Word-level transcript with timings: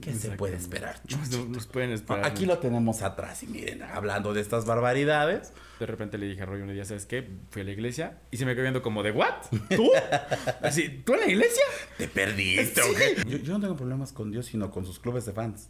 ¿Qué 0.00 0.14
se 0.14 0.30
puede 0.30 0.56
esperar? 0.56 1.00
Nos, 1.08 1.48
nos 1.48 1.66
pueden 1.66 1.90
esperar. 1.90 2.24
Aquí 2.24 2.46
lo 2.46 2.58
tenemos 2.58 3.02
atrás 3.02 3.42
y 3.42 3.46
miren, 3.46 3.82
hablando 3.82 4.32
de 4.32 4.40
estas 4.40 4.66
barbaridades. 4.66 5.52
De 5.78 5.86
repente 5.86 6.18
le 6.18 6.26
dije 6.26 6.42
a 6.42 6.46
Roy 6.46 6.62
un 6.62 6.72
día, 6.72 6.84
¿sabes 6.84 7.06
qué? 7.06 7.28
Fui 7.50 7.62
a 7.62 7.64
la 7.64 7.70
iglesia 7.70 8.18
y 8.30 8.36
se 8.36 8.44
me 8.44 8.54
quedó 8.54 8.62
viendo 8.62 8.82
como 8.82 9.02
de, 9.02 9.12
¿what? 9.12 9.46
¿Tú? 9.74 9.90
Así, 10.62 11.02
¿tú 11.04 11.14
en 11.14 11.20
la 11.20 11.26
iglesia? 11.26 11.64
Te 11.96 12.08
perdiste, 12.08 12.82
¿o 12.82 12.94
qué? 12.94 13.22
Yo, 13.26 13.38
yo 13.38 13.54
no 13.54 13.60
tengo 13.60 13.76
problemas 13.76 14.12
con 14.12 14.30
Dios, 14.30 14.46
sino 14.46 14.70
con 14.70 14.84
sus 14.84 14.98
clubes 14.98 15.24
de 15.26 15.32
fans. 15.32 15.68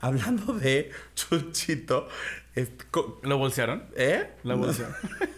Hablando 0.00 0.54
de 0.54 0.90
Chuchito, 1.14 2.08
¿Lo 3.22 3.38
bolsearon? 3.38 3.84
¿eh? 3.96 4.32
La 4.42 4.54
bolsearon. 4.54 4.94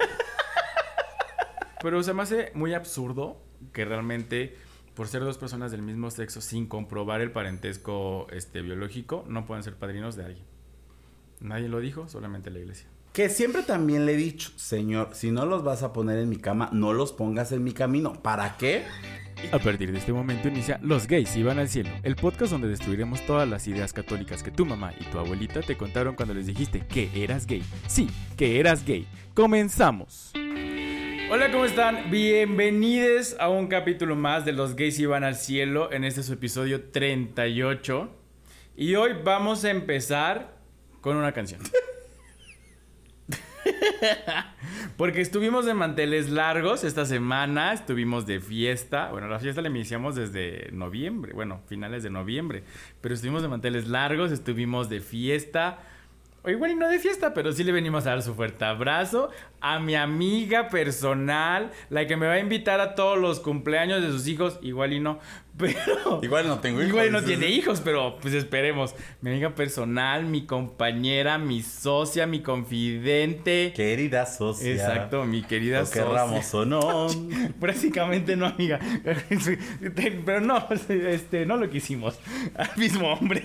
Pero 1.83 2.03
se 2.03 2.15
me 2.15 2.23
hace 2.23 2.51
muy 2.55 2.75
absurdo 2.75 3.41
que 3.73 3.85
realmente, 3.85 4.57
por 4.95 5.09
ser 5.09 5.23
dos 5.23 5.39
personas 5.39 5.71
del 5.71 5.83
mismo 5.83 6.11
sexo, 6.11 6.41
sin 6.41 6.67
comprobar 6.67 7.21
el 7.21 7.33
parentesco 7.33 8.27
este, 8.31 8.63
biológico, 8.63 9.25
no 9.29 9.45
puedan 9.45 9.63
ser 9.63 9.75
padrinos 9.75 10.17
de 10.17 10.25
alguien. 10.25 10.45
Nadie 11.41 11.69
lo 11.69 11.81
dijo, 11.81 12.09
solamente 12.09 12.51
la 12.51 12.61
iglesia. 12.61 12.89
Que 13.13 13.29
siempre 13.29 13.63
también 13.63 14.07
le 14.07 14.15
he 14.15 14.17
dicho, 14.17 14.51
señor, 14.57 15.11
si 15.13 15.31
no 15.31 15.47
los 15.47 15.63
vas 15.63 15.83
a 15.83 15.93
poner 15.93 16.19
en 16.19 16.29
mi 16.29 16.37
cama, 16.37 16.71
no 16.73 16.93
los 16.93 17.13
pongas 17.13 17.53
en 17.53 17.63
mi 17.63 17.73
camino. 17.73 18.13
¿Para 18.23 18.57
qué? 18.57 18.85
A 19.53 19.59
partir 19.59 19.93
de 19.93 19.99
este 19.99 20.13
momento 20.13 20.49
inicia 20.49 20.79
Los 20.83 21.07
gays 21.07 21.37
iban 21.37 21.59
al 21.59 21.69
cielo, 21.69 21.91
el 22.03 22.17
podcast 22.17 22.53
donde 22.53 22.69
destruiremos 22.69 23.25
todas 23.27 23.49
las 23.49 23.67
ideas 23.69 23.93
católicas 23.93 24.43
que 24.43 24.51
tu 24.51 24.65
mamá 24.65 24.93
y 24.99 25.05
tu 25.05 25.19
abuelita 25.19 25.61
te 25.61 25.77
contaron 25.77 26.15
cuando 26.15 26.35
les 26.35 26.47
dijiste 26.47 26.87
que 26.87 27.11
eras 27.15 27.47
gay. 27.47 27.63
Sí, 27.87 28.09
que 28.37 28.59
eras 28.59 28.85
gay. 28.85 29.07
Comenzamos. 29.35 30.33
Hola, 31.35 31.51
¿cómo 31.51 31.65
están? 31.65 32.13
Bienvenidos 32.13 33.35
a 33.41 33.49
un 33.49 33.67
capítulo 33.67 34.15
más 34.15 34.45
de 34.45 34.53
Los 34.53 34.77
gays 34.77 35.01
iban 35.01 35.25
al 35.25 35.35
cielo. 35.35 35.91
En 35.91 36.05
este 36.05 36.21
es 36.21 36.27
su 36.27 36.35
episodio 36.35 36.93
38. 36.93 38.09
Y 38.77 38.95
hoy 38.95 39.15
vamos 39.25 39.65
a 39.65 39.73
empezar 39.73 40.57
con 41.01 41.17
una 41.17 41.33
canción. 41.33 41.61
Porque 44.97 45.23
estuvimos 45.23 45.67
de 45.67 45.75
manteles 45.75 46.31
largos 46.31 46.85
esta 46.85 47.05
semana, 47.05 47.73
estuvimos 47.73 48.27
de 48.27 48.39
fiesta. 48.39 49.11
Bueno, 49.11 49.27
la 49.27 49.41
fiesta 49.41 49.61
la 49.61 49.71
iniciamos 49.71 50.15
desde 50.15 50.71
noviembre, 50.71 51.33
bueno, 51.33 51.63
finales 51.67 52.05
de 52.05 52.11
noviembre. 52.11 52.63
Pero 53.01 53.13
estuvimos 53.13 53.43
de 53.43 53.49
manteles 53.49 53.89
largos, 53.89 54.31
estuvimos 54.31 54.89
de 54.89 55.01
fiesta. 55.01 55.81
O 56.47 56.51
igual 56.51 56.73
y 56.73 56.75
no 56.75 56.89
de 56.89 56.99
fiesta, 56.99 57.33
pero 57.33 57.53
sí 57.53 57.65
le 57.65 57.73
venimos 57.73 58.07
a 58.07 58.11
dar 58.11 58.23
su 58.23 58.35
fuerte 58.35 58.67
abrazo 58.67 59.31
a 59.63 59.79
mi 59.79 59.95
amiga 59.95 60.69
personal, 60.69 61.71
la 61.89 62.07
que 62.07 62.19
me 62.19 62.27
va 62.27 62.35
a 62.35 62.39
invitar 62.39 62.81
a 62.81 62.95
todos 62.95 63.17
los 63.19 63.41
cumpleaños 63.41 64.03
de 64.03 64.09
sus 64.09 64.29
hijos. 64.29 64.59
Igual 64.61 64.93
y 64.93 65.01
no, 65.01 65.21
pero. 65.57 66.21
Igual 66.23 66.47
no 66.47 66.59
tengo 66.59 66.81
hijos. 66.81 66.91
Igual 66.91 67.13
no 67.13 67.23
tiene 67.23 67.49
hijos, 67.49 67.81
pero 67.81 68.19
pues 68.21 68.35
esperemos. 68.35 68.95
Mi 69.23 69.31
amiga 69.31 69.55
personal, 69.55 70.27
mi 70.27 70.45
compañera, 70.45 71.39
mi 71.39 71.63
socia, 71.63 72.27
mi 72.27 72.43
confidente. 72.43 73.73
Querida 73.75 74.27
socia. 74.27 74.71
Exacto, 74.71 75.25
mi 75.25 75.43
querida 75.45 75.81
Lo 75.81 75.87
socia. 75.87 76.05
querramos 76.05 76.53
o 76.53 76.67
no. 76.67 77.07
Prácticamente 77.59 78.37
no, 78.37 78.45
amiga. 78.45 78.79
Pero 80.27 80.43
no, 80.43 80.69
este, 80.91 81.47
no 81.47 81.57
lo 81.57 81.71
quisimos. 81.71 82.19
Al 82.55 82.71
mismo 82.77 83.11
hombre. 83.15 83.45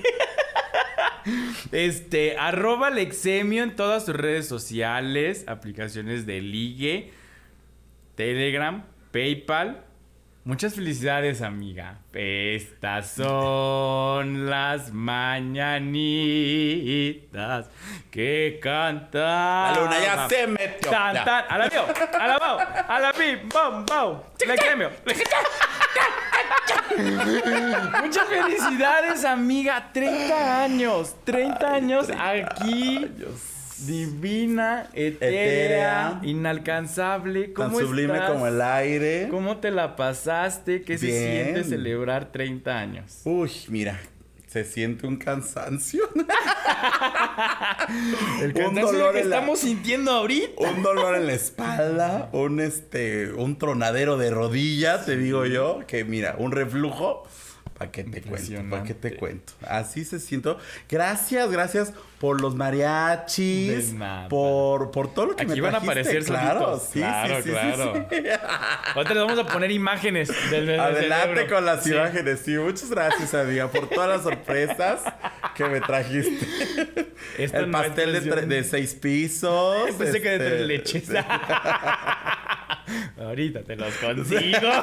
Este, 1.71 2.37
arroba 2.37 2.89
Lexemio 2.89 3.63
en 3.63 3.75
todas 3.75 4.05
sus 4.05 4.15
redes 4.15 4.47
sociales, 4.47 5.45
aplicaciones 5.47 6.25
de 6.25 6.41
ligue, 6.41 7.11
Telegram, 8.15 8.83
PayPal. 9.11 9.85
Muchas 10.45 10.73
felicidades, 10.73 11.41
amiga. 11.41 11.99
Estas 12.13 13.11
son 13.11 14.49
las 14.49 14.91
mañanitas 14.93 15.99
que 18.09 18.59
cantan. 18.61 19.73
La 19.73 19.79
luna 19.79 19.99
ya 19.99 20.27
se 20.29 20.47
metió. 20.47 20.89
Tan, 20.89 21.23
tan, 21.25 21.43
a 21.47 21.57
la 21.57 21.69
bio, 21.69 21.85
a 22.19 22.27
la 22.27 22.37
bao, 22.39 22.59
a 22.59 22.99
la 22.99 23.11
bi, 23.11 23.35
bom, 23.53 23.85
bao. 23.85 24.25
Lexemio. 24.47 24.89
Muchas 28.03 28.27
felicidades, 28.27 29.25
amiga. 29.25 29.89
30 29.93 30.63
años. 30.63 31.15
30 31.23 31.73
años 31.73 32.07
aquí. 32.17 33.07
Divina, 33.85 34.87
etérea, 34.93 36.09
Etérea. 36.09 36.19
inalcanzable. 36.23 37.43
Tan 37.49 37.53
¿Cómo 37.53 37.79
sublime 37.79 38.15
estás? 38.15 38.31
como 38.31 38.47
el 38.47 38.61
aire. 38.61 39.27
¿Cómo 39.31 39.57
te 39.57 39.71
la 39.71 39.95
pasaste? 39.95 40.81
¿Qué 40.81 40.97
se 40.97 41.07
siente 41.07 41.63
celebrar 41.63 42.25
30 42.31 42.77
años? 42.77 43.21
Uy, 43.23 43.49
mira, 43.69 43.97
se 44.51 44.65
siente 44.65 45.05
un 45.05 45.17
cansancio. 45.17 46.09
El 48.41 48.47
Un 48.47 48.53
cansancio 48.53 48.91
dolor 48.91 49.13
que 49.13 49.19
en 49.21 49.29
la- 49.29 49.35
estamos 49.37 49.59
sintiendo 49.59 50.11
ahorita. 50.11 50.69
un 50.71 50.83
dolor 50.83 51.15
en 51.15 51.27
la 51.27 51.33
espalda, 51.33 52.29
un 52.33 52.59
este, 52.59 53.31
un 53.33 53.57
tronadero 53.57 54.17
de 54.17 54.31
rodilla, 54.31 55.05
te 55.05 55.17
digo 55.17 55.45
yo, 55.45 55.81
que 55.87 56.03
mira, 56.03 56.35
un 56.37 56.51
reflujo. 56.51 57.23
¿Para 57.79 57.91
qué 57.91 58.03
te 58.03 58.21
cuento? 58.21 58.69
¿Para 58.69 58.83
qué 58.83 58.93
te 58.93 59.15
cuento? 59.15 59.53
Así 59.65 60.03
se 60.03 60.19
siento. 60.19 60.57
Gracias, 60.89 61.49
gracias 61.49 61.93
por 62.19 62.41
los 62.41 62.53
mariachis, 62.53 63.95
por, 64.29 64.91
por 64.91 65.13
todo 65.13 65.27
lo 65.27 65.35
que 65.37 65.45
me 65.45 65.53
Aquí 65.53 65.61
van 65.61 65.75
a 65.75 65.79
trajiste, 65.79 66.01
aparecer 66.01 66.25
claro, 66.25 66.77
solitos. 66.77 66.89
sí, 66.91 66.99
Claro, 66.99 67.35
sí, 67.37 67.43
sí, 67.43 67.49
claro. 67.51 67.93
Ahorita 68.95 69.13
les 69.13 69.23
vamos 69.23 69.39
a 69.39 69.47
poner 69.47 69.71
imágenes 69.71 70.27
del, 70.51 70.65
del 70.67 70.77
Adelante 70.77 71.27
cerebro. 71.35 71.55
con 71.55 71.65
las 71.65 71.87
imágenes. 71.87 72.41
Sí, 72.43 72.57
muchas 72.57 72.89
gracias, 72.89 73.33
amiga, 73.33 73.69
por 73.69 73.87
todas 73.87 74.09
las 74.09 74.23
sorpresas 74.23 74.99
que 75.55 75.63
me 75.63 75.79
trajiste. 75.79 77.07
El 77.37 77.71
no 77.71 77.77
pastel 77.77 78.11
de, 78.49 78.63
seis 78.65 78.93
pisos. 78.95 79.91
Pensé 79.97 80.21
que 80.21 80.29
de 80.31 80.37
tres 80.39 80.51
este, 80.51 80.65
leches. 80.65 81.09
Ahorita 83.17 83.61
te 83.61 83.77
los 83.77 83.93
consigo. 83.95 84.59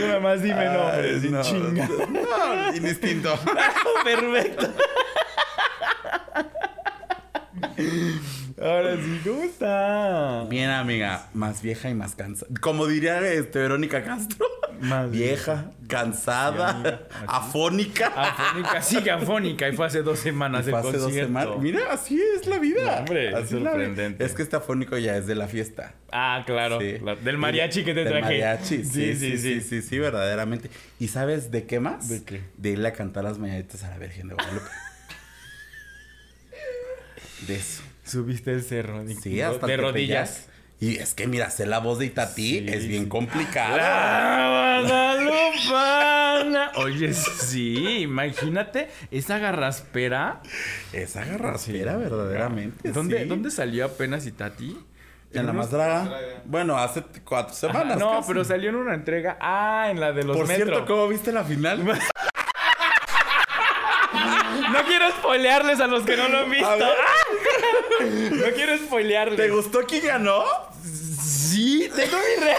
Nada 0.00 0.20
más 0.20 0.42
dime 0.42 0.64
nombres 0.64 1.24
y 1.24 1.28
no, 1.28 1.42
chinga. 1.42 1.88
No, 1.88 2.74
indistinto. 2.74 3.38
Perfecto. 4.04 4.68
Ahora 8.62 8.96
sí, 8.96 9.20
¿cómo 9.24 9.42
está? 9.42 10.44
Bien, 10.48 10.70
amiga, 10.70 11.26
más 11.34 11.62
vieja 11.62 11.90
y 11.90 11.94
más 11.94 12.14
cansada. 12.14 12.48
Como 12.60 12.86
diría 12.86 13.18
este, 13.32 13.58
Verónica 13.58 14.04
Castro. 14.04 14.46
Más 14.80 15.10
vieja, 15.10 15.70
cansada, 15.88 16.80
Sí, 16.82 17.16
afónica. 17.26 18.06
Afónica, 18.08 18.82
sigue 18.82 19.10
afónica 19.10 19.68
y 19.68 19.72
fue 19.76 19.86
hace 19.86 20.02
dos 20.02 20.18
semanas 20.18 20.64
Fue 20.68 20.78
hace 20.78 20.96
dos 20.98 21.12
semanas. 21.12 21.58
Mira, 21.60 21.80
así 21.92 22.20
es 22.36 22.46
la 22.46 22.58
vida. 22.58 22.82
No, 22.84 22.92
hombre, 22.98 23.28
Así 23.34 23.56
es 23.56 23.62
la 23.62 23.70
sorprendente. 23.70 24.24
Es 24.24 24.32
que 24.34 24.42
este 24.42 24.56
afónico 24.56 24.96
ya 24.98 25.16
es 25.16 25.26
de 25.26 25.34
la 25.34 25.46
fiesta. 25.48 25.94
Ah, 26.10 26.42
claro. 26.46 26.80
Sí. 26.80 26.96
Del 27.24 27.38
mariachi 27.38 27.84
que 27.84 27.94
te 27.94 28.00
Del 28.04 28.08
traje. 28.12 28.22
mariachi, 28.22 28.84
sí, 28.84 29.14
sí, 29.14 29.38
sí, 29.38 29.60
sí, 29.60 29.82
sí, 29.82 29.98
verdaderamente. 29.98 30.68
¿Y 30.98 31.08
sabes 31.08 31.50
de 31.50 31.64
qué 31.64 31.78
más? 31.80 32.08
¿De 32.08 32.22
qué? 32.24 32.42
De 32.56 32.70
irle 32.70 32.88
a 32.88 32.92
cantar 32.92 33.24
las 33.24 33.38
mañanitas 33.38 33.82
a 33.84 33.90
la 33.90 33.98
Virgen 33.98 34.28
de 34.28 34.34
Guadalupe. 34.34 34.66
de 37.46 37.54
eso. 37.56 37.81
Subiste 38.12 38.52
el 38.52 38.62
cerro. 38.62 39.02
de- 39.04 39.14
Sí, 39.14 39.40
hasta 39.40 39.66
de 39.66 39.76
rodillas. 39.78 40.48
Y 40.80 40.96
es 40.98 41.14
que, 41.14 41.26
mira, 41.28 41.46
hacer 41.46 41.68
la 41.68 41.78
voz 41.78 41.98
de 42.00 42.06
Itatí 42.06 42.58
Sí, 42.58 42.66
es 42.68 42.86
bien. 42.88 43.08
La 43.08 44.80
Guadalupana. 44.82 46.72
Oye, 46.74 47.14
sí, 47.14 47.98
imagínate 48.00 48.88
esa 49.10 49.38
garraspera. 49.38 50.40
Esa 50.92 51.24
garraspera, 51.24 51.96
verdaderamente. 51.96 52.90
¿Dónde, 52.90 53.22
sí. 53.22 53.28
¿Dónde 53.28 53.50
salió 53.50 53.84
apenas 53.86 54.26
Itati? 54.26 54.76
En 55.32 55.46
la 55.46 55.52
más 55.54 55.70
draga. 55.70 56.10
Bueno, 56.44 56.76
hace 56.76 57.02
cuatro 57.24 57.52
Ajá, 57.52 57.54
semanas. 57.54 57.98
no, 57.98 58.16
casi. 58.16 58.28
pero 58.28 58.44
salió 58.44 58.68
en 58.68 58.76
una 58.76 58.94
entrega. 58.94 59.38
Ah, 59.40 59.88
en 59.90 59.98
la 60.00 60.12
de 60.12 60.24
los 60.24 60.36
Por 60.36 60.46
metro. 60.46 60.66
cierto, 60.66 60.84
¿cómo 60.86 61.08
viste 61.08 61.32
la 61.32 61.44
final? 61.44 61.82
No 64.72 64.84
quiero 64.86 65.10
spoilearles 65.10 65.80
a 65.80 65.86
los 65.86 66.02
que 66.04 66.16
no 66.16 66.28
lo 66.28 66.38
han 66.40 66.50
visto. 66.50 66.66
A 66.68 66.76
ver. 66.76 66.88
No 68.32 68.46
quiero 68.54 68.76
spoilearles. 68.78 69.36
¿Te 69.36 69.48
gustó 69.50 69.80
quién 69.86 70.06
ganó? 70.06 70.44
Sí, 70.82 71.90
tengo 71.94 72.16
mi 72.16 72.44
re... 72.44 72.56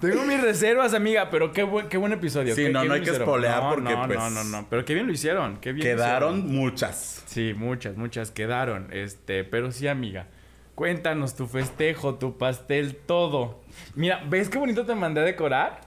Tengo 0.00 0.22
mis 0.24 0.40
reservas, 0.40 0.94
amiga, 0.94 1.28
pero 1.30 1.52
qué 1.52 1.64
buen, 1.64 1.88
qué 1.88 1.96
buen 1.96 2.12
episodio. 2.12 2.54
Sí, 2.54 2.64
qué- 2.64 2.70
no, 2.70 2.82
qué 2.82 2.88
no 2.88 2.94
hay 2.94 3.02
que 3.02 3.10
No, 3.10 3.24
porque, 3.24 3.82
no, 3.82 4.06
pues, 4.06 4.18
No, 4.18 4.30
no, 4.30 4.44
no, 4.44 4.66
pero 4.70 4.84
qué 4.84 4.94
bien 4.94 5.06
lo 5.08 5.12
hicieron, 5.12 5.56
qué 5.60 5.72
bien 5.72 5.88
lo 5.88 5.94
Quedaron 5.96 6.38
hicieron. 6.38 6.56
muchas. 6.56 7.22
Sí, 7.26 7.52
muchas, 7.56 7.96
muchas 7.96 8.30
quedaron. 8.30 8.88
Este, 8.92 9.42
pero 9.44 9.72
sí, 9.72 9.88
amiga. 9.88 10.26
Cuéntanos 10.76 11.34
tu 11.34 11.48
festejo, 11.48 12.14
tu 12.14 12.38
pastel, 12.38 12.94
todo. 12.94 13.60
Mira, 13.96 14.22
¿ves 14.28 14.48
qué 14.48 14.58
bonito 14.58 14.86
te 14.86 14.94
mandé 14.94 15.20
a 15.22 15.24
decorar? 15.24 15.80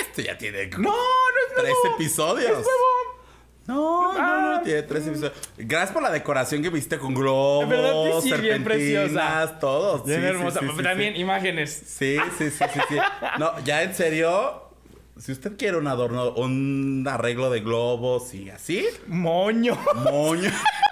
Esto 0.00 0.22
ya 0.22 0.38
tiene 0.38 0.68
No, 0.78 0.94
tres 1.60 1.74
episodios. 1.94 2.60
Es. 2.60 2.66
No, 3.66 4.14
no, 4.14 4.52
no, 4.56 4.62
tiene 4.62 4.82
tres 4.82 5.06
episodios. 5.06 5.34
Gracias 5.58 5.92
por 5.92 6.02
la 6.02 6.10
decoración 6.10 6.62
que 6.62 6.70
viste 6.70 6.98
con 6.98 7.12
globos, 7.14 7.68
verdad 7.68 8.20
sí, 8.22 8.32
bien 8.40 8.64
preciosa. 8.64 9.58
todo. 9.60 10.02
Bien 10.04 10.20
Sí, 10.20 10.26
hermosa. 10.26 10.60
sí, 10.60 10.66
sí, 10.74 10.82
También 10.82 11.16
imágenes. 11.16 11.70
Sí, 11.86 12.16
sí, 12.38 12.50
sí, 12.50 12.64
sí, 12.72 12.80
sí. 12.88 12.96
No, 13.38 13.58
ya 13.64 13.82
en 13.82 13.94
serio, 13.94 14.70
si 15.18 15.32
usted 15.32 15.58
quiere 15.58 15.76
un 15.76 15.86
adorno, 15.86 16.30
un 16.32 17.06
arreglo 17.10 17.50
de 17.50 17.60
globos 17.60 18.32
y 18.32 18.48
así, 18.48 18.86
Moño. 19.06 19.76
moño, 19.96 20.50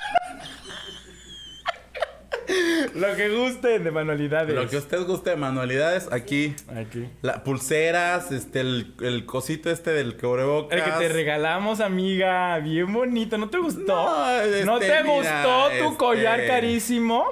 Lo 2.95 3.15
que 3.17 3.29
gusten 3.29 3.85
de 3.85 3.91
manualidades. 3.91 4.55
lo 4.55 4.69
que 4.69 4.77
usted 4.79 5.03
guste 5.07 5.31
de 5.31 5.37
manualidades, 5.37 6.09
aquí. 6.13 6.55
Aquí. 6.75 7.09
La, 7.23 7.43
pulseras, 7.45 8.33
este, 8.33 8.61
el, 8.61 8.95
el 9.01 9.27
cosito 9.27 9.71
este 9.71 9.91
del 9.91 10.17
cubrebocas. 10.17 10.79
El 10.79 10.85
que 10.85 10.91
te 10.93 11.09
regalamos, 11.09 11.81
amiga. 11.81 12.59
Bien 12.59 12.93
bonito. 12.93 13.37
¿No 13.39 13.49
te 13.51 13.59
gustó? 13.59 13.85
No, 13.87 14.31
este, 14.41 14.65
¿No 14.65 14.79
te 14.79 14.87
mira, 14.87 15.03
gustó 15.03 15.69
tu 15.69 15.85
este- 15.85 15.97
collar 15.97 16.47
carísimo? 16.47 17.27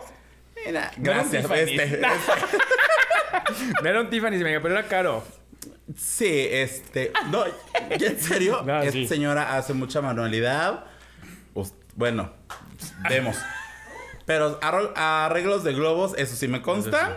Mira, 0.66 0.90
No 0.98 1.10
era 1.10 1.22
un 1.22 1.30
gracias. 1.30 1.42
Tiffany. 1.42 1.80
Este, 1.80 2.00
No 3.82 3.88
era 3.88 4.00
un 4.00 4.10
Tiffany, 4.10 4.34
amiga, 4.40 4.60
pero 4.62 4.74
era 4.78 4.86
caro. 4.88 5.24
sí, 5.96 6.46
este. 6.50 7.12
No, 7.30 7.44
¿ya 7.98 8.06
en 8.08 8.20
serio, 8.20 8.62
No, 8.66 8.78
esta 8.80 8.92
sí. 8.92 9.06
señora 9.06 9.56
hace 9.56 9.72
mucha 9.74 10.00
manualidad. 10.00 10.84
Bueno, 11.96 12.32
vemos. 13.08 13.36
Pero 14.26 14.58
arreglos 14.62 15.64
de 15.64 15.72
globos, 15.72 16.14
eso 16.16 16.36
sí 16.36 16.48
me 16.48 16.62
consta. 16.62 17.00
Eso 17.00 17.08
sí. 17.08 17.16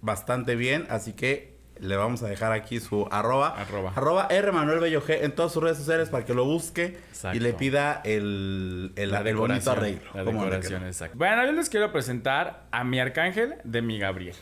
Bastante 0.00 0.56
bien, 0.56 0.86
así 0.90 1.12
que 1.12 1.56
le 1.78 1.96
vamos 1.96 2.22
a 2.22 2.28
dejar 2.28 2.52
aquí 2.52 2.80
su 2.80 3.06
arroba. 3.10 3.48
Arroba. 3.48 3.92
Arroba 3.94 4.26
R 4.30 4.52
Manuel 4.52 4.80
Bello 4.80 5.02
G 5.02 5.22
en 5.22 5.32
todas 5.32 5.52
sus 5.52 5.62
redes 5.62 5.76
sociales 5.78 6.08
para 6.08 6.24
que 6.24 6.32
lo 6.32 6.44
busque 6.44 6.98
Exacto. 7.10 7.36
y 7.36 7.40
le 7.40 7.52
pida 7.52 8.00
el, 8.04 8.92
el, 8.96 9.10
La 9.10 9.20
el 9.20 9.36
bonito 9.36 9.70
arreglo. 9.70 10.10
La 10.14 10.24
¿Cómo 10.24 10.44
de 10.44 10.50
que 10.50 10.56
decoración, 10.56 10.86
exacto. 10.86 11.18
Bueno, 11.18 11.44
yo 11.44 11.52
les 11.52 11.68
quiero 11.68 11.92
presentar 11.92 12.64
a 12.70 12.84
mi 12.84 12.98
arcángel 12.98 13.56
de 13.64 13.82
mi 13.82 13.98
Gabriel. 13.98 14.36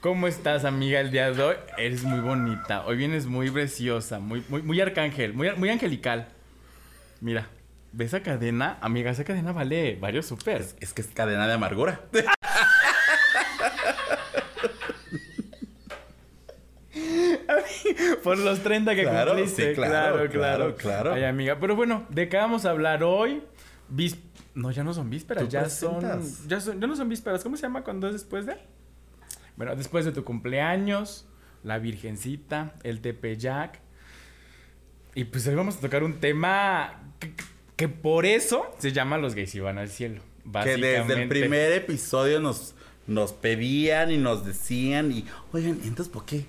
¿Cómo 0.00 0.26
estás, 0.26 0.64
amiga, 0.64 1.00
el 1.00 1.10
día 1.10 1.30
de 1.30 1.42
hoy? 1.42 1.56
Eres 1.76 2.04
muy 2.04 2.20
bonita. 2.20 2.84
Hoy 2.86 2.96
vienes 2.96 3.26
muy 3.26 3.50
preciosa, 3.50 4.18
muy, 4.18 4.42
muy, 4.48 4.62
muy 4.62 4.80
arcángel, 4.80 5.34
muy, 5.34 5.50
muy 5.56 5.68
angelical. 5.68 6.28
Mira, 7.20 7.48
¿ves 7.92 8.08
esa 8.08 8.22
cadena? 8.22 8.78
Amiga, 8.80 9.10
esa 9.10 9.24
cadena 9.24 9.52
vale 9.52 9.96
varios 10.00 10.26
super. 10.26 10.64
Es 10.80 10.92
que 10.92 11.02
es 11.02 11.08
cadena 11.08 11.46
de 11.46 11.54
amargura. 11.54 12.00
Por 18.22 18.38
los 18.38 18.60
30 18.62 18.94
que 18.94 19.02
Claro, 19.02 19.32
cumpliste. 19.32 19.70
sí, 19.70 19.74
claro, 19.74 20.16
claro, 20.16 20.30
claro, 20.30 20.76
claro. 20.76 21.12
Ay, 21.14 21.24
amiga. 21.24 21.58
Pero 21.60 21.76
bueno, 21.76 22.06
¿de 22.10 22.28
qué 22.28 22.36
vamos 22.36 22.64
a 22.64 22.70
hablar 22.70 23.02
hoy? 23.02 23.42
Vis- 23.88 24.18
No, 24.54 24.70
ya 24.70 24.84
no 24.84 24.92
son 24.92 25.08
vísperas, 25.10 25.48
ya 25.48 25.68
son, 25.68 26.00
ya 26.48 26.60
son. 26.60 26.80
Ya 26.80 26.86
no 26.86 26.96
son 26.96 27.08
vísperas. 27.08 27.42
¿Cómo 27.42 27.56
se 27.56 27.62
llama 27.62 27.82
cuando 27.82 28.06
es 28.08 28.14
después 28.14 28.46
de? 28.46 28.56
Bueno, 29.56 29.76
después 29.76 30.04
de 30.04 30.12
tu 30.12 30.24
cumpleaños, 30.24 31.26
la 31.62 31.78
Virgencita, 31.78 32.74
el 32.82 33.00
Tepeyac. 33.00 33.80
Y 35.14 35.24
pues 35.24 35.46
hoy 35.46 35.54
vamos 35.54 35.76
a 35.76 35.80
tocar 35.80 36.02
un 36.02 36.20
tema 36.20 37.00
que, 37.80 37.88
por 37.88 38.26
eso 38.26 38.66
se 38.78 38.92
llama 38.92 39.18
Los 39.18 39.34
gays 39.34 39.54
y 39.54 39.60
van 39.60 39.78
al 39.78 39.88
cielo. 39.88 40.20
Que 40.64 40.76
desde 40.76 41.22
el 41.22 41.28
primer 41.28 41.72
episodio 41.72 42.38
nos, 42.40 42.74
nos 43.06 43.32
pedían 43.32 44.10
y 44.10 44.18
nos 44.18 44.44
decían 44.44 45.10
y, 45.12 45.24
oigan, 45.52 45.80
entonces 45.84 46.08
¿por 46.08 46.24
qué? 46.24 46.44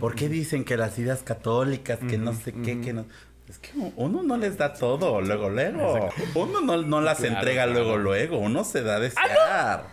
¿Por 0.00 0.14
qué 0.14 0.28
dicen 0.28 0.64
que 0.64 0.76
las 0.76 0.98
ideas 0.98 1.22
católicas, 1.22 1.98
que 1.98 2.18
no 2.18 2.32
sé 2.34 2.52
qué, 2.52 2.80
que 2.80 2.92
no... 2.92 3.06
Es 3.48 3.58
que 3.58 3.70
uno 3.94 4.24
no 4.24 4.36
les 4.36 4.58
da 4.58 4.74
todo 4.74 5.20
luego, 5.20 5.48
luego. 5.50 6.10
Uno 6.34 6.60
no, 6.60 6.82
no 6.82 7.00
las 7.00 7.18
Claro, 7.18 7.34
entrega 7.36 7.64
claro. 7.64 7.72
luego, 7.72 7.96
luego. 7.98 8.38
Uno 8.38 8.64
se 8.64 8.82
da 8.82 8.96
a 8.96 9.00
desear. 9.00 9.86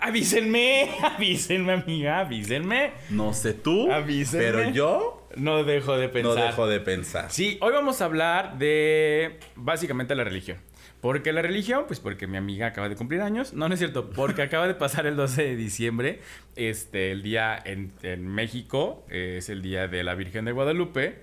Avísenme, 0.00 0.90
avísenme, 1.02 1.72
amiga, 1.72 2.20
avísenme. 2.20 2.92
no. 3.10 3.34
sé 3.34 3.52
tú, 3.54 3.90
Avísenme. 3.90 4.44
pero 4.44 4.70
yo 4.70 5.17
No 5.38 5.64
dejo 5.64 5.96
de 5.96 6.08
pensar. 6.08 6.36
no 6.36 6.42
dejo 6.44 6.66
de 6.66 6.80
pensar. 6.80 7.30
Sí, 7.30 7.58
hoy 7.60 7.72
vamos 7.72 8.00
a 8.00 8.04
hablar 8.06 8.58
de 8.58 9.38
básicamente 9.56 10.14
la 10.14 10.24
religión. 10.24 10.58
¿Por 11.00 11.22
qué 11.22 11.32
la 11.32 11.42
religión? 11.42 11.84
Pues 11.86 12.00
porque 12.00 12.26
mi 12.26 12.36
amiga 12.36 12.66
acaba 12.66 12.88
de 12.88 12.96
cumplir 12.96 13.20
años. 13.20 13.52
No, 13.52 13.68
no 13.68 13.74
es 13.74 13.78
cierto. 13.78 14.10
Porque 14.10 14.42
acaba 14.42 14.66
de 14.66 14.74
pasar 14.74 15.06
el 15.06 15.14
12 15.14 15.44
de 15.44 15.56
diciembre. 15.56 16.20
Este, 16.56 17.12
el 17.12 17.22
día 17.22 17.56
en, 17.64 17.92
en 18.02 18.26
México. 18.26 19.06
eh, 19.08 19.36
es 19.38 19.48
el 19.48 19.62
día 19.62 19.86
de 19.86 20.02
la 20.02 20.14
Virgen 20.16 20.44
de 20.44 20.52
Guadalupe. 20.52 21.22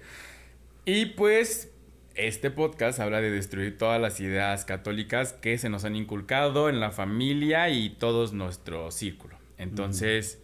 Y 0.85 1.07
pues 1.07 1.73
este 2.15 2.51
podcast 2.51 3.01
habla 3.01 3.19
de 3.19 3.29
destruir 3.29 3.77
todas 3.77 4.00
las 4.00 4.21
ideas 4.21 4.63
católicas 4.63 5.33
que 5.33 5.57
se 5.57 5.67
nos 5.67 5.83
han 5.83 5.97
inculcado 5.97 6.69
en 6.69 6.79
la 6.79 6.91
familia 6.91 7.69
y 7.69 7.89
todos 7.89 8.31
nuestro 8.31 8.91
círculo. 8.91 9.35
Entonces, 9.57 10.41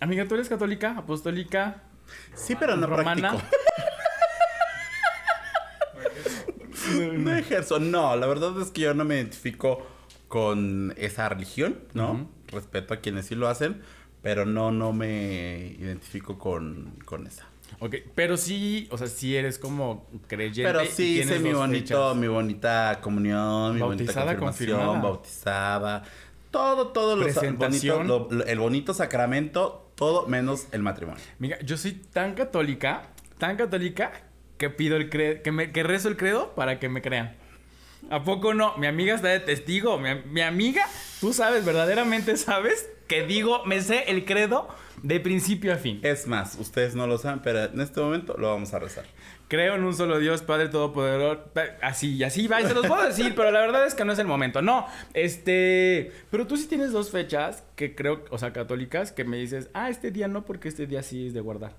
amiga, 0.00 0.26
¿tú 0.26 0.34
eres 0.34 0.48
católica, 0.48 0.96
apostólica? 0.98 1.84
Sí, 2.34 2.54
pero 2.56 2.76
no 2.76 2.86
¿Romana? 2.86 3.30
practico. 3.30 3.56
no 7.18 7.36
ejerzo. 7.36 7.78
No, 7.80 8.16
la 8.16 8.26
verdad 8.26 8.60
es 8.60 8.70
que 8.70 8.82
yo 8.82 8.94
no 8.94 9.04
me 9.04 9.16
identifico 9.16 9.86
con 10.28 10.94
esa 10.96 11.28
religión, 11.28 11.78
¿no? 11.94 12.12
Ujú. 12.12 12.28
Respeto 12.52 12.94
a 12.94 12.98
quienes 12.98 13.26
sí 13.26 13.34
lo 13.34 13.48
hacen, 13.48 13.82
pero 14.22 14.44
no, 14.46 14.70
no 14.70 14.92
me 14.92 15.74
identifico 15.78 16.38
con, 16.38 16.98
con 17.04 17.26
esa. 17.26 17.46
Ok, 17.80 17.96
pero 18.14 18.36
sí, 18.36 18.86
o 18.92 18.96
sea, 18.98 19.08
sí 19.08 19.36
eres 19.36 19.58
como 19.58 20.06
creyente. 20.28 20.62
Pero 20.72 20.84
sí 20.86 21.18
hice 21.20 21.40
mi 21.40 21.52
bonito, 21.52 22.10
fechas. 22.10 22.16
mi 22.16 22.28
bonita 22.28 22.98
comunión, 23.02 23.74
mi 23.74 23.80
Bautizada, 23.80 24.24
bonita 24.26 24.40
confirmación, 24.40 24.78
confirmada. 24.78 25.02
bautizada. 25.02 26.02
Todo, 26.50 26.88
todo 26.88 27.16
lo 27.16 27.26
bonito, 27.56 28.02
lo- 28.04 28.28
lo- 28.30 28.44
el 28.46 28.58
bonito 28.58 28.94
sacramento, 28.94 29.90
todo 29.94 30.26
menos 30.26 30.66
el 30.72 30.82
matrimonio. 30.82 31.22
Mira, 31.38 31.58
yo 31.60 31.76
soy 31.76 31.92
tan 31.92 32.34
católica, 32.34 33.08
tan 33.38 33.56
católica, 33.56 34.12
que 34.58 34.70
pido 34.70 34.96
el 34.96 35.10
credo, 35.10 35.42
que, 35.42 35.52
me, 35.52 35.70
que 35.72 35.82
rezo 35.82 36.08
el 36.08 36.16
credo 36.16 36.54
para 36.54 36.78
que 36.78 36.88
me 36.88 37.02
crean. 37.02 37.36
¿A 38.10 38.22
poco 38.22 38.54
no? 38.54 38.76
Mi 38.78 38.86
amiga 38.86 39.14
está 39.14 39.28
de 39.28 39.40
testigo. 39.40 39.98
Mi, 39.98 40.08
mi 40.30 40.40
amiga, 40.40 40.86
tú 41.20 41.32
sabes, 41.32 41.64
verdaderamente 41.64 42.36
sabes 42.36 42.88
que 43.08 43.26
digo, 43.26 43.64
me 43.66 43.80
sé 43.82 44.04
el 44.10 44.24
credo 44.24 44.68
de 45.02 45.20
principio 45.20 45.74
a 45.74 45.76
fin. 45.76 46.00
Es 46.02 46.26
más, 46.26 46.56
ustedes 46.58 46.94
no 46.94 47.06
lo 47.06 47.18
saben, 47.18 47.40
pero 47.40 47.64
en 47.64 47.80
este 47.80 48.00
momento 48.00 48.34
lo 48.38 48.48
vamos 48.48 48.72
a 48.74 48.78
rezar. 48.78 49.04
Creo 49.48 49.76
en 49.76 49.84
un 49.84 49.94
solo 49.94 50.18
Dios, 50.18 50.42
Padre 50.42 50.68
Todopoderoso. 50.68 51.44
Así, 51.80 52.24
así 52.24 52.48
va, 52.48 52.60
y 52.60 52.66
se 52.66 52.74
los 52.74 52.86
puedo 52.86 53.04
decir, 53.06 53.34
pero 53.36 53.52
la 53.52 53.60
verdad 53.60 53.86
es 53.86 53.94
que 53.94 54.04
no 54.04 54.12
es 54.12 54.18
el 54.18 54.26
momento. 54.26 54.60
No, 54.60 54.86
este. 55.14 56.10
Pero 56.30 56.46
tú 56.48 56.56
sí 56.56 56.66
tienes 56.66 56.90
dos 56.90 57.10
fechas 57.10 57.62
que 57.76 57.94
creo, 57.94 58.24
o 58.30 58.38
sea, 58.38 58.52
católicas, 58.52 59.12
que 59.12 59.24
me 59.24 59.36
dices, 59.36 59.70
ah, 59.72 59.88
este 59.88 60.10
día 60.10 60.26
no, 60.26 60.44
porque 60.44 60.68
este 60.68 60.86
día 60.86 61.02
sí 61.04 61.28
es 61.28 61.34
de 61.34 61.40
guardar. 61.40 61.76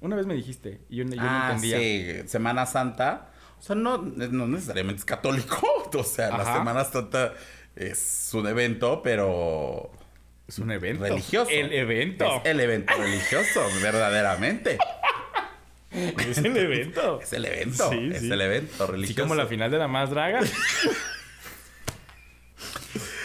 Una 0.00 0.14
vez 0.14 0.26
me 0.26 0.34
dijiste, 0.34 0.80
y 0.88 0.96
yo, 0.96 1.04
yo 1.04 1.16
no 1.16 1.22
ah, 1.22 1.48
entendía. 1.52 1.78
sí, 1.78 2.28
Semana 2.28 2.64
Santa. 2.66 3.30
O 3.58 3.62
sea, 3.62 3.76
no, 3.76 3.98
no 3.98 4.46
necesariamente 4.46 5.00
es 5.00 5.04
católico. 5.04 5.58
O 5.92 6.04
sea, 6.04 6.30
la. 6.30 6.44
Semana 6.44 6.84
Santa 6.84 7.34
es 7.74 8.30
un 8.34 8.46
evento, 8.46 9.02
pero 9.02 9.90
Es 10.46 10.60
un 10.60 10.70
evento. 10.70 11.02
religioso. 11.02 11.50
El 11.50 11.72
evento. 11.72 12.24
Es 12.44 12.50
el 12.52 12.60
evento 12.60 12.94
religioso, 12.96 13.60
verdaderamente. 13.82 14.78
Es 16.30 16.38
el 16.38 16.56
evento. 16.56 17.20
Es 17.20 17.32
el 17.32 17.44
evento. 17.44 17.90
Sí, 17.90 18.10
es 18.12 18.20
sí. 18.20 18.30
el 18.30 18.40
evento 18.40 18.86
religioso. 18.86 19.22
como 19.22 19.34
la 19.34 19.46
final 19.46 19.70
de 19.70 19.78
la 19.78 19.88
más 19.88 20.10
draga. 20.10 20.40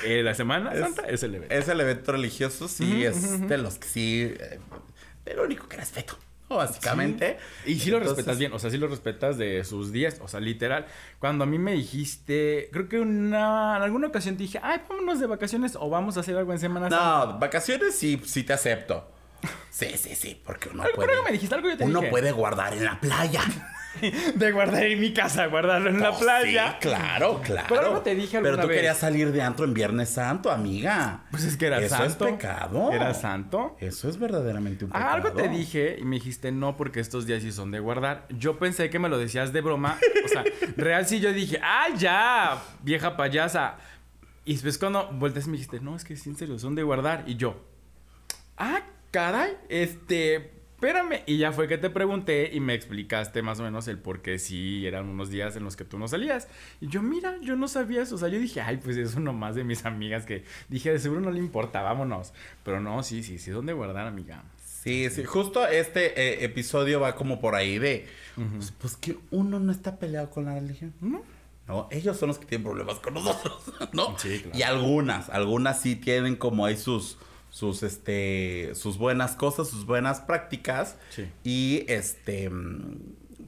Eh, 0.03 0.21
la 0.21 0.35
Semana 0.35 0.71
Es- 0.71 0.79
Santa 0.81 1.01
es 1.07 1.23
el 1.23 1.33
evento. 1.35 1.55
Es 1.55 1.67
el 1.67 1.81
evento 1.81 2.11
religioso, 2.11 2.67
sí, 2.67 3.03
es 3.03 3.47
de 3.47 3.57
los 3.57 3.79
que 3.79 3.87
sí. 3.87 4.33
eh, 4.39 4.59
el 5.25 5.39
único 5.39 5.67
que 5.67 5.77
respeto, 5.77 6.15
básicamente. 6.47 7.37
Y 7.65 7.79
sí 7.79 7.89
lo 7.89 7.97
Entonces, 7.97 8.17
respetas 8.17 8.37
bien, 8.37 8.53
o 8.53 8.59
sea, 8.59 8.69
sí 8.69 8.77
lo 8.77 8.87
respetas 8.87 9.39
de 9.39 9.63
sus 9.63 9.91
días, 9.91 10.19
o 10.21 10.27
sea, 10.27 10.39
literal. 10.39 10.85
Cuando 11.17 11.43
a 11.45 11.47
mí 11.47 11.57
me 11.57 11.71
dijiste, 11.73 12.69
creo 12.71 12.87
que 12.87 12.99
una, 12.99 13.77
en 13.77 13.81
alguna 13.83 14.07
ocasión 14.07 14.37
te 14.37 14.43
dije, 14.43 14.59
ay, 14.61 14.81
vámonos 14.87 15.19
de 15.19 15.25
vacaciones 15.25 15.75
o 15.75 15.89
vamos 15.89 16.17
a 16.17 16.19
hacer 16.19 16.37
algo 16.37 16.53
en 16.53 16.59
Semana 16.59 16.87
Santa. 16.91 17.25
No, 17.33 17.39
vacaciones 17.39 17.95
sí, 17.95 18.21
sí 18.25 18.43
te 18.43 18.53
acepto. 18.53 19.11
Sí, 19.69 19.87
sí, 19.97 20.15
sí, 20.15 20.41
porque 20.45 20.69
uno 20.69 20.83
puede. 20.95 21.21
me 21.23 21.31
dijiste, 21.31 21.55
algo 21.55 21.69
yo 21.69 21.77
te 21.77 21.83
uno 21.83 21.99
dije. 21.99 22.11
puede 22.11 22.31
guardar 22.31 22.73
en 22.73 22.83
la 22.85 22.99
playa. 22.99 23.41
De 24.35 24.51
guardar 24.51 24.83
en 24.83 24.99
mi 24.99 25.13
casa, 25.13 25.45
guardarlo 25.45 25.89
en 25.89 26.01
la 26.01 26.09
Oh, 26.11 26.19
playa. 26.19 26.71
Sí, 26.73 26.77
claro, 26.89 27.39
claro. 27.41 27.67
Pero 27.69 27.81
algo 27.81 28.01
te 28.01 28.13
dije 28.13 28.35
alguna 28.35 28.51
Pero 28.55 28.63
tú 28.63 28.67
vez. 28.67 28.75
querías 28.77 28.97
salir 28.97 29.31
de 29.31 29.41
antro 29.41 29.63
en 29.63 29.73
Viernes 29.73 30.09
Santo, 30.09 30.51
amiga. 30.51 31.23
Pues 31.31 31.45
es 31.45 31.55
que 31.55 31.67
era 31.67 31.79
Eso 31.79 31.95
santo. 31.95 32.27
es 32.27 32.33
pecado. 32.33 32.91
Era 32.91 33.13
santo. 33.13 33.77
Eso 33.79 34.09
es 34.09 34.17
verdaderamente 34.19 34.83
un 34.83 34.91
pecado. 34.91 35.09
Ah, 35.09 35.13
algo 35.13 35.31
te 35.31 35.47
dije 35.47 35.95
y 35.97 36.03
me 36.03 36.17
dijiste 36.17 36.51
no 36.51 36.75
porque 36.75 36.99
estos 36.99 37.25
días 37.25 37.41
sí 37.41 37.53
son 37.53 37.71
de 37.71 37.79
guardar. 37.79 38.27
Yo 38.37 38.59
pensé 38.59 38.89
que 38.89 38.99
me 38.99 39.07
lo 39.07 39.17
decías 39.17 39.53
de 39.53 39.61
broma. 39.61 39.97
O 40.25 40.27
sea, 40.27 40.43
real 40.75 41.05
sí 41.07 41.21
yo 41.21 41.31
dije, 41.31 41.61
ah, 41.63 41.87
ya, 41.97 42.61
vieja 42.83 43.15
payasa. 43.15 43.77
Y 44.43 44.53
después 44.55 44.77
cuando 44.77 45.07
volteas 45.13 45.47
me 45.47 45.53
dijiste, 45.53 45.79
no, 45.79 45.95
es 45.95 46.03
que 46.03 46.17
sí, 46.17 46.29
en 46.29 46.35
serio, 46.35 46.59
son 46.59 46.75
de 46.75 46.83
guardar. 46.83 47.23
Y 47.27 47.37
yo, 47.37 47.63
ah, 48.57 48.81
caray, 49.15 49.53
este... 49.69 50.51
espérame. 50.73 51.23
Y 51.25 51.37
ya 51.37 51.53
fue 51.53 51.69
que 51.69 51.77
te 51.77 51.89
pregunté 51.89 52.51
y 52.53 52.59
me 52.59 52.73
explicaste 52.73 53.41
más 53.41 53.61
o 53.61 53.63
menos 53.63 53.87
el 53.87 53.97
por 53.97 54.21
qué 54.21 54.39
sí 54.39 54.85
eran 54.85 55.07
unos 55.07 55.29
días 55.29 55.55
en 55.55 55.63
los 55.63 55.77
que 55.77 55.85
tú 55.85 55.97
no 55.97 56.09
salías. 56.09 56.49
Y 56.81 56.87
yo, 56.87 57.01
mira, 57.01 57.37
yo 57.41 57.55
no 57.55 57.69
sabía 57.69 58.01
eso. 58.01 58.15
O 58.15 58.17
sea, 58.17 58.27
yo 58.27 58.39
dije, 58.39 58.59
ay, 58.59 58.75
pues 58.83 58.97
es 58.97 59.15
uno 59.15 59.31
más 59.31 59.55
de 59.55 59.63
mis 59.63 59.85
amigas 59.85 60.25
que 60.25 60.43
dije, 60.67 60.91
de 60.91 60.99
seguro 60.99 61.21
no 61.21 61.31
le 61.31 61.39
importa, 61.39 61.81
vámonos. 61.81 62.33
Pero 62.65 62.81
no, 62.81 63.03
sí, 63.03 63.23
sí, 63.23 63.39
sí, 63.39 63.51
¿dónde 63.51 63.71
guardar, 63.71 64.05
amiga? 64.05 64.43
Sí, 64.65 65.09
sí, 65.09 65.23
justo 65.23 65.65
este 65.65 66.19
eh, 66.21 66.43
episodio 66.43 66.99
va 66.99 67.15
como 67.15 67.39
por 67.39 67.55
ahí 67.55 67.79
de, 67.79 68.07
pues, 68.35 68.71
pues, 68.77 68.97
que 68.97 69.17
uno 69.31 69.61
no 69.61 69.71
está 69.71 69.97
peleado 69.97 70.29
con 70.29 70.43
la 70.43 70.55
religión. 70.55 70.93
¿No? 70.99 71.23
No, 71.67 71.87
ellos 71.89 72.17
son 72.17 72.27
los 72.27 72.37
que 72.37 72.45
tienen 72.45 72.65
problemas 72.65 72.99
con 72.99 73.13
nosotros, 73.13 73.63
¿no? 73.93 74.19
Sí, 74.19 74.41
claro. 74.41 74.59
Y 74.59 74.61
algunas, 74.61 75.29
algunas 75.29 75.81
sí 75.81 75.95
tienen 75.95 76.35
como 76.35 76.65
ahí 76.65 76.75
sus, 76.77 77.17
sus, 77.55 77.83
este, 77.83 78.73
sus 78.75 78.97
buenas 78.97 79.35
cosas, 79.37 79.69
sus 79.69 79.85
buenas 79.85 80.19
prácticas. 80.19 80.97
Sí. 81.09 81.31
Y, 81.45 81.85
este, 81.87 82.49
mm, 82.49 82.97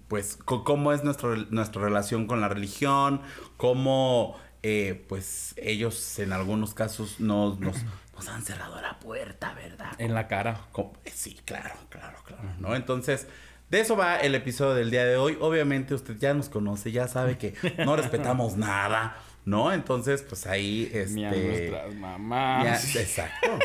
pues, 0.07 0.37
cómo 0.37 0.93
es 0.93 1.03
nuestro, 1.03 1.35
nuestra 1.49 1.81
relación 1.81 2.25
con 2.25 2.39
la 2.39 2.47
religión, 2.47 3.19
cómo, 3.57 4.39
eh, 4.63 5.03
pues, 5.09 5.55
ellos 5.57 6.19
en 6.19 6.31
algunos 6.31 6.73
casos 6.73 7.19
nos, 7.19 7.59
nos, 7.59 7.75
nos 8.15 8.29
han 8.29 8.43
cerrado 8.43 8.79
la 8.81 8.97
puerta, 8.99 9.53
¿verdad? 9.55 9.91
En 9.97 10.13
la 10.13 10.29
cara. 10.29 10.61
Eh, 11.03 11.11
Sí, 11.13 11.37
claro, 11.43 11.75
claro, 11.89 12.17
claro, 12.25 12.43
¿no? 12.59 12.75
Entonces, 12.77 13.27
de 13.69 13.81
eso 13.81 13.97
va 13.97 14.21
el 14.21 14.35
episodio 14.35 14.73
del 14.75 14.89
día 14.89 15.03
de 15.03 15.17
hoy. 15.17 15.37
Obviamente 15.41 15.93
usted 15.93 16.17
ya 16.17 16.33
nos 16.33 16.47
conoce, 16.47 16.93
ya 16.93 17.09
sabe 17.09 17.37
que 17.37 17.55
no 17.85 17.95
respetamos 17.97 18.55
nada, 18.55 19.17
¿no? 19.43 19.73
Entonces, 19.73 20.21
pues 20.21 20.47
ahí, 20.47 20.89
Ni 21.09 21.25
a 21.25 21.31
este... 21.31 21.47
nuestras 21.47 21.95
mamás. 21.95 22.93
ya- 22.93 23.01
exacto. 23.01 23.59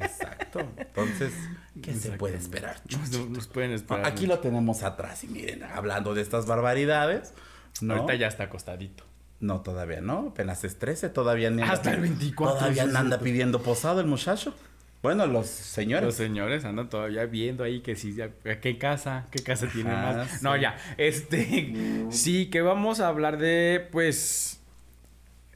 Exacto. 0.00 0.60
Entonces, 0.76 1.32
¿qué 1.82 1.94
se 1.94 2.12
puede 2.12 2.36
esperar? 2.36 2.80
Nos, 2.90 3.28
nos 3.28 3.46
pueden 3.48 3.72
esperar. 3.72 4.06
Aquí 4.06 4.26
lo 4.26 4.38
tenemos 4.38 4.82
atrás 4.82 5.24
y 5.24 5.28
miren, 5.28 5.62
hablando 5.64 6.14
de 6.14 6.22
estas 6.22 6.46
barbaridades, 6.46 7.34
¿no? 7.80 7.94
Ahorita 7.94 8.14
ya 8.14 8.26
está 8.28 8.44
acostadito. 8.44 9.04
No, 9.40 9.60
todavía 9.60 10.00
no, 10.00 10.28
apenas 10.30 10.64
es 10.64 10.78
13, 10.78 11.10
todavía 11.10 11.50
ni 11.50 11.62
anda 11.62 11.74
Hasta 11.74 11.90
el 11.92 11.96
pi- 12.00 12.08
24, 12.08 12.58
Todavía 12.58 12.84
sí, 12.84 12.90
no 12.92 12.98
anda 12.98 13.18
sí. 13.18 13.24
pidiendo 13.24 13.62
posado 13.62 14.00
el 14.00 14.06
muchacho. 14.06 14.54
Bueno, 15.00 15.28
los 15.28 15.46
señores. 15.46 16.04
Los 16.06 16.14
señores 16.16 16.64
andan 16.64 16.88
todavía 16.90 17.24
viendo 17.26 17.62
ahí 17.62 17.78
que 17.80 17.94
sí, 17.94 18.14
ya- 18.16 18.30
qué 18.60 18.78
casa, 18.78 19.26
qué 19.30 19.40
casa 19.44 19.68
tiene 19.72 19.92
más. 19.92 20.28
sí. 20.28 20.38
No, 20.42 20.56
ya, 20.56 20.76
este, 20.96 22.06
sí, 22.10 22.50
que 22.50 22.62
vamos 22.62 22.98
a 22.98 23.06
hablar 23.06 23.38
de, 23.38 23.86
pues, 23.92 24.60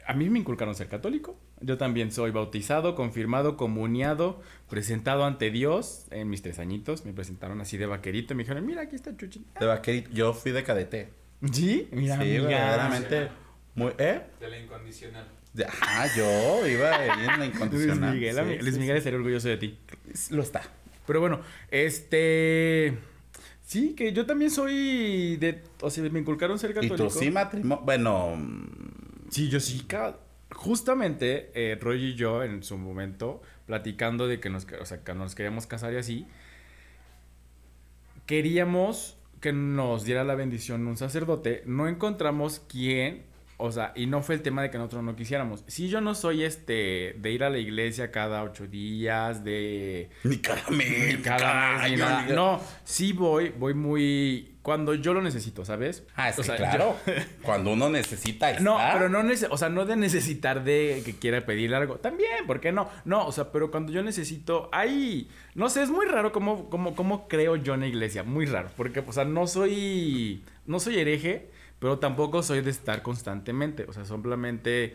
a 0.07 0.13
mí 0.15 0.31
me 0.31 0.39
inculcaron 0.39 0.77
ser 0.77 0.87
católico. 0.89 1.37
Yo 1.63 1.79
también 1.79 2.11
soy 2.13 2.31
bautizado, 2.33 2.95
confirmado, 2.95 3.57
comuniado, 3.57 4.41
presentado 4.69 5.25
ante 5.25 5.51
Dios 5.51 6.07
en 6.11 6.29
mis 6.29 6.43
tres 6.43 6.59
añitos. 6.59 7.05
Me 7.05 7.13
presentaron 7.13 7.61
así 7.61 7.77
de 7.77 7.87
vaquerito 7.87 8.33
y 8.33 8.37
me 8.37 8.43
dijeron, 8.43 8.67
mira, 8.67 8.83
aquí 8.83 8.97
está 8.97 9.17
Chuchi. 9.17 9.45
De 9.61 9.67
vaquerito. 9.67 10.11
Yo 10.13 10.35
fui 10.35 10.53
de 10.53 10.65
cadete. 10.65 11.09
¿Sí? 11.53 11.89
Mira, 11.93 12.17
sí, 12.17 12.23
amiga. 12.37 12.49
verdaderamente. 12.49 13.29
Muy, 13.75 13.93
¿Eh? 13.99 14.21
De 14.41 14.49
la 14.49 14.59
incondicional. 14.59 15.27
De- 15.53 15.65
Ajá, 15.67 16.07
yo 16.17 16.67
iba 16.67 17.05
en 17.05 17.27
la 17.27 17.37
Luis 17.39 17.55
incondicional. 17.55 18.15
Miguel, 18.15 18.37
Sí, 18.37 18.59
Luis 18.63 18.75
sí, 18.75 18.81
Miguel 18.81 18.97
estaría 18.97 19.19
orgulloso 19.19 19.49
de 19.49 19.57
ti. 19.59 19.79
sí. 20.15 20.35
Lo 20.35 20.43
está. 20.43 20.63
Pero 21.07 21.21
bueno, 21.21 21.41
este. 21.71 22.97
Sí, 23.65 23.95
que 23.95 24.13
yo 24.13 24.25
también 24.27 24.51
soy 24.51 25.37
de. 25.37 25.63
O 25.81 25.91
sea, 25.91 26.03
me 26.11 26.21
inculcaron 26.21 26.59
ser 26.59 26.71
¿Y 26.71 26.75
católico. 26.75 26.97
tú 26.97 27.11
sí 27.11 27.31
matrimonio? 27.31 27.85
Bueno, 27.85 28.37
Sí, 29.31 29.49
yo 29.49 29.61
sí. 29.61 29.85
ca- 29.87 30.17
Justamente, 30.55 31.51
eh, 31.55 31.79
Roy 31.81 32.05
y 32.05 32.15
yo, 32.15 32.43
en 32.43 32.63
su 32.63 32.77
momento, 32.77 33.43
platicando 33.67 34.29
de 34.29 34.41
que 34.41 34.51
nos, 34.51 34.67
que 34.67 35.15
nos 35.15 35.35
queríamos 35.35 35.67
casar 35.67 35.93
y 35.93 35.97
así, 35.97 36.27
queríamos 38.27 39.17
que 39.41 39.53
nos 39.53 40.05
diera 40.05 40.25
la 40.25 40.35
bendición 40.35 40.87
un 40.87 40.97
sacerdote. 40.97 41.63
No 41.67 41.89
encontramos 41.89 42.63
quién, 42.69 43.25
o 43.63 43.73
sea, 43.73 43.93
y 43.95 44.07
no 44.07 44.23
fue 44.23 44.35
el 44.35 44.43
tema 44.43 44.63
de 44.63 44.71
que 44.71 44.79
nosotros 44.79 45.03
no 45.05 45.15
quisiéramos. 45.17 45.65
Si 45.67 45.89
yo 45.89 46.01
no 46.01 46.15
soy 46.15 46.43
este 46.45 47.15
de 47.19 47.31
ir 47.31 47.45
a 47.45 47.51
la 47.51 47.59
iglesia 47.59 48.11
cada 48.11 48.43
ocho 48.43 48.67
días, 48.67 49.45
de 49.45 50.11
ni 50.25 50.39
cada 50.39 50.69
mes. 50.71 51.17
ni 51.17 51.23
cada 51.23 51.79
mes, 51.79 51.91
ni 51.93 51.97
nada. 51.97 52.27
No, 52.35 52.61
sí 52.85 53.13
voy, 53.13 53.51
voy 53.51 53.75
muy 53.75 54.49
cuando 54.63 54.95
yo 54.95 55.13
lo 55.13 55.21
necesito, 55.23 55.65
¿sabes? 55.65 56.05
Ah, 56.15 56.33
O 56.39 56.43
sea, 56.43 56.55
claro. 56.57 56.97
Cuando 57.43 57.73
uno 57.73 57.91
necesita 57.91 58.47
ahí 58.47 58.57
no, 58.61 58.79
pero 58.93 59.09
no, 59.09 59.21
nece- 59.25 59.49
o 59.51 59.57
sea, 59.59 59.69
no 59.69 59.85
de 59.87 59.97
necesitar 59.97 60.63
de 60.63 61.03
que 61.05 61.17
quiera 61.17 61.45
pedirle 61.45 61.75
algo. 61.77 61.97
También, 61.97 62.47
¿por 62.47 62.61
qué 62.61 62.71
no? 62.71 62.89
No, 63.05 63.27
o 63.27 63.33
sea, 63.33 63.51
pero 63.51 63.73
cuando 63.73 63.91
yo 63.91 64.05
necesito, 64.05 64.69
ahí, 64.73 65.29
no 65.57 65.69
sé, 65.69 65.83
es 65.83 65.91
muy 65.91 66.07
raro 66.07 66.31
cómo, 66.31 66.71
cómo, 66.71 66.95
cómo 66.95 67.27
creo 67.27 67.57
yo 67.57 67.75
en 67.75 67.81
la 67.81 67.89
iglesia, 67.89 68.23
muy 68.23 68.47
raro, 68.47 68.71
porque, 68.77 69.01
o 69.05 69.13
sea, 69.13 69.25
no 69.25 69.49
soy, 69.49 70.45
no 70.67 70.79
soy 70.79 70.97
hereje, 71.01 71.51
pero 71.83 71.99
tampoco 71.99 72.45
soy 72.45 72.61
de 72.61 72.71
estar 72.71 73.03
constantemente, 73.03 73.87
o 73.89 73.93
sea, 73.93 74.05
simplemente 74.05 74.95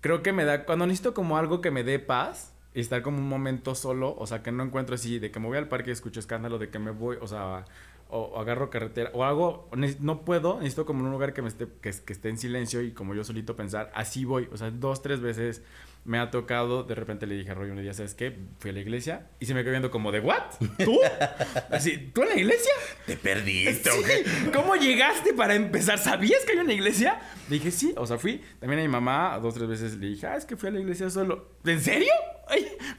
creo 0.00 0.22
que 0.22 0.32
me 0.32 0.46
da, 0.46 0.64
cuando 0.64 0.86
necesito 0.86 1.12
como 1.12 1.36
algo 1.36 1.60
que 1.60 1.70
me 1.70 1.84
dé 1.84 1.98
paz, 1.98 2.54
y 2.74 2.80
estar 2.80 3.02
como 3.02 3.18
un 3.18 3.28
momento 3.28 3.74
solo, 3.74 4.16
o 4.18 4.26
sea, 4.26 4.42
que 4.42 4.50
no 4.50 4.64
encuentro 4.64 4.94
así, 4.94 5.18
de 5.18 5.30
que 5.30 5.38
me 5.40 5.46
voy 5.46 5.58
al 5.58 5.68
parque 5.68 5.90
y 5.90 5.92
escucho 5.92 6.20
escándalo, 6.20 6.58
de 6.58 6.70
que 6.70 6.78
me 6.78 6.90
voy, 6.90 7.18
o 7.20 7.26
sea, 7.26 7.66
o, 8.08 8.40
agarro 8.40 8.70
carretera, 8.70 9.10
o 9.12 9.24
algo, 9.24 9.68
o 9.70 9.76
ne- 9.76 9.96
no 10.00 10.24
puedo, 10.24 10.56
necesito 10.56 10.86
como 10.86 11.04
un 11.04 11.10
lugar 11.10 11.34
que, 11.34 11.42
me 11.42 11.48
esté, 11.48 11.68
que 11.82 11.90
esté 11.90 12.30
en 12.30 12.38
silencio 12.38 12.80
y 12.80 12.92
como 12.92 13.14
yo 13.14 13.22
solito 13.22 13.54
pensar, 13.54 13.92
así 13.94 14.24
voy, 14.24 14.48
o 14.52 14.56
sea, 14.56 14.70
dos, 14.70 15.02
tres 15.02 15.20
veces 15.20 15.62
me 16.04 16.18
ha 16.18 16.30
tocado, 16.30 16.82
de 16.84 16.94
repente 16.94 17.26
le 17.26 17.34
dije 17.34 17.50
a 17.50 17.54
Roy 17.54 17.70
un 17.70 17.80
día, 17.80 17.94
¿sabes 17.94 18.14
qué? 18.14 18.36
Fui 18.58 18.70
a 18.70 18.72
la 18.74 18.80
iglesia 18.80 19.26
y 19.40 19.46
se 19.46 19.54
me 19.54 19.62
quedó 19.62 19.72
viendo 19.72 19.90
como 19.90 20.12
de, 20.12 20.20
¿what? 20.20 20.42
¿Tú? 20.84 20.98
Así, 21.70 22.10
¿tú 22.14 22.22
en 22.22 22.28
la 22.28 22.36
iglesia? 22.36 22.72
Te 23.06 23.16
perdiste, 23.16 23.90
¿o 23.90 23.94
Sí? 23.94 24.50
¿Cómo 24.52 24.76
llegaste 24.76 25.32
para 25.32 25.54
empezar? 25.54 25.98
¿Sabías 25.98 26.44
que 26.44 26.52
hay 26.52 26.58
una 26.58 26.72
iglesia? 26.72 27.18
Le 27.48 27.56
dije, 27.56 27.70
sí, 27.70 27.94
o 27.96 28.06
sea, 28.06 28.18
fui. 28.18 28.42
También 28.60 28.80
a 28.80 28.82
mi 28.82 28.88
mamá, 28.88 29.38
dos, 29.40 29.54
tres 29.54 29.68
veces 29.68 29.96
le 29.96 30.08
dije, 30.08 30.26
ah, 30.26 30.36
es 30.36 30.44
que 30.44 30.56
fui 30.56 30.68
a 30.68 30.72
la 30.72 30.80
iglesia 30.80 31.08
solo. 31.08 31.56
¿En 31.64 31.80
serio? 31.80 32.12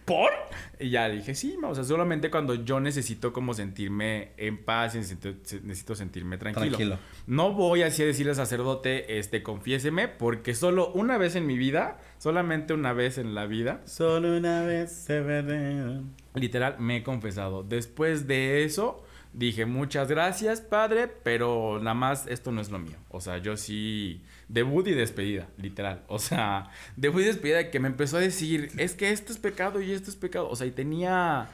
¿Por? 0.06 0.32
Y 0.80 0.92
ya 0.92 1.10
dije, 1.10 1.34
sí, 1.34 1.58
o 1.64 1.74
sea, 1.74 1.84
solamente 1.84 2.30
cuando 2.30 2.54
yo 2.64 2.80
necesito 2.80 3.34
como 3.34 3.54
sentirme 3.54 4.32
en 4.38 4.64
paz 4.64 4.94
y 4.96 5.00
necesito, 5.00 5.30
necesito 5.64 5.96
sentirme 5.96 6.38
tranquilo. 6.38 6.78
Tranquilo. 6.78 7.00
No 7.28 7.54
voy 7.54 7.82
así 7.82 8.04
a 8.04 8.06
decirle 8.06 8.32
al 8.32 8.36
sacerdote, 8.36 9.18
este, 9.18 9.42
confiéseme, 9.42 10.08
porque 10.08 10.54
solo 10.54 10.92
una 10.94 11.18
vez 11.18 11.36
en 11.36 11.48
mi 11.48 11.58
vida, 11.58 12.00
solamente 12.20 12.74
una 12.74 12.94
vez 12.94 13.18
en 13.18 13.34
la 13.34 13.46
vida, 13.46 13.82
Solo 13.86 14.38
una 14.38 14.64
vez 14.64 14.92
se 14.92 15.22
verán. 15.22 16.14
Literal, 16.34 16.76
me 16.80 16.98
he 16.98 17.04
confesado. 17.04 17.64
Después 17.64 18.28
de 18.28 18.64
eso, 18.64 19.05
dije 19.36 19.66
muchas 19.66 20.08
gracias, 20.08 20.62
padre, 20.62 21.08
pero 21.08 21.80
nada 21.80 21.94
más 21.94 22.26
esto 22.28 22.52
no 22.52 22.62
es 22.62 22.72
lo 22.72 22.80
mío. 22.80 22.98
O 23.10 23.22
sea, 23.22 23.38
yo 23.38 23.58
sí, 23.58 24.22
debut 24.48 24.88
y 24.88 24.94
despedida, 24.94 25.48
literal. 25.58 26.04
O 26.08 26.20
sea, 26.20 26.72
debut 26.96 27.22
y 27.22 27.26
despedida 27.26 27.70
que 27.70 27.80
me 27.80 27.88
empezó 27.88 28.18
a 28.18 28.22
decir, 28.22 28.72
es 28.78 28.94
que 28.94 29.12
esto 29.12 29.34
es 29.34 29.38
pecado 29.38 29.82
y 29.82 29.92
esto 29.92 30.10
es 30.10 30.16
pecado. 30.16 30.50
O 30.50 30.56
sea, 30.56 30.66
y 30.68 30.72
tenía, 30.72 31.50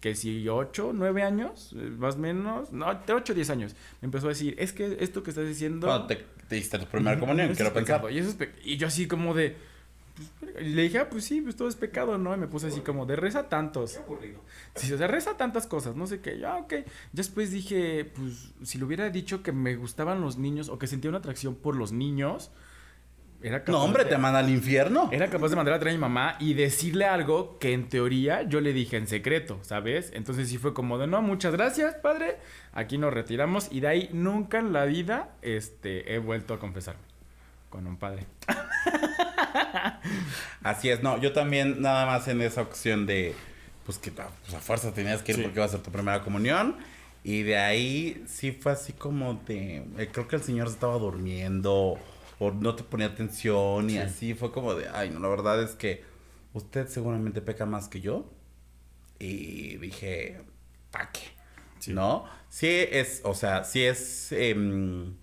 que 0.00 0.14
si 0.14 0.48
8, 0.48 0.92
9 0.94 1.22
años, 1.22 1.74
más 1.98 2.16
o 2.16 2.18
menos, 2.18 2.72
no, 2.72 2.86
8, 2.86 3.34
10 3.34 3.50
años. 3.50 3.76
Me 4.00 4.06
empezó 4.06 4.26
a 4.26 4.30
decir, 4.30 4.56
es 4.58 4.72
que 4.72 4.96
esto 5.00 5.22
que 5.22 5.30
estás 5.30 5.46
diciendo... 5.46 5.86
Cuando 5.86 6.06
te, 6.08 6.24
te 6.48 6.56
diste 6.56 6.78
tu 6.78 6.86
primera 6.86 7.18
comunión, 7.18 7.54
quiero 7.54 7.72
pensar. 7.72 8.02
Y, 8.10 8.18
eso 8.18 8.30
es 8.30 8.48
y 8.64 8.76
yo 8.76 8.88
así 8.88 9.06
como 9.06 9.34
de... 9.34 9.56
pues, 10.38 10.52
y 10.60 10.70
le 10.70 10.82
dije, 10.82 10.98
ah, 10.98 11.08
pues 11.08 11.24
sí, 11.24 11.40
pues 11.40 11.56
todo 11.56 11.68
es 11.68 11.76
pecado, 11.76 12.18
¿no? 12.18 12.34
Y 12.34 12.38
me 12.38 12.46
puse 12.46 12.68
así 12.68 12.80
como 12.80 13.06
de 13.06 13.16
reza 13.16 13.48
tantos. 13.48 13.96
aburrido. 13.96 14.40
Sí, 14.74 14.92
o 14.92 14.98
sea, 14.98 15.06
reza 15.06 15.36
tantas 15.36 15.66
cosas, 15.66 15.96
no 15.96 16.06
sé 16.06 16.20
qué. 16.20 16.38
Ya, 16.38 16.56
ok. 16.56 16.72
Ya 16.72 16.84
después 17.12 17.50
dije, 17.50 18.04
pues, 18.14 18.52
si 18.62 18.78
le 18.78 18.84
hubiera 18.84 19.10
dicho 19.10 19.42
que 19.42 19.52
me 19.52 19.76
gustaban 19.76 20.20
los 20.20 20.38
niños 20.38 20.68
o 20.68 20.78
que 20.78 20.86
sentía 20.86 21.08
una 21.08 21.18
atracción 21.18 21.54
por 21.54 21.76
los 21.76 21.92
niños, 21.92 22.50
era 23.42 23.60
capaz 23.60 23.72
No, 23.72 23.84
hombre, 23.84 24.04
de, 24.04 24.10
te 24.10 24.18
manda 24.18 24.40
al 24.40 24.50
infierno. 24.50 25.08
Era 25.12 25.28
capaz 25.28 25.48
de 25.48 25.56
mandar 25.56 25.74
a 25.74 25.78
traer 25.78 25.94
a 25.94 25.98
mi 25.98 26.00
mamá 26.00 26.36
y 26.40 26.54
decirle 26.54 27.06
algo 27.06 27.58
que 27.58 27.72
en 27.72 27.88
teoría 27.88 28.42
yo 28.42 28.60
le 28.60 28.72
dije 28.72 28.96
en 28.96 29.06
secreto, 29.06 29.58
¿sabes? 29.62 30.10
Entonces 30.14 30.48
sí 30.48 30.58
fue 30.58 30.74
como 30.74 30.98
de, 30.98 31.06
no, 31.06 31.22
muchas 31.22 31.52
gracias, 31.52 31.94
padre. 31.94 32.36
Aquí 32.72 32.98
nos 32.98 33.14
retiramos 33.14 33.68
y 33.70 33.80
de 33.80 33.88
ahí 33.88 34.10
nunca 34.12 34.58
en 34.58 34.72
la 34.72 34.84
vida 34.84 35.36
este, 35.42 36.14
he 36.14 36.18
vuelto 36.18 36.54
a 36.54 36.58
confesarme 36.58 37.09
con 37.70 37.86
un 37.86 37.96
padre. 37.96 38.26
Así 40.62 40.90
es, 40.90 41.02
no, 41.02 41.18
yo 41.18 41.32
también 41.32 41.80
nada 41.80 42.06
más 42.06 42.28
en 42.28 42.40
esa 42.42 42.62
ocasión 42.62 43.06
de, 43.06 43.34
pues 43.86 43.98
que 43.98 44.12
ah, 44.18 44.28
pues, 44.42 44.54
a 44.54 44.60
fuerza 44.60 44.92
tenías 44.92 45.22
que 45.22 45.32
ir 45.32 45.36
Sí. 45.36 45.42
porque 45.42 45.58
iba 45.58 45.64
a 45.64 45.68
ser 45.68 45.80
tu 45.80 45.90
primera 45.90 46.22
comunión. 46.22 46.76
Y 47.22 47.42
de 47.42 47.58
ahí 47.58 48.24
sí 48.26 48.52
fue 48.52 48.72
así 48.72 48.92
como 48.94 49.34
de, 49.46 49.84
eh, 49.98 50.08
creo 50.12 50.26
que 50.26 50.36
el 50.36 50.42
señor 50.42 50.68
se 50.68 50.74
estaba 50.74 50.98
durmiendo 50.98 51.98
o 52.38 52.50
no 52.50 52.74
te 52.74 52.82
ponía 52.82 53.08
atención 53.08 53.90
y 53.90 53.94
Sí. 53.94 53.98
así 53.98 54.34
fue 54.34 54.52
como 54.52 54.74
de, 54.74 54.88
ay, 54.88 55.10
no, 55.10 55.20
la 55.20 55.28
verdad 55.28 55.62
es 55.62 55.72
que 55.72 56.02
usted 56.54 56.88
seguramente 56.88 57.40
peca 57.42 57.66
más 57.66 57.88
que 57.88 58.00
yo. 58.00 58.24
Y 59.18 59.76
dije, 59.76 60.40
¿pa' 60.90 61.10
qué? 61.12 61.20
Sí. 61.78 61.92
¿No? 61.92 62.24
Sí 62.48 62.68
es, 62.68 63.20
o 63.24 63.34
sea, 63.34 63.64
sí 63.64 63.82
es, 63.84 64.32
em, 64.32 65.14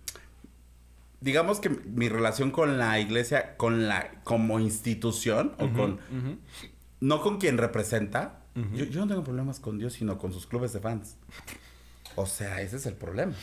digamos 1.21 1.59
que 1.59 1.69
mi 1.69 2.09
relación 2.09 2.51
con 2.51 2.77
la 2.77 2.99
iglesia, 2.99 3.57
con 3.57 3.87
la, 3.87 4.21
como 4.23 4.59
institución, 4.59 5.53
o 5.59 5.69
con, 5.71 5.99
no 6.99 7.21
con 7.21 7.37
quien 7.39 7.57
representa, 7.57 8.41
yo, 8.73 8.85
yo 8.85 9.01
no 9.01 9.07
tengo 9.07 9.23
problemas 9.23 9.59
con 9.59 9.77
Dios, 9.77 9.93
sino 9.93 10.17
con 10.17 10.33
sus 10.33 10.47
clubes 10.47 10.73
de 10.73 10.79
fans. 10.79 11.17
O 12.15 12.25
sea, 12.25 12.61
ese 12.61 12.77
es 12.77 12.85
el 12.87 12.95
problema. 12.95 13.33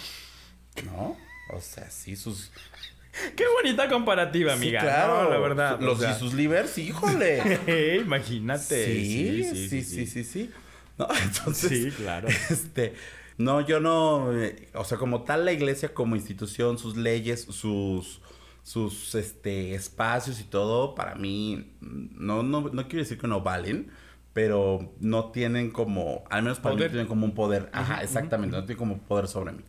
¿No? 0.85 1.17
O 1.53 1.61
sea, 1.61 1.91
sí, 1.91 2.17
sus. 2.17 2.51
Qué 3.37 3.45
bonita 3.63 3.89
comparativa, 3.89 4.55
amiga. 4.55 4.81
Sí, 4.81 4.87
claro, 4.87 5.25
No, 5.25 5.31
la 5.31 5.39
verdad. 5.39 5.81
Los 5.81 5.99
o 5.99 6.01
sea, 6.01 6.17
y 6.17 6.19
sus 6.19 6.35
livers, 6.35 6.77
híjole. 6.79 8.01
Imagínate. 8.05 8.87
Sí, 8.87 9.45
sí, 9.45 9.83
sí, 9.85 10.07
sí, 10.07 10.25
sí, 10.25 10.51
No, 10.99 11.07
entonces. 11.23 11.71
Sí, 11.71 11.91
claro. 11.93 12.27
Este. 12.29 12.95
No, 13.39 13.61
yo 13.61 13.81
no. 13.81 14.33
eh, 14.33 14.69
o 14.75 14.85
sea, 14.85 14.99
como 14.99 15.23
tal, 15.25 15.45
la 15.45 15.53
iglesia 15.53 15.93
como 15.95 16.17
institución, 16.17 16.79
sus 16.79 16.97
leyes, 16.97 17.43
sus. 17.43 18.21
Sus 18.63 19.15
este, 19.15 19.75
espacios 19.75 20.41
y 20.41 20.45
todo, 20.45 20.95
para 20.95 21.17
mí, 21.17 21.75
no, 21.83 22.43
no, 22.43 22.63
no 22.63 22.83
quiero 22.89 23.01
decir 23.01 23.19
que 23.19 23.29
no 23.29 23.43
valen, 23.43 23.91
pero 24.33 24.95
no 25.01 25.33
tienen 25.33 25.71
como, 25.71 26.25
al 26.31 26.45
menos 26.45 26.61
para 26.61 26.75
Poder. 26.75 26.89
mí 26.89 26.93
tienen 26.95 27.07
como 27.07 27.27
un 27.27 27.35
poder. 27.35 27.69
Ajá, 27.75 28.03
exactamente, 28.03 28.57
no 28.57 28.63
tienen 28.65 28.79
como 28.79 28.97
poder 29.03 29.29
sobre 29.29 29.53
mí. 29.53 29.63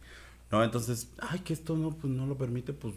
¿No? 0.49 0.63
Entonces, 0.63 1.11
ay, 1.19 1.39
que 1.39 1.51
esto 1.51 1.75
no, 1.75 1.91
pues 1.91 2.13
no 2.13 2.25
lo 2.25 2.37
permite, 2.37 2.71
pues, 2.71 2.93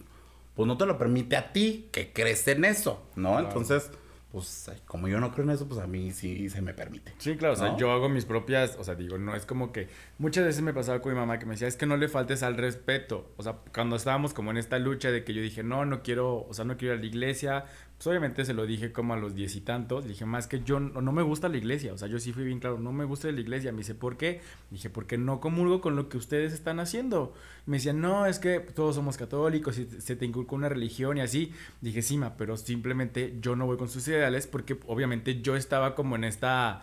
pues 0.54 0.68
no 0.68 0.76
te 0.76 0.86
lo 0.86 0.96
permite 0.98 1.36
a 1.36 1.52
ti, 1.52 1.88
que 1.90 2.12
crees 2.12 2.46
en 2.46 2.64
eso, 2.64 3.02
¿no? 3.16 3.30
Claro. 3.30 3.48
Entonces, 3.48 3.90
pues, 4.30 4.70
como 4.84 5.08
yo 5.08 5.20
no 5.20 5.32
creo 5.32 5.44
en 5.44 5.50
eso, 5.50 5.66
pues 5.66 5.80
a 5.80 5.86
mí 5.86 6.12
sí 6.12 6.50
se 6.50 6.60
me 6.60 6.74
permite. 6.74 7.14
Sí, 7.18 7.36
claro, 7.36 7.54
o 7.54 7.56
sea, 7.56 7.76
yo 7.78 7.90
hago 7.92 8.10
mis 8.10 8.26
propias, 8.26 8.76
o 8.78 8.84
sea, 8.84 8.94
digo, 8.94 9.16
no 9.16 9.34
es 9.34 9.46
como 9.46 9.72
que 9.72 9.88
muchas 10.18 10.44
veces 10.44 10.60
me 10.60 10.74
pasaba 10.74 11.00
con 11.00 11.12
mi 11.12 11.18
mamá 11.18 11.38
que 11.38 11.46
me 11.46 11.52
decía, 11.52 11.66
es 11.66 11.76
que 11.76 11.86
no 11.86 11.96
le 11.96 12.08
faltes 12.08 12.42
al 12.42 12.56
respeto, 12.58 13.32
o 13.38 13.42
sea, 13.42 13.56
cuando 13.72 13.96
estábamos 13.96 14.34
como 14.34 14.50
en 14.50 14.58
esta 14.58 14.78
lucha 14.78 15.10
de 15.10 15.24
que 15.24 15.32
yo 15.32 15.40
dije, 15.40 15.62
no, 15.62 15.86
no 15.86 16.02
quiero, 16.02 16.46
o 16.46 16.52
sea, 16.52 16.66
no 16.66 16.76
quiero 16.76 16.94
ir 16.94 16.98
a 16.98 17.02
la 17.02 17.06
iglesia, 17.06 17.64
pues 17.98 18.06
obviamente 18.06 18.44
se 18.44 18.54
lo 18.54 18.64
dije 18.64 18.92
como 18.92 19.14
a 19.14 19.16
los 19.16 19.34
diez 19.34 19.56
y 19.56 19.60
tantos, 19.60 20.06
dije, 20.06 20.24
más 20.24 20.46
que 20.46 20.62
yo 20.62 20.78
no, 20.78 21.10
me 21.10 21.22
gusta 21.22 21.48
la 21.48 21.56
iglesia, 21.56 21.92
o 21.92 21.98
sea, 21.98 22.06
yo 22.06 22.20
sí 22.20 22.32
fui 22.32 22.44
bien 22.44 22.60
claro, 22.60 22.78
no 22.78 22.92
me 22.92 23.04
gusta 23.04 23.30
la 23.32 23.40
iglesia, 23.40 23.72
me 23.72 23.78
dice, 23.78 23.96
¿por 23.96 24.16
qué? 24.16 24.40
Dije, 24.70 24.88
porque 24.88 25.18
no 25.18 25.40
comulgo 25.40 25.80
con 25.80 25.96
lo 25.96 26.08
que 26.08 26.16
ustedes 26.16 26.52
están 26.52 26.78
haciendo. 26.78 27.34
Me 27.66 27.78
decían, 27.78 28.00
no, 28.00 28.26
es 28.26 28.38
que 28.38 28.60
todos 28.60 28.94
somos 28.94 29.16
católicos 29.16 29.78
y 29.78 29.86
se 30.00 30.14
te 30.14 30.24
inculcó 30.24 30.54
una 30.54 30.68
religión 30.68 31.16
y 31.18 31.22
así. 31.22 31.52
Dije, 31.80 32.02
sí, 32.02 32.18
ma, 32.18 32.36
pero 32.36 32.56
simplemente 32.56 33.36
yo 33.40 33.56
no 33.56 33.66
voy 33.66 33.78
con 33.78 33.88
sus 33.88 34.06
ideales 34.06 34.46
porque 34.46 34.78
obviamente 34.86 35.42
yo 35.42 35.56
estaba 35.56 35.96
como 35.96 36.14
en 36.14 36.22
esta 36.22 36.82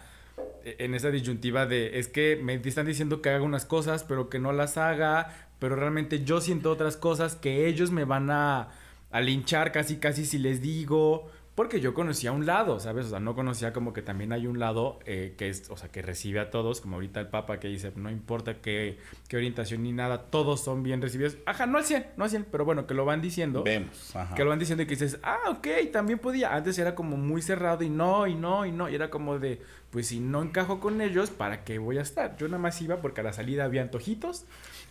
en 0.65 0.95
esa 0.95 1.11
disyuntiva 1.11 1.65
de 1.65 1.97
es 1.97 2.09
que 2.09 2.37
me 2.43 2.55
están 2.55 2.87
diciendo 2.87 3.21
que 3.21 3.29
haga 3.29 3.43
unas 3.43 3.65
cosas 3.65 4.03
pero 4.03 4.29
que 4.29 4.39
no 4.39 4.51
las 4.51 4.77
haga 4.77 5.47
pero 5.59 5.75
realmente 5.75 6.23
yo 6.23 6.41
siento 6.41 6.71
otras 6.71 6.97
cosas 6.97 7.35
que 7.35 7.67
ellos 7.67 7.91
me 7.91 8.03
van 8.03 8.29
a, 8.31 8.69
a 9.15 9.21
linchar 9.21 9.71
casi 9.71 9.95
casi 9.95 10.25
si 10.25 10.37
les 10.37 10.61
digo 10.61 11.29
porque 11.55 11.79
yo 11.79 11.93
conocía 11.93 12.33
un 12.33 12.45
lado, 12.45 12.81
¿sabes? 12.81 13.05
O 13.05 13.09
sea, 13.11 13.21
no 13.21 13.33
conocía 13.33 13.71
como 13.71 13.93
que 13.93 14.01
también 14.01 14.33
hay 14.33 14.45
un 14.45 14.59
lado 14.59 14.99
eh, 15.05 15.35
que 15.37 15.47
es, 15.47 15.69
o 15.69 15.77
sea, 15.77 15.89
que 15.89 16.01
recibe 16.01 16.41
a 16.41 16.51
todos, 16.51 16.81
como 16.81 16.95
ahorita 16.95 17.21
el 17.21 17.29
Papa 17.29 17.61
que 17.61 17.69
dice, 17.69 17.93
no 17.95 18.11
importa 18.11 18.55
qué, 18.55 18.97
qué 19.29 19.37
orientación 19.37 19.83
ni 19.83 19.93
nada, 19.93 20.23
todos 20.23 20.61
son 20.61 20.83
bien 20.83 21.01
recibidos. 21.01 21.37
Ajá, 21.45 21.65
no 21.65 21.77
al 21.77 21.85
100, 21.85 22.07
no 22.17 22.25
al 22.25 22.29
100, 22.29 22.47
pero 22.51 22.65
bueno, 22.65 22.85
que 22.85 22.93
lo 22.93 23.05
van 23.05 23.21
diciendo. 23.21 23.63
Vemos, 23.63 24.13
ajá. 24.13 24.35
Que 24.35 24.43
lo 24.43 24.49
van 24.49 24.59
diciendo 24.59 24.83
y 24.83 24.85
que 24.85 24.95
dices, 24.95 25.17
ah, 25.23 25.39
ok, 25.47 25.67
también 25.93 26.19
podía. 26.19 26.53
Antes 26.53 26.77
era 26.77 26.93
como 26.93 27.15
muy 27.15 27.41
cerrado 27.41 27.85
y 27.85 27.89
no, 27.89 28.27
y 28.27 28.35
no, 28.35 28.65
y 28.65 28.73
no. 28.73 28.89
Y 28.89 28.95
era 28.95 29.09
como 29.09 29.39
de, 29.39 29.61
pues 29.91 30.07
si 30.07 30.19
no 30.19 30.43
encajo 30.43 30.81
con 30.81 30.99
ellos, 30.99 31.29
¿para 31.29 31.63
qué 31.63 31.77
voy 31.77 31.99
a 31.99 32.01
estar? 32.01 32.35
Yo 32.35 32.49
nada 32.49 32.61
más 32.61 32.81
iba 32.81 32.97
porque 32.97 33.21
a 33.21 33.23
la 33.23 33.31
salida 33.31 33.63
había 33.63 33.81
antojitos 33.81 34.45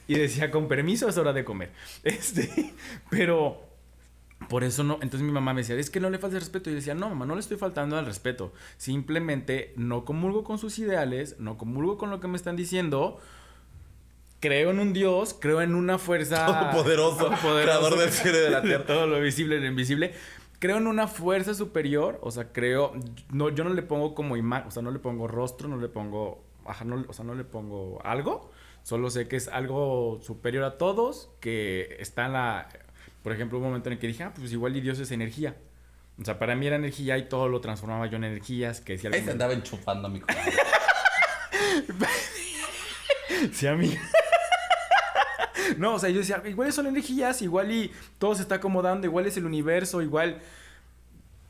y 0.08 0.14
decía, 0.14 0.50
con 0.50 0.66
permiso, 0.66 1.10
es 1.10 1.18
hora 1.18 1.34
de 1.34 1.44
comer. 1.44 1.72
Este, 2.04 2.72
pero 3.10 3.73
por 4.48 4.64
eso 4.64 4.84
no. 4.84 4.94
Entonces 4.94 5.22
mi 5.22 5.32
mamá 5.32 5.54
me 5.54 5.60
decía, 5.60 5.76
es 5.76 5.90
que 5.90 6.00
no 6.00 6.10
le 6.10 6.18
falta 6.18 6.38
respeto. 6.38 6.70
Y 6.70 6.72
yo 6.72 6.76
decía, 6.76 6.94
no, 6.94 7.08
mamá, 7.08 7.26
no 7.26 7.34
le 7.34 7.40
estoy 7.40 7.56
faltando 7.56 7.96
al 7.96 8.06
respeto. 8.06 8.52
Simplemente 8.76 9.72
no 9.76 10.04
comulgo 10.04 10.44
con 10.44 10.58
sus 10.58 10.78
ideales, 10.78 11.36
no 11.38 11.58
comulgo 11.58 11.98
con 11.98 12.10
lo 12.10 12.20
que 12.20 12.28
me 12.28 12.36
están 12.36 12.56
diciendo. 12.56 13.18
Creo 14.40 14.70
en 14.70 14.78
un 14.78 14.92
Dios, 14.92 15.34
creo 15.38 15.62
en 15.62 15.74
una 15.74 15.98
fuerza 15.98 16.46
Todopoderoso, 16.46 17.30
creador 17.62 17.98
del 17.98 18.10
cielo 18.10 18.38
y 18.38 18.40
de 18.42 18.50
la 18.50 18.62
tierra. 18.62 18.84
todo 18.84 19.06
lo 19.06 19.20
visible 19.20 19.56
y 19.56 19.60
lo 19.60 19.66
invisible. 19.66 20.12
Creo 20.58 20.76
en 20.76 20.86
una 20.86 21.08
fuerza 21.08 21.54
superior, 21.54 22.18
o 22.22 22.30
sea, 22.30 22.52
creo, 22.52 22.92
no, 23.30 23.48
yo 23.48 23.64
no 23.64 23.70
le 23.70 23.82
pongo 23.82 24.14
como 24.14 24.36
imagen, 24.36 24.68
o 24.68 24.70
sea, 24.70 24.82
no 24.82 24.90
le 24.90 24.98
pongo 24.98 25.28
rostro, 25.28 25.68
no 25.68 25.76
le 25.76 25.88
pongo, 25.88 26.42
ajá, 26.64 26.84
no, 26.84 27.04
o 27.06 27.12
sea, 27.12 27.24
no 27.24 27.34
le 27.34 27.44
pongo 27.44 28.00
algo, 28.04 28.50
solo 28.82 29.10
sé 29.10 29.28
que 29.28 29.36
es 29.36 29.48
algo 29.48 30.20
superior 30.22 30.64
a 30.64 30.78
todos, 30.78 31.30
que 31.40 31.96
está 31.98 32.26
en 32.26 32.32
la, 32.34 32.68
por 33.24 33.32
ejemplo, 33.32 33.58
un 33.58 33.64
momento 33.64 33.88
en 33.88 33.94
el 33.94 33.98
que 33.98 34.06
dije, 34.06 34.22
ah, 34.22 34.32
pues 34.34 34.52
igual 34.52 34.76
y 34.76 34.82
Dios 34.82 34.98
es 35.00 35.10
energía. 35.10 35.56
O 36.20 36.24
sea, 36.24 36.38
para 36.38 36.54
mí 36.54 36.66
era 36.66 36.76
energía 36.76 37.16
y 37.16 37.26
todo 37.26 37.48
lo 37.48 37.60
transformaba 37.62 38.06
yo 38.06 38.16
en 38.16 38.24
energías, 38.24 38.82
que 38.82 38.92
decía 38.92 39.10
Ahí 39.12 39.24
se 39.24 39.30
andaba 39.32 39.54
enchufando 39.54 40.08
mi 40.08 40.20
comadre. 40.20 40.52
Sí, 43.52 43.66
amiga. 43.66 44.00
No, 45.78 45.94
o 45.94 45.98
sea, 45.98 46.10
yo 46.10 46.18
decía, 46.18 46.42
igual 46.44 46.72
son 46.72 46.86
energías, 46.86 47.40
igual 47.40 47.72
y 47.72 47.90
todo 48.18 48.34
se 48.34 48.42
está 48.42 48.56
acomodando, 48.56 49.06
igual 49.06 49.26
es 49.26 49.38
el 49.38 49.46
universo, 49.46 50.02
igual. 50.02 50.40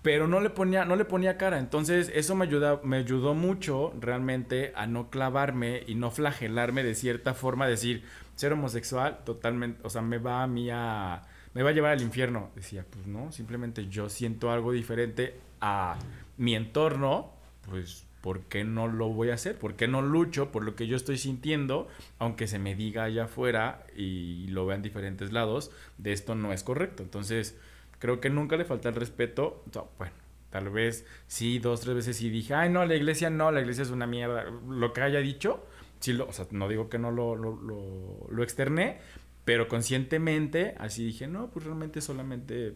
Pero 0.03 0.29
no 0.29 0.41
le 0.41 0.51
ponía, 0.51 0.85
no 0.85 0.95
le 0.95 1.05
ponía 1.05 1.37
cara. 1.37 1.59
Entonces, 1.59 2.11
eso 2.15 2.37
me 2.37 2.45
ayuda, 2.45 2.81
me 2.85 2.99
ayudó 2.99 3.35
mucho 3.35 3.93
realmente 4.01 4.73
a 4.77 4.87
no 4.87 5.11
clavarme 5.11 5.83
y 5.89 5.97
no 5.97 6.13
flagelarme 6.13 6.85
de 6.85 6.95
cierta 6.95 7.35
forma, 7.35 7.67
decir, 7.67 8.05
ser 8.37 8.53
homosexual, 8.53 9.19
totalmente, 9.25 9.81
o 9.83 9.91
sea, 9.91 10.01
me 10.01 10.19
va 10.19 10.45
a 10.45 10.47
mí 10.47 10.71
a. 10.71 11.23
me 11.55 11.63
va 11.63 11.71
a 11.71 11.73
llevar 11.73 11.93
al 11.93 12.03
infierno. 12.03 12.51
Decía, 12.55 12.85
pues 12.89 13.07
no, 13.07 13.33
simplemente 13.33 13.89
yo 13.89 14.09
siento 14.09 14.51
algo 14.51 14.73
diferente 14.73 15.35
a 15.61 15.97
mi 16.37 16.55
entorno, 16.55 17.31
pues 17.69 18.05
¿por 18.21 18.41
qué 18.43 18.65
no 18.65 18.89
lo 18.89 19.09
voy 19.09 19.31
a 19.31 19.35
hacer? 19.35 19.59
¿Por 19.59 19.77
qué 19.77 19.87
no 19.87 20.03
lucho 20.03 20.51
por 20.51 20.65
lo 20.65 20.75
que 20.75 20.87
yo 20.87 20.97
estoy 20.97 21.19
sintiendo, 21.19 21.89
aunque 22.19 22.47
se 22.47 22.59
me 22.59 22.75
diga 22.75 23.05
allá 23.05 23.25
afuera 23.25 23.87
y 23.97 24.49
lo 24.49 24.67
vean 24.67 24.83
diferentes 24.83 25.33
lados, 25.33 25.71
de 25.99 26.13
esto 26.13 26.35
no 26.35 26.53
es 26.53 26.65
correcto? 26.65 27.03
Entonces, 27.03 27.57
creo 27.99 28.21
que 28.21 28.31
nunca 28.31 28.57
le 28.57 28.65
falta 28.65 28.89
el 28.89 28.95
respeto. 28.95 29.63
Bueno, 29.99 30.15
tal 30.51 30.71
vez 30.71 31.07
sí, 31.27 31.59
dos, 31.59 31.81
tres 31.83 31.97
veces 31.97 32.17
sí 32.17 32.31
dije, 32.31 32.55
ay, 32.55 32.71
no, 32.71 32.85
la 32.85 32.95
iglesia 32.95 33.31
no, 33.31 33.51
la 33.53 33.61
iglesia 33.61 33.83
es 33.83 33.91
una 33.91 34.07
mierda. 34.07 34.45
Lo 34.69 34.93
que 34.93 35.03
haya 35.03 35.21
dicho, 35.21 35.65
sí, 36.01 36.15
lo, 36.15 36.27
o 36.27 36.33
sea, 36.33 36.47
no 36.51 36.69
digo 36.69 36.89
que 36.89 36.99
no 36.99 37.11
lo, 37.11 37.37
lo, 37.37 37.57
lo, 37.57 38.27
lo 38.31 38.43
externé, 38.43 38.99
pero 39.45 39.69
conscientemente 39.69 40.75
así 40.79 41.05
dije, 41.05 41.27
no, 41.27 41.51
pues 41.51 41.65
realmente 41.67 42.01
solamente, 42.01 42.73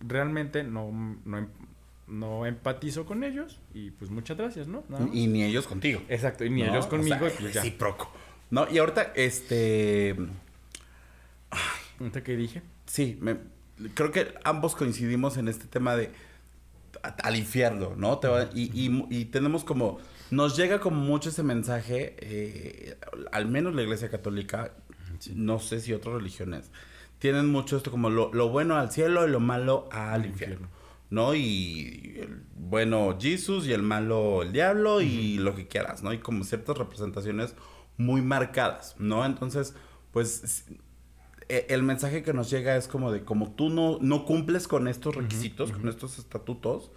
realmente 0.00 0.62
no, 0.64 0.90
no, 1.24 1.38
em- 1.38 1.48
no 2.06 2.44
empatizo 2.46 3.06
con 3.06 3.22
ellos 3.24 3.60
y 3.72 3.90
pues 3.92 4.10
muchas 4.10 4.36
gracias, 4.36 4.66
¿no? 4.68 4.84
Y 5.12 5.26
ni 5.28 5.44
ellos 5.44 5.66
contigo. 5.66 6.02
Exacto, 6.08 6.44
y 6.44 6.50
ni 6.50 6.62
¿no? 6.62 6.70
ellos 6.72 6.86
conmigo, 6.86 7.16
O 7.24 7.28
sea, 7.28 7.28
y 7.28 7.42
pues 7.42 7.54
ya. 7.54 7.62
recíproco. 7.62 8.10
No, 8.50 8.66
y 8.70 8.78
ahorita, 8.78 9.12
este. 9.14 10.16
¿Ahorita 11.98 12.22
qué 12.22 12.36
dije? 12.36 12.62
Sí, 12.86 13.16
me- 13.20 13.36
creo 13.94 14.10
que 14.10 14.34
ambos 14.44 14.74
coincidimos 14.74 15.36
en 15.36 15.48
este 15.48 15.66
tema 15.66 15.96
de 15.96 16.10
al 17.22 17.36
infierno, 17.36 17.94
¿no? 17.96 18.18
Te 18.18 18.28
va- 18.28 18.50
y, 18.54 18.70
y- 18.78 19.06
y 19.08 19.24
tenemos 19.26 19.64
como, 19.64 19.98
nos 20.30 20.56
llega 20.56 20.80
como 20.80 20.96
mucho 21.00 21.28
ese 21.30 21.42
mensaje, 21.42 22.16
eh, 22.18 22.98
al 23.32 23.46
menos 23.46 23.74
la 23.74 23.82
Iglesia 23.82 24.10
Católica, 24.10 24.72
no 25.34 25.58
sé 25.58 25.80
si 25.80 25.92
otras 25.92 26.14
religiones, 26.14 26.70
tienen 27.18 27.46
mucho 27.46 27.76
esto 27.76 27.90
como 27.90 28.10
lo, 28.10 28.32
lo 28.32 28.48
bueno 28.48 28.76
al 28.76 28.90
cielo 28.90 29.26
y 29.26 29.30
lo 29.30 29.40
malo 29.40 29.88
al 29.92 30.26
infierno. 30.26 30.54
infierno. 30.54 30.80
¿No? 31.10 31.34
Y 31.34 32.18
el 32.20 32.44
bueno 32.54 33.16
Jesús 33.20 33.66
y 33.66 33.72
el 33.72 33.82
malo 33.82 34.42
el 34.42 34.52
diablo 34.52 35.00
y 35.00 35.38
lo 35.38 35.56
que 35.56 35.66
quieras, 35.66 36.04
¿no? 36.04 36.12
Y 36.12 36.18
como 36.18 36.44
ciertas 36.44 36.78
representaciones 36.78 37.56
muy 37.96 38.22
marcadas, 38.22 38.94
¿no? 38.98 39.26
Entonces, 39.26 39.74
pues 40.12 40.66
eh, 41.48 41.66
el 41.68 41.82
mensaje 41.82 42.22
que 42.22 42.32
nos 42.32 42.48
llega 42.48 42.76
es 42.76 42.86
como 42.86 43.10
de 43.10 43.24
como 43.24 43.50
tú 43.50 43.70
no, 43.70 43.98
no 44.00 44.24
cumples 44.24 44.68
con 44.68 44.86
estos 44.86 45.16
requisitos, 45.16 45.72
con 45.72 45.88
estos 45.88 46.20
estatutos, 46.20 46.92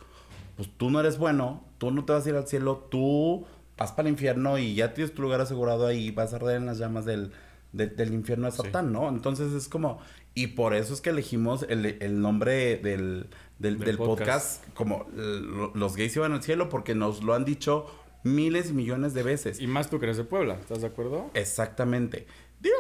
pues 0.55 0.69
tú 0.77 0.91
no 0.91 0.99
eres 0.99 1.17
bueno, 1.17 1.63
tú 1.79 1.89
no 1.89 2.05
te 2.05 2.13
vas 2.13 2.25
a 2.27 2.29
ir 2.29 2.35
al 2.35 2.47
cielo, 2.47 2.87
tú 2.91 3.47
vas 3.77 3.93
para 3.93 4.07
el 4.07 4.13
infierno 4.13 4.59
y 4.59 4.75
ya 4.75 4.93
tienes 4.93 5.15
tu 5.15 5.23
lugar 5.23 5.41
asegurado 5.41 5.87
ahí, 5.87 6.11
vas 6.11 6.33
a 6.33 6.35
arder 6.35 6.57
en 6.57 6.67
las 6.67 6.77
llamas 6.77 7.03
del, 7.05 7.31
de- 7.73 7.87
del 7.87 8.13
infierno 8.13 8.45
de 8.45 8.51
Sí. 8.51 8.57
Satán, 8.63 8.91
¿no? 8.93 9.09
Entonces 9.09 9.51
es 9.53 9.67
como, 9.67 9.99
y 10.33 10.47
por 10.47 10.73
eso 10.73 10.93
es 10.93 11.01
que 11.01 11.09
elegimos 11.09 11.65
el, 11.69 11.85
el 12.01 12.21
nombre 12.21 12.77
del, 12.77 13.27
del, 13.59 13.77
Del 13.77 13.79
del 13.79 13.97
podcast. 13.97 14.61
podcast. 14.63 14.73
como 14.75 15.07
los 15.75 15.95
gays 15.97 16.15
iban 16.15 16.31
al 16.33 16.41
cielo 16.43 16.69
porque 16.69 16.95
nos 16.95 17.23
lo 17.23 17.33
han 17.33 17.43
dicho 17.45 17.85
miles 18.23 18.69
y 18.69 18.73
millones 18.73 19.13
de 19.13 19.23
veces. 19.23 19.59
Y 19.59 19.67
más 19.67 19.89
tú 19.89 19.99
que 19.99 20.05
eres 20.05 20.17
de 20.17 20.23
Puebla, 20.23 20.55
¿estás 20.55 20.81
de 20.81 20.87
acuerdo? 20.87 21.29
Exactamente. 21.33 22.25
Digo, 22.61 22.75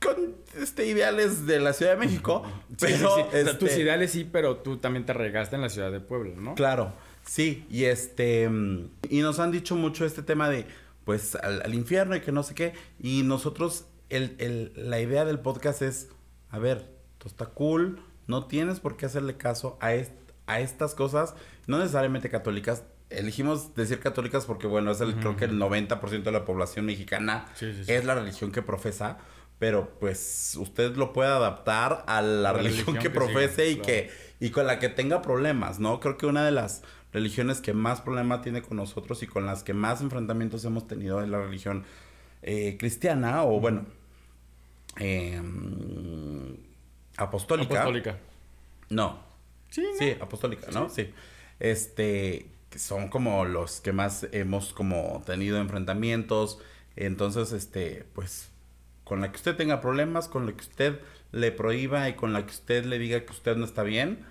con, 0.00 0.14
con 0.16 0.34
este, 0.60 0.86
ideales 0.86 1.46
de 1.46 1.60
la 1.60 1.72
Ciudad 1.72 1.92
de 1.92 1.98
México, 1.98 2.42
pero... 2.80 2.96
Sí, 2.96 2.98
sí, 2.98 2.98
sí. 2.98 3.04
O 3.04 3.30
sea, 3.30 3.40
este, 3.40 3.54
tus 3.54 3.76
ideales 3.76 4.10
sí, 4.10 4.28
pero 4.30 4.56
tú 4.58 4.78
también 4.78 5.06
te 5.06 5.12
regaste 5.12 5.54
en 5.56 5.62
la 5.62 5.68
ciudad 5.68 5.92
de 5.92 6.00
Puebla, 6.00 6.34
¿no? 6.36 6.54
Claro, 6.56 6.92
sí, 7.24 7.64
y 7.70 7.84
este... 7.84 8.48
mm, 8.48 8.88
Y 9.10 9.20
nos 9.20 9.38
han 9.38 9.52
dicho 9.52 9.76
mucho 9.76 10.04
este 10.04 10.22
tema 10.22 10.48
de, 10.50 10.66
pues, 11.04 11.36
al, 11.36 11.62
al 11.62 11.74
infierno 11.74 12.16
y 12.16 12.20
que 12.20 12.32
no 12.32 12.42
sé 12.42 12.54
qué, 12.54 12.72
y 13.00 13.22
nosotros, 13.22 13.86
el, 14.10 14.36
el- 14.38 14.72
la 14.76 15.00
idea 15.00 15.24
del 15.24 15.38
podcast 15.40 15.82
es, 15.82 16.08
a 16.50 16.58
ver, 16.58 16.90
esto 17.14 17.28
está 17.28 17.46
cool, 17.46 18.00
no 18.26 18.46
tienes 18.46 18.80
por 18.80 18.96
qué 18.96 19.06
hacerle 19.06 19.36
caso 19.36 19.76
a, 19.80 19.94
est- 19.94 20.12
a 20.46 20.60
estas 20.60 20.94
cosas, 20.94 21.34
no 21.66 21.78
necesariamente 21.78 22.28
católicas, 22.30 22.84
elegimos 23.10 23.74
decir 23.74 24.00
católicas 24.00 24.44
porque, 24.46 24.66
bueno, 24.66 24.90
es 24.90 25.00
el, 25.00 25.14
creo 25.16 25.36
que 25.36 25.44
el 25.44 25.58
90% 25.58 26.22
de 26.22 26.32
la 26.32 26.44
población 26.44 26.86
mexicana 26.86 27.46
es 27.88 28.04
la 28.04 28.14
religión 28.14 28.50
que 28.52 28.62
profesa. 28.62 29.18
Pero 29.60 29.96
pues 30.00 30.56
usted 30.58 30.96
lo 30.96 31.12
puede 31.12 31.30
adaptar 31.30 32.04
a 32.08 32.20
la, 32.22 32.52
religión, 32.52 32.96
que, 32.98 33.08
profese 33.08 33.70
y 33.70 33.76
que 33.76 34.10
y 34.40 34.50
con 34.50 34.66
la 34.66 34.80
que 34.80 34.88
tenga 34.88 35.22
problemas, 35.22 35.78
¿no? 35.78 36.00
Creo 36.00 36.18
que 36.18 36.26
una 36.26 36.44
de 36.44 36.50
las 36.50 36.82
religiones 37.12 37.60
que 37.60 37.72
más 37.72 38.00
problema 38.00 38.42
tiene 38.42 38.62
con 38.62 38.76
nosotros 38.78 39.22
y 39.22 39.28
con 39.28 39.46
las 39.46 39.62
que 39.62 39.72
más 39.72 40.00
enfrentamientos 40.00 40.64
hemos 40.64 40.88
tenido 40.88 41.22
es 41.22 41.28
la 41.28 41.38
religión 41.40 41.84
eh, 42.46 42.76
cristiana 42.78 43.44
o 43.44 43.58
bueno 43.58 43.86
em, 44.98 46.56
apostólica. 47.16 47.80
Apostólica. 47.80 48.18
No. 48.90 49.18
Sí, 49.70 49.84
sí, 49.98 50.16
apostólica, 50.20 50.70
¿no? 50.70 50.88
Sí. 50.88 51.12
Este 51.58 52.46
que 52.70 52.78
son 52.78 53.08
como 53.08 53.44
los 53.44 53.80
que 53.80 53.92
más 53.92 54.26
hemos 54.32 54.72
como 54.72 55.22
tenido 55.24 55.58
enfrentamientos. 55.58 56.58
Entonces, 56.96 57.52
este, 57.52 58.04
pues 58.14 58.50
con 59.04 59.20
la 59.20 59.30
que 59.30 59.36
usted 59.36 59.56
tenga 59.56 59.80
problemas, 59.80 60.28
con 60.28 60.44
la 60.44 60.52
que 60.52 60.62
usted 60.62 61.00
le 61.32 61.52
prohíba 61.52 62.08
y 62.08 62.14
con 62.14 62.32
la 62.32 62.44
que 62.44 62.52
usted 62.52 62.84
le 62.84 62.98
diga 62.98 63.24
que 63.24 63.32
usted 63.32 63.56
no 63.56 63.64
está 63.64 63.84
bien, 63.84 64.26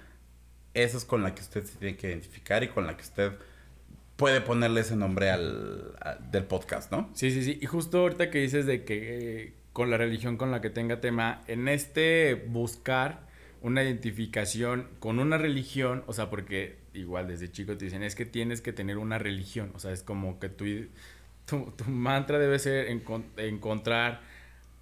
esa 0.73 0.97
es 0.97 1.06
con 1.06 1.23
la 1.23 1.34
que 1.34 1.41
usted 1.41 1.63
se 1.65 1.78
tiene 1.78 1.95
que 1.95 2.10
identificar 2.10 2.63
y 2.63 2.67
con 2.67 2.86
la 2.86 2.97
que 2.97 3.04
usted 3.04 3.34
puede 4.15 4.41
ponerle 4.41 4.82
ese 4.82 4.95
nombre 4.95 5.32
al, 5.32 5.95
del 6.32 6.43
podcast, 6.45 6.91
¿no? 6.91 7.10
Sí, 7.13 7.32
sí, 7.32 7.43
sí. 7.43 7.58
Y 7.62 7.65
justo 7.65 7.99
ahorita 7.99 8.30
que 8.30 8.39
dices 8.39 8.65
de 8.65 8.84
que 8.84 9.54
con 9.73 9.89
la 9.89 9.97
religión 9.97 10.38
con 10.38 10.52
la 10.52 10.62
que 10.62 10.69
tenga 10.69 11.02
tema, 11.02 11.41
en 11.47 11.67
este 11.67 12.36
buscar 12.47 13.21
una 13.62 13.84
identificación 13.84 14.88
con 14.99 15.19
una 15.19 15.38
religión, 15.38 16.04
o 16.06 16.13
sea, 16.13 16.30
porque 16.30 16.78
igual 16.93 17.28
desde 17.28 17.52
chico 17.52 17.76
te 17.78 17.86
dicen, 17.86 18.04
es 18.04 18.13
que 18.13 18.26
tienes 18.26 18.62
que 18.62 18.73
tener 18.73 18.97
una 18.97 19.17
religión, 19.17 19.71
o 19.73 19.80
sea, 19.80 19.91
es 19.91 20.04
como 20.04 20.39
que 20.39 20.49
tu, 20.49 20.65
tu 21.45 21.84
mantra 21.88 22.38
debe 22.39 22.60
ser 22.60 22.88
encontrar 23.38 24.21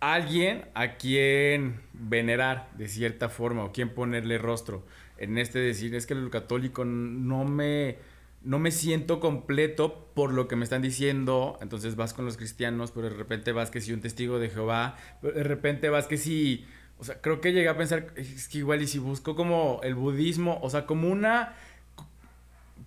alguien 0.02 0.66
a 0.74 0.96
quien 0.96 1.80
venerar 1.94 2.70
de 2.76 2.90
cierta 2.90 3.30
forma 3.30 3.64
o 3.64 3.72
quien 3.72 3.90
ponerle 3.90 4.38
rostro. 4.38 4.84
En 5.18 5.38
este 5.38 5.60
decir, 5.60 5.94
es 5.96 6.08
que 6.08 6.16
el 6.16 6.30
católico 6.32 6.84
no 6.84 7.46
me, 7.46 7.98
no 8.44 8.60
me 8.60 8.72
siento 8.72 9.20
completo 9.20 10.10
por 10.14 10.34
lo 10.34 10.48
que 10.48 10.56
me 10.56 10.64
están 10.64 10.82
diciendo, 10.82 11.58
entonces 11.62 11.96
vas 11.96 12.14
con 12.14 12.26
los 12.26 12.38
cristianos, 12.38 12.92
pero 12.92 13.10
de 13.10 13.16
repente 13.16 13.52
vas 13.52 13.70
que 13.70 13.82
si 13.82 13.94
un 13.94 14.02
testigo 14.02 14.40
de 14.40 14.50
Jehová, 14.50 14.98
pero 15.22 15.34
de 15.34 15.44
repente 15.44 15.90
vas 15.90 16.08
que 16.08 16.18
si, 16.18 16.66
o 16.98 17.04
sea, 17.04 17.22
creo 17.22 17.40
que 17.40 17.54
llegué 17.54 17.70
a 17.70 17.78
pensar, 17.78 18.14
es 18.16 18.48
que 18.48 18.60
igual 18.60 18.82
y 18.82 18.88
si 18.88 18.98
busco 18.98 19.36
como 19.36 19.80
el 19.84 19.96
budismo, 19.96 20.60
o 20.62 20.70
sea, 20.70 20.86
como 20.86 21.10
una 21.10 21.56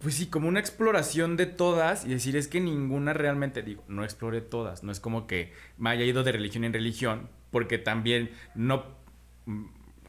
pues 0.00 0.16
sí, 0.16 0.26
como 0.26 0.48
una 0.48 0.60
exploración 0.60 1.38
de 1.38 1.46
todas 1.46 2.04
y 2.04 2.10
decir 2.10 2.36
es 2.36 2.46
que 2.46 2.60
ninguna 2.60 3.14
realmente, 3.14 3.62
digo, 3.62 3.82
no 3.88 4.04
explore 4.04 4.42
todas, 4.42 4.82
no 4.82 4.92
es 4.92 5.00
como 5.00 5.26
que 5.26 5.52
me 5.78 5.88
haya 5.88 6.04
ido 6.04 6.22
de 6.24 6.32
religión 6.32 6.64
en 6.64 6.74
religión, 6.74 7.30
porque 7.50 7.78
también 7.78 8.30
no 8.54 8.84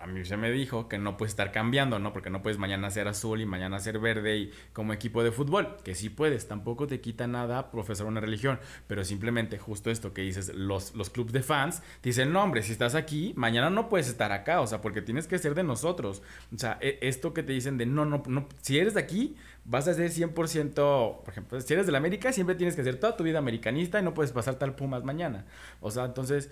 a 0.06 0.08
mí 0.08 0.24
se 0.24 0.38
me 0.38 0.52
dijo 0.52 0.88
que 0.88 1.00
no 1.00 1.18
puedes 1.18 1.32
estar 1.32 1.52
cambiando, 1.52 1.98
¿no? 1.98 2.13
Porque 2.13 2.30
no 2.30 2.44
puedes 2.44 2.60
mañana 2.60 2.91
ser 2.91 3.08
azul 3.08 3.41
y 3.41 3.46
mañana 3.48 3.80
ser 3.80 3.98
verde 3.98 4.38
y 4.38 4.52
como 4.72 4.94
equipo 4.94 5.24
de 5.24 5.32
fútbol, 5.32 5.78
que 5.84 5.96
sí 5.96 6.10
puedes, 6.10 6.48
tampoco 6.48 6.86
te 6.86 7.02
quita 7.02 7.26
nada 7.26 7.72
profesar 7.72 8.06
una 8.06 8.20
religión, 8.20 8.60
pero 8.86 9.04
simplemente 9.04 9.58
justo 9.58 9.89
esto 9.89 10.13
que 10.13 10.22
dices, 10.22 10.54
los, 10.54 10.94
los 10.94 11.10
clubes 11.10 11.34
de 11.34 11.41
fans 11.41 11.82
dicen, 12.04 12.32
no 12.32 12.44
hombre, 12.44 12.62
si 12.62 12.72
estás 12.72 12.94
aquí, 12.94 13.34
mañana 13.36 13.72
no 13.72 13.89
puedes 13.89 14.08
estar 14.08 14.32
acá, 14.32 14.62
o 14.62 14.68
sea, 14.68 14.80
porque 14.80 15.02
tienes 15.02 15.26
que 15.26 15.39
ser 15.39 15.56
de 15.56 15.63
nosotros. 15.63 16.22
O 16.54 16.60
sea, 16.60 16.78
e, 16.82 17.00
esto 17.02 17.34
que 17.34 17.41
te 17.41 17.54
dicen 17.54 17.80
de, 17.80 17.88
no, 17.88 18.06
no, 18.06 18.22
no, 18.28 18.48
si 18.62 18.78
eres 18.78 18.94
de 18.94 19.00
aquí, 19.00 19.36
vas 19.63 19.88
a 19.88 19.96
ser 19.96 20.12
100%, 20.12 21.24
por 21.24 21.30
ejemplo, 21.30 21.60
si 21.60 21.74
eres 21.74 21.88
de 21.88 21.91
la 21.91 21.98
América, 21.98 22.32
siempre 22.32 22.56
tienes 22.56 22.76
que 22.76 22.84
ser 22.84 23.00
toda 23.00 23.18
tu 23.18 23.24
vida 23.24 23.39
americanista 23.39 24.00
y 24.00 24.04
no 24.04 24.13
puedes 24.13 24.32
pasar 24.32 24.60
tal 24.60 24.76
Pumas 24.76 25.04
mañana. 25.04 25.46
O 25.82 25.89
sea, 25.89 26.06
entonces 26.06 26.52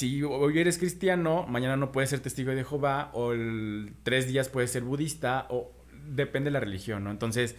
si 0.00 0.22
hoy 0.22 0.58
eres 0.58 0.78
cristiano, 0.78 1.44
mañana 1.46 1.76
no 1.76 1.92
puedes 1.92 2.08
ser 2.08 2.20
testigo 2.20 2.52
de 2.52 2.64
Jehová, 2.64 3.10
o 3.12 3.32
el, 3.32 3.92
tres 4.02 4.26
días 4.26 4.48
puedes 4.48 4.70
ser 4.70 4.82
budista, 4.82 5.46
o 5.50 5.72
depende 6.08 6.48
de 6.48 6.52
la 6.52 6.60
religión, 6.60 7.04
¿no? 7.04 7.10
Entonces, 7.10 7.54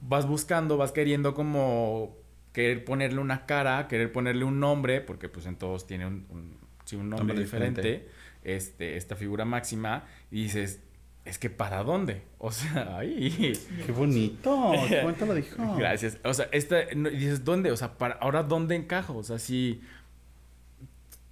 vas 0.00 0.26
buscando, 0.26 0.76
vas 0.76 0.90
queriendo 0.90 1.34
como 1.34 2.16
querer 2.52 2.84
ponerle 2.84 3.20
una 3.20 3.46
cara, 3.46 3.86
querer 3.86 4.10
ponerle 4.10 4.44
un 4.44 4.58
nombre, 4.58 5.02
porque 5.02 5.28
pues 5.28 5.46
en 5.46 5.54
todos 5.54 5.86
tiene 5.86 6.04
un, 6.04 6.26
un, 6.30 7.08
nombre, 7.08 7.38
diferente, 7.38 8.08
Este, 8.42 8.96
esta 8.96 9.14
figura 9.14 9.44
máxima, 9.44 10.04
y 10.32 10.42
dices, 10.42 10.80
es 11.24 11.38
que 11.38 11.48
¿para 11.48 11.84
dónde? 11.84 12.22
O 12.38 12.50
sea, 12.50 12.96
ay. 12.98 13.56
Qué 13.86 13.92
bonito. 13.92 14.50
Bonito 15.04 15.26
lo 15.26 15.34
dijo. 15.36 15.76
Gracias. 15.76 16.18
O 16.24 16.34
sea, 16.34 16.48
esta, 16.50 16.86
dices, 16.86 17.44
¿dónde? 17.44 17.70
O 17.70 17.76
sea, 17.76 17.96
para, 17.98 18.14
ahora 18.14 18.42
¿dónde 18.42 18.74
encajo? 18.74 19.16
O 19.16 19.22
sea, 19.22 19.38
si 19.38 19.80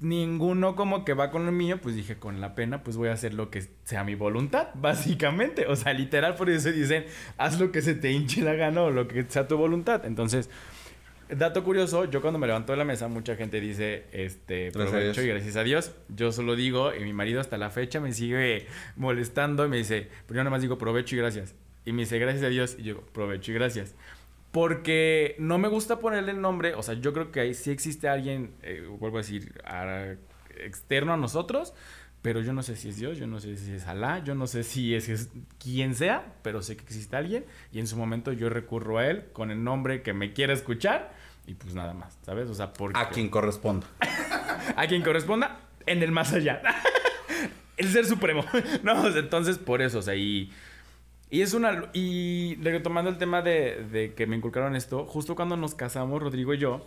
ninguno 0.01 0.75
como 0.77 1.05
que 1.05 1.15
va 1.15 1.31
con 1.31 1.47
lo 1.47 1.53
mío, 1.53 1.79
pues 1.81 1.95
dije, 1.95 2.17
con 2.17 2.41
la 2.41 2.55
pena, 2.55 2.83
pues 2.83 2.97
voy 2.97 3.09
a 3.09 3.13
hacer 3.13 3.35
lo 3.35 3.51
que 3.51 3.67
sea 3.85 4.03
mi 4.05 4.15
voluntad, 4.15 4.69
básicamente. 4.75 5.67
O 5.67 5.77
sea, 5.77 5.93
literal, 5.93 6.35
por 6.35 6.51
eso 6.51 6.73
dicen, 6.73 7.05
haz 7.37 7.61
lo 7.61 7.71
que 7.71 7.83
se 7.83 7.95
te 7.95 8.11
hinche 8.11 8.43
la 8.43 8.55
gana 8.55 8.83
o 8.83 8.91
lo 8.91 9.07
que 9.07 9.25
sea 9.29 9.47
tu 9.47 9.57
voluntad. 9.57 10.05
Entonces, 10.07 10.51
dato 11.29 11.63
curioso, 11.63 12.07
yo 12.07 12.21
cuando 12.21 12.39
me 12.39 12.47
levanto 12.47 12.73
de 12.73 12.79
la 12.79 12.85
mesa, 12.85 13.09
mucha 13.09 13.37
gente 13.37 13.61
dice, 13.61 14.07
este, 14.13 14.73
provecho 14.73 15.23
y 15.23 15.29
gracias 15.29 15.57
a 15.57 15.63
Dios. 15.63 15.93
Yo 16.09 16.33
solo 16.33 16.57
digo, 16.57 16.95
y 16.95 17.01
mi 17.05 17.13
marido 17.13 17.41
hasta 17.41 17.59
la 17.59 17.71
fecha 17.71 18.01
me 18.01 18.13
sigue 18.13 18.67
molestando 18.97 19.67
y 19.67 19.69
me 19.69 19.77
dice, 19.77 20.09
pero 20.27 20.39
yo 20.39 20.45
nada 20.45 20.51
más 20.51 20.63
digo 20.63 20.79
provecho 20.79 21.15
y 21.15 21.19
gracias. 21.19 21.55
Y 21.85 21.93
me 21.93 22.03
dice, 22.03 22.19
gracias 22.19 22.45
a 22.45 22.49
Dios, 22.49 22.77
y 22.79 22.85
yo, 22.85 23.01
provecho 23.01 23.53
y 23.53 23.55
gracias. 23.55 23.95
Porque 24.53 25.37
no 25.39 25.59
me 25.59 25.69
gusta 25.69 26.01
ponerle 26.01 26.33
el 26.33 26.41
nombre, 26.41 26.75
o 26.75 26.83
sea, 26.83 26.95
yo 26.95 27.13
creo 27.13 27.31
que 27.31 27.41
ahí 27.41 27.55
sí 27.55 27.71
existe 27.71 28.09
alguien, 28.09 28.53
eh, 28.63 28.85
vuelvo 28.99 29.19
a 29.19 29.21
decir, 29.21 29.63
externo 30.59 31.13
a 31.13 31.17
nosotros, 31.17 31.73
pero 32.23 32.41
yo 32.41 32.53
no 32.53 32.63
sé 32.63 32.77
si 32.77 32.89
es 32.89 32.97
Dios, 32.97 33.17
yo 33.17 33.27
no 33.27 33.41
sé 33.41 33.57
si 33.57 33.73
es 33.73 33.87
Alá, 33.87 34.23
yo 34.25 34.35
no 34.35 34.47
sé 34.47 34.65
si 34.65 34.95
es, 34.95 35.09
es, 35.09 35.31
quien 35.59 35.95
sea, 35.95 36.35
pero 36.43 36.63
sé 36.63 36.77
que 36.77 36.83
existe 36.83 37.17
alguien 37.17 37.45
y 37.73 37.79
en 37.79 37.87
su 37.87 37.97
momento 37.97 38.33
yo 38.33 38.51
recurro 38.51 38.99
a 38.99 39.07
él 39.07 39.27
con 39.33 39.51
el 39.51 39.63
nombre 39.63 40.03
que 40.03 40.13
me 40.13 40.33
quiera 40.33 40.53
escuchar 40.53 41.13
y 41.47 41.55
pues 41.55 41.75
nada 41.75 41.95
más, 41.95 42.19
¿sabes? 42.23 42.51
O 42.51 42.55
sea, 42.55 42.73
porque... 42.73 42.99
A 42.99 43.09
quien 43.09 43.29
corresponda. 43.29 43.87
a 44.77 44.87
quien 44.87 45.03
corresponda 45.03 45.61
en 45.87 46.03
el 46.03 46.13
más 46.13 46.33
allá. 46.33 46.61
el 47.77 47.89
ser 47.89 48.05
supremo. 48.05 48.45
no, 48.83 49.07
entonces 49.17 49.59
por 49.59 49.81
eso, 49.81 50.01
o 50.01 50.03
sea, 50.03 50.15
y 50.15 50.53
y 51.31 51.43
es 51.43 51.55
una. 51.55 51.91
Y 51.93 52.57
retomando 52.57 53.11
el 53.11 53.19
tema 53.19 53.43
de, 53.43 53.87
de, 53.91 54.15
que 54.15 54.27
me 54.27 54.37
inculcaron 54.37 54.75
esto, 54.75 55.05
justo 55.07 55.37
cuando 55.37 55.57
nos 55.57 55.75
casamos, 55.75 56.21
Rodrigo 56.21 56.55
y 56.55 56.59
yo, 56.59 56.85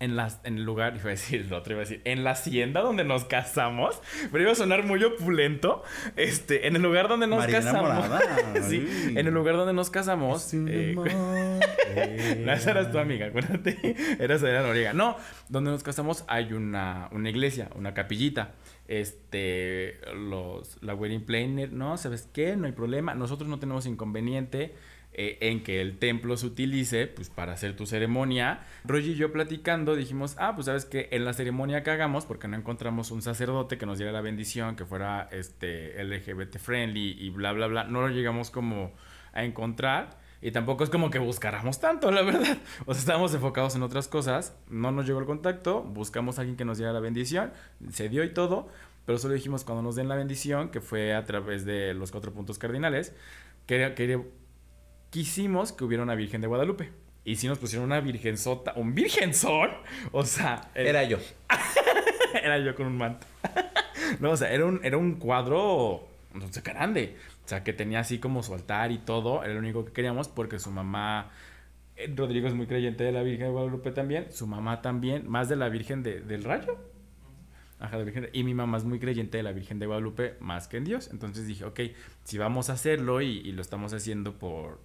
en, 0.00 0.16
las, 0.16 0.40
en 0.44 0.58
el 0.58 0.64
lugar, 0.64 0.96
iba 1.00 1.06
a 1.06 1.10
decir 1.10 1.46
lo 1.48 1.58
otro, 1.58 1.74
iba 1.74 1.82
a 1.82 1.84
decir, 1.84 2.00
en 2.04 2.24
la 2.24 2.32
hacienda 2.32 2.80
donde 2.80 3.04
nos 3.04 3.24
casamos, 3.24 4.00
pero 4.32 4.42
iba 4.42 4.52
a 4.52 4.56
sonar 4.56 4.84
muy 4.84 5.02
opulento, 5.04 5.82
este, 6.16 6.66
en 6.66 6.76
el 6.76 6.82
lugar 6.82 7.08
donde 7.08 7.26
nos 7.26 7.46
casamos. 7.46 8.04
sí, 8.68 9.14
en 9.14 9.26
el 9.26 9.32
lugar 9.32 9.56
donde 9.56 9.72
nos 9.72 9.90
casamos. 9.90 10.52
Eh, 10.52 10.94
no, 10.96 12.52
esa 12.52 12.70
eras 12.72 12.90
tu 12.90 12.98
amiga, 12.98 13.26
acuérdate. 13.26 13.96
Eras 14.18 14.42
Adriana 14.42 14.66
Noriega. 14.66 14.92
No, 14.92 15.16
donde 15.48 15.70
nos 15.70 15.82
casamos 15.82 16.24
hay 16.26 16.52
una, 16.52 17.08
una 17.12 17.30
iglesia, 17.30 17.70
una 17.74 17.94
capillita 17.94 18.54
este, 18.88 19.98
los, 20.14 20.82
la 20.82 20.94
wedding 20.94 21.24
planner, 21.24 21.72
¿no? 21.72 21.96
¿Sabes 21.96 22.28
qué? 22.32 22.56
No 22.56 22.66
hay 22.66 22.72
problema. 22.72 23.14
Nosotros 23.14 23.48
no 23.48 23.58
tenemos 23.58 23.86
inconveniente 23.86 24.74
eh, 25.18 25.38
en 25.40 25.62
que 25.62 25.80
el 25.80 25.98
templo 25.98 26.36
se 26.36 26.46
utilice, 26.46 27.06
pues, 27.06 27.30
para 27.30 27.52
hacer 27.54 27.74
tu 27.74 27.86
ceremonia. 27.86 28.60
Roger 28.84 29.12
y 29.12 29.14
yo 29.14 29.32
platicando 29.32 29.96
dijimos, 29.96 30.36
ah, 30.38 30.54
pues, 30.54 30.66
¿sabes 30.66 30.84
qué? 30.84 31.08
En 31.10 31.24
la 31.24 31.32
ceremonia 31.32 31.82
que 31.82 31.90
hagamos, 31.90 32.26
porque 32.26 32.48
no 32.48 32.56
encontramos 32.56 33.10
un 33.10 33.22
sacerdote 33.22 33.78
que 33.78 33.86
nos 33.86 33.98
diera 33.98 34.12
la 34.12 34.20
bendición, 34.20 34.76
que 34.76 34.84
fuera, 34.84 35.28
este, 35.32 36.02
LGBT 36.04 36.58
friendly 36.58 37.16
y 37.18 37.30
bla, 37.30 37.52
bla, 37.52 37.66
bla, 37.66 37.84
no 37.84 38.02
lo 38.02 38.08
llegamos 38.10 38.50
como 38.50 38.92
a 39.32 39.44
encontrar. 39.44 40.18
Y 40.42 40.50
tampoco 40.52 40.84
es 40.84 40.90
como 40.90 41.10
que 41.10 41.18
buscáramos 41.18 41.80
tanto, 41.80 42.10
la 42.10 42.22
verdad. 42.22 42.58
O 42.84 42.94
sea, 42.94 43.00
estábamos 43.00 43.32
enfocados 43.34 43.74
en 43.74 43.82
otras 43.82 44.06
cosas. 44.08 44.56
No 44.68 44.92
nos 44.92 45.06
llegó 45.06 45.18
el 45.18 45.26
contacto. 45.26 45.82
Buscamos 45.82 46.38
a 46.38 46.42
alguien 46.42 46.56
que 46.56 46.64
nos 46.64 46.78
diera 46.78 46.92
la 46.92 47.00
bendición. 47.00 47.52
Se 47.90 48.08
dio 48.08 48.22
y 48.22 48.32
todo. 48.32 48.68
Pero 49.06 49.18
solo 49.18 49.34
dijimos 49.34 49.64
cuando 49.64 49.82
nos 49.82 49.94
den 49.94 50.08
la 50.08 50.16
bendición, 50.16 50.70
que 50.70 50.80
fue 50.80 51.14
a 51.14 51.24
través 51.24 51.64
de 51.64 51.94
los 51.94 52.10
cuatro 52.10 52.32
puntos 52.32 52.58
cardinales, 52.58 53.14
que, 53.66 54.20
quisimos 55.10 55.72
que 55.72 55.84
hubiera 55.84 56.02
una 56.02 56.16
Virgen 56.16 56.40
de 56.40 56.48
Guadalupe. 56.48 56.90
Y 57.24 57.36
si 57.36 57.46
nos 57.46 57.58
pusieron 57.58 57.86
una 57.86 58.00
virgenzota, 58.00 58.72
un 58.76 58.94
virgenzón, 58.94 59.70
o 60.12 60.24
sea... 60.24 60.70
Era 60.74 61.04
yo. 61.04 61.18
era 62.42 62.58
yo 62.58 62.74
con 62.74 62.86
un 62.86 62.98
manto. 62.98 63.26
no, 64.20 64.32
o 64.32 64.36
sea, 64.36 64.52
era 64.52 64.64
un, 64.64 64.80
era 64.84 64.96
un 64.96 65.14
cuadro, 65.14 66.08
sé, 66.52 66.60
grande. 66.60 67.16
O 67.44 67.48
sea, 67.48 67.64
que 67.64 67.72
tenía 67.72 68.00
así 68.00 68.18
como 68.18 68.42
su 68.42 68.54
altar 68.54 68.92
y 68.92 68.98
todo. 68.98 69.44
Era 69.44 69.54
lo 69.54 69.60
único 69.60 69.84
que 69.84 69.92
queríamos 69.92 70.28
porque 70.28 70.58
su 70.58 70.70
mamá... 70.70 71.30
Eh, 71.96 72.12
Rodrigo 72.14 72.46
es 72.46 72.54
muy 72.54 72.66
creyente 72.66 73.04
de 73.04 73.12
la 73.12 73.22
Virgen 73.22 73.46
de 73.46 73.52
Guadalupe 73.52 73.90
también. 73.90 74.30
Su 74.30 74.46
mamá 74.46 74.82
también. 74.82 75.28
Más 75.28 75.48
de 75.48 75.56
la 75.56 75.68
Virgen 75.68 76.02
del 76.02 76.44
Rayo. 76.44 76.78
Ajá, 77.78 77.98
de 77.98 78.04
Virgen. 78.04 78.28
Y 78.32 78.44
mi 78.44 78.54
mamá 78.54 78.78
es 78.78 78.84
muy 78.84 78.98
creyente 78.98 79.36
de 79.36 79.42
la 79.42 79.52
Virgen 79.52 79.78
de 79.78 79.86
Guadalupe 79.86 80.36
más 80.40 80.68
que 80.68 80.78
en 80.78 80.84
Dios. 80.84 81.08
Entonces 81.12 81.46
dije, 81.46 81.64
ok, 81.64 81.80
si 82.24 82.38
vamos 82.38 82.70
a 82.70 82.74
hacerlo 82.74 83.20
y, 83.20 83.52
lo 83.52 83.62
estamos 83.62 83.92
haciendo 83.92 84.38
por, 84.38 84.80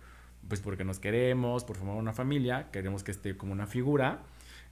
pues 0.48 0.60
porque 0.60 0.84
nos 0.84 1.00
queremos, 1.00 1.64
por 1.64 1.78
formar 1.78 1.96
una 1.96 2.14
familia, 2.14 2.70
queremos 2.72 3.04
que 3.04 3.12
esté 3.12 3.38
como 3.38 3.54
una 3.54 3.68
figura. 3.68 4.24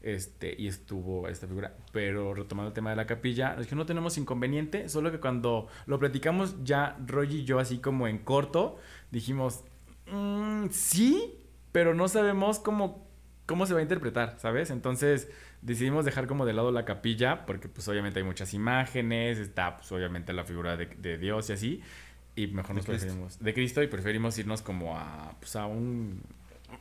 Este, 0.02 0.56
y 0.58 0.68
estuvo 0.68 1.28
esta 1.28 1.48
figura. 1.48 1.76
Pero 1.92 2.34
retomando 2.34 2.70
el 2.70 2.74
tema 2.74 2.92
de 2.92 2.96
la 2.96 3.06
capilla, 3.06 3.56
es 3.60 3.68
que 3.68 3.76
no 3.76 3.86
tenemos 3.86 4.18
inconveniente, 4.18 4.88
solo 4.88 5.12
que 5.12 5.20
cuando 5.20 5.68
lo 5.88 6.00
platicamos 6.00 6.64
ya 6.64 6.98
Roy 7.06 7.38
y 7.38 7.44
yo 7.44 7.60
así 7.60 7.80
como 7.80 8.08
en 8.08 8.20
corto, 8.20 8.78
dijimos, 9.12 9.64
mm, 10.12 10.68
sí, 10.72 11.38
pero 11.72 11.94
no 11.94 12.08
sabemos 12.08 12.60
cómo, 12.60 13.06
cómo 13.46 13.66
se 13.66 13.74
va 13.74 13.80
a 13.80 13.84
interpretar, 13.84 14.40
¿sabes? 14.40 14.70
Entonces 14.70 15.30
decidimos 15.62 16.06
dejar 16.06 16.28
como 16.28 16.46
de 16.46 16.54
lado 16.54 16.72
la 16.72 16.86
capilla, 16.86 17.46
porque 17.46 17.68
pues 17.68 17.88
obviamente 17.90 18.20
hay 18.20 18.26
muchas 18.26 18.54
imágenes, 18.54 19.38
está 19.38 19.78
pues 19.78 19.92
obviamente 19.92 20.32
la 20.32 20.46
figura 20.46 20.78
de, 20.78 20.86
de 20.86 21.18
Dios 21.18 21.50
y 21.50 21.54
así, 21.54 21.84
y 22.36 22.48
mejor 22.48 22.76
nos 22.76 22.86
preferimos 22.86 23.40
de 23.40 23.54
Cristo 23.54 23.84
y 23.84 23.88
preferimos 23.88 24.38
irnos 24.38 24.62
como 24.62 24.98
a, 24.98 25.36
pues 25.40 25.58
a 25.58 25.66
un 25.66 26.22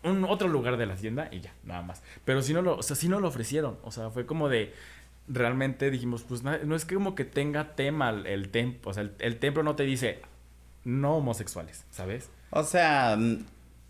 un 0.02 0.24
otro 0.24 0.48
lugar 0.48 0.76
de 0.76 0.86
la 0.86 0.94
hacienda 0.94 1.28
y 1.30 1.40
ya, 1.40 1.52
nada 1.64 1.82
más. 1.82 2.02
Pero 2.24 2.42
si 2.42 2.52
no 2.54 2.62
lo, 2.62 2.76
o 2.76 2.82
sea, 2.82 2.96
sí 2.96 3.08
no 3.08 3.20
lo 3.20 3.28
ofrecieron. 3.28 3.78
O 3.82 3.90
sea, 3.90 4.10
fue 4.10 4.26
como 4.26 4.48
de. 4.48 4.74
Realmente 5.30 5.90
dijimos, 5.90 6.22
pues 6.22 6.42
no, 6.42 6.74
es 6.74 6.84
que 6.86 6.94
como 6.94 7.14
que 7.14 7.26
tenga 7.26 7.74
tema 7.74 8.08
el, 8.08 8.48
templo. 8.48 8.90
O 8.90 8.94
sea, 8.94 9.10
el 9.18 9.38
templo 9.38 9.62
no 9.62 9.76
te 9.76 9.82
dice 9.82 10.22
no 10.84 11.16
homosexuales, 11.16 11.84
¿sabes? 11.90 12.30
O 12.50 12.64
sea, 12.64 13.18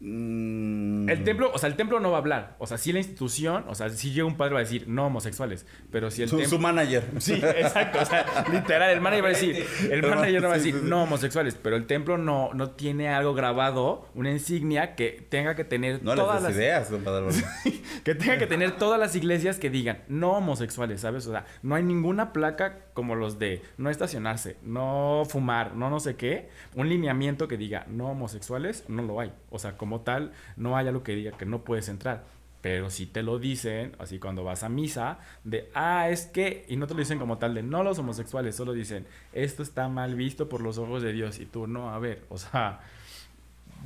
Mm. 0.00 1.08
El 1.08 1.24
templo, 1.24 1.50
o 1.52 1.58
sea, 1.58 1.68
el 1.68 1.74
templo 1.74 1.98
no 1.98 2.10
va 2.10 2.18
a 2.18 2.20
hablar. 2.20 2.56
O 2.58 2.66
sea, 2.66 2.78
sí 2.78 2.92
la 2.92 2.98
institución, 2.98 3.64
o 3.68 3.74
sea, 3.74 3.88
sí 3.90 4.12
llega 4.12 4.26
un 4.26 4.36
padre 4.36 4.54
va 4.54 4.60
a 4.60 4.62
decir 4.62 4.86
no 4.86 5.06
homosexuales. 5.06 5.66
Pero 5.90 6.10
si 6.10 6.22
el 6.22 6.28
su, 6.28 6.40
su 6.44 6.58
manager. 6.58 7.04
Sí, 7.18 7.34
exacto. 7.34 7.98
O 8.00 8.04
sea, 8.04 8.24
literal, 8.52 8.90
el 8.90 9.00
manager 9.00 9.24
va 9.24 9.28
a 9.28 9.32
decir, 9.32 9.66
el 9.90 10.02
manager 10.02 10.42
no 10.42 10.48
va 10.48 10.54
a 10.54 10.58
decir 10.58 10.74
no 10.76 11.02
homosexuales. 11.02 11.56
Pero 11.60 11.76
el 11.76 11.86
templo 11.86 12.16
no, 12.16 12.50
no 12.54 12.70
tiene 12.70 13.08
algo 13.08 13.34
grabado, 13.34 14.08
una 14.14 14.30
insignia 14.30 14.94
que 14.94 15.26
tenga 15.28 15.56
que 15.56 15.64
tener 15.64 16.02
no 16.02 16.14
todas 16.14 16.42
las 16.42 16.54
ideas, 16.54 16.88
que 18.04 18.14
tenga 18.14 18.38
que 18.38 18.46
tener 18.46 18.72
todas 18.72 19.00
las 19.00 19.16
iglesias 19.16 19.58
que 19.58 19.70
digan 19.70 20.02
no 20.08 20.32
homosexuales, 20.32 21.00
¿sabes? 21.00 21.26
O 21.26 21.32
sea, 21.32 21.44
no 21.62 21.74
hay 21.74 21.82
ninguna 21.82 22.32
placa 22.32 22.86
como 22.94 23.14
los 23.14 23.38
de 23.38 23.62
no 23.76 23.90
estacionarse, 23.90 24.56
no 24.62 25.24
fumar, 25.28 25.74
no 25.74 25.90
no 25.90 26.00
sé 26.00 26.16
qué. 26.16 26.48
Un 26.74 26.88
lineamiento 26.88 27.48
que 27.48 27.56
diga 27.56 27.84
no 27.88 28.10
homosexuales, 28.10 28.84
no 28.88 29.02
lo 29.02 29.20
hay. 29.20 29.32
O 29.50 29.58
sea, 29.58 29.76
como 29.76 29.87
como 29.88 30.02
tal, 30.02 30.32
no 30.56 30.76
hay 30.76 30.86
algo 30.86 31.02
que 31.02 31.14
diga 31.14 31.32
que 31.32 31.46
no 31.46 31.64
puedes 31.64 31.88
entrar. 31.88 32.24
Pero 32.60 32.90
si 32.90 33.06
te 33.06 33.22
lo 33.22 33.38
dicen, 33.38 33.94
así 33.98 34.18
cuando 34.18 34.44
vas 34.44 34.62
a 34.64 34.68
misa, 34.68 35.18
de, 35.44 35.70
ah, 35.74 36.10
es 36.10 36.26
que, 36.26 36.66
y 36.68 36.76
no 36.76 36.86
te 36.86 36.92
lo 36.92 37.00
dicen 37.00 37.18
como 37.18 37.38
tal 37.38 37.54
de, 37.54 37.62
no 37.62 37.82
los 37.82 37.98
homosexuales, 37.98 38.54
solo 38.54 38.74
dicen, 38.74 39.06
esto 39.32 39.62
está 39.62 39.88
mal 39.88 40.14
visto 40.14 40.48
por 40.48 40.60
los 40.60 40.76
ojos 40.76 41.02
de 41.02 41.12
Dios. 41.12 41.38
Y 41.38 41.46
tú, 41.46 41.66
no, 41.66 41.90
a 41.90 41.98
ver, 41.98 42.24
o 42.28 42.36
sea, 42.36 42.80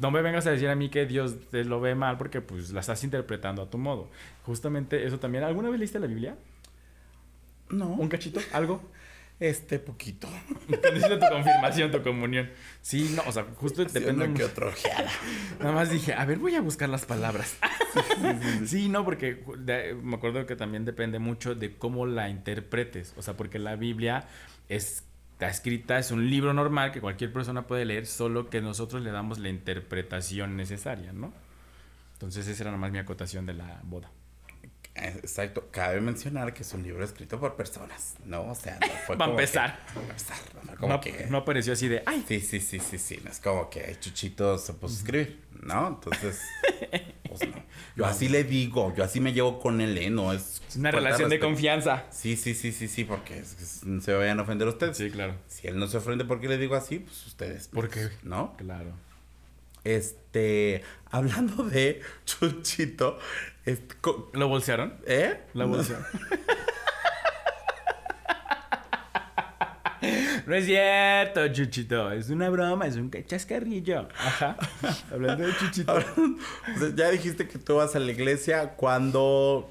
no 0.00 0.10
me 0.10 0.22
vengas 0.22 0.46
a 0.48 0.50
decir 0.50 0.68
a 0.68 0.74
mí 0.74 0.88
que 0.88 1.06
Dios 1.06 1.36
te 1.50 1.64
lo 1.64 1.80
ve 1.80 1.94
mal 1.94 2.18
porque 2.18 2.40
pues 2.40 2.72
la 2.72 2.80
estás 2.80 3.04
interpretando 3.04 3.62
a 3.62 3.70
tu 3.70 3.78
modo. 3.78 4.08
Justamente 4.44 5.06
eso 5.06 5.20
también. 5.20 5.44
¿Alguna 5.44 5.70
vez 5.70 5.78
leíste 5.78 6.00
la 6.00 6.08
Biblia? 6.08 6.36
No. 7.70 7.90
¿Un 7.90 8.08
cachito? 8.08 8.40
¿Algo? 8.52 8.82
Este 9.40 9.78
poquito. 9.78 10.28
Necesito 10.68 11.18
tu 11.18 11.26
confirmación, 11.26 11.90
tu 11.90 12.02
comunión. 12.02 12.50
Sí, 12.80 13.12
no, 13.16 13.22
o 13.26 13.32
sea, 13.32 13.44
justo 13.56 13.84
depende. 13.84 14.32
que 14.34 14.44
otro 14.44 14.72
Nada 15.58 15.72
más 15.72 15.90
dije, 15.90 16.14
a 16.14 16.24
ver, 16.24 16.38
voy 16.38 16.54
a 16.54 16.60
buscar 16.60 16.88
las 16.88 17.04
palabras. 17.04 17.56
Sí, 18.66 18.88
no, 18.90 19.04
porque 19.04 19.44
me 20.02 20.16
acuerdo 20.16 20.46
que 20.46 20.54
también 20.56 20.84
depende 20.84 21.18
mucho 21.18 21.54
de 21.54 21.76
cómo 21.76 22.06
la 22.06 22.28
interpretes. 22.28 23.14
O 23.16 23.22
sea, 23.22 23.36
porque 23.36 23.58
la 23.58 23.74
Biblia 23.74 24.28
es, 24.68 25.04
está 25.32 25.48
escrita, 25.48 25.98
es 25.98 26.12
un 26.12 26.30
libro 26.30 26.54
normal 26.54 26.92
que 26.92 27.00
cualquier 27.00 27.32
persona 27.32 27.66
puede 27.66 27.84
leer, 27.84 28.06
solo 28.06 28.48
que 28.48 28.60
nosotros 28.60 29.02
le 29.02 29.10
damos 29.10 29.38
la 29.38 29.48
interpretación 29.48 30.56
necesaria, 30.56 31.12
¿no? 31.12 31.32
Entonces, 32.12 32.46
esa 32.46 32.62
era 32.62 32.70
nomás 32.70 32.92
mi 32.92 32.98
acotación 32.98 33.44
de 33.46 33.54
la 33.54 33.80
boda. 33.82 34.08
Exacto. 34.94 35.68
Cabe 35.70 36.00
mencionar 36.00 36.52
que 36.52 36.62
es 36.62 36.72
un 36.74 36.83
libro 36.83 37.05
escrito 37.05 37.40
por 37.40 37.57
personas, 37.57 38.14
¿no? 38.26 38.50
O 38.50 38.55
sea, 38.55 38.78
no 38.81 38.87
fue 39.07 39.16
Va 39.16 39.26
a 39.26 39.31
empezar. 39.31 39.78
no, 40.81 41.00
que... 41.00 41.26
no 41.31 41.38
apareció 41.38 41.72
así 41.72 41.88
de, 41.88 42.02
¡ay! 42.05 42.24
Sí, 42.28 42.40
sí, 42.40 42.61
sí, 42.61 42.78
sí, 42.78 42.98
sí. 42.98 43.20
No 43.24 43.31
es 43.31 43.40
como 43.40 43.70
que 43.70 43.96
Chuchito 44.00 44.59
se 44.59 44.74
puso 44.74 44.94
a 44.94 44.98
escribir, 44.98 45.40
¿no? 45.62 45.88
Entonces, 45.88 46.42
pues 47.28 47.48
no. 47.48 47.62
Yo 47.96 48.07
así 48.07 48.28
le 48.28 48.44
digo, 48.44 48.94
yo 48.94 49.05
así 49.05 49.20
me 49.20 49.33
llevo 49.33 49.59
con 49.59 49.81
él, 49.81 49.96
¿eh? 49.96 50.11
No 50.11 50.33
es... 50.33 50.62
Es 50.68 50.76
una 50.76 50.90
relación 50.90 51.31
de 51.31 51.40
confianza. 51.40 52.05
Sí, 52.11 52.37
sí, 52.37 52.55
sí, 52.55 52.72
sí, 52.72 52.88
sí, 52.88 53.05
porque 53.05 53.42
se 53.44 54.12
vayan 54.12 54.40
a 54.40 54.42
ofender 54.42 54.68
ustedes. 54.68 54.96
Sí, 54.96 55.11
claro. 55.11 55.37
Si 55.46 55.68
él 55.68 55.78
no 55.78 55.87
se 55.87 55.96
ofende 55.96 56.24
porque 56.24 56.48
le 56.48 56.59
digo 56.59 56.74
así, 56.74 56.98
pues 56.98 57.26
ustedes. 57.26 57.68
¿Por 57.68 57.88
qué? 57.88 58.11
¿No? 58.22 58.57
Claro. 58.57 58.92
Este, 59.84 60.82
hablando 61.10 61.64
de 61.64 62.00
Chuchito, 62.24 63.18
este, 63.64 63.96
¿lo 64.32 64.48
bolsearon? 64.48 64.94
¿Eh? 65.06 65.40
Lo 65.54 65.68
bolsearon. 65.68 66.06
No. 70.46 70.56
es 70.56 70.66
cierto, 70.66 71.46
Chuchito. 71.52 72.10
Es 72.10 72.28
una 72.30 72.50
broma, 72.50 72.86
es 72.86 72.96
un 72.96 73.10
chascarrillo. 73.24 74.08
Ajá. 74.18 74.56
Hablando 75.12 75.46
de 75.46 75.56
Chuchito. 75.56 75.94
ya 76.96 77.10
dijiste 77.10 77.46
que 77.46 77.58
tú 77.58 77.76
vas 77.76 77.94
a 77.94 78.00
la 78.00 78.10
iglesia 78.10 78.70
cuando. 78.70 79.70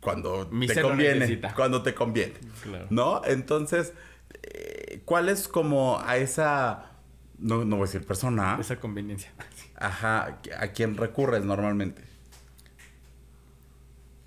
Cuando 0.00 0.46
te 0.46 0.82
conviene. 0.82 1.40
Cuando 1.56 1.82
te 1.82 1.94
conviene. 1.94 2.34
Claro. 2.62 2.86
¿No? 2.90 3.22
Entonces, 3.24 3.94
eh, 4.42 5.00
¿cuál 5.06 5.30
es 5.30 5.48
como 5.48 5.98
a 5.98 6.18
esa 6.18 6.93
no, 7.38 7.64
no 7.64 7.76
voy 7.76 7.84
a 7.84 7.86
decir 7.86 8.06
persona. 8.06 8.56
Esa 8.60 8.76
conveniencia. 8.80 9.32
Ajá, 9.76 10.40
¿a 10.58 10.68
quién 10.68 10.96
recurres 10.96 11.44
normalmente? 11.44 12.02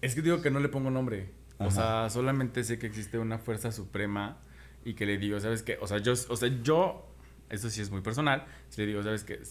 Es 0.02 0.16
que 0.16 0.22
digo 0.22 0.42
que 0.42 0.52
no 0.52 0.60
le 0.60 0.70
pongo 0.70 0.90
nombre. 0.90 1.32
O 1.60 1.72
sea, 1.72 2.10
solamente 2.10 2.64
sé 2.64 2.78
que 2.78 2.86
existe 2.86 3.18
una 3.18 3.40
fuerza 3.40 3.72
suprema 3.72 4.38
y 4.86 4.94
que 4.94 5.06
le 5.06 5.18
digo, 5.18 5.40
¿sabes 5.40 5.64
qué? 5.64 5.78
O 5.82 5.88
sea, 5.88 5.98
yo, 5.98 6.14
o 6.14 6.38
sea, 6.38 6.50
yo, 6.62 7.08
eso 7.50 7.70
sí 7.70 7.82
es 7.82 7.90
muy 7.90 8.02
personal, 8.02 8.46
si 8.70 8.82
le 8.82 8.88
digo, 8.88 9.02
¿sabes 9.02 9.24
qué? 9.24 9.42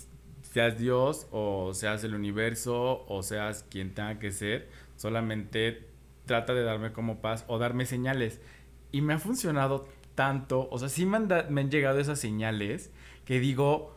Seas 0.42 0.78
Dios 0.78 1.26
o 1.32 1.74
seas 1.74 2.04
el 2.04 2.14
universo 2.14 3.04
o 3.08 3.22
seas 3.24 3.64
quien 3.68 3.92
tenga 3.92 4.20
que 4.20 4.30
ser, 4.30 4.68
solamente 4.96 5.88
trata 6.26 6.54
de 6.54 6.62
darme 6.62 6.92
como 6.92 7.20
paz 7.20 7.44
o 7.48 7.58
darme 7.58 7.86
señales. 7.86 8.40
Y 8.92 9.00
me 9.00 9.14
ha 9.14 9.18
funcionado 9.18 9.88
tanto, 10.14 10.68
o 10.70 10.78
sea, 10.78 10.88
sí 10.88 11.06
me 11.06 11.16
han, 11.16 11.28
me 11.50 11.60
han 11.62 11.70
llegado 11.70 11.98
esas 11.98 12.20
señales 12.20 12.92
que 13.26 13.40
digo, 13.40 13.94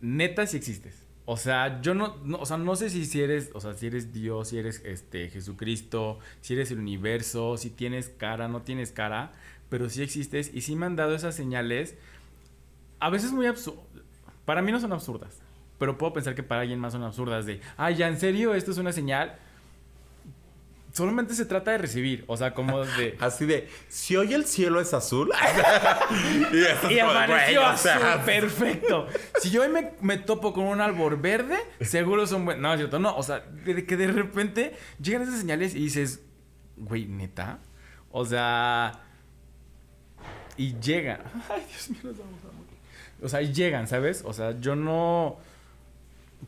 neta 0.00 0.46
si 0.46 0.56
existes. 0.56 1.04
O 1.24 1.36
sea, 1.36 1.80
yo 1.82 1.94
no, 1.94 2.16
o 2.40 2.46
sea, 2.46 2.56
no 2.56 2.74
sé 2.74 2.90
si, 2.90 3.04
si 3.04 3.22
eres, 3.22 3.50
o 3.54 3.60
sea, 3.60 3.74
si 3.74 3.86
eres 3.86 4.12
Dios, 4.12 4.48
si 4.48 4.58
eres 4.58 4.82
este 4.84 5.28
Jesucristo, 5.28 6.18
si 6.40 6.54
eres 6.54 6.72
el 6.72 6.80
universo, 6.80 7.56
si 7.56 7.70
tienes 7.70 8.08
cara, 8.08 8.48
no 8.48 8.62
tienes 8.62 8.90
cara, 8.90 9.30
pero 9.68 9.88
sí 9.88 10.02
existes 10.02 10.50
y 10.52 10.62
sí 10.62 10.74
me 10.74 10.86
han 10.86 10.96
dado 10.96 11.14
esas 11.14 11.36
señales, 11.36 11.96
a 12.98 13.08
veces 13.08 13.30
muy 13.32 13.46
absurdas. 13.46 13.84
Para 14.44 14.62
mí 14.62 14.72
no 14.72 14.80
son 14.80 14.92
absurdas, 14.92 15.40
pero 15.78 15.96
puedo 15.96 16.12
pensar 16.12 16.34
que 16.34 16.42
para 16.42 16.62
alguien 16.62 16.80
más 16.80 16.92
son 16.92 17.04
absurdas 17.04 17.46
de, 17.46 17.60
ah, 17.76 17.92
ya, 17.92 18.08
en 18.08 18.18
serio, 18.18 18.54
esto 18.54 18.72
es 18.72 18.78
una 18.78 18.92
señal 18.92 19.38
solamente 20.92 21.34
se 21.34 21.46
trata 21.46 21.72
de 21.72 21.78
recibir, 21.78 22.24
o 22.26 22.36
sea, 22.36 22.54
como 22.54 22.84
de... 22.84 23.16
Así 23.20 23.46
de, 23.46 23.68
si 23.88 24.16
hoy 24.16 24.34
el 24.34 24.44
cielo 24.44 24.80
es 24.80 24.92
azul... 24.94 25.32
y, 26.90 26.98
amaneció 26.98 27.64
azul, 27.64 27.90
perfecto. 28.24 29.06
Si 29.40 29.50
yo 29.50 29.62
hoy 29.62 29.68
me, 30.00 30.18
topo 30.18 30.52
con 30.52 30.64
un 30.64 30.80
árbol 30.80 31.16
verde, 31.16 31.56
seguro 31.80 32.26
son 32.26 32.44
buenos... 32.44 32.62
No, 32.62 32.72
es 32.74 32.78
cierto, 32.78 32.98
no, 32.98 33.16
o 33.16 33.22
sea, 33.22 33.40
de, 33.40 33.84
que 33.86 33.96
de 33.96 34.08
repente 34.08 34.76
llegan 35.00 35.22
esas 35.22 35.40
señales 35.40 35.74
y 35.74 35.80
dices, 35.80 36.20
güey, 36.76 37.06
¿neta? 37.06 37.58
O 38.10 38.24
sea... 38.24 39.00
Y 40.58 40.78
llegan. 40.78 41.20
Ay, 41.48 41.64
Dios 41.68 41.90
mío, 41.90 42.00
nos 42.04 42.18
vamos 42.18 42.40
a 42.42 42.52
morir. 42.54 42.78
O 43.22 43.28
sea, 43.28 43.40
y 43.40 43.52
llegan, 43.54 43.88
¿sabes? 43.88 44.22
O 44.26 44.34
sea, 44.34 44.60
yo 44.60 44.76
no 44.76 45.38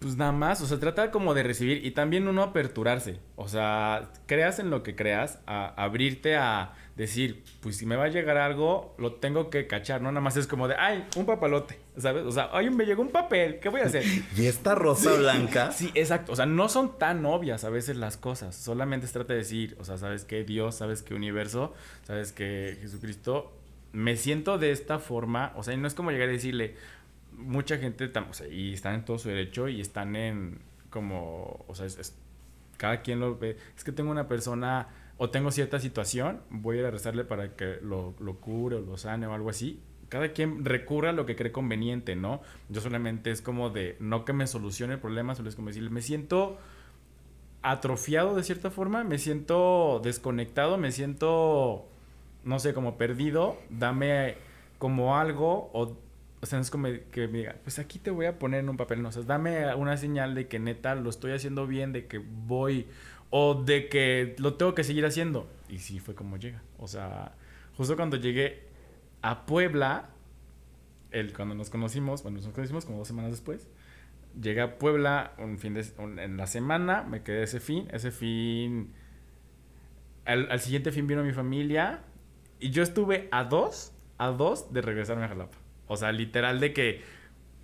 pues 0.01 0.17
nada 0.17 0.33
más, 0.33 0.61
o 0.61 0.67
sea, 0.67 0.79
trata 0.79 1.11
como 1.11 1.35
de 1.35 1.43
recibir 1.43 1.85
y 1.85 1.93
también 1.93 2.27
uno 2.27 2.43
aperturarse. 2.43 3.21
O 3.37 3.49
sea, 3.49 4.11
creas 4.27 4.59
en 4.59 4.71
lo 4.71 4.83
que 4.83 4.97
creas, 4.97 5.39
a 5.47 5.69
abrirte 5.83 6.37
a 6.37 6.75
decir, 6.97 7.45
pues 7.61 7.77
si 7.77 7.87
me 7.87 7.97
va 7.97 8.05
a 8.05 8.09
llegar 8.09 8.37
algo, 8.37 8.95
lo 8.99 9.15
tengo 9.15 9.51
que 9.51 9.67
cachar, 9.67 10.01
¿no? 10.01 10.11
Nada 10.11 10.21
más 10.21 10.37
es 10.37 10.47
como 10.47 10.69
de, 10.69 10.75
ay, 10.77 11.07
un 11.17 11.27
papalote, 11.27 11.79
¿sabes? 11.97 12.25
O 12.25 12.33
sea, 12.33 12.51
ay, 12.53 12.71
me 12.71 12.87
llegó 12.87 13.03
un 13.03 13.11
papel, 13.11 13.61
¿qué 13.61 13.69
voy 13.69 13.81
a 13.81 13.85
hacer? 13.85 14.05
¿Y 14.37 14.47
esta 14.47 14.75
rosa 14.75 15.13
blanca? 15.15 15.73
Sí, 15.73 15.91
exacto. 15.95 16.33
O 16.33 16.37
sea, 16.37 16.47
no 16.47 16.69
son 16.69 16.99
tan 16.99 17.25
obvias 17.27 17.65
a 17.65 17.71
veces 17.71 17.97
las 17.97 18.17
cosas. 18.17 18.57
Solamente 18.57 19.07
se 19.07 19.13
trata 19.13 19.33
de 19.33 19.41
decir, 19.41 19.77
o 19.79 19.85
sea, 19.85 19.99
¿sabes 19.99 20.25
qué? 20.25 20.45
Dios, 20.45 20.77
¿sabes 20.77 21.03
qué 21.03 21.15
universo? 21.15 21.73
¿Sabes 22.03 22.33
qué 22.33 22.77
Jesucristo? 22.81 23.53
Me 23.93 24.17
siento 24.17 24.59
de 24.59 24.73
esta 24.73 24.99
forma, 24.99 25.53
o 25.55 25.63
sea, 25.63 25.77
no 25.77 25.87
es 25.87 25.95
como 25.95 26.11
llegar 26.11 26.29
a 26.29 26.33
decirle, 26.33 26.75
mucha 27.37 27.79
gente, 27.79 28.11
o 28.17 28.33
sea, 28.33 28.49
y 28.49 28.73
están 28.73 28.95
en 28.95 29.05
todo 29.05 29.19
su 29.19 29.29
derecho 29.29 29.69
y 29.69 29.81
están 29.81 30.17
en 30.17 30.59
como, 30.91 31.65
o 31.67 31.75
sea, 31.75 31.87
es, 31.87 32.17
cada 32.77 33.03
quien 33.03 33.21
lo 33.21 33.39
ve. 33.39 33.57
Es 33.77 33.85
que 33.85 33.93
tengo 33.93 34.11
una 34.11 34.29
persona 34.29 34.89
o 35.17 35.31
tengo 35.31 35.51
cierta 35.51 35.79
situación, 35.79 36.41
voy 36.51 36.77
a 36.77 36.81
ir 36.81 36.87
a 36.87 36.91
rezarle 36.91 37.25
para 37.25 37.57
que 37.57 37.79
lo, 37.83 38.15
lo 38.19 38.37
cure 38.41 38.77
o 38.77 38.81
lo 38.81 38.97
sane 38.97 39.27
o 39.27 39.33
algo 39.33 39.51
así. 39.51 39.81
cada 40.09 40.29
quien 40.33 40.65
recurre 40.65 41.09
a 41.09 41.13
lo 41.13 41.27
que 41.27 41.35
cree 41.35 41.51
conveniente, 41.53 42.15
¿no? 42.17 42.41
Yo 42.69 42.81
solamente 42.81 43.31
es 43.31 43.43
como 43.43 43.71
de, 43.71 43.97
no 44.01 44.25
que 44.25 44.33
me 44.33 44.47
solucione 44.47 44.95
el 44.95 45.01
problema, 45.01 45.35
solo 45.35 45.49
es 45.49 45.57
como 45.57 45.69
decir, 45.69 45.91
me 45.91 46.03
siento 46.03 46.59
atrofiado 47.63 48.35
de 48.37 48.43
cierta 48.45 48.71
forma, 48.71 49.05
me 49.05 49.19
siento 49.19 50.01
desconectado, 50.05 50.77
me 50.79 50.93
siento, 50.93 51.89
no 52.45 52.59
sé, 52.59 52.75
como 52.75 52.97
perdido, 52.99 53.57
dame 53.71 54.37
como 54.79 55.17
algo 55.17 55.71
o 56.45 56.47
sea, 56.47 56.59
no 56.59 56.63
es 56.63 56.71
como 56.71 56.89
que 57.11 57.27
me 57.27 57.39
diga, 57.39 57.57
pues 57.63 57.79
aquí 57.79 57.99
te 57.99 58.11
voy 58.11 58.27
a 58.27 58.39
poner 58.39 58.61
en 58.61 58.69
un 58.69 58.77
papel, 58.77 59.01
no, 59.01 59.09
o 59.09 59.13
sea, 59.13 59.23
dame 59.23 59.75
una 59.77 59.97
señal 59.97 60.35
de 60.35 60.47
que 60.47 60.59
neta 60.59 60.95
lo 60.95 61.09
estoy 61.09 61.33
haciendo 61.33 61.67
bien, 61.67 61.95
de 61.95 62.07
que 62.07 62.19
voy, 62.19 62.87
o 63.31 63.55
de 63.55 63.89
que 63.89 64.37
lo 64.39 64.53
tengo 64.53 64.75
que 64.75 64.85
seguir 64.85 65.07
haciendo. 65.07 65.49
Y 65.71 65.79
sí 65.79 66.01
fue 66.01 66.15
como 66.15 66.37
llega. 66.37 66.63
O 66.77 66.87
sea, 66.87 67.33
justo 67.79 67.97
cuando 67.97 68.19
llegué 68.19 68.63
a 69.23 69.47
Puebla, 69.47 70.11
el, 71.13 71.33
cuando 71.33 71.55
nos 71.55 71.71
conocimos, 71.71 72.23
bueno, 72.23 72.37
nos 72.43 72.49
conocimos 72.49 72.85
como 72.85 72.99
dos 72.99 73.09
semanas 73.09 73.31
después, 73.31 73.67
llegué 74.39 74.61
a 74.61 74.79
Puebla 74.79 75.33
un 75.39 75.57
fin 75.57 75.73
de, 75.73 75.87
en 75.99 76.37
la 76.37 76.47
semana, 76.47 77.05
me 77.05 77.23
quedé 77.23 77.45
ese 77.45 77.59
fin, 77.59 77.89
ese 77.91 78.11
fin, 78.11 78.93
al, 80.27 80.51
al 80.51 80.61
siguiente 80.61 80.93
fin 80.93 81.07
vino 81.07 81.25
mi 81.25 81.33
familia, 81.33 82.03
y 82.61 82.69
yo 82.69 82.83
estuve 82.83 83.31
a 83.33 83.45
dos, 83.45 83.95
a 84.19 84.29
dos 84.29 84.75
de 84.75 84.83
regresarme 84.83 85.25
a 85.25 85.29
Jalapa. 85.29 85.64
O 85.87 85.97
sea, 85.97 86.13
literal 86.13 86.61
de 86.61 86.73
que, 86.73 87.03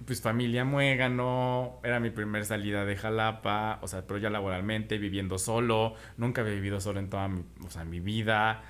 pues 0.05 0.21
familia 0.21 0.65
muégano, 0.65 1.81
era 1.85 2.01
mi 2.01 2.11
primer 2.11 2.45
salida 2.45 2.85
de 2.85 2.97
Jalapa, 2.97 3.79
o 3.83 3.89
sea, 3.89 4.07
pero 4.07 4.19
ya 4.19 4.31
laboralmente, 4.31 4.99
viviendo 4.99 5.39
solo, 5.39 5.95
nunca 6.17 6.43
había 6.43 6.55
vivido 6.55 6.81
solo 6.81 7.01
en 7.01 7.11
toda 7.11 7.29
mi, 7.29 7.45
o 7.65 7.71
sea, 7.71 7.85
mi 7.85 8.01
vida, 8.01 8.63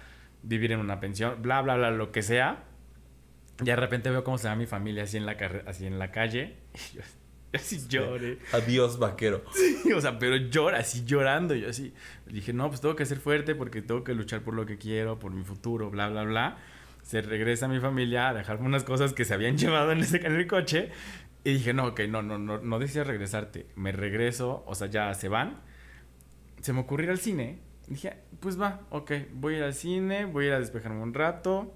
vivir 0.42 0.72
en 0.72 0.80
una 0.80 1.00
pensión, 1.00 1.42
bla, 1.42 1.62
bla, 1.62 1.76
bla, 1.76 1.90
lo 1.90 2.12
que 2.12 2.22
sea. 2.22 2.64
Y 3.60 3.64
de 3.64 3.76
repente 3.76 4.10
veo 4.10 4.24
cómo 4.24 4.38
se 4.38 4.48
va 4.48 4.56
mi 4.56 4.66
familia 4.66 5.04
así 5.04 5.18
en 5.18 5.26
la, 5.26 5.36
así 5.66 5.86
en 5.86 5.98
la 5.98 6.10
calle. 6.10 6.56
Y 6.74 6.96
yo 6.96 7.02
así 7.52 7.88
lloré. 7.88 8.38
Adiós, 8.52 8.98
vaquero. 8.98 9.42
Sí, 9.52 9.92
o 9.92 10.00
sea, 10.00 10.18
pero 10.18 10.36
llora, 10.36 10.78
así 10.78 11.04
llorando. 11.04 11.54
Yo 11.54 11.68
así 11.68 11.92
dije, 12.26 12.52
no, 12.52 12.68
pues 12.68 12.80
tengo 12.80 12.96
que 12.96 13.04
ser 13.04 13.18
fuerte 13.18 13.54
porque 13.54 13.82
tengo 13.82 14.04
que 14.04 14.14
luchar 14.14 14.42
por 14.42 14.54
lo 14.54 14.64
que 14.64 14.78
quiero, 14.78 15.18
por 15.18 15.32
mi 15.32 15.44
futuro, 15.44 15.90
bla, 15.90 16.08
bla, 16.08 16.22
bla 16.22 16.58
se 17.02 17.22
regresa 17.22 17.66
a 17.66 17.68
mi 17.68 17.80
familia 17.80 18.28
a 18.28 18.34
dejarme 18.34 18.66
unas 18.66 18.84
cosas 18.84 19.12
que 19.12 19.24
se 19.24 19.34
habían 19.34 19.56
llevado 19.58 19.92
en, 19.92 20.00
ese, 20.00 20.24
en 20.26 20.34
el 20.34 20.46
coche. 20.46 20.90
Y 21.42 21.54
dije, 21.54 21.72
no, 21.72 21.86
ok, 21.86 22.00
no, 22.08 22.22
no, 22.22 22.38
no, 22.38 22.58
no 22.58 22.78
decía 22.78 23.04
regresarte. 23.04 23.66
Me 23.74 23.92
regreso, 23.92 24.62
o 24.66 24.74
sea, 24.74 24.88
ya 24.88 25.12
se 25.14 25.28
van. 25.28 25.60
Se 26.60 26.72
me 26.72 26.80
ocurrió 26.80 27.06
ir 27.06 27.10
al 27.12 27.18
cine. 27.18 27.60
Dije, 27.88 28.18
pues 28.40 28.60
va, 28.60 28.82
ok, 28.90 29.12
voy 29.32 29.54
a 29.54 29.58
ir 29.58 29.64
al 29.64 29.74
cine, 29.74 30.24
voy 30.26 30.44
a 30.44 30.48
ir 30.48 30.54
a 30.54 30.60
despejarme 30.60 31.02
un 31.02 31.14
rato. 31.14 31.74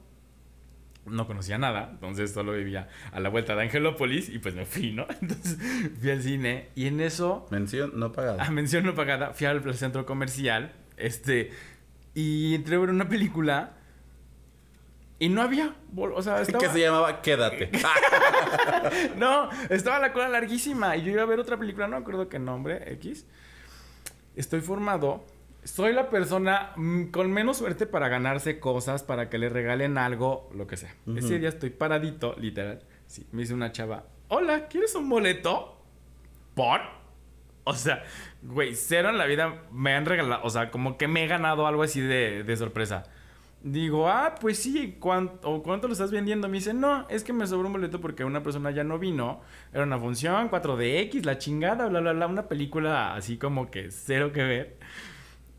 No 1.06 1.26
conocía 1.26 1.58
nada, 1.58 1.88
entonces 1.92 2.32
solo 2.32 2.52
vivía 2.52 2.88
a 3.12 3.20
la 3.20 3.28
vuelta 3.28 3.54
de 3.54 3.62
Angelópolis 3.62 4.28
y 4.28 4.38
pues 4.38 4.54
me 4.54 4.64
fui, 4.64 4.92
¿no? 4.92 5.06
Entonces 5.20 5.58
fui 6.00 6.10
al 6.10 6.22
cine 6.22 6.68
y 6.74 6.86
en 6.86 7.00
eso... 7.00 7.46
Mención 7.50 7.92
no 7.94 8.12
pagada. 8.12 8.42
Ah, 8.42 8.50
mención 8.50 8.84
no 8.84 8.94
pagada. 8.94 9.34
Fui 9.34 9.46
al 9.46 9.74
centro 9.74 10.06
comercial, 10.06 10.72
este... 10.96 11.50
Y 12.14 12.54
entré 12.54 12.76
a 12.76 12.78
ver 12.78 12.90
una 12.90 13.08
película 13.08 13.74
y 15.18 15.28
no 15.28 15.42
había, 15.42 15.74
o 15.96 16.22
sea, 16.22 16.40
estaba... 16.40 16.58
Que 16.58 16.70
se 16.70 16.80
llamaba 16.80 17.22
Quédate. 17.22 17.70
no, 19.16 19.48
estaba 19.70 20.00
la 20.00 20.12
cola 20.12 20.28
larguísima. 20.28 20.96
Y 20.96 21.04
yo 21.04 21.12
iba 21.12 21.22
a 21.22 21.26
ver 21.26 21.38
otra 21.38 21.56
película, 21.56 21.86
no 21.86 21.96
me 21.96 22.02
acuerdo 22.02 22.28
qué 22.28 22.38
nombre, 22.40 22.92
X. 22.94 23.26
Estoy 24.34 24.60
formado. 24.60 25.24
Soy 25.62 25.92
la 25.92 26.10
persona 26.10 26.72
mm, 26.76 27.06
con 27.06 27.32
menos 27.32 27.58
suerte 27.58 27.86
para 27.86 28.08
ganarse 28.08 28.58
cosas, 28.58 29.02
para 29.04 29.30
que 29.30 29.38
le 29.38 29.48
regalen 29.48 29.98
algo, 29.98 30.50
lo 30.52 30.66
que 30.66 30.76
sea. 30.76 30.94
Ese 31.16 31.38
día 31.38 31.48
estoy 31.48 31.70
paradito, 31.70 32.34
literal. 32.38 32.82
Sí, 33.06 33.26
me 33.30 33.42
dice 33.42 33.54
una 33.54 33.70
chava, 33.70 34.04
hola, 34.28 34.66
¿quieres 34.66 34.94
un 34.96 35.08
boleto? 35.08 35.80
¿Por? 36.54 36.80
O 37.62 37.72
sea, 37.72 38.02
güey, 38.42 38.74
cero 38.74 39.08
en 39.08 39.16
la 39.16 39.26
vida 39.26 39.62
me 39.70 39.94
han 39.94 40.04
regalado, 40.04 40.44
o 40.44 40.50
sea, 40.50 40.70
como 40.70 40.98
que 40.98 41.08
me 41.08 41.24
he 41.24 41.26
ganado 41.28 41.66
algo 41.66 41.82
así 41.84 42.00
de, 42.00 42.42
de 42.42 42.56
sorpresa. 42.56 43.04
Digo, 43.64 44.10
ah, 44.10 44.34
pues 44.38 44.58
sí, 44.58 44.98
¿cuánto, 45.00 45.62
¿cuánto 45.62 45.86
lo 45.86 45.94
estás 45.94 46.10
vendiendo? 46.10 46.48
Me 46.48 46.58
dice, 46.58 46.74
no, 46.74 47.08
es 47.08 47.24
que 47.24 47.32
me 47.32 47.46
sobró 47.46 47.66
un 47.68 47.72
boleto 47.72 47.98
porque 47.98 48.22
una 48.22 48.42
persona 48.42 48.70
ya 48.70 48.84
no 48.84 48.98
vino. 48.98 49.40
Era 49.72 49.84
una 49.84 49.98
función, 49.98 50.50
4DX, 50.50 51.24
la 51.24 51.38
chingada, 51.38 51.88
bla, 51.88 52.00
bla, 52.00 52.12
bla, 52.12 52.26
una 52.26 52.46
película 52.46 53.14
así 53.14 53.38
como 53.38 53.70
que 53.70 53.90
cero 53.90 54.32
que 54.34 54.42
ver. 54.42 54.76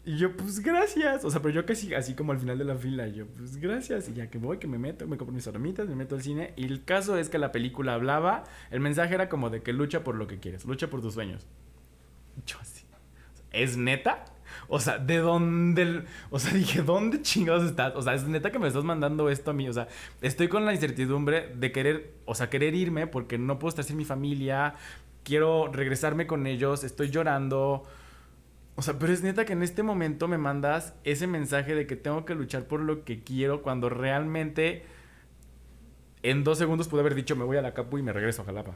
Y 0.06 0.18
yo, 0.18 0.38
pues 0.38 0.60
gracias. 0.60 1.26
O 1.26 1.32
sea, 1.32 1.42
pero 1.42 1.56
yo 1.56 1.66
casi 1.66 1.96
así 1.96 2.14
como 2.14 2.32
al 2.32 2.38
final 2.38 2.60
de 2.60 2.66
la 2.66 2.76
fila, 2.76 3.08
yo, 3.08 3.26
pues 3.26 3.58
gracias. 3.58 4.08
Y 4.08 4.14
ya 4.14 4.30
que 4.30 4.38
voy, 4.38 4.60
que 4.60 4.68
me 4.68 4.78
meto, 4.78 5.08
me 5.08 5.18
compro 5.18 5.34
mis 5.34 5.48
armitas, 5.48 5.90
me 5.90 5.96
meto 5.96 6.14
al 6.14 6.22
cine. 6.22 6.54
Y 6.58 6.66
el 6.66 6.84
caso 6.86 7.18
es 7.18 7.30
que 7.30 7.40
la 7.40 7.52
película 7.52 7.96
hablaba, 7.96 8.44
el 8.70 8.82
mensaje 8.82 9.16
era 9.16 9.30
como 9.30 9.50
de 9.50 9.64
que 9.64 9.74
lucha 9.74 10.04
por 10.04 10.14
lo 10.14 10.28
que 10.28 10.40
quieres, 10.40 10.64
lucha 10.66 10.92
por 10.92 11.02
tus 11.02 11.16
sueños. 11.16 11.48
Yo 12.46 12.58
así, 12.62 12.86
¿es 13.52 13.78
neta? 13.78 14.26
O 14.68 14.80
sea, 14.80 14.98
¿de 14.98 15.18
dónde? 15.18 16.04
O 16.30 16.40
sea, 16.40 16.54
dije, 16.56 16.82
¿dónde 16.82 17.22
chingados 17.22 17.66
estás? 17.66 17.94
O 17.96 18.02
sea, 18.02 18.14
es 18.14 18.28
neta 18.28 18.52
que 18.52 18.60
me 18.60 18.68
estás 18.68 18.84
mandando 18.84 19.30
esto 19.30 19.52
a 19.52 19.54
mí. 19.54 19.68
O 19.68 19.74
sea, 19.74 19.88
estoy 20.22 20.48
con 20.48 20.66
la 20.66 20.74
incertidumbre 20.74 21.50
de 21.56 21.72
querer, 21.72 22.14
o 22.26 22.36
sea, 22.36 22.50
querer 22.50 22.76
irme 22.76 23.08
porque 23.08 23.38
no 23.38 23.60
puedo 23.60 23.70
estar 23.70 23.86
sin 23.86 23.98
mi 23.98 24.06
familia. 24.06 24.76
Quiero 25.24 25.72
regresarme 25.72 26.28
con 26.28 26.48
ellos. 26.48 26.84
Estoy 26.84 27.10
llorando. 27.10 27.84
O 28.76 28.82
sea, 28.82 29.00
pero 29.00 29.14
es 29.14 29.24
neta 29.24 29.46
que 29.46 29.54
en 29.54 29.64
este 29.64 29.84
momento 29.84 30.28
me 30.28 30.38
mandas 30.38 30.96
ese 31.04 31.28
mensaje 31.28 31.76
de 31.76 31.88
que 31.88 31.96
tengo 31.96 32.26
que 32.26 32.36
luchar 32.36 32.66
por 32.66 32.82
lo 32.82 33.06
que 33.06 33.24
quiero 33.24 33.62
cuando 33.62 33.90
realmente 33.90 34.84
en 36.24 36.44
dos 36.44 36.58
segundos 36.58 36.88
pude 36.88 37.02
haber 37.02 37.16
dicho 37.16 37.36
me 37.36 37.46
voy 37.46 37.56
a 37.56 37.62
la 37.62 37.74
Capu 37.74 38.00
y 38.00 38.04
me 38.04 38.12
regreso 38.12 38.42
a 38.42 38.46
Jalapa 38.46 38.76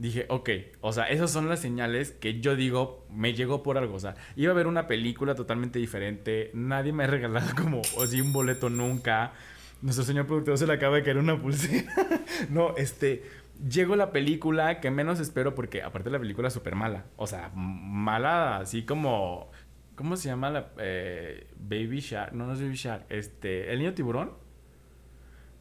dije, 0.00 0.24
ok, 0.30 0.48
o 0.80 0.92
sea, 0.92 1.04
esas 1.04 1.30
son 1.30 1.48
las 1.48 1.60
señales 1.60 2.10
que 2.10 2.40
yo 2.40 2.56
digo, 2.56 3.06
me 3.10 3.34
llegó 3.34 3.62
por 3.62 3.76
algo. 3.76 3.94
O 3.94 4.00
sea, 4.00 4.14
iba 4.34 4.50
a 4.50 4.54
ver 4.54 4.66
una 4.66 4.86
película 4.86 5.34
totalmente 5.34 5.78
diferente, 5.78 6.50
nadie 6.54 6.92
me 6.92 7.04
ha 7.04 7.06
regalado 7.06 7.50
como, 7.54 7.82
o 7.96 8.04
un 8.04 8.32
boleto 8.32 8.70
nunca. 8.70 9.32
Nuestro 9.82 10.04
señor 10.04 10.26
productor 10.26 10.58
se 10.58 10.66
le 10.66 10.72
acaba 10.72 10.96
de 10.96 11.02
caer 11.02 11.18
una 11.18 11.40
pulsera. 11.40 11.92
no, 12.50 12.76
este, 12.76 13.22
llego 13.68 13.94
la 13.94 14.10
película 14.10 14.80
que 14.80 14.90
menos 14.90 15.20
espero 15.20 15.54
porque 15.54 15.82
aparte 15.82 16.10
la 16.10 16.18
película 16.18 16.48
es 16.48 16.54
súper 16.54 16.74
mala. 16.74 17.04
O 17.16 17.26
sea, 17.26 17.50
mala 17.54 18.56
así 18.58 18.84
como... 18.84 19.50
¿Cómo 19.96 20.16
se 20.16 20.28
llama 20.28 20.48
la... 20.48 20.72
Eh, 20.78 21.46
Baby 21.58 22.00
Shark? 22.00 22.32
No, 22.32 22.46
no 22.46 22.54
es 22.54 22.60
Baby 22.60 22.76
Shark. 22.76 23.04
Este... 23.10 23.70
El 23.70 23.80
niño 23.80 23.92
tiburón. 23.92 24.32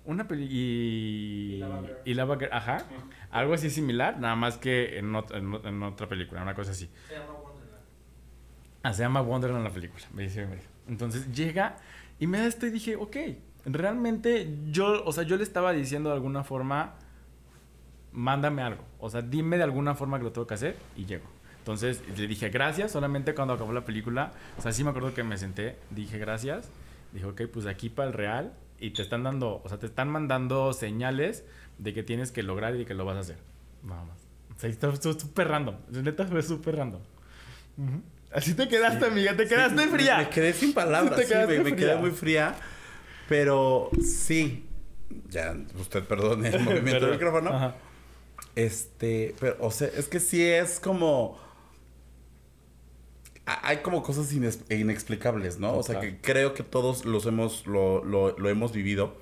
Una 0.06 0.28
película... 0.28 0.54
Y... 0.54 1.64
Y 2.06 2.14
la 2.14 2.38
Ajá. 2.52 2.86
Algo 3.32 3.54
así 3.54 3.70
similar, 3.70 4.20
nada 4.20 4.36
más 4.36 4.58
que 4.58 4.98
en, 4.98 5.14
en, 5.16 5.84
otra 5.84 6.08
película, 6.08 6.42
una 6.42 6.56
cosa 6.56 6.72
así. 6.72 6.90
Se 7.08 7.16
llama 7.16 7.34
Wonderland. 7.34 7.84
Ah, 8.84 8.94
se 8.94 9.04
llama 9.04 9.22
Wonderland 9.22 9.64
la 9.64 9.72
película. 9.72 10.04
Me 10.14 10.24
dice. 10.24 10.48
Entonces 10.88 11.32
llega 11.32 11.78
y 12.20 12.28
me 12.28 12.40
da 12.40 12.48
esto 12.48 12.66
y 12.66 12.72
dije, 12.72 12.96
ok, 12.96 13.18
realmente 13.66 14.50
yo, 14.72 15.04
o 15.06 15.12
sea, 15.12 15.24
yo 15.24 15.38
le 15.38 15.44
estaba 15.44 15.74
diciendo 15.74 16.10
de 16.10 16.16
alguna 16.16 16.44
forma, 16.44 16.96
mándame 18.12 18.62
algo. 18.62 18.84
O 19.00 19.10
sea, 19.10 19.22
dime 19.22 19.58
de 19.58 19.64
alguna 19.64 19.96
forma 19.96 20.18
que 20.18 20.24
lo 20.24 20.32
tengo 20.32 20.48
que 20.48 20.54
hacer 20.56 20.76
y 20.96 21.06
llego. 21.06 21.26
Entonces 21.60 22.02
le 22.18 22.26
dije 22.28 22.50
gracias, 22.50 22.92
solamente 22.92 23.36
cuando 23.36 23.54
acabó 23.54 23.74
la 23.74 23.86
película. 23.86 24.32
O 24.58 24.62
sea, 24.62 24.72
sí 24.72 24.84
me 24.84 24.90
acuerdo 24.90 25.14
que 25.14 25.24
me 25.24 25.38
senté, 25.38 25.78
dije 25.92 26.18
gracias. 26.18 26.70
Dije, 27.14 27.26
ok, 27.26 27.42
pues 27.52 27.66
de 27.66 27.72
aquí 27.72 27.90
para 27.90 28.08
el 28.08 28.14
real. 28.14 28.54
Y 28.80 28.92
te 28.92 29.02
están 29.02 29.24
dando, 29.24 29.62
o 29.64 29.70
sea, 29.70 29.78
te 29.78 29.86
están 29.86 30.10
mandando 30.10 30.74
señales 30.74 31.44
de 31.78 31.94
que 31.94 32.04
tienes 32.04 32.32
que 32.32 32.44
lograr 32.44 32.76
y 32.76 32.80
de 32.80 32.86
que 32.86 32.94
lo 32.94 33.06
vas 33.06 33.18
a 33.18 33.20
hacer. 33.20 33.38
Nada 33.84 34.04
más. 34.06 34.18
O 34.56 34.60
sea, 34.60 34.70
está 34.70 34.94
súper 34.96 35.48
random. 35.48 35.76
Neta 35.90 36.26
fue 36.26 36.42
súper 36.44 36.76
random. 36.76 37.02
Así 38.32 38.54
te 38.54 38.68
quedaste, 38.68 39.06
amiga. 39.06 39.36
Te 39.36 39.48
quedaste 39.48 39.88
fría. 39.88 40.18
Me, 40.18 40.30
quedé 40.30 40.54
sin 40.54 40.74
palabras. 40.74 41.20
sí, 41.26 41.34
me, 41.64 41.76
quedé 41.76 41.96
muy 41.96 42.12
fría. 42.12 42.56
Pero 43.28 43.90
sí. 44.04 44.66
Ya, 45.30 45.56
usted 45.80 46.04
perdone 46.04 46.50
el 46.50 46.60
movimiento 46.64 47.06
del 47.06 47.16
micrófono. 47.16 47.74
Este, 48.56 49.36
pero, 49.40 49.58
o 49.60 49.72
sea, 49.72 49.88
es 49.88 50.08
que 50.08 50.20
sí 50.20 50.44
es 50.44 50.80
como. 50.80 51.40
Hay 53.62 53.78
como 53.78 54.04
cosas 54.04 54.32
inexplicables, 54.34 55.60
¿no? 55.60 55.76
O 55.78 55.84
sea, 55.84 56.00
que 56.00 56.20
creo 56.22 56.54
que 56.54 56.64
todos 56.64 57.06
los 57.06 57.26
hemos, 57.26 57.66
lo, 57.68 58.04
lo, 58.04 58.38
lo 58.38 58.50
hemos 58.50 58.72
vivido 58.72 59.16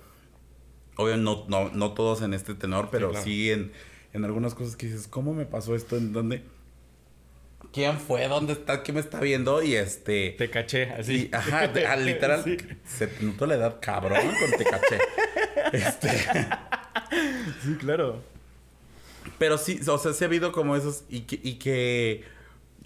Obvio, 0.98 1.16
no, 1.18 1.46
no, 1.48 1.70
no 1.70 1.94
todos 1.94 2.24
en 2.24 2.34
este 2.34 2.56
tenor, 2.56 2.90
pero 2.92 3.13
sí, 3.22 3.52
en, 3.52 3.72
en, 4.13 4.26
algunas 4.26 4.56
cosas 4.56 4.76
que 4.76 4.88
dices, 4.88 5.08
¿cómo 5.08 5.34
me 5.36 5.46
pasó 5.46 5.76
esto? 5.76 5.96
¿En 5.96 6.12
dónde? 6.12 6.42
¿Quién 7.71 8.00
fue? 8.00 8.28
¿Dónde 8.28 8.54
está? 8.54 8.82
¿Quién 8.82 8.96
me 8.96 9.02
está 9.02 9.19
viendo? 9.19 9.62
Y 9.62 9.75
este... 9.75 10.32
Te 10.32 10.50
caché, 10.50 10.90
así. 10.90 11.30
ajá, 11.32 11.67
literal, 11.98 12.44
se 12.84 13.08
te 13.08 13.23
notó 13.23 13.46
la 13.46 13.56
edad 13.56 13.78
cabrón 13.80 14.19
con 14.40 14.58
te 14.58 14.63
caché. 14.63 14.98
este... 15.78 16.10
sí, 17.63 17.75
claro. 17.80 18.23
Pero 19.38 19.60
sí, 19.60 19.80
o 19.88 20.00
sea, 20.00 20.13
sí 20.13 20.23
ha 20.23 20.28
habido 20.28 20.52
como 20.52 20.75
esos... 20.75 21.04
Y 21.10 21.21
que, 21.21 21.40
y 21.44 21.56
que 21.60 22.23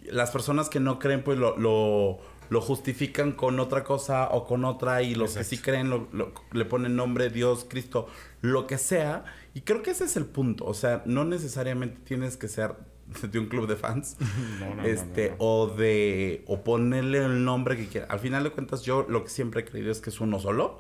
las 0.05 0.31
personas 0.31 0.69
que 0.69 0.79
no 0.79 0.99
creen, 0.99 1.23
pues 1.23 1.37
lo, 1.37 1.57
lo, 1.57 2.19
lo 2.49 2.61
justifican 2.61 3.31
con 3.31 3.59
otra 3.59 3.83
cosa 3.83 4.29
o 4.31 4.45
con 4.45 4.65
otra 4.65 5.01
y 5.01 5.15
los 5.15 5.35
que 5.35 5.43
sí 5.43 5.57
creen 5.57 5.89
lo, 5.89 6.09
le 6.51 6.65
ponen 6.65 6.95
nombre 6.95 7.29
Dios, 7.29 7.65
Cristo, 7.67 8.07
lo 8.41 8.67
que 8.67 8.77
sea. 8.77 9.25
Y 9.53 9.61
creo 9.61 9.81
que 9.81 9.91
ese 9.91 10.05
es 10.05 10.17
el 10.17 10.25
punto. 10.25 10.65
O 10.65 10.73
sea, 10.73 11.01
no 11.05 11.23
necesariamente 11.23 11.99
tienes 12.03 12.37
que 12.37 12.47
ser 12.47 12.75
de 13.21 13.39
un 13.39 13.47
club 13.47 13.67
de 13.67 13.75
fans. 13.75 14.17
este, 14.83 15.33
o 15.37 15.67
de. 15.67 16.43
o 16.47 16.63
ponerle 16.63 17.19
el 17.19 17.43
nombre 17.45 17.77
que 17.77 17.87
quieras. 17.87 18.09
Al 18.09 18.19
final 18.19 18.43
de 18.43 18.51
cuentas, 18.51 18.83
yo 18.83 19.05
lo 19.07 19.23
que 19.23 19.29
siempre 19.29 19.61
he 19.61 19.65
creído 19.65 19.91
es 19.91 20.01
que 20.01 20.09
es 20.09 20.19
uno 20.19 20.39
solo 20.39 20.79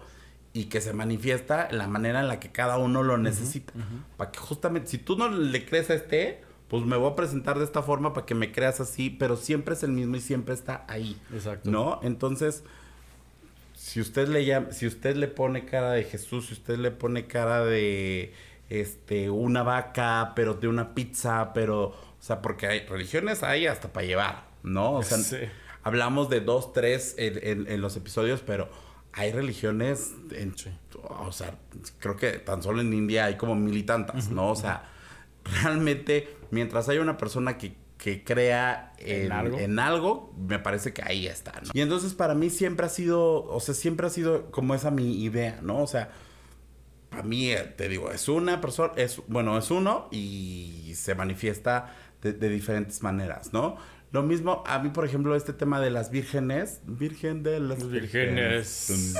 y 0.53 0.65
que 0.65 0.81
se 0.81 0.93
manifiesta 0.93 1.67
en 1.69 1.77
la 1.77 1.87
manera 1.87 2.19
en 2.19 2.27
la 2.27 2.39
que 2.39 2.51
cada 2.51 2.77
uno 2.77 3.03
lo 3.03 3.17
necesita. 3.17 3.73
Para 4.17 4.31
que 4.31 4.39
justamente, 4.39 4.89
si 4.89 4.97
tú 4.97 5.17
no 5.17 5.29
le 5.29 5.65
crees 5.65 5.89
a 5.89 5.93
este, 5.93 6.41
pues 6.71 6.85
me 6.85 6.95
voy 6.95 7.11
a 7.11 7.15
presentar 7.17 7.59
de 7.59 7.65
esta 7.65 7.83
forma 7.83 8.13
para 8.13 8.25
que 8.25 8.33
me 8.33 8.53
creas 8.53 8.79
así, 8.79 9.09
pero 9.09 9.35
siempre 9.35 9.73
es 9.73 9.83
el 9.83 9.91
mismo 9.91 10.15
y 10.15 10.21
siempre 10.21 10.53
está 10.53 10.85
ahí. 10.87 11.19
Exacto. 11.33 11.69
¿No? 11.69 11.99
Entonces, 12.01 12.63
si 13.75 13.99
usted 13.99 14.29
le 14.29 14.45
llama, 14.45 14.71
si 14.71 14.87
usted 14.87 15.17
le 15.17 15.27
pone 15.27 15.65
cara 15.65 15.91
de 15.91 16.05
Jesús, 16.05 16.45
si 16.45 16.53
usted 16.53 16.77
le 16.77 16.91
pone 16.91 17.27
cara 17.27 17.65
de 17.65 18.33
este 18.69 19.29
una 19.29 19.63
vaca, 19.63 20.31
pero 20.33 20.53
de 20.53 20.69
una 20.69 20.95
pizza, 20.95 21.51
pero 21.53 21.87
o 21.87 22.21
sea, 22.21 22.41
porque 22.41 22.67
hay 22.67 22.85
religiones 22.87 23.43
hay 23.43 23.67
hasta 23.67 23.91
para 23.91 24.07
llevar, 24.07 24.45
¿no? 24.63 24.93
O 24.93 25.03
sea, 25.03 25.17
hablamos 25.83 26.29
de 26.29 26.39
dos, 26.39 26.71
tres 26.71 27.15
en, 27.17 27.81
los 27.81 27.97
episodios, 27.97 28.43
pero 28.45 28.69
hay 29.11 29.33
religiones, 29.33 30.13
en, 30.31 30.55
o 31.03 31.33
sea, 31.33 31.53
creo 31.99 32.15
que 32.15 32.31
tan 32.31 32.63
solo 32.63 32.79
en 32.79 32.93
India 32.93 33.25
hay 33.25 33.35
como 33.35 33.55
mil 33.55 33.75
y 33.75 33.83
tantas, 33.83 34.29
¿no? 34.29 34.51
O 34.51 34.55
sea, 34.55 34.85
realmente, 35.61 36.29
mientras 36.51 36.89
haya 36.89 37.01
una 37.01 37.17
persona 37.17 37.57
que, 37.57 37.75
que 37.97 38.23
crea 38.23 38.93
en, 38.97 39.31
algo? 39.79 40.33
me 40.37 40.59
parece 40.59 40.93
que 40.93 41.03
ahí 41.03 41.27
está, 41.27 41.53
¿no? 41.61 41.69
Y 41.73 41.81
entonces 41.81 42.13
para 42.13 42.33
mí 42.33 42.49
siempre 42.49 42.85
ha 42.85 42.89
sido, 42.89 43.43
o 43.45 43.59
sea, 43.59 43.75
siempre 43.75 44.07
ha 44.07 44.09
sido 44.09 44.51
como 44.51 44.73
esa 44.73 44.91
mi 44.91 45.23
idea, 45.23 45.59
¿no? 45.61 45.81
O 45.81 45.87
sea, 45.87 46.11
para 47.11 47.23
mí, 47.23 47.51
eh, 47.51 47.73
te 47.75 47.89
digo, 47.89 48.09
es 48.09 48.29
una 48.29 48.61
persona, 48.61 48.93
es, 48.95 49.21
bueno, 49.27 49.57
es 49.57 49.69
uno 49.69 50.07
y 50.11 50.93
se 50.95 51.13
manifiesta 51.13 51.93
de, 52.21 52.33
diferentes 52.49 53.03
maneras, 53.03 53.51
¿no? 53.51 53.77
Lo 54.11 54.23
mismo, 54.23 54.63
a 54.65 54.79
mí, 54.79 54.89
por 54.89 55.05
ejemplo, 55.05 55.35
este 55.35 55.53
tema 55.53 55.81
de 55.81 55.89
las 55.89 56.09
vírgenes, 56.09 56.81
virgen 56.85 57.43
de 57.43 57.59
las 57.59 57.89
vírgenes. 57.89 59.13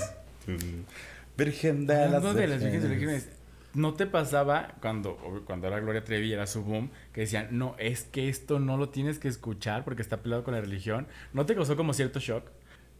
Virgen 1.37 1.85
de 1.85 2.09
las, 2.09 2.35
de 2.35 2.47
las 2.47 2.63
vírgenes. 2.63 3.29
¿No 3.73 3.93
te 3.93 4.05
pasaba 4.05 4.75
cuando, 4.81 5.43
cuando 5.45 5.67
era 5.67 5.79
Gloria 5.79 6.03
Trevi, 6.03 6.33
era 6.33 6.45
su 6.45 6.63
boom, 6.63 6.89
que 7.13 7.21
decían, 7.21 7.47
no, 7.51 7.75
es 7.79 8.03
que 8.03 8.27
esto 8.27 8.59
no 8.59 8.77
lo 8.77 8.89
tienes 8.89 9.17
que 9.17 9.29
escuchar 9.29 9.85
porque 9.85 10.01
está 10.01 10.21
peleado 10.21 10.43
con 10.43 10.53
la 10.53 10.61
religión? 10.61 11.07
¿No 11.33 11.45
te 11.45 11.55
causó 11.55 11.77
como 11.77 11.93
cierto 11.93 12.19
shock? 12.19 12.49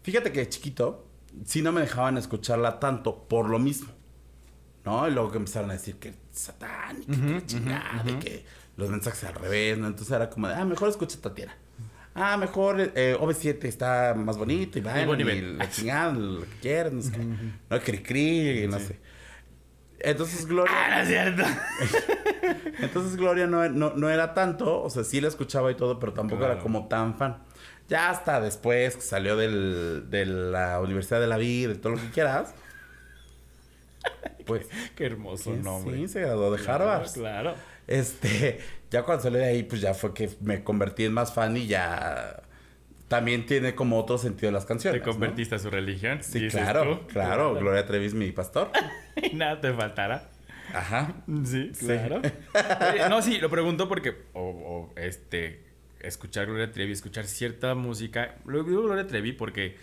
Fíjate 0.04 0.32
que 0.32 0.48
chiquito, 0.48 1.06
sí 1.46 1.62
no 1.62 1.72
me 1.72 1.82
dejaban 1.82 2.18
escucharla 2.18 2.80
tanto 2.80 3.28
por 3.28 3.50
lo 3.50 3.60
mismo. 3.60 3.92
¿No? 4.86 5.08
Y 5.08 5.12
luego 5.12 5.30
que 5.32 5.38
empezaron 5.38 5.70
a 5.70 5.74
decir 5.74 5.98
que 5.98 6.14
satán 6.32 7.04
y 7.04 7.06
que, 7.06 7.46
chingada, 7.46 8.04
y 8.08 8.14
que 8.14 8.46
los 8.78 8.90
mensajes 8.90 9.24
al 9.26 9.36
revés, 9.36 9.78
¿no? 9.78 9.86
Entonces 9.88 10.12
era 10.16 10.30
como 10.30 10.48
de, 10.48 10.56
ah, 10.56 10.66
mejor 10.66 10.90
escucha 10.90 11.20
Tatiana. 11.22 11.56
Ah, 12.16 12.36
mejor 12.36 12.92
eh, 12.96 13.16
OV7 13.20 13.64
está 13.66 14.14
más 14.16 14.38
bonito 14.38 14.80
y 14.80 14.82
va, 14.82 15.00
y 15.00 15.42
la 15.42 15.70
chingada, 15.70 16.12
lo 16.14 16.42
que 16.42 16.56
quieras, 16.62 16.92
no 16.92 17.02
sé 17.02 17.12
qué. 17.12 17.24
No, 17.70 17.80
cri 17.80 18.00
cri, 18.00 18.68
no 18.68 18.80
sé. 18.80 19.00
Entonces 20.04 20.45
Gloria. 20.45 20.74
Ah, 20.76 20.95
no 20.95 21.02
es 21.02 21.08
cierto. 21.08 21.43
Entonces 22.80 23.16
Gloria 23.18 23.47
no, 23.47 23.68
no, 23.70 24.10
era 24.10 24.34
tanto, 24.34 24.82
o 24.82 24.89
sea, 24.89 25.04
sí 25.04 25.22
la 25.22 25.28
escuchaba 25.28 25.72
y 25.72 25.76
todo, 25.76 25.99
pero 25.99 26.14
tampoco 26.14 26.43
era 26.43 26.60
como 26.60 26.88
tan 26.88 27.16
fan. 27.16 27.43
Ya 27.88 28.10
hasta 28.10 28.39
después 28.39 28.95
que 28.95 29.02
salió 29.02 29.36
del, 29.36 30.10
de 30.10 30.26
la 30.26 30.80
Universidad 30.80 31.20
de 31.20 31.28
la 31.28 31.38
Vida, 31.38 31.70
de 31.70 31.76
todo 31.76 31.93
lo 31.93 32.02
que 32.02 32.10
quieras. 32.10 32.54
Pues. 34.45 34.68
qué, 34.95 35.06
hermoso 35.06 35.52
nombre. 35.52 35.97
Sí, 35.97 36.08
se 36.08 36.22
graduó 36.22 36.56
de 36.56 36.68
Harvard. 36.68 37.12
Claro. 37.12 37.56
Este, 37.88 38.60
ya 38.89 39.04
cuando 39.04 39.24
salió 39.24 39.39
de 39.39 39.45
ahí, 39.45 39.64
pues 39.64 39.82
ya 39.82 39.93
fue 39.93 40.14
que 40.14 40.30
me 40.41 40.64
convertí 40.64 41.06
en 41.06 41.14
más 41.14 41.34
fan 41.34 41.58
y 41.58 41.68
ya 41.68 42.41
también 43.12 43.45
tiene 43.45 43.76
como 43.76 43.99
otro 43.99 44.18
sentido 44.18 44.53
las 44.53 44.64
canciones. 44.64 45.01
¿Te 45.01 45.05
convertiste 45.05 45.55
a 45.55 45.59
su 45.59 45.70
religión? 45.70 46.24
Sí, 46.24 46.47
claro, 46.47 47.05
claro. 47.07 47.55
Gloria 47.55 47.86
Trevi 47.86 48.05
es 48.05 48.14
mi 48.14 48.32
pastor. 48.32 48.72
y 49.22 49.36
nada 49.36 49.59
te 49.59 49.74
faltará. 49.74 50.30
Ajá. 50.74 51.16
Sí, 51.43 51.74
claro. 51.78 52.22
no, 53.09 53.22
sí, 53.22 53.38
lo 53.39 53.49
pregunto 53.49 53.89
porque, 53.89 54.16
o, 54.32 54.93
este, 54.95 55.62
escuchar 55.99 56.45
Gloria 56.45 56.72
Trevi, 56.72 56.93
escuchar 56.93 57.26
cierta 57.26 57.76
música. 57.76 58.36
Lo 58.45 58.64
digo 58.64 58.82
Gloria 58.82 59.05
Trevi 59.05 59.34
porque, 59.34 59.76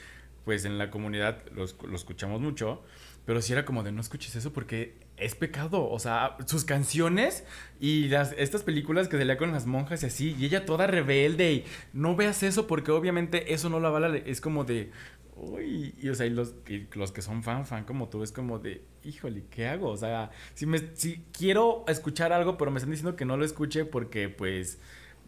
pues 0.46 0.64
en 0.64 0.78
la 0.78 0.90
comunidad 0.90 1.42
lo 1.52 1.66
escuchamos 1.94 2.40
mucho. 2.40 2.82
Pero 3.26 3.42
sí 3.42 3.52
era 3.52 3.66
como 3.66 3.82
de 3.82 3.92
no 3.92 4.00
escuches 4.00 4.36
eso 4.36 4.54
porque 4.54 4.94
es 5.20 5.34
pecado. 5.34 5.88
O 5.88 5.98
sea, 5.98 6.36
sus 6.46 6.64
canciones 6.64 7.44
y 7.80 8.08
las, 8.08 8.32
estas 8.38 8.62
películas 8.62 9.08
que 9.08 9.16
se 9.16 9.24
le 9.24 9.36
con 9.36 9.52
las 9.52 9.66
monjas 9.66 10.02
y 10.02 10.06
así, 10.06 10.36
y 10.38 10.46
ella 10.46 10.64
toda 10.64 10.86
rebelde 10.86 11.52
y 11.52 11.64
no 11.92 12.16
veas 12.16 12.42
eso 12.42 12.66
porque 12.66 12.90
obviamente 12.90 13.52
eso 13.52 13.68
no 13.68 13.80
la 13.80 13.90
vale. 13.90 14.24
Es 14.26 14.40
como 14.40 14.64
de, 14.64 14.90
uy, 15.36 15.94
y 16.00 16.08
o 16.08 16.14
sea, 16.14 16.26
y 16.26 16.30
los, 16.30 16.54
los 16.94 17.12
que 17.12 17.22
son 17.22 17.42
fan, 17.42 17.66
fan 17.66 17.84
como 17.84 18.08
tú, 18.08 18.22
es 18.22 18.32
como 18.32 18.58
de, 18.58 18.82
híjole, 19.04 19.44
¿qué 19.50 19.68
hago? 19.68 19.90
O 19.90 19.96
sea, 19.96 20.30
si, 20.54 20.66
me, 20.66 20.78
si 20.94 21.24
quiero 21.32 21.84
escuchar 21.88 22.32
algo, 22.32 22.56
pero 22.58 22.70
me 22.70 22.78
están 22.78 22.90
diciendo 22.90 23.16
que 23.16 23.24
no 23.24 23.36
lo 23.36 23.44
escuche 23.44 23.84
porque 23.84 24.28
pues 24.28 24.78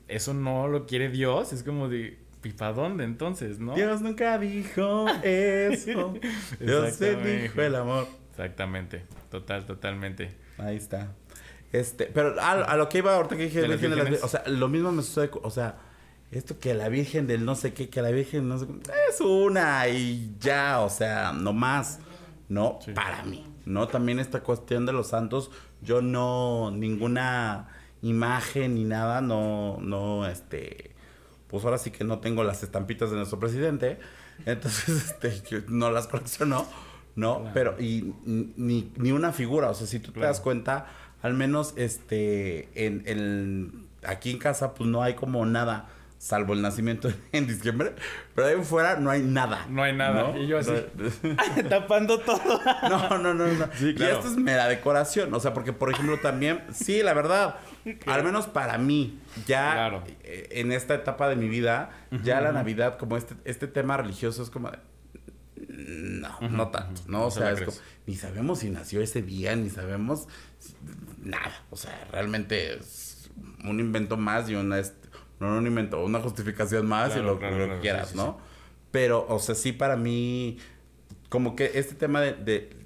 eso 0.08 0.34
no 0.34 0.68
lo 0.68 0.86
quiere 0.86 1.08
Dios, 1.08 1.52
es 1.52 1.62
como 1.62 1.88
de 1.88 2.18
¿Y 2.42 2.52
para 2.52 2.72
dónde 2.72 3.04
entonces, 3.04 3.58
no? 3.58 3.74
Dios 3.74 4.00
nunca 4.00 4.38
dijo 4.38 5.06
eso. 5.22 6.14
Dios 6.60 6.94
se 6.94 7.16
dijo 7.16 7.60
el 7.60 7.74
amor. 7.74 8.19
Exactamente. 8.40 9.04
Total, 9.30 9.66
totalmente. 9.66 10.34
Ahí 10.56 10.76
está. 10.76 11.12
Este, 11.72 12.06
pero 12.06 12.40
a, 12.40 12.76
lo 12.76 12.88
que 12.88 12.98
iba 12.98 13.14
ahorita 13.14 13.36
que 13.36 13.44
dije, 13.44 13.62
Virgen 13.66 13.90
de 13.90 13.96
las, 13.96 14.24
o 14.24 14.28
sea, 14.28 14.42
lo 14.46 14.68
mismo 14.68 14.90
me 14.90 15.02
sucede, 15.02 15.30
o 15.42 15.50
sea, 15.50 15.76
esto 16.32 16.58
que 16.58 16.74
la 16.74 16.88
Virgen 16.88 17.26
del 17.28 17.44
no 17.44 17.54
sé 17.54 17.74
qué, 17.74 17.88
que 17.88 18.02
la 18.02 18.10
Virgen 18.10 18.48
no 18.48 18.58
sé 18.58 18.66
qué, 18.66 18.90
es 19.08 19.20
una 19.20 19.86
y 19.86 20.34
ya, 20.40 20.80
o 20.80 20.90
sea, 20.90 21.32
no 21.32 21.52
más, 21.52 22.00
no, 22.48 22.80
para 22.92 23.22
mí, 23.22 23.46
¿no? 23.66 23.86
También 23.86 24.18
esta 24.18 24.40
cuestión 24.40 24.84
de 24.84 24.92
los 24.92 25.08
santos, 25.08 25.52
yo 25.80 26.02
no, 26.02 26.72
ninguna 26.72 27.68
imagen 28.02 28.74
ni 28.74 28.82
nada, 28.82 29.20
no, 29.20 29.78
no, 29.80 30.26
este, 30.26 30.90
pues 31.46 31.64
ahora 31.64 31.78
sí 31.78 31.92
que 31.92 32.02
no 32.02 32.18
tengo 32.18 32.42
las 32.42 32.64
estampitas 32.64 33.10
de 33.10 33.16
nuestro 33.16 33.38
presidente, 33.38 34.00
entonces 34.44 34.88
este, 35.22 35.62
no 35.68 35.92
las 35.92 36.08
colecciono, 36.08 36.66
¿no? 37.20 37.50
Pero, 37.54 37.80
y 37.80 38.14
ni, 38.24 38.90
ni, 38.96 39.12
una 39.12 39.32
figura, 39.32 39.70
o 39.70 39.74
sea, 39.74 39.86
si 39.86 40.00
tú 40.00 40.10
te 40.12 40.20
das 40.20 40.40
cuenta, 40.40 40.86
al 41.22 41.34
menos 41.34 41.74
este, 41.76 42.68
en, 42.74 43.02
en, 43.06 43.86
aquí 44.02 44.30
en 44.30 44.38
casa, 44.38 44.74
pues 44.74 44.88
no 44.88 45.02
hay 45.02 45.14
como 45.14 45.44
nada 45.46 45.88
salvo 46.20 46.52
el 46.52 46.60
nacimiento 46.60 47.10
en 47.32 47.46
diciembre, 47.46 47.94
pero 48.34 48.48
ahí 48.48 48.62
fuera 48.62 48.96
no 48.96 49.10
hay 49.10 49.22
nada. 49.22 49.66
No 49.70 49.82
hay 49.82 49.96
nada. 49.96 50.38
Y 50.38 50.46
yo 50.46 50.58
así, 50.58 50.72
tapando 51.68 52.20
todo. 52.20 52.60
no, 52.88 53.18
no, 53.18 53.34
no, 53.34 53.46
no. 53.46 53.68
Y 53.80 54.02
esto 54.02 54.28
es 54.28 54.36
mera 54.36 54.68
decoración, 54.68 55.32
o 55.32 55.40
sea, 55.40 55.54
porque 55.54 55.72
por 55.72 55.90
ejemplo 55.90 56.18
también, 56.18 56.62
sí, 56.72 57.02
la 57.02 57.14
verdad, 57.14 57.56
al 58.06 58.22
menos 58.22 58.46
para 58.46 58.76
mí, 58.76 59.18
ya 59.46 60.02
eh, 60.22 60.48
en 60.52 60.72
esta 60.72 60.94
etapa 60.94 61.28
de 61.28 61.36
mi 61.36 61.48
vida, 61.48 61.90
ya 62.22 62.42
la 62.42 62.52
Navidad, 62.52 62.98
como 62.98 63.16
este, 63.16 63.34
este 63.46 63.66
tema 63.66 63.96
religioso 63.96 64.42
es 64.42 64.50
como 64.50 64.70
No, 65.72 66.40
no 66.48 66.68
tanto, 66.68 67.02
¿no? 67.06 67.26
O 67.26 67.30
sea, 67.30 67.52
es 67.52 67.62
como, 67.62 67.76
ni 68.06 68.16
sabemos 68.16 68.60
si 68.60 68.70
nació 68.70 69.00
ese 69.00 69.22
día, 69.22 69.54
ni 69.54 69.70
sabemos 69.70 70.26
nada. 71.22 71.64
O 71.70 71.76
sea, 71.76 72.08
realmente 72.10 72.74
es 72.74 73.30
un 73.64 73.78
invento 73.78 74.16
más 74.16 74.48
y 74.48 74.54
una 74.54 74.82
no, 75.38 75.56
un 75.56 75.66
invento, 75.66 76.04
una 76.04 76.20
justificación 76.20 76.86
más 76.86 77.16
y 77.16 77.20
lo, 77.20 77.38
que 77.38 77.78
quieras, 77.80 78.14
¿no? 78.14 78.38
Pero, 78.90 79.26
o 79.28 79.38
sea, 79.38 79.54
sí 79.54 79.72
para 79.72 79.96
mí, 79.96 80.58
como 81.28 81.56
que 81.56 81.70
este 81.74 81.94
tema 81.94 82.20
de, 82.20 82.32
de 82.34 82.76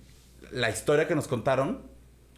la 0.52 0.70
historia 0.70 1.08
que 1.08 1.14
nos 1.14 1.26
contaron, 1.26 1.82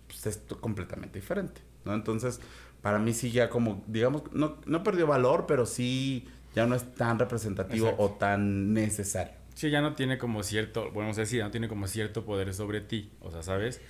pues 0.06 0.26
es 0.26 0.40
completamente 0.60 1.18
diferente, 1.18 1.60
¿no? 1.84 1.92
Entonces, 1.92 2.40
para 2.80 2.98
mí 2.98 3.12
sí 3.12 3.30
ya 3.30 3.50
como, 3.50 3.82
digamos, 3.88 4.22
no, 4.32 4.56
no 4.64 4.82
perdió 4.82 5.06
valor, 5.06 5.46
pero 5.46 5.66
sí 5.66 6.26
ya 6.54 6.66
no 6.66 6.74
es 6.74 6.94
tan 6.94 7.18
representativo 7.18 7.94
o 7.98 8.10
tan 8.10 8.72
necesario. 8.72 9.34
Sí, 9.56 9.70
ya 9.70 9.80
no 9.80 9.94
tiene 9.94 10.18
como 10.18 10.42
cierto, 10.42 10.90
bueno, 10.92 11.08
no 11.08 11.14
sé 11.14 11.24
si 11.24 11.38
ya 11.38 11.44
no 11.44 11.50
tiene 11.50 11.66
como 11.66 11.86
cierto 11.86 12.26
poder 12.26 12.52
sobre 12.52 12.82
ti, 12.82 13.10
o 13.20 13.30
sea, 13.30 13.42
¿sabes? 13.42 13.80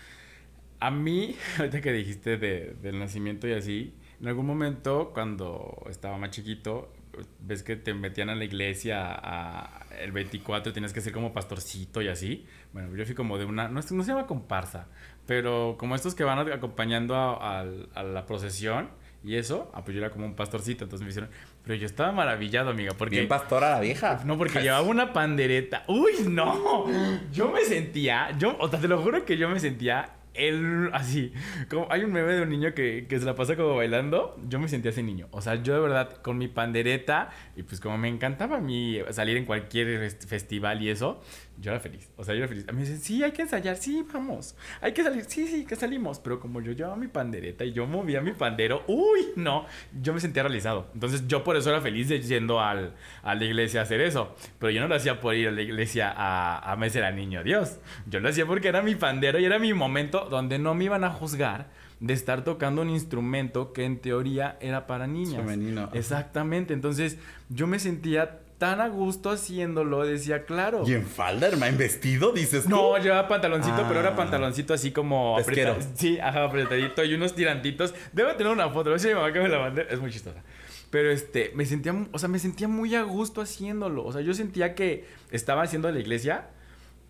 A 0.78 0.92
mí, 0.92 1.34
ahorita 1.58 1.80
que 1.80 1.92
dijiste 1.92 2.36
de, 2.36 2.76
del 2.80 3.00
nacimiento 3.00 3.48
y 3.48 3.52
así, 3.52 3.92
en 4.20 4.28
algún 4.28 4.46
momento, 4.46 5.10
cuando 5.12 5.84
estaba 5.90 6.18
más 6.18 6.30
chiquito, 6.30 6.92
ves 7.40 7.64
que 7.64 7.74
te 7.74 7.94
metían 7.94 8.30
a 8.30 8.36
la 8.36 8.44
iglesia 8.44 9.12
a, 9.12 9.86
el 9.98 10.12
24 10.12 10.72
tienes 10.72 10.92
que 10.92 11.00
ser 11.00 11.12
como 11.12 11.32
pastorcito 11.32 12.00
y 12.00 12.08
así. 12.08 12.46
Bueno, 12.72 12.94
yo 12.94 13.04
fui 13.04 13.16
como 13.16 13.36
de 13.36 13.44
una, 13.44 13.66
no, 13.66 13.80
no 13.80 13.82
se 13.82 14.08
llama 14.08 14.28
comparsa, 14.28 14.86
pero 15.26 15.74
como 15.80 15.96
estos 15.96 16.14
que 16.14 16.22
van 16.22 16.38
acompañando 16.52 17.16
a, 17.16 17.64
la 17.64 18.24
procesión 18.26 18.90
y 19.26 19.34
eso, 19.34 19.68
ah, 19.74 19.84
pues 19.84 19.96
yo 19.96 20.00
era 20.00 20.10
como 20.10 20.24
un 20.24 20.36
pastorcito, 20.36 20.84
entonces 20.84 21.04
me 21.04 21.10
hicieron, 21.10 21.28
pero 21.64 21.74
yo 21.74 21.84
estaba 21.84 22.12
maravillado, 22.12 22.70
amiga, 22.70 22.92
porque... 22.96 23.16
Bien 23.16 23.26
pastora 23.26 23.70
la 23.72 23.80
vieja. 23.80 24.22
No, 24.24 24.38
porque 24.38 24.60
llevaba 24.60 24.82
una 24.82 25.12
pandereta. 25.12 25.82
¡Uy, 25.88 26.12
no! 26.28 26.86
Yo 27.32 27.50
me 27.50 27.62
sentía, 27.62 28.30
yo, 28.38 28.56
o 28.60 28.68
sea, 28.68 28.78
te 28.78 28.86
lo 28.86 29.02
juro 29.02 29.24
que 29.24 29.36
yo 29.36 29.48
me 29.48 29.58
sentía 29.58 30.12
el, 30.36 30.90
así, 30.92 31.32
como 31.68 31.88
hay 31.90 32.04
un 32.04 32.12
meme 32.12 32.34
de 32.34 32.42
un 32.42 32.50
niño 32.50 32.72
que, 32.72 33.06
que, 33.08 33.18
se 33.18 33.24
la 33.24 33.34
pasa 33.34 33.56
como 33.56 33.74
bailando, 33.74 34.36
yo 34.48 34.60
me 34.60 34.68
sentía 34.68 34.92
ese 34.92 35.02
niño. 35.02 35.26
O 35.32 35.40
sea, 35.40 35.56
yo 35.56 35.74
de 35.74 35.80
verdad 35.80 36.18
con 36.22 36.38
mi 36.38 36.46
pandereta 36.46 37.30
y 37.56 37.64
pues 37.64 37.80
como 37.80 37.98
me 37.98 38.08
encantaba 38.08 38.58
a 38.58 38.60
mí 38.60 39.00
salir 39.10 39.36
en 39.36 39.44
cualquier 39.44 40.08
festival 40.10 40.82
y 40.82 40.90
eso, 40.90 41.20
yo 41.58 41.70
era 41.70 41.80
feliz. 41.80 42.10
O 42.16 42.24
sea, 42.24 42.34
yo 42.34 42.40
era 42.40 42.48
feliz. 42.48 42.64
A 42.68 42.72
mí 42.72 42.78
me 42.78 42.84
dicen, 42.84 43.00
sí, 43.00 43.22
hay 43.22 43.32
que 43.32 43.42
ensayar, 43.42 43.76
sí, 43.76 44.04
vamos. 44.12 44.56
Hay 44.80 44.92
que 44.92 45.02
salir, 45.02 45.24
sí, 45.24 45.46
sí, 45.46 45.64
que 45.64 45.76
salimos. 45.76 46.18
Pero 46.18 46.38
como 46.40 46.60
yo 46.60 46.72
llevaba 46.72 46.96
mi 46.96 47.08
pandereta 47.08 47.64
y 47.64 47.72
yo 47.72 47.86
movía 47.86 48.20
mi 48.20 48.32
pandero, 48.32 48.82
uy, 48.86 49.28
no, 49.36 49.66
yo 50.00 50.12
me 50.12 50.20
sentía 50.20 50.42
realizado. 50.42 50.88
Entonces 50.94 51.26
yo 51.26 51.44
por 51.44 51.56
eso 51.56 51.70
era 51.70 51.80
feliz 51.80 52.08
de 52.08 52.20
yendo 52.20 52.60
al, 52.60 52.94
a 53.22 53.34
la 53.34 53.44
iglesia 53.44 53.80
a 53.80 53.82
hacer 53.84 54.00
eso. 54.00 54.34
Pero 54.58 54.70
yo 54.70 54.80
no 54.80 54.88
lo 54.88 54.94
hacía 54.94 55.20
por 55.20 55.34
ir 55.34 55.48
a 55.48 55.52
la 55.52 55.62
iglesia 55.62 56.12
a, 56.14 56.72
a 56.72 56.76
meser 56.76 57.04
al 57.04 57.16
niño 57.16 57.42
Dios. 57.42 57.78
Yo 58.06 58.20
lo 58.20 58.28
hacía 58.28 58.46
porque 58.46 58.68
era 58.68 58.82
mi 58.82 58.94
pandero 58.94 59.38
y 59.38 59.44
era 59.44 59.58
mi 59.58 59.72
momento 59.72 60.28
donde 60.30 60.58
no 60.58 60.74
me 60.74 60.84
iban 60.84 61.04
a 61.04 61.10
juzgar 61.10 61.68
de 62.00 62.12
estar 62.12 62.44
tocando 62.44 62.82
un 62.82 62.90
instrumento 62.90 63.72
que 63.72 63.84
en 63.84 63.98
teoría 63.98 64.58
era 64.60 64.86
para 64.86 65.06
niñas. 65.06 65.42
Femenino. 65.42 65.88
Exactamente. 65.94 66.74
Entonces 66.74 67.18
yo 67.48 67.66
me 67.66 67.78
sentía 67.78 68.40
tan 68.58 68.80
a 68.80 68.88
gusto 68.88 69.30
haciéndolo, 69.30 70.04
decía, 70.04 70.44
claro. 70.44 70.82
¿Y 70.86 70.94
en 70.94 71.04
falda, 71.04 71.48
hermano? 71.48 71.76
vestido, 71.76 72.32
dices 72.32 72.68
No, 72.68 72.96
llevaba 72.98 73.28
pantaloncito, 73.28 73.84
pero 73.86 74.00
era 74.00 74.10
ah. 74.10 74.16
pantaloncito 74.16 74.72
así 74.72 74.92
como 74.92 75.38
apretado. 75.38 75.76
Sí, 75.94 76.18
ajá, 76.18 76.44
apretadito 76.44 77.04
y 77.04 77.14
unos 77.14 77.34
tirantitos. 77.34 77.94
Debo 78.12 78.34
tener 78.34 78.52
una 78.52 78.70
foto, 78.70 78.90
ver 78.90 79.00
si 79.00 79.08
mi 79.08 79.14
mamá 79.14 79.32
que 79.32 79.40
me 79.40 79.48
la 79.48 79.58
mande. 79.58 79.86
Es 79.90 80.00
muy 80.00 80.10
chistosa. 80.10 80.42
Pero 80.90 81.10
este, 81.10 81.52
me 81.54 81.66
sentía, 81.66 81.94
o 82.12 82.18
sea, 82.18 82.28
me 82.28 82.38
sentía 82.38 82.68
muy 82.68 82.94
a 82.94 83.02
gusto 83.02 83.40
haciéndolo. 83.40 84.04
O 84.04 84.12
sea, 84.12 84.22
yo 84.22 84.32
sentía 84.32 84.74
que 84.74 85.04
estaba 85.30 85.62
haciendo 85.62 85.90
la 85.90 85.98
iglesia, 85.98 86.48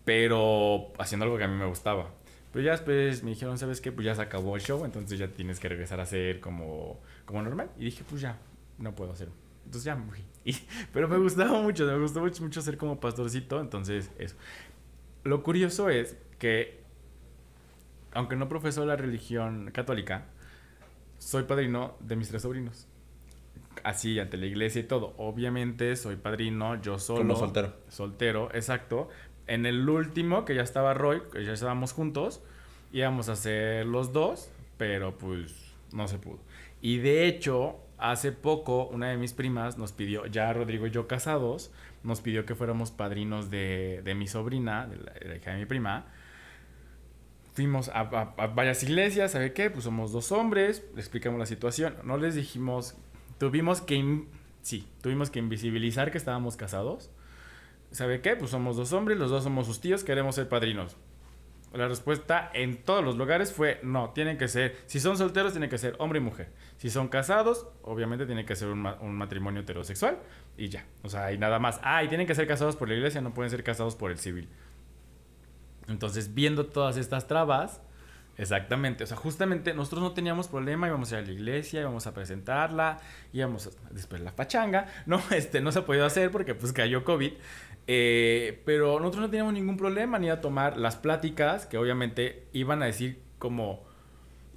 pero 0.03 0.91
haciendo 0.97 1.25
algo 1.25 1.37
que 1.37 1.45
a 1.45 1.47
mí 1.47 1.55
me 1.55 1.67
gustaba. 1.67 2.11
Pero 2.51 2.65
ya 2.65 2.71
después 2.71 3.23
me 3.23 3.29
dijeron, 3.29 3.57
¿sabes 3.57 3.81
qué? 3.81 3.91
Pues 3.91 4.05
ya 4.05 4.15
se 4.15 4.21
acabó 4.21 4.55
el 4.55 4.61
show, 4.61 4.83
entonces 4.83 5.19
ya 5.19 5.27
tienes 5.27 5.59
que 5.59 5.69
regresar 5.69 5.99
a 5.99 6.03
hacer 6.03 6.39
como, 6.39 6.99
como 7.25 7.41
normal. 7.41 7.69
Y 7.77 7.85
dije, 7.85 8.03
pues 8.09 8.21
ya, 8.21 8.37
no 8.79 8.95
puedo 8.95 9.11
hacerlo. 9.11 9.33
Entonces 9.65 9.83
ya 9.85 9.95
me 9.95 10.09
fui. 10.09 10.23
pero 10.93 11.07
me 11.07 11.17
gustaba 11.17 11.61
mucho, 11.61 11.85
me 11.85 11.97
gustó 11.99 12.21
mucho, 12.21 12.43
mucho 12.43 12.61
ser 12.61 12.77
como 12.77 12.99
pastorcito, 12.99 13.59
entonces 13.59 14.11
eso. 14.17 14.35
Lo 15.23 15.43
curioso 15.43 15.89
es 15.89 16.15
que, 16.39 16.81
aunque 18.13 18.35
no 18.35 18.47
profeso 18.47 18.85
la 18.85 18.95
religión 18.95 19.71
católica, 19.73 20.25
soy 21.17 21.43
padrino 21.43 21.95
de 21.99 22.15
mis 22.15 22.29
tres 22.29 22.43
sobrinos. 22.43 22.87
Así, 23.83 24.19
ante 24.19 24.37
la 24.37 24.45
iglesia 24.45 24.81
y 24.81 24.85
todo. 24.85 25.13
Obviamente 25.17 25.95
soy 25.95 26.15
padrino, 26.15 26.81
yo 26.81 26.99
solo. 26.99 27.19
Como 27.19 27.35
soltero. 27.35 27.73
Soltero, 27.89 28.49
exacto. 28.53 29.09
En 29.45 29.65
el 29.65 29.87
último, 29.87 30.45
que 30.45 30.55
ya 30.55 30.61
estaba 30.61 30.93
Roy, 30.93 31.21
que 31.31 31.43
ya 31.45 31.53
estábamos 31.53 31.93
juntos, 31.93 32.41
íbamos 32.91 33.29
a 33.29 33.33
hacer 33.33 33.85
los 33.85 34.13
dos, 34.13 34.49
pero 34.77 35.17
pues 35.17 35.73
no 35.93 36.07
se 36.07 36.17
pudo. 36.17 36.39
Y 36.81 36.97
de 36.97 37.27
hecho, 37.27 37.79
hace 37.97 38.31
poco 38.31 38.87
una 38.87 39.09
de 39.09 39.17
mis 39.17 39.33
primas 39.33 39.77
nos 39.77 39.91
pidió, 39.91 40.25
ya 40.27 40.51
Rodrigo 40.53 40.87
y 40.87 40.91
yo 40.91 41.07
casados, 41.07 41.71
nos 42.03 42.21
pidió 42.21 42.45
que 42.45 42.55
fuéramos 42.55 42.91
padrinos 42.91 43.49
de, 43.49 44.01
de 44.03 44.15
mi 44.15 44.27
sobrina, 44.27 44.87
de 44.87 44.97
la, 44.97 45.35
hija 45.35 45.51
de 45.51 45.57
mi 45.57 45.65
prima. 45.65 46.05
Fuimos 47.53 47.89
a, 47.89 48.03
varias 48.03 48.83
iglesias, 48.83 49.31
¿sabe 49.31 49.53
qué? 49.53 49.71
Pues 49.71 49.85
somos 49.85 50.11
dos 50.11 50.31
hombres, 50.31 50.85
le 50.93 51.01
explicamos 51.01 51.39
la 51.39 51.47
situación. 51.47 51.95
No 52.03 52.17
les 52.17 52.35
dijimos, 52.35 52.95
tuvimos 53.39 53.81
que, 53.81 54.25
sí, 54.61 54.87
tuvimos 55.01 55.31
que 55.31 55.39
invisibilizar 55.39 56.11
que 56.11 56.19
estábamos 56.19 56.55
casados. 56.55 57.09
¿Sabe 57.91 58.21
qué? 58.21 58.35
Pues 58.35 58.51
somos 58.51 58.77
dos 58.77 58.93
hombres, 58.93 59.17
los 59.17 59.31
dos 59.31 59.43
somos 59.43 59.65
sus 59.65 59.81
tíos, 59.81 60.03
queremos 60.03 60.35
ser 60.35 60.49
padrinos. 60.49 60.97
La 61.73 61.87
respuesta 61.87 62.49
en 62.53 62.77
todos 62.77 63.03
los 63.03 63.17
lugares 63.17 63.51
fue 63.51 63.79
no, 63.83 64.11
tienen 64.11 64.37
que 64.37 64.47
ser, 64.47 64.77
si 64.85 64.99
son 64.99 65.17
solteros, 65.17 65.51
tienen 65.51 65.69
que 65.69 65.77
ser 65.77 65.95
hombre 65.99 66.19
y 66.19 66.21
mujer. 66.21 66.49
Si 66.77 66.89
son 66.89 67.07
casados, 67.09 67.67
obviamente 67.83 68.25
tiene 68.25 68.45
que 68.45 68.55
ser 68.55 68.69
un, 68.69 68.81
matrimonio 69.13 69.61
heterosexual 69.61 70.17
y 70.57 70.69
ya. 70.69 70.85
O 71.03 71.09
sea, 71.09 71.31
y 71.33 71.37
nada 71.37 71.59
más. 71.59 71.79
Ah, 71.83 72.03
y 72.03 72.07
tienen 72.07 72.25
que 72.25 72.35
ser 72.35 72.47
casados 72.47 72.75
por 72.75 72.87
la 72.87 72.95
iglesia, 72.95 73.21
no 73.21 73.33
pueden 73.33 73.51
ser 73.51 73.63
casados 73.63 73.95
por 73.95 74.11
el 74.11 74.17
civil. 74.17 74.47
Entonces, 75.87 76.33
viendo 76.33 76.65
todas 76.65 76.97
estas 76.97 77.27
trabas, 77.27 77.81
exactamente, 78.37 79.03
o 79.03 79.07
sea, 79.07 79.17
justamente 79.17 79.73
nosotros 79.73 80.01
no 80.01 80.11
teníamos 80.11 80.47
problema, 80.47 80.87
íbamos 80.87 81.11
a 81.11 81.19
ir 81.19 81.23
a 81.23 81.27
la 81.27 81.33
iglesia, 81.33 81.81
íbamos 81.81 82.07
a 82.07 82.13
presentarla, 82.13 82.99
íbamos 83.33 83.67
a, 83.67 83.69
después 83.91 84.21
la 84.21 84.35
pachanga, 84.35 84.87
no, 85.05 85.21
este, 85.31 85.61
no 85.61 85.71
se 85.71 85.79
ha 85.79 85.85
podido 85.85 86.05
hacer 86.05 86.31
porque 86.31 86.55
pues 86.55 86.73
cayó 86.73 87.03
COVID, 87.03 87.33
eh, 87.87 88.61
pero 88.65 88.99
nosotros 88.99 89.21
no 89.21 89.29
teníamos 89.29 89.53
ningún 89.53 89.77
problema 89.77 90.19
ni 90.19 90.29
a 90.29 90.41
tomar 90.41 90.77
las 90.77 90.97
pláticas 90.97 91.65
que 91.65 91.77
obviamente 91.77 92.47
iban 92.51 92.83
a 92.83 92.85
decir 92.85 93.21
como 93.39 93.87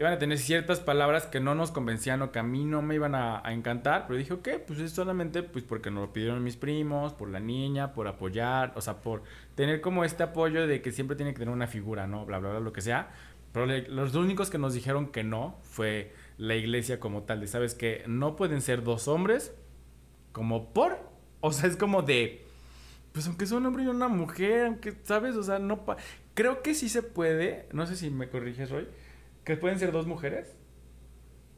iban 0.01 0.14
a 0.14 0.18
tener 0.18 0.39
ciertas 0.39 0.81
palabras 0.81 1.26
que 1.26 1.41
no 1.41 1.55
nos 1.55 1.70
convencían 1.72 2.22
o 2.22 2.33
que 2.33 2.39
a 2.39 2.43
mí 2.43 2.64
no 2.64 2.81
me 2.81 2.95
iban 2.95 3.14
a, 3.14 3.43
encantar, 3.53 4.07
pero 4.07 4.18
dije, 4.18 4.33
ok, 4.33 4.49
pues 4.66 4.78
es 4.78 4.93
solamente 4.93 5.43
pues 5.43 5.62
porque 5.62 5.91
nos 5.91 6.07
lo 6.07 6.12
pidieron 6.14 6.43
mis 6.43 6.57
primos, 6.57 7.12
por 7.12 7.28
la 7.28 7.39
niña, 7.39 7.93
por 7.93 8.09
apoyar, 8.09 8.72
o 8.76 8.81
sea, 8.81 9.03
por 9.03 9.22
tener 9.55 9.83
como 9.83 10.03
este 10.03 10.22
apoyo 10.22 10.66
de 10.66 10.81
que 10.81 10.91
siempre 10.91 11.16
tiene 11.16 11.35
que 11.35 11.41
tener 11.41 11.53
una 11.53 11.66
figura, 11.66 12.07
¿no? 12.07 12.24
Bla, 12.24 12.39
bla, 12.39 12.49
bla, 12.49 12.61
lo 12.61 12.72
que 12.72 12.81
sea. 12.81 13.11
Pero 13.53 13.66
los 13.66 14.14
únicos 14.14 14.49
que 14.49 14.57
nos 14.57 14.72
dijeron 14.72 15.09
que 15.09 15.22
no 15.22 15.59
fue 15.64 16.14
la 16.39 16.55
iglesia 16.55 16.99
como 16.99 17.24
tal, 17.24 17.41
de, 17.41 17.47
¿sabes 17.47 17.74
que 17.74 18.03
No 18.07 18.37
pueden 18.37 18.62
ser 18.62 18.83
dos 18.83 19.07
hombres 19.07 19.55
como 20.33 20.72
por, 20.72 20.99
o 21.41 21.53
sea, 21.53 21.68
es 21.68 21.76
como 21.76 22.01
de 22.01 22.43
pues 23.12 23.26
aunque 23.26 23.46
sea 23.46 23.58
un 23.58 23.66
hombre 23.66 23.84
y 23.84 23.86
una 23.86 24.08
mujer, 24.08 24.66
aunque, 24.66 24.94
¿sabes? 25.04 25.36
O 25.36 25.42
sea, 25.42 25.58
no... 25.58 25.84
Creo 26.34 26.62
que 26.62 26.74
sí 26.74 26.88
se 26.88 27.02
puede, 27.02 27.68
no 27.72 27.86
sé 27.86 27.96
si 27.96 28.11
me 28.11 28.28
corriges, 28.28 28.70
Roy, 28.70 28.88
que 29.44 29.56
pueden 29.56 29.78
ser 29.78 29.92
dos 29.92 30.06
mujeres. 30.06 30.54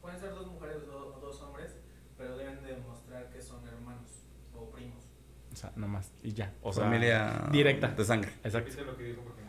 Pueden 0.00 0.18
ser 0.18 0.30
dos 0.30 0.46
mujeres 0.46 0.78
o 0.88 1.18
dos 1.20 1.40
hombres, 1.42 1.76
pero 2.16 2.36
deben 2.36 2.62
demostrar 2.64 3.30
que 3.30 3.40
son 3.40 3.66
hermanos 3.68 4.08
o 4.54 4.70
primos. 4.70 5.04
O 5.52 5.56
sea, 5.56 5.72
nomás, 5.76 6.10
y 6.22 6.32
ya. 6.32 6.54
O 6.62 6.72
sea, 6.72 6.84
familia 6.84 7.48
directa. 7.52 7.88
De 7.88 8.04
sangre. 8.04 8.32
Exacto. 8.42 8.84
Lo 8.84 8.96
que 8.96 9.04
dijo 9.04 9.20
porque 9.22 9.41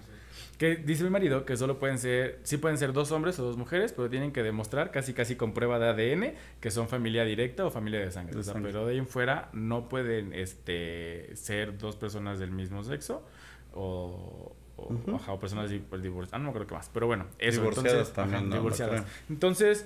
que 0.64 0.78
dice 0.78 1.04
mi 1.04 1.10
marido 1.10 1.44
que 1.44 1.58
solo 1.58 1.78
pueden 1.78 2.00
ser, 2.00 2.40
sí 2.44 2.56
pueden 2.56 2.78
ser 2.78 2.94
dos 2.94 3.12
hombres 3.12 3.38
o 3.38 3.44
dos 3.44 3.58
mujeres, 3.58 3.92
pero 3.92 4.10
tienen 4.10 4.32
que 4.32 4.44
demostrar 4.44 4.92
casi 4.92 5.14
casi 5.14 5.36
con 5.36 5.54
prueba 5.54 5.78
de 5.78 5.90
ADN 5.90 6.36
que 6.62 6.72
son 6.72 6.88
familia 6.88 7.26
directa 7.26 7.66
o 7.66 7.70
familia 7.70 8.00
de 8.00 8.10
sangre. 8.12 8.40
pero 8.54 8.86
de 8.86 8.94
ahí 8.94 8.98
en 8.98 9.06
fuera 9.06 9.50
no 9.52 9.90
pueden 9.90 10.32
este, 10.32 11.36
ser 11.36 11.78
dos 11.78 11.98
personas 11.98 12.40
del 12.40 12.52
mismo 12.52 12.82
sexo 12.82 13.26
o, 13.74 14.56
o, 14.78 15.38
personas 15.38 15.70
divorciadas. 15.70 16.32
Ah, 16.32 16.38
no 16.38 16.46
me 16.46 16.50
acuerdo 16.52 16.68
qué 16.68 16.76
más. 16.76 16.90
Pero 16.94 17.08
bueno, 17.08 17.26
eso. 17.40 17.60
Divorciadas 17.60 18.14
también. 18.14 18.50
divorciadas. 18.50 19.06
Entonces, 19.30 19.86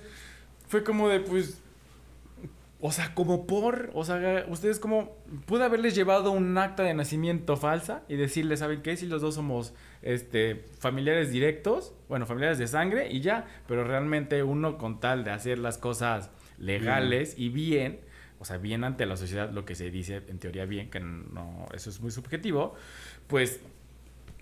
fue 0.67 0.83
como 0.83 1.09
de, 1.09 1.21
pues, 1.21 1.59
o 2.79 2.91
sea, 2.91 3.15
como 3.15 3.47
por, 3.47 3.89
o 3.95 4.03
sea, 4.03 4.45
ustedes 4.49 4.79
como, 4.79 5.17
pude 5.47 5.63
haberles 5.63 5.95
llevado 5.95 6.31
un 6.31 6.55
acta 6.59 6.83
de 6.83 6.93
nacimiento 6.93 7.57
falsa 7.57 8.03
y 8.07 8.17
decirles, 8.17 8.59
¿saben 8.59 8.83
qué? 8.83 8.95
Si 8.95 9.07
los 9.07 9.21
dos 9.21 9.33
somos, 9.33 9.73
este, 10.03 10.63
familiares 10.79 11.31
directos, 11.31 11.95
bueno, 12.07 12.27
familiares 12.27 12.59
de 12.59 12.67
sangre 12.67 13.11
y 13.11 13.21
ya, 13.21 13.47
pero 13.67 13.83
realmente 13.83 14.43
uno 14.43 14.77
con 14.77 14.99
tal 14.99 15.23
de 15.23 15.31
hacer 15.31 15.57
las 15.57 15.79
cosas 15.79 16.29
legales 16.59 17.33
y 17.35 17.49
bien, 17.49 17.99
o 18.37 18.45
sea, 18.45 18.57
bien 18.57 18.83
ante 18.83 19.07
la 19.07 19.17
sociedad, 19.17 19.49
lo 19.49 19.65
que 19.65 19.73
se 19.73 19.89
dice 19.89 20.21
en 20.27 20.37
teoría 20.37 20.65
bien, 20.65 20.91
que 20.91 20.99
no, 20.99 21.65
eso 21.73 21.89
es 21.89 21.99
muy 21.99 22.11
subjetivo, 22.11 22.75
pues 23.25 23.59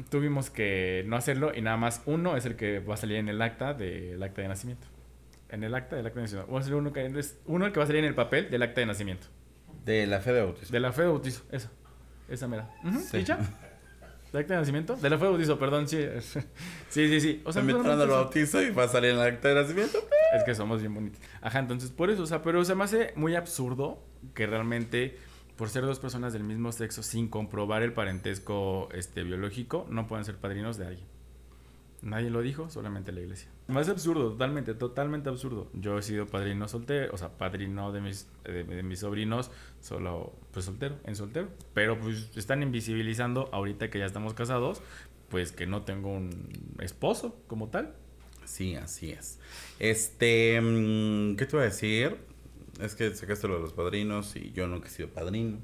tuvimos 0.09 0.49
que 0.49 1.05
no 1.07 1.15
hacerlo 1.15 1.53
y 1.55 1.61
nada 1.61 1.77
más 1.77 2.01
uno 2.05 2.36
es 2.36 2.45
el 2.45 2.57
que 2.57 2.79
va 2.79 2.95
a 2.95 2.97
salir 2.97 3.15
en 3.15 3.29
el 3.29 3.41
acta 3.41 3.73
del 3.73 4.21
acta 4.21 4.41
de 4.41 4.49
nacimiento 4.49 4.95
en 5.50 5.64
el 5.64 5.74
acta 5.76 5.96
del 5.96 6.06
acta 6.06 6.20
de 6.20 6.24
nacimiento. 6.24 6.52
Vamos 6.52 6.64
a 6.64 6.66
hacer 6.66 6.76
uno 6.76 6.93
que, 6.93 7.06
es 7.06 7.39
uno 7.46 7.72
que 7.72 7.80
va 7.80 7.84
a 7.84 7.88
salir 7.88 8.04
en 8.04 8.10
el 8.10 8.16
papel 8.16 8.50
del 8.50 8.62
acta 8.64 8.82
de 8.82 8.88
nacimiento. 8.88 9.28
De 9.84 10.08
la 10.08 10.20
fe 10.20 10.34
de 10.34 10.41
bautizo. 10.41 10.72
De 10.72 10.80
la 10.80 10.91
fe 10.91 11.04
de 11.04 11.08
bautizo, 11.10 11.43
esa. 11.52 11.72
Esa 12.28 12.48
mera. 12.48 12.70
sí. 13.10 13.24
ya? 13.24 13.38
¿De 14.34 14.39
acta 14.39 14.56
de 14.56 14.60
nacimiento? 14.60 14.96
De 14.96 15.10
la 15.10 15.18
fe 15.18 15.26
de 15.26 15.30
bautizo, 15.30 15.60
perdón, 15.60 15.88
sí. 15.88 16.06
sí, 16.89 17.08
sí, 17.08 17.22
sí. 17.22 17.41
O 17.46 17.54
sea, 17.54 17.62
entrando 17.62 18.04
el 18.04 18.10
bautizo 18.10 18.62
y 18.62 18.72
va 18.72 18.84
a 18.84 18.88
salir 18.88 19.12
en 19.12 19.18
el 19.18 19.24
acta 19.24 19.50
de 19.50 19.56
nacimiento. 19.56 20.00
Es 20.36 20.43
que 20.43 20.56
somos 20.56 20.82
bien 20.82 20.93
bonitos. 20.93 21.22
Ajá, 21.41 21.60
entonces 21.60 21.91
por 21.91 22.10
eso, 22.10 22.24
o 22.24 22.26
sea, 22.26 22.41
pero 22.41 22.66
se 22.66 22.76
me 22.76 22.84
hace 22.84 23.14
muy 23.16 23.36
absurdo 23.36 24.04
que 24.34 24.48
realmente 24.48 25.18
por 25.56 25.70
ser 25.70 25.86
dos 25.86 26.00
personas 26.00 26.34
del 26.34 26.43
mismo 26.43 26.72
sexo 26.72 27.04
sin 27.04 27.30
comprobar 27.30 27.82
el 27.82 27.93
parentesco 27.93 28.89
este 28.91 29.24
biológico 29.24 29.86
no 29.89 30.08
puedan 30.08 30.26
ser 30.26 30.36
padrinos 30.36 30.78
de 30.78 30.88
alguien. 30.88 31.14
Nadie 32.02 32.30
lo 32.30 32.41
dijo, 32.41 32.70
solamente 32.70 33.12
la 33.12 33.22
iglesia. 33.22 33.50
Más 33.68 33.89
absurdo, 33.89 34.32
totalmente, 34.32 34.76
totalmente 34.76 35.30
absurdo. 35.30 35.70
Yo 35.74 35.98
he 35.98 36.02
sido 36.04 36.28
padrino 36.28 36.68
soltero, 36.68 37.14
o 37.14 37.18
sea, 37.18 37.30
padrino 37.38 37.91
de 37.91 38.02
mis, 38.02 38.28
de, 38.43 38.84
mis 38.84 39.00
sobrinos, 39.00 39.50
solo, 39.82 40.34
pues 40.52 40.66
soltero, 40.66 40.98
en 41.06 41.16
soltero. 41.16 41.50
Pero 41.74 42.00
pues 42.00 42.30
están 42.38 42.62
invisibilizando 42.62 43.50
ahorita 43.52 43.89
que 43.89 44.00
ya 44.00 44.06
estamos 44.06 44.34
casados, 44.36 44.82
pues 45.30 45.52
que 45.52 45.66
no 45.66 45.82
tengo 45.82 46.12
un 46.12 46.50
esposo 46.80 47.38
como 47.48 47.70
tal. 47.70 47.96
Sí, 48.43 48.76
así 48.76 49.12
es. 49.12 49.39
Este, 49.80 50.62
mm, 50.62 51.36
¿qué 51.38 51.46
te 51.48 51.56
iba 51.56 51.62
a 51.64 51.66
decir? 51.66 52.18
Es 52.80 52.93
que 52.93 53.16
sacaste 53.16 53.48
lo 53.48 53.56
de 53.56 53.62
los 53.62 53.74
padrinos 53.74 54.36
y 54.36 54.52
yo 54.52 54.68
nunca 54.68 54.88
he 54.88 54.91
sido 54.91 55.10
padrino. 55.10 55.58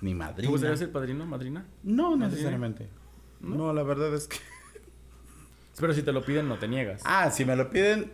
Ni 0.00 0.10
¿Te 0.10 0.16
madrina. 0.16 0.50
gustaría 0.50 0.76
ser 0.76 0.90
padrino, 0.90 1.24
madrina? 1.24 1.66
No, 1.84 2.10
¿Madrina? 2.10 2.28
necesariamente. 2.28 2.88
¿No? 3.40 3.56
¿No? 3.56 3.72
la 3.72 3.82
verdad 3.82 4.12
es 4.14 4.26
que... 4.26 4.38
Pero 5.80 5.92
si 5.94 6.02
te 6.02 6.12
lo 6.12 6.24
piden, 6.24 6.48
no 6.48 6.58
te 6.58 6.68
niegas. 6.68 7.02
Ah, 7.04 7.30
si 7.30 7.44
me 7.44 7.54
lo 7.56 7.68
piden... 7.70 8.12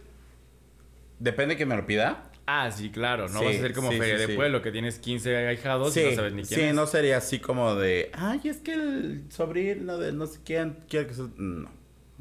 Depende 1.19 1.57
que 1.57 1.67
me 1.67 1.77
lo 1.77 1.87
pida. 1.87 2.25
Ah, 2.47 2.71
sí, 2.73 2.91
claro. 2.91 3.29
No 3.29 3.39
Sí, 3.39 3.45
vas 3.45 3.57
a 3.57 3.61
ser 3.61 3.73
como 3.73 3.93
sí, 3.93 3.99
feria 3.99 4.19
sí, 4.19 4.27
de 4.27 4.35
pueblo, 4.37 4.63
que 4.63 4.73
tienes 4.73 4.99
15 4.99 5.37
ahijados 5.47 5.93
sí, 5.95 6.01
y 6.01 6.05
no 6.11 6.17
sabes 6.17 6.33
ni 6.33 6.43
quién 6.43 6.61
sí, 6.61 6.67
es. 6.67 6.75
no 6.75 6.87
sería 6.87 7.19
así 7.19 7.39
como 7.39 7.77
de... 7.77 8.11
Ay, 8.15 8.41
es 8.45 8.57
que 8.59 8.73
el 8.75 9.25
sobrino 9.31 9.99
de 9.99 10.13
no 10.13 10.27
sé 10.27 10.41
quién 10.45 10.79
quiere 10.89 11.07
que... 11.07 11.15
se-". 11.15 11.29
No, 11.37 11.71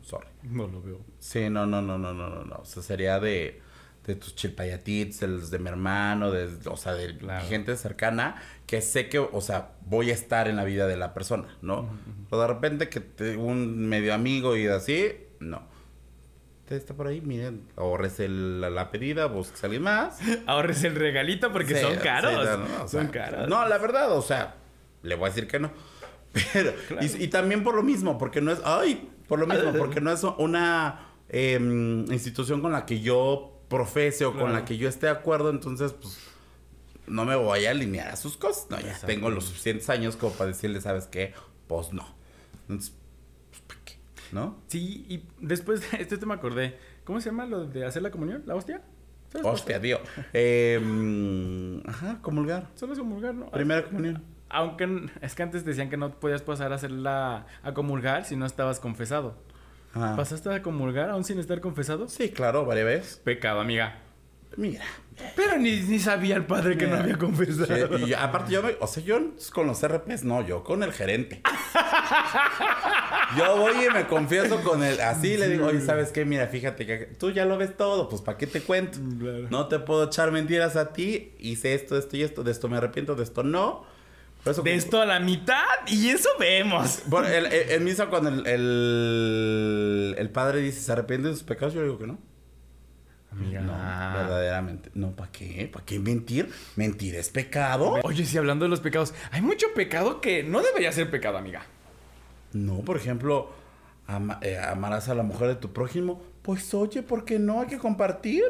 sorry. 0.04 0.28
No 0.44 0.68
lo 0.68 0.82
veo. 0.84 1.00
Sí, 1.20 1.50
no, 1.50 1.66
no, 1.66 1.82
no, 1.82 1.98
no, 1.98 2.14
no, 2.14 2.30
no, 2.30 2.44
no. 2.44 2.56
O 2.58 2.66
sea, 2.66 2.84
sería 2.84 3.20
de, 3.20 3.60
de 4.06 4.16
tus 4.16 4.36
chilpayatits, 4.36 5.22
de 5.22 5.28
los 5.28 5.50
de 5.50 5.58
mi 5.58 5.70
hermano, 5.70 6.30
de, 6.30 6.50
o 6.70 6.78
sea, 6.78 6.94
de 6.94 7.18
Claro. 7.18 7.48
gente 7.48 7.76
cercana 7.76 8.40
que 8.68 8.82
sé 8.82 9.10
que, 9.10 9.18
o 9.18 9.42
sea, 9.42 9.72
voy 9.88 10.12
a 10.12 10.14
estar 10.14 10.48
en 10.48 10.56
la 10.58 10.64
vida 10.66 10.86
de 10.86 10.98
la 10.98 11.16
persona, 11.16 11.58
¿no? 11.64 11.90
Pero 12.30 12.44
de 12.44 12.48
repente 12.48 12.90
que 12.90 13.00
te- 13.00 13.38
un 13.38 13.90
medio 13.90 14.14
amigo 14.14 14.56
y 14.56 14.68
así, 14.68 15.12
no. 15.42 15.62
Usted 16.62 16.76
está 16.78 16.94
por 16.94 17.08
ahí, 17.08 17.20
miren, 17.20 17.68
ahorres 17.76 18.20
el- 18.22 18.62
la, 18.62 18.70
la 18.70 18.92
pedida, 18.92 19.26
busques 19.26 19.62
a 19.62 19.66
alguien 19.68 19.84
más. 19.84 20.20
Ahorres 20.48 20.84
el 20.86 20.96
regalito 20.96 21.52
porque 21.52 21.76
Sí, 21.76 21.82
son 21.82 21.98
caros. 21.98 22.32
sí, 22.32 22.38
no, 22.38 22.58
no, 22.78 22.84
o 22.86 22.88
son 22.88 23.08
caros. 23.08 23.50
No, 23.50 23.68
la 23.68 23.78
verdad, 23.78 24.16
o 24.16 24.22
sea, 24.22 24.56
le 25.04 25.16
voy 25.16 25.26
a 25.26 25.30
decir 25.34 25.48
que 25.50 25.60
no. 25.60 25.70
Pero, 26.54 26.72
Claro. 26.88 27.06
y, 27.06 27.24
y 27.26 27.28
también 27.28 27.64
por 27.64 27.76
lo 27.76 27.84
mismo, 27.84 28.18
porque 28.18 28.40
no 28.40 28.52
es, 28.54 28.62
ay, 28.64 29.10
por 29.28 29.40
lo 29.40 29.48
mismo, 29.48 29.74
porque 29.78 30.00
no 30.00 30.12
es 30.14 30.24
una 30.24 31.08
em, 31.28 32.10
institución 32.12 32.62
con 32.62 32.72
la 32.72 32.86
que 32.86 33.02
yo 33.02 33.60
profese 33.68 34.24
o 34.26 34.34
con 34.34 34.54
la 34.54 34.64
que 34.64 34.78
yo 34.78 34.88
esté 34.88 35.08
de 35.08 35.12
acuerdo, 35.14 35.50
entonces, 35.50 35.92
pues, 35.94 36.18
no 37.08 37.26
me 37.26 37.36
voy 37.36 37.66
a 37.66 37.72
alinear 37.72 38.10
a 38.10 38.16
sus 38.16 38.38
cosas. 38.38 38.68
No, 38.70 38.80
ya 38.80 38.98
tengo 39.06 39.30
los 39.30 39.44
suficientes 39.46 39.90
años 39.90 40.16
como 40.16 40.32
para 40.34 40.48
decirle, 40.52 40.80
¿sabes 40.80 41.08
qué? 41.08 41.34
Pues 41.68 41.92
no. 41.92 42.08
Entonces. 42.70 42.94
¿No? 44.32 44.58
Sí, 44.68 45.06
y 45.10 45.24
después 45.40 45.90
de 45.92 46.02
esto 46.02 46.18
te 46.18 46.26
me 46.26 46.34
acordé. 46.34 46.78
¿Cómo 47.04 47.20
se 47.20 47.30
llama 47.30 47.46
lo 47.46 47.66
de 47.66 47.86
hacer 47.86 48.02
la 48.02 48.12
comunión? 48.12 48.44
¿La 48.46 48.56
hostia? 48.56 48.82
Hostia, 49.44 49.80
Dios. 49.80 50.02
Em, 50.34 51.82
ajá, 51.88 52.20
comulgar. 52.22 52.68
Solo 52.76 52.94
es 52.94 53.00
comulgar, 53.00 53.34
¿no? 53.34 53.50
Primera 53.50 53.86
comunión. 53.86 54.24
Aunque 54.50 55.10
es 55.22 55.36
que 55.36 55.44
antes 55.44 55.64
decían 55.64 55.90
que 55.90 55.96
no 55.96 56.20
podías 56.20 56.42
pasar 56.42 56.74
a 56.74 56.76
hacerla 56.76 57.46
a 57.64 57.74
comulgar 57.74 58.26
si 58.26 58.36
no 58.36 58.46
estabas 58.46 58.80
confesado. 58.82 59.36
Ajá. 59.94 60.16
¿Pasaste 60.16 60.54
a 60.54 60.62
comulgar 60.62 61.10
aún 61.10 61.24
sin 61.24 61.40
estar 61.40 61.62
confesado? 61.62 62.06
Ah. 62.06 62.10
Sí, 62.10 62.30
claro, 62.30 62.66
varias 62.66 62.86
veces. 62.86 63.22
Pecado, 63.24 63.62
amiga. 63.62 64.00
Mira. 64.58 64.84
Pero 65.36 65.58
ni, 65.58 65.80
ni 65.82 66.00
sabía 66.00 66.36
el 66.36 66.46
padre 66.46 66.78
que 66.78 66.88
no 66.88 66.96
había 66.96 67.18
confesado. 67.18 67.98
Sí, 67.98 68.06
y 68.08 68.14
aparte, 68.14 68.52
yo 68.52 68.64
me, 68.64 68.76
o 68.80 68.88
sea, 68.88 69.04
yo 69.04 69.20
con 69.54 69.68
los 69.68 69.86
RPs, 69.86 70.24
no, 70.24 70.46
yo 70.46 70.64
con 70.64 70.84
el 70.84 70.92
gerente. 70.94 71.42
Yo 73.38 73.58
voy 73.58 73.74
y 73.86 73.90
me 73.94 74.08
confieso 74.08 74.62
con 74.62 74.84
él. 74.84 75.00
Así 75.00 75.38
le 75.38 75.48
digo, 75.48 75.68
oye, 75.68 75.80
¿sabes 75.82 76.12
qué? 76.12 76.26
Mira, 76.26 76.48
fíjate 76.48 76.86
que 76.86 76.98
tú 77.18 77.32
ya 77.32 77.46
lo 77.46 77.58
ves 77.58 77.78
todo, 77.78 78.10
pues 78.10 78.22
¿para 78.22 78.38
qué 78.38 78.48
te 78.48 78.62
cuento? 78.62 79.00
Claro. 79.20 79.48
No 79.50 79.68
te 79.68 79.80
puedo 79.80 80.06
echar 80.06 80.32
mentiras 80.32 80.76
a 80.76 80.92
ti. 80.92 81.34
Hice 81.40 81.74
esto, 81.74 81.98
esto 81.98 82.18
y 82.18 82.24
esto. 82.24 82.44
De 82.44 82.52
esto 82.52 82.68
me 82.68 82.78
arrepiento, 82.78 83.16
de 83.16 83.24
esto 83.24 83.44
no. 83.44 83.86
Eso, 84.44 84.64
De 84.64 84.74
esto 84.74 85.00
a 85.00 85.06
la 85.06 85.20
mitad 85.20 85.64
y 85.88 86.10
eso 86.10 86.30
vemos. 86.40 87.04
Bueno, 87.06 87.28
en 87.30 87.84
misa, 87.84 88.08
cuando 88.08 88.30
el, 88.30 88.48
el, 88.48 90.16
el 90.18 90.30
padre 90.32 90.62
dice, 90.62 90.82
¿se 90.82 90.92
arrepiente 90.92 91.28
de 91.28 91.36
sus 91.36 91.44
pecados? 91.44 91.76
Yo 91.76 91.84
digo 91.84 92.00
que 92.00 92.08
no. 92.08 92.18
Amiga. 93.32 93.62
No, 93.62 93.74
verdaderamente. 94.18 94.92
No, 94.94 95.12
¿para 95.16 95.32
qué? 95.32 95.70
¿Para 95.72 95.86
qué 95.86 96.00
mentir? 96.00 96.52
¿Mentir 96.76 97.16
es 97.16 97.30
pecado? 97.30 98.00
Oye, 98.04 98.26
sí, 98.26 98.38
hablando 98.38 98.66
de 98.66 98.70
los 98.70 98.82
pecados, 98.82 99.14
hay 99.32 99.42
mucho 99.42 99.68
pecado 99.74 100.20
que 100.20 100.44
no 100.44 100.62
debería 100.62 100.92
ser 100.92 101.10
pecado, 101.10 101.38
amiga. 101.38 101.64
No, 102.54 102.80
por 102.82 102.98
ejemplo, 102.98 103.54
ama- 104.08 104.40
eh, 104.42 104.58
amarás 104.58 105.08
a 105.08 105.16
la 105.16 105.24
mujer 105.24 105.48
de 105.48 105.56
tu 105.56 105.72
prójimo. 105.72 106.22
Pues 106.42 106.74
oye, 106.74 107.04
¿por 107.04 107.24
qué 107.24 107.40
no? 107.40 107.62
Hay 107.62 107.68
que 107.68 107.78
compartir. 107.78 108.44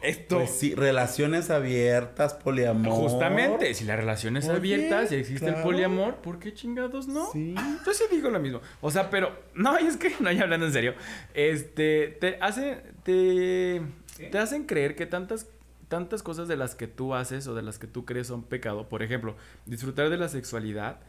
Esto. 0.00 0.36
Pues 0.38 0.50
sí, 0.50 0.74
relaciones 0.74 1.50
abiertas, 1.50 2.34
poliamor. 2.34 2.92
Justamente, 2.92 3.74
si 3.74 3.84
la 3.84 3.96
relación 3.96 4.36
es 4.36 4.48
Oye, 4.48 4.56
abierta, 4.56 5.06
si 5.06 5.16
existe 5.16 5.48
el 5.48 5.56
poliamor, 5.56 6.16
¿por 6.16 6.38
qué 6.38 6.54
chingados 6.54 7.08
no? 7.08 7.30
Sí. 7.32 7.54
Yo 7.84 7.92
sí 7.92 8.04
digo 8.10 8.30
lo 8.30 8.38
mismo. 8.38 8.60
O 8.80 8.90
sea, 8.90 9.10
pero, 9.10 9.32
no, 9.54 9.76
es 9.78 9.96
que, 9.96 10.12
no, 10.20 10.30
ya 10.30 10.42
hablando 10.42 10.66
en 10.66 10.72
serio, 10.72 10.94
este, 11.34 12.16
te 12.20 12.38
hace, 12.40 12.82
te, 13.02 13.82
te 14.30 14.38
hacen 14.38 14.64
creer 14.64 14.94
que 14.94 15.06
tantas, 15.06 15.48
tantas 15.88 16.22
cosas 16.22 16.46
de 16.46 16.56
las 16.56 16.74
que 16.74 16.86
tú 16.86 17.14
haces 17.14 17.46
o 17.48 17.54
de 17.54 17.62
las 17.62 17.78
que 17.78 17.88
tú 17.88 18.04
crees 18.04 18.28
son 18.28 18.44
pecado. 18.44 18.88
Por 18.88 19.02
ejemplo, 19.02 19.36
disfrutar 19.66 20.10
de 20.10 20.16
la 20.16 20.28
sexualidad 20.28 21.00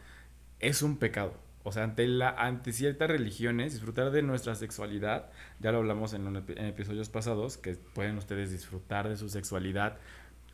es 0.58 0.82
un 0.82 0.96
pecado. 0.96 1.34
O 1.62 1.72
sea, 1.72 1.84
ante, 1.84 2.06
la, 2.08 2.30
ante 2.30 2.72
ciertas 2.72 3.08
religiones, 3.10 3.72
disfrutar 3.72 4.10
de 4.10 4.22
nuestra 4.22 4.54
sexualidad, 4.54 5.30
ya 5.60 5.72
lo 5.72 5.78
hablamos 5.78 6.14
en, 6.14 6.26
un 6.26 6.36
epi- 6.36 6.58
en 6.58 6.64
episodios 6.66 7.10
pasados, 7.10 7.58
que 7.58 7.74
pueden 7.94 8.16
ustedes 8.16 8.50
disfrutar 8.50 9.08
de 9.08 9.16
su 9.16 9.28
sexualidad 9.28 9.98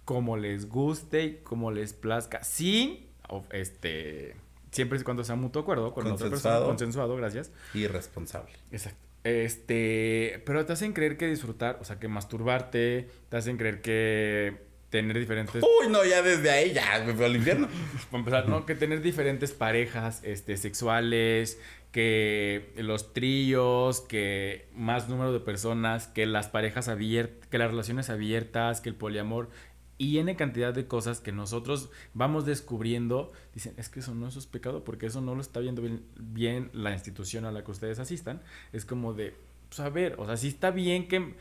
como 0.04 0.36
les 0.36 0.68
guste 0.68 1.24
y 1.24 1.34
como 1.44 1.70
les 1.70 1.92
plazca, 1.92 2.42
sin, 2.44 3.06
este, 3.50 4.34
siempre 4.72 4.98
y 4.98 5.02
cuando 5.02 5.22
sea 5.24 5.36
mutuo 5.36 5.62
acuerdo 5.62 5.92
con 5.94 6.04
la 6.08 6.14
otra 6.14 6.28
persona, 6.28 6.54
Consensuado. 6.56 6.66
consensuado, 6.66 7.16
gracias. 7.16 7.52
Irresponsable. 7.74 8.52
Exacto. 8.72 8.98
Este, 9.24 10.42
pero 10.46 10.64
te 10.66 10.72
hacen 10.72 10.92
creer 10.92 11.16
que 11.16 11.26
disfrutar, 11.26 11.78
o 11.80 11.84
sea, 11.84 11.98
que 11.98 12.08
masturbarte, 12.08 13.08
te 13.28 13.36
hacen 13.36 13.56
creer 13.56 13.80
que 13.80 14.66
tener 14.96 15.18
diferentes 15.18 15.62
Uy, 15.62 15.88
no, 15.90 16.04
ya 16.04 16.22
desde 16.22 16.50
ahí 16.50 16.72
ya 16.72 17.02
me 17.04 17.12
fui 17.12 17.24
al 17.24 17.36
infierno. 17.36 17.68
para 18.10 18.18
empezar, 18.18 18.48
¿no? 18.48 18.64
Que 18.64 18.74
tener 18.74 19.02
diferentes 19.02 19.52
parejas 19.52 20.20
este, 20.24 20.56
sexuales, 20.56 21.60
que 21.92 22.72
los 22.76 23.12
tríos, 23.12 24.00
que 24.00 24.68
más 24.74 25.08
número 25.08 25.32
de 25.32 25.40
personas, 25.40 26.06
que 26.06 26.26
las 26.26 26.48
parejas 26.48 26.88
abiertas, 26.88 27.48
que 27.48 27.58
las 27.58 27.70
relaciones 27.70 28.10
abiertas, 28.10 28.80
que 28.80 28.88
el 28.88 28.94
poliamor 28.94 29.50
y 29.98 30.18
N 30.18 30.34
cantidad 30.36 30.74
de 30.74 30.86
cosas 30.86 31.20
que 31.20 31.32
nosotros 31.32 31.90
vamos 32.12 32.44
descubriendo. 32.44 33.32
Dicen, 33.54 33.74
es 33.76 33.88
que 33.88 34.00
eso 34.00 34.14
no 34.14 34.28
eso 34.28 34.38
es 34.38 34.46
pecado 34.46 34.84
porque 34.84 35.06
eso 35.06 35.20
no 35.20 35.34
lo 35.34 35.40
está 35.40 35.60
viendo 35.60 35.82
bien, 35.82 36.02
bien 36.18 36.70
la 36.72 36.92
institución 36.92 37.44
a 37.44 37.52
la 37.52 37.64
que 37.64 37.70
ustedes 37.70 37.98
asistan. 37.98 38.42
Es 38.72 38.84
como 38.84 39.14
de, 39.14 39.34
pues 39.68 39.80
a 39.80 39.88
ver, 39.88 40.16
o 40.18 40.26
sea, 40.26 40.36
sí 40.36 40.48
está 40.48 40.70
bien 40.70 41.08
que 41.08 41.34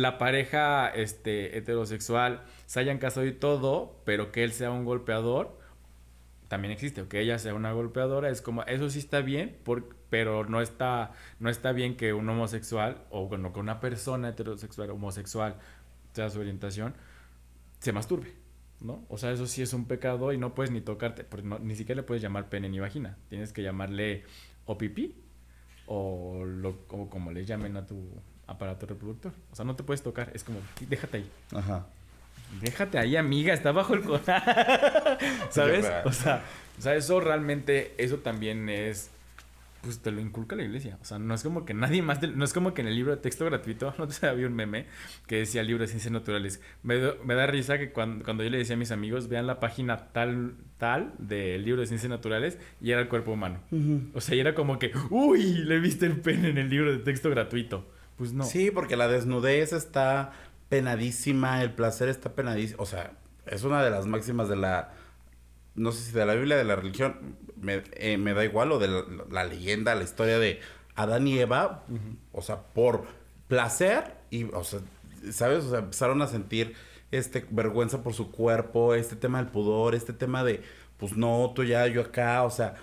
la 0.00 0.18
pareja 0.18 0.88
este, 0.88 1.56
heterosexual 1.56 2.42
se 2.66 2.80
hayan 2.80 2.98
casado 2.98 3.26
y 3.26 3.32
todo, 3.32 4.00
pero 4.04 4.32
que 4.32 4.42
él 4.42 4.52
sea 4.52 4.72
un 4.72 4.84
golpeador, 4.84 5.56
también 6.48 6.72
existe, 6.72 7.02
o 7.02 7.08
que 7.08 7.20
ella 7.20 7.38
sea 7.38 7.54
una 7.54 7.72
golpeadora, 7.72 8.28
es 8.28 8.42
como, 8.42 8.64
eso 8.64 8.90
sí 8.90 8.98
está 8.98 9.20
bien, 9.20 9.56
por- 9.64 9.94
pero 10.10 10.44
no 10.46 10.60
está, 10.60 11.12
no 11.38 11.48
está 11.48 11.72
bien 11.72 11.96
que 11.96 12.12
un 12.12 12.28
homosexual, 12.28 13.04
o 13.10 13.28
bueno, 13.28 13.52
que 13.52 13.60
una 13.60 13.78
persona 13.80 14.30
heterosexual, 14.30 14.90
homosexual, 14.90 15.56
sea 16.12 16.28
su 16.28 16.40
orientación, 16.40 16.94
se 17.78 17.92
masturbe, 17.92 18.32
¿no? 18.80 19.04
O 19.08 19.16
sea, 19.16 19.30
eso 19.30 19.46
sí 19.46 19.62
es 19.62 19.72
un 19.74 19.86
pecado 19.86 20.32
y 20.32 20.38
no 20.38 20.54
puedes 20.54 20.70
ni 20.72 20.80
tocarte, 20.80 21.22
porque 21.24 21.46
ni 21.62 21.76
siquiera 21.76 22.00
le 22.00 22.06
puedes 22.06 22.22
llamar 22.22 22.48
pene 22.48 22.68
ni 22.68 22.80
vagina, 22.80 23.16
tienes 23.28 23.52
que 23.52 23.62
llamarle 23.62 24.24
o 24.66 24.76
pipí, 24.76 25.22
o, 25.86 26.44
lo, 26.44 26.84
o 26.88 27.08
como 27.10 27.30
le 27.30 27.44
llamen 27.44 27.76
a 27.76 27.86
tu 27.86 28.08
aparato 28.46 28.86
reproductor. 28.86 29.32
O 29.52 29.56
sea, 29.56 29.64
no 29.64 29.76
te 29.76 29.82
puedes 29.82 30.02
tocar, 30.02 30.30
es 30.34 30.44
como, 30.44 30.58
déjate 30.88 31.18
ahí. 31.18 31.30
Ajá. 31.54 31.86
Déjate 32.60 32.98
ahí, 32.98 33.16
amiga, 33.16 33.52
está 33.54 33.72
bajo 33.72 33.94
el 33.94 34.02
corazón. 34.02 34.34
¿Sabes? 35.50 35.86
O 36.04 36.12
sea, 36.12 36.42
o 36.78 36.82
sea, 36.82 36.94
eso 36.94 37.20
realmente, 37.20 37.94
eso 37.98 38.18
también 38.18 38.68
es, 38.68 39.10
pues 39.82 39.98
te 40.00 40.10
lo 40.12 40.20
inculca 40.20 40.54
la 40.54 40.62
iglesia. 40.62 40.98
O 41.00 41.04
sea, 41.04 41.18
no 41.18 41.34
es 41.34 41.42
como 41.42 41.64
que 41.64 41.74
nadie 41.74 42.00
más, 42.02 42.20
te- 42.20 42.28
no 42.28 42.44
es 42.44 42.52
como 42.52 42.72
que 42.72 42.82
en 42.82 42.88
el 42.88 42.94
libro 42.94 43.14
de 43.14 43.20
texto 43.20 43.44
gratuito, 43.44 43.92
no 43.98 44.06
te 44.06 44.26
había 44.26 44.46
un 44.46 44.54
meme 44.54 44.86
que 45.26 45.36
decía 45.36 45.62
libro 45.62 45.82
de 45.82 45.88
ciencias 45.88 46.12
naturales. 46.12 46.60
Me, 46.82 46.96
do- 46.96 47.16
me 47.24 47.34
da 47.34 47.46
risa 47.46 47.78
que 47.78 47.90
cuando, 47.90 48.24
cuando 48.24 48.44
yo 48.44 48.50
le 48.50 48.58
decía 48.58 48.76
a 48.76 48.78
mis 48.78 48.90
amigos, 48.92 49.28
vean 49.28 49.46
la 49.46 49.58
página 49.58 50.08
tal, 50.12 50.54
tal 50.78 51.12
del 51.18 51.64
libro 51.64 51.80
de 51.80 51.86
ciencias 51.88 52.10
naturales 52.10 52.58
y 52.80 52.90
era 52.92 53.00
el 53.00 53.08
cuerpo 53.08 53.32
humano. 53.32 53.58
O 54.14 54.20
sea, 54.20 54.36
y 54.36 54.40
era 54.40 54.54
como 54.54 54.78
que, 54.78 54.92
uy, 55.10 55.54
le 55.64 55.80
viste 55.80 56.06
el 56.06 56.20
pene 56.20 56.50
en 56.50 56.58
el 56.58 56.68
libro 56.70 56.92
de 56.92 56.98
texto 56.98 57.30
gratuito. 57.30 57.90
Pues 58.16 58.32
no. 58.32 58.44
Sí, 58.44 58.70
porque 58.70 58.96
la 58.96 59.08
desnudez 59.08 59.72
está 59.72 60.32
penadísima, 60.68 61.62
el 61.62 61.72
placer 61.72 62.08
está 62.08 62.34
penadísimo. 62.34 62.82
O 62.82 62.86
sea, 62.86 63.12
es 63.46 63.64
una 63.64 63.82
de 63.82 63.90
las 63.90 64.06
máximas 64.06 64.48
de 64.48 64.56
la. 64.56 64.92
No 65.74 65.90
sé 65.92 66.04
si 66.04 66.12
de 66.12 66.24
la 66.24 66.34
Biblia, 66.34 66.56
de 66.56 66.64
la 66.64 66.76
religión, 66.76 67.36
me, 67.60 67.82
eh, 67.94 68.16
me 68.16 68.32
da 68.32 68.44
igual, 68.44 68.70
o 68.70 68.78
de 68.78 68.88
la, 68.88 69.02
la 69.30 69.44
leyenda, 69.44 69.94
la 69.94 70.04
historia 70.04 70.38
de 70.38 70.60
Adán 70.94 71.26
y 71.26 71.38
Eva. 71.38 71.84
O 72.32 72.42
sea, 72.42 72.62
por 72.62 73.06
placer 73.48 74.14
y, 74.30 74.44
o 74.44 74.64
sea, 74.64 74.80
¿sabes? 75.32 75.64
O 75.64 75.70
sea, 75.70 75.80
empezaron 75.80 76.22
a 76.22 76.26
sentir 76.26 76.74
este 77.10 77.46
vergüenza 77.50 78.02
por 78.02 78.14
su 78.14 78.30
cuerpo, 78.30 78.94
este 78.94 79.16
tema 79.16 79.38
del 79.38 79.48
pudor, 79.48 79.94
este 79.94 80.12
tema 80.12 80.44
de, 80.44 80.62
pues 80.96 81.16
no, 81.16 81.52
tú 81.54 81.64
ya, 81.64 81.86
yo 81.86 82.02
acá, 82.02 82.42
o 82.42 82.50
sea, 82.50 82.74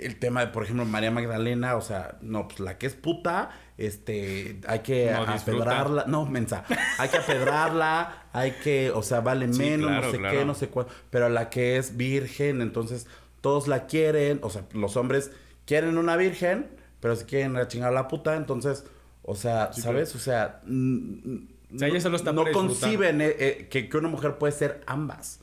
el 0.00 0.18
tema 0.18 0.44
de, 0.44 0.52
por 0.52 0.64
ejemplo, 0.64 0.84
María 0.84 1.10
Magdalena, 1.10 1.76
o 1.76 1.80
sea, 1.80 2.18
no, 2.20 2.48
pues 2.48 2.60
la 2.60 2.78
que 2.78 2.86
es 2.86 2.94
puta, 2.94 3.50
este, 3.78 4.60
hay 4.66 4.80
que 4.80 5.10
No, 5.10 5.22
apedrarla, 5.22 6.04
no, 6.06 6.26
mensa, 6.26 6.64
hay 6.98 7.08
que 7.08 7.16
apedrarla, 7.16 8.26
hay 8.32 8.52
que, 8.52 8.90
o 8.90 9.02
sea, 9.02 9.20
vale 9.20 9.52
Sí, 9.52 9.58
menos, 9.58 9.88
claro, 9.88 10.06
no 10.06 10.12
sé 10.12 10.18
claro. 10.18 10.38
qué, 10.38 10.44
no 10.44 10.54
sé 10.54 10.68
cuál, 10.68 10.86
pero 11.10 11.28
la 11.28 11.50
que 11.50 11.76
es 11.76 11.96
virgen, 11.96 12.60
entonces 12.60 13.06
todos 13.40 13.68
la 13.68 13.86
quieren, 13.86 14.38
o 14.42 14.50
sea, 14.50 14.64
los 14.72 14.96
hombres 14.96 15.30
quieren 15.66 15.98
una 15.98 16.16
virgen, 16.16 16.70
pero 17.00 17.16
si 17.16 17.24
quieren 17.24 17.56
a 17.56 17.66
chingar 17.68 17.90
a 17.90 17.94
la 17.94 18.08
puta, 18.08 18.36
entonces, 18.36 18.84
o 19.22 19.34
sea, 19.34 19.72
Sí, 19.72 19.80
¿sabes? 19.82 20.14
O 20.14 20.18
sea, 20.18 20.60
O 20.64 21.78
sea, 21.78 21.88
ella 21.88 22.00
solo 22.00 22.16
está 22.16 22.32
no 22.32 22.44
conciben 22.52 23.20
eh, 23.20 23.36
eh, 23.38 23.68
que, 23.70 23.88
que 23.88 23.96
una 23.96 24.08
mujer 24.08 24.36
puede 24.38 24.52
ser 24.52 24.82
ambas. 24.86 25.40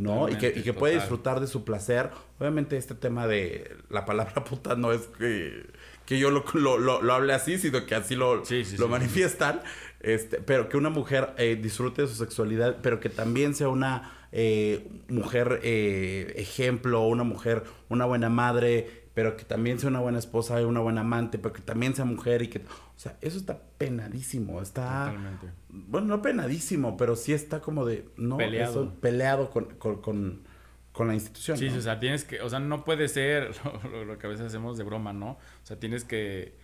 ¿no? 0.00 0.28
Y 0.28 0.36
que, 0.36 0.52
y 0.56 0.62
que 0.62 0.72
puede 0.72 0.94
disfrutar 0.94 1.40
de 1.40 1.46
su 1.46 1.64
placer. 1.64 2.10
Obviamente 2.38 2.76
este 2.76 2.94
tema 2.94 3.26
de 3.26 3.76
la 3.90 4.04
palabra 4.04 4.44
puta 4.44 4.74
no 4.74 4.92
es 4.92 5.02
que, 5.18 5.66
que 6.06 6.18
yo 6.18 6.30
lo, 6.30 6.44
lo, 6.54 6.78
lo, 6.78 7.02
lo 7.02 7.12
hable 7.14 7.32
así, 7.32 7.58
sino 7.58 7.86
que 7.86 7.94
así 7.94 8.14
lo, 8.16 8.44
Sí, 8.44 8.64
sí, 8.64 8.76
lo 8.76 8.86
sí. 8.86 8.90
manifiestan. 8.90 9.60
Este, 10.00 10.38
pero 10.38 10.68
que 10.68 10.76
una 10.76 10.90
mujer 10.90 11.32
eh, 11.38 11.56
disfrute 11.60 12.02
de 12.02 12.08
su 12.08 12.14
sexualidad, 12.16 12.78
pero 12.82 12.98
que 12.98 13.08
también 13.08 13.54
sea 13.54 13.68
una 13.68 14.12
eh, 14.32 14.88
mujer 15.08 15.60
eh, 15.62 16.32
ejemplo, 16.36 17.02
una 17.06 17.22
mujer, 17.22 17.62
una 17.88 18.04
buena 18.06 18.28
madre, 18.28 19.02
pero 19.14 19.36
que 19.36 19.44
también 19.44 19.78
sea 19.78 19.90
una 19.90 20.00
buena 20.00 20.18
esposa 20.18 20.60
y 20.60 20.64
una 20.64 20.80
buena 20.80 21.02
amante, 21.02 21.38
pero 21.38 21.52
que 21.52 21.60
también 21.62 21.94
sea 21.94 22.04
mujer 22.04 22.42
y 22.42 22.48
que... 22.48 22.58
O 22.60 22.98
sea, 23.02 23.16
eso 23.20 23.36
está 23.38 23.60
penadísimo, 23.78 24.60
está... 24.62 25.06
Totalmente. 25.06 25.46
Bueno, 25.68 26.06
no 26.08 26.22
penadísimo, 26.22 26.96
pero 26.96 27.14
sí 27.14 27.32
está 27.32 27.60
como 27.60 27.84
de... 27.84 28.08
No, 28.16 28.38
Peleado. 28.38 28.70
eso- 28.84 28.94
peleado 29.00 29.50
con, 29.50 29.66
con, 29.76 30.00
con, 30.00 30.42
con 30.92 31.08
la 31.08 31.14
institución. 31.14 31.56
Sí, 31.58 31.68
o 31.68 31.80
sea, 31.80 31.98
tienes 32.00 32.24
que, 32.24 32.40
o 32.42 32.48
sea, 32.50 32.60
no 32.60 32.84
puede 32.84 33.08
ser 33.08 33.50
lo, 33.64 33.90
lo- 33.90 34.04
lo 34.04 34.18
que 34.18 34.26
a 34.26 34.30
veces 34.30 34.46
hacemos 34.46 34.76
de 34.78 34.84
broma, 34.84 35.12
¿no? 35.12 35.32
O 35.32 35.38
sea, 35.66 35.78
tienes 35.80 36.04
que, 36.04 36.56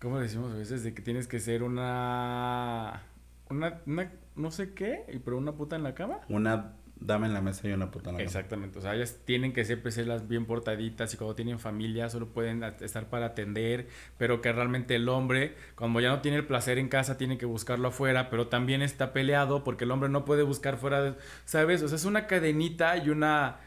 ¿cómo 0.00 0.18
decimos 0.20 0.52
a 0.52 0.56
veces? 0.56 0.84
De 0.84 0.94
que 0.94 1.02
tienes 1.02 1.28
que 1.28 1.40
ser 1.40 1.62
una, 1.62 3.02
una, 3.50 3.80
una, 3.86 4.12
no 4.36 4.50
sé 4.50 4.74
qué, 4.74 5.04
y 5.12 5.18
pero 5.20 5.38
una 5.38 5.52
puta 5.54 5.76
en 5.76 5.82
la 5.82 5.94
cama. 5.94 6.20
Una 6.28 6.77
dama 7.00 7.26
en 7.26 7.34
la 7.34 7.40
mesa 7.40 7.68
y 7.68 7.72
una 7.72 7.90
puta 7.90 8.10
en 8.10 8.16
la. 8.16 8.22
Exactamente, 8.22 8.78
o 8.78 8.82
sea, 8.82 8.94
ellas 8.94 9.18
tienen 9.24 9.52
que 9.52 9.64
siempre 9.64 9.90
ser 9.92 10.06
las 10.06 10.28
bien 10.28 10.46
portaditas 10.46 11.12
y 11.14 11.16
cuando 11.16 11.34
tienen 11.34 11.58
familia 11.58 12.08
solo 12.08 12.28
pueden 12.28 12.62
estar 12.62 13.08
para 13.08 13.26
atender, 13.26 13.88
pero 14.16 14.40
que 14.40 14.52
realmente 14.52 14.94
el 14.96 15.08
hombre, 15.08 15.54
cuando 15.74 16.00
ya 16.00 16.10
no 16.10 16.20
tiene 16.20 16.38
el 16.38 16.46
placer 16.46 16.78
en 16.78 16.88
casa, 16.88 17.16
tiene 17.16 17.38
que 17.38 17.46
buscarlo 17.46 17.88
afuera, 17.88 18.30
pero 18.30 18.48
también 18.48 18.82
está 18.82 19.12
peleado 19.12 19.64
porque 19.64 19.84
el 19.84 19.90
hombre 19.90 20.08
no 20.08 20.24
puede 20.24 20.42
buscar 20.42 20.76
fuera, 20.76 21.02
de, 21.02 21.14
¿sabes? 21.44 21.82
O 21.82 21.88
sea, 21.88 21.96
es 21.96 22.04
una 22.04 22.26
cadenita 22.26 22.96
y 22.96 23.10
una 23.10 23.60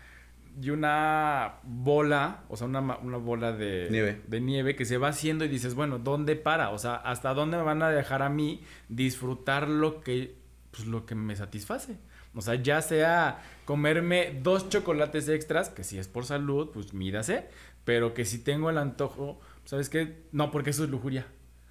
y 0.59 0.69
una 0.69 1.59
bola, 1.63 2.43
o 2.49 2.57
sea, 2.57 2.67
una, 2.67 2.82
una 2.82 3.17
bola 3.17 3.53
de 3.53 3.88
Nieve. 3.89 4.21
de 4.27 4.41
nieve 4.41 4.75
que 4.75 4.86
se 4.86 4.97
va 4.97 5.09
haciendo 5.09 5.45
y 5.45 5.47
dices, 5.47 5.75
bueno, 5.75 5.97
¿dónde 5.97 6.36
para? 6.36 6.71
O 6.71 6.77
sea, 6.77 6.95
¿hasta 6.95 7.34
dónde 7.34 7.57
me 7.57 7.63
van 7.63 7.82
a 7.82 7.89
dejar 7.89 8.21
a 8.21 8.29
mí 8.29 8.61
disfrutar 8.89 9.69
lo 9.69 10.01
que, 10.01 10.36
pues, 10.71 10.88
lo 10.88 11.05
que 11.05 11.15
me 11.15 11.36
satisface? 11.36 11.97
O 12.34 12.41
sea, 12.41 12.55
ya 12.55 12.82
sea 12.82 13.41
comerme 13.65 14.39
dos 14.41 14.69
chocolates 14.69 15.27
extras, 15.29 15.69
que 15.69 15.84
si 15.84 15.97
es 15.97 16.07
por 16.07 16.25
salud, 16.25 16.69
pues 16.73 16.93
mídase, 16.93 17.45
pero 17.84 18.13
que 18.13 18.25
si 18.25 18.39
tengo 18.39 18.69
el 18.69 18.77
antojo, 18.77 19.39
¿sabes 19.65 19.89
qué? 19.89 20.23
No, 20.32 20.51
porque 20.51 20.69
eso 20.69 20.84
es 20.84 20.89
lujuria. 20.89 21.27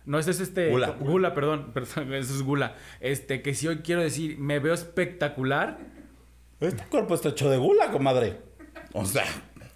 No, 0.07 0.19
eso 0.19 0.31
es 0.31 0.41
este... 0.41 0.71
Gula. 0.71 0.91
Gula, 0.91 1.35
perdón, 1.35 1.71
perdón, 1.75 2.13
eso 2.15 2.35
es 2.35 2.43
gula. 2.43 2.75
Este, 3.01 3.43
que 3.43 3.55
si 3.55 3.69
hoy 3.69 3.79
quiero 3.79 4.03
decir, 4.03 4.39
me 4.39 4.59
veo 4.59 4.75
espectacular, 4.75 5.79
Este 6.61 6.85
cuerpo 6.85 7.15
está 7.15 7.31
hecho 7.31 7.49
de 7.49 7.57
gula, 7.57 7.91
comadre. 7.91 8.41
O 8.93 9.05
sea, 9.05 9.25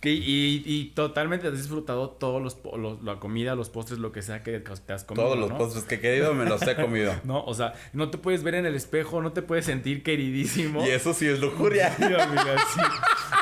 Que, 0.04 0.12
y, 0.12 0.62
y 0.66 0.90
totalmente 0.94 1.48
has 1.48 1.56
disfrutado 1.56 2.10
todos 2.10 2.42
los, 2.42 3.02
la 3.02 3.18
comida, 3.18 3.54
los 3.54 3.70
postres, 3.70 3.98
lo 3.98 4.12
que 4.12 4.20
sea 4.20 4.42
que 4.42 4.60
te 4.60 4.92
has 4.92 5.02
comido. 5.04 5.24
todos 5.24 5.38
los 5.38 5.48
¿no? 5.50 5.56
postres 5.56 5.84
que 5.84 5.94
he 5.94 6.00
querido 6.00 6.34
me 6.34 6.44
los 6.44 6.60
he 6.60 6.76
comido. 6.80 7.14
No, 7.24 7.42
o 7.42 7.54
sea, 7.54 7.72
no 7.94 8.10
te 8.10 8.18
puedes 8.18 8.42
ver 8.42 8.54
en 8.56 8.66
el 8.66 8.74
espejo, 8.74 9.22
no 9.22 9.32
te 9.32 9.40
puedes 9.40 9.64
sentir 9.64 10.02
queridísimo. 10.02 10.84
y 10.86 10.90
eso 10.90 11.14
sí 11.14 11.26
es 11.26 11.40
lujuria. 11.40 11.94
Sí, 11.96 12.02
amiga, 12.04 12.56
sí. 12.74 12.80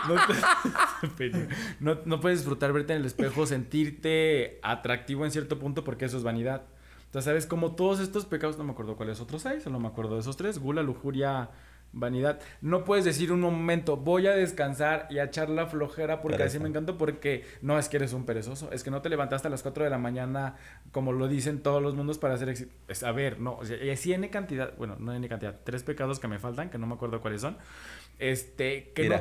No, 0.09 1.09
te- 1.17 1.33
no, 1.81 1.99
no 2.05 2.21
puedes 2.21 2.39
disfrutar 2.39 2.73
verte 2.73 2.93
en 2.93 3.01
el 3.01 3.07
espejo, 3.07 3.45
sentirte 3.45 4.61
atractivo 4.63 5.25
en 5.25 5.33
cierto 5.33 5.59
punto 5.59 5.83
porque 5.85 6.05
eso 6.05 6.17
es 6.17 6.23
vanidad. 6.23 6.63
Entonces, 7.07 7.25
¿sabes? 7.25 7.47
Como 7.47 7.75
todos 7.75 8.01
estos 8.01 8.25
pecados, 8.25 8.57
no 8.57 8.65
me 8.65 8.73
acuerdo 8.73 8.97
cuáles 8.97 9.21
otros 9.21 9.45
hay, 9.47 9.61
solo 9.61 9.79
me 9.81 9.89
acuerdo 9.89 10.15
de 10.15 10.21
esos 10.21 10.37
tres, 10.37 10.59
gula, 10.59 10.83
lujuria, 10.83 11.51
vanidad. 11.93 12.41
No 12.61 12.85
puedes 12.85 13.05
decir 13.05 13.33
un 13.33 13.41
momento, 13.41 13.97
voy 13.97 14.27
a 14.27 14.33
descansar 14.33 15.07
y 15.11 15.19
a 15.19 15.25
echar 15.25 15.49
la 15.49 15.67
flojera 15.67 16.23
porque 16.23 16.43
así 16.43 16.59
me 16.59 16.69
encanta 16.69 16.97
porque 16.97 17.45
no 17.61 17.79
es 17.79 17.89
que 17.89 17.99
eres 17.99 18.13
un 18.13 18.25
perezoso, 18.25 18.71
es 18.73 18.83
que 18.83 18.91
no 18.91 19.03
te 19.03 19.09
levantaste 19.09 19.49
a 19.49 19.51
las 19.51 19.63
4 19.63 19.85
de 19.85 19.91
la 19.91 19.99
mañana 19.99 20.57
como 20.91 21.13
lo 21.13 21.29
dicen 21.29 21.63
todos 21.63 21.83
los 21.83 21.95
mundos 21.95 22.19
para 22.19 22.35
hacer 22.35 22.49
es, 22.89 23.03
a 23.03 23.13
ver, 23.13 23.41
no, 23.41 23.57
o 23.57 23.65
sea, 23.65 23.83
y 23.83 23.91
así 23.91 24.13
N 24.13 24.29
cantidad, 24.31 24.77
bueno, 24.77 24.97
no 24.99 25.13
N 25.15 25.29
cantidad, 25.29 25.61
tres 25.65 25.83
pecados 25.83 26.19
que 26.19 26.29
me 26.29 26.39
faltan, 26.39 26.71
que 26.71 26.79
no 26.79 26.87
me 26.87 26.95
acuerdo 26.95 27.21
cuáles 27.21 27.41
son. 27.41 27.57
Este, 28.19 28.93
que 28.95 29.09
no, 29.09 29.21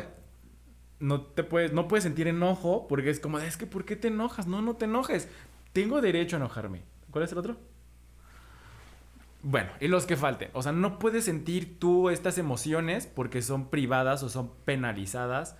no 0.99 1.21
te 1.21 1.43
puedes, 1.43 1.73
no 1.73 1.87
puedes 1.87 2.03
sentir 2.03 2.27
enojo 2.27 2.87
porque 2.87 3.09
es 3.09 3.19
como, 3.19 3.39
es 3.39 3.57
que 3.57 3.65
¿por 3.67 3.85
qué 3.85 3.95
te 3.95 4.07
enojas? 4.07 4.47
No, 4.47 4.61
no 4.61 4.75
te 4.75 4.85
enojes. 4.85 5.27
Tengo 5.73 6.01
derecho 6.01 6.35
a 6.35 6.39
enojarme. 6.39 6.83
¿Cuál 7.09 7.25
es 7.25 7.31
el 7.31 7.37
otro? 7.37 7.57
Bueno, 9.43 9.71
y 9.79 9.87
los 9.87 10.05
que 10.05 10.17
falten. 10.17 10.49
O 10.53 10.61
sea, 10.61 10.71
no 10.71 10.99
puedes 10.99 11.25
sentir 11.25 11.79
tú 11.79 12.09
estas 12.09 12.37
emociones 12.37 13.07
porque 13.07 13.41
son 13.41 13.69
privadas 13.69 14.21
o 14.23 14.29
son 14.29 14.51
penalizadas 14.65 15.55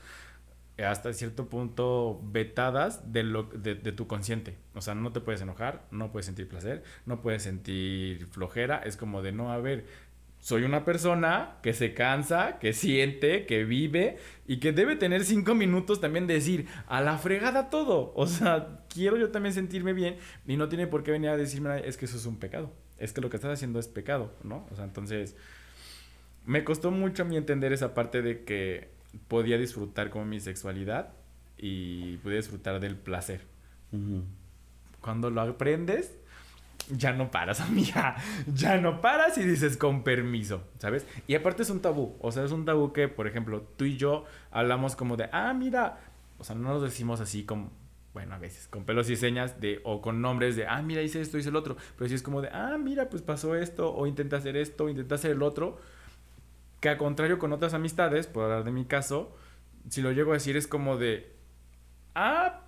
eh, 0.78 0.86
hasta 0.86 1.14
cierto 1.14 1.50
punto 1.50 2.22
vetadas 2.24 3.12
de, 3.12 3.24
lo, 3.24 3.44
de, 3.44 3.76
tu 3.92 4.08
consciente. 4.08 4.58
O 4.76 4.82
sea, 4.82 4.96
no 4.96 5.12
te 5.12 5.20
puedes 5.20 5.42
enojar, 5.42 5.86
no 5.92 6.12
puedes 6.12 6.28
sentir 6.28 6.48
placer, 6.48 6.84
no 7.06 7.22
puedes 7.22 7.44
sentir 7.44 8.28
flojera. 8.28 8.78
Es 8.78 8.98
como 8.98 9.22
de 9.22 9.32
no, 9.32 9.52
a 9.52 9.58
ver, 9.58 9.86
soy 10.40 10.64
una 10.64 10.86
persona 10.86 11.58
que 11.62 11.74
se 11.74 11.94
cansa, 11.94 12.60
que 12.60 12.74
siente, 12.74 13.46
que 13.46 13.64
vive 13.64 14.18
y 14.48 14.58
que 14.58 14.72
debe 14.74 14.96
tener 14.96 15.24
cinco 15.24 15.56
minutos 15.56 16.02
también 16.02 16.26
de 16.28 16.36
decir 16.36 16.68
a 16.88 17.02
la 17.02 17.18
fregada 17.18 17.70
todo. 17.70 18.14
O 18.16 18.28
sea, 18.28 18.80
quiero 18.90 19.18
yo 19.18 19.32
también 19.32 19.54
sentirme 19.54 19.94
bien 19.94 20.18
y 20.48 20.58
no 20.58 20.70
tiene 20.70 20.88
por 20.88 21.04
qué 21.04 21.12
venir 21.12 21.30
a 21.30 21.38
decirme 21.38 21.88
es 21.88 21.98
que 21.98 22.06
eso 22.06 22.18
es 22.18 22.26
un 22.26 22.38
pecado. 22.38 22.72
Es 23.02 23.14
que 23.14 23.22
lo 23.22 23.30
que 23.30 23.38
estás 23.38 23.52
haciendo 23.52 23.80
es 23.80 23.88
pecado, 23.88 24.34
¿no? 24.44 24.68
O 24.72 24.76
sea, 24.76 24.86
entonces 24.86 25.36
me 26.46 26.64
costó 26.64 26.92
mucho 26.92 27.24
a 27.24 27.26
mí 27.26 27.38
entender 27.38 27.74
esa 27.74 27.94
parte 27.94 28.22
de 28.22 28.44
que 28.44 28.90
podía 29.28 29.58
disfrutar 29.58 30.10
como 30.10 30.26
mi 30.26 30.40
sexualidad 30.40 31.14
y 31.58 32.18
podía 32.18 32.38
disfrutar 32.38 32.80
del 32.80 32.96
placer. 32.96 33.42
Cuando 35.02 35.30
lo 35.30 35.42
aprendes, 35.42 36.18
ya 36.90 37.14
no 37.14 37.32
paras, 37.32 37.62
amiga. 37.62 38.16
Ya 38.54 38.78
no 38.78 39.02
paras 39.02 39.38
y 39.38 39.44
dices 39.44 39.78
con 39.78 40.04
permiso, 40.04 40.64
¿sabes? 40.78 41.06
Y 41.28 41.36
aparte 41.36 41.64
es 41.64 41.70
un 41.70 41.82
tabú. 41.82 42.16
O 42.20 42.32
sea, 42.32 42.44
es 42.44 42.52
un 42.52 42.66
tabú 42.66 42.94
que, 42.94 43.08
por 43.08 43.28
ejemplo, 43.28 43.68
tú 43.78 43.86
y 43.86 43.98
yo 43.98 44.26
hablamos 44.52 44.96
como 44.96 45.18
de, 45.18 45.30
ah, 45.32 45.54
mira. 45.54 46.00
O 46.40 46.44
sea, 46.44 46.56
no 46.56 46.70
nos 46.70 46.82
decimos 46.82 47.22
así 47.22 47.44
como, 47.44 47.72
bueno, 48.14 48.36
a 48.36 48.38
veces, 48.40 48.68
con 48.68 48.84
pelos 48.86 49.10
y 49.10 49.16
señas 49.16 49.62
de, 49.62 49.80
o 49.84 50.02
con 50.02 50.22
nombres 50.22 50.56
de, 50.56 50.68
ah, 50.68 50.82
mira, 50.82 51.02
hice 51.02 51.22
esto, 51.22 51.38
hice 51.38 51.50
el 51.50 51.56
otro. 51.56 51.78
Pero 51.98 52.10
sí 52.10 52.16
es 52.16 52.22
como 52.24 52.42
de, 52.42 52.50
ah, 52.50 52.78
mira, 52.78 53.10
pues 53.10 53.22
pasó 53.22 53.56
esto, 53.56 53.94
o 53.94 54.06
intenté 54.08 54.36
hacer 54.36 54.58
esto, 54.58 54.86
o 54.86 54.90
intenté 54.90 55.16
hacer 55.16 55.32
el 55.32 55.42
otro. 55.44 55.78
Que 56.82 56.90
a 56.90 56.98
contrario 56.98 57.40
con 57.40 57.54
otras 57.54 57.74
amistades, 57.74 58.28
por 58.28 58.44
hablar 58.44 58.64
de 58.64 58.72
mi 58.72 58.86
caso, 58.86 59.36
si 59.90 60.02
lo 60.02 60.12
llego 60.12 60.32
a 60.32 60.34
decir 60.34 60.58
es 60.58 60.68
como 60.68 60.98
de, 60.98 61.32
ah, 62.16 62.62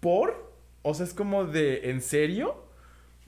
¿por? 0.00 0.52
O 0.82 0.94
sea, 0.94 1.04
es 1.04 1.14
como 1.14 1.44
de, 1.44 1.90
¿en 1.90 2.00
serio? 2.00 2.66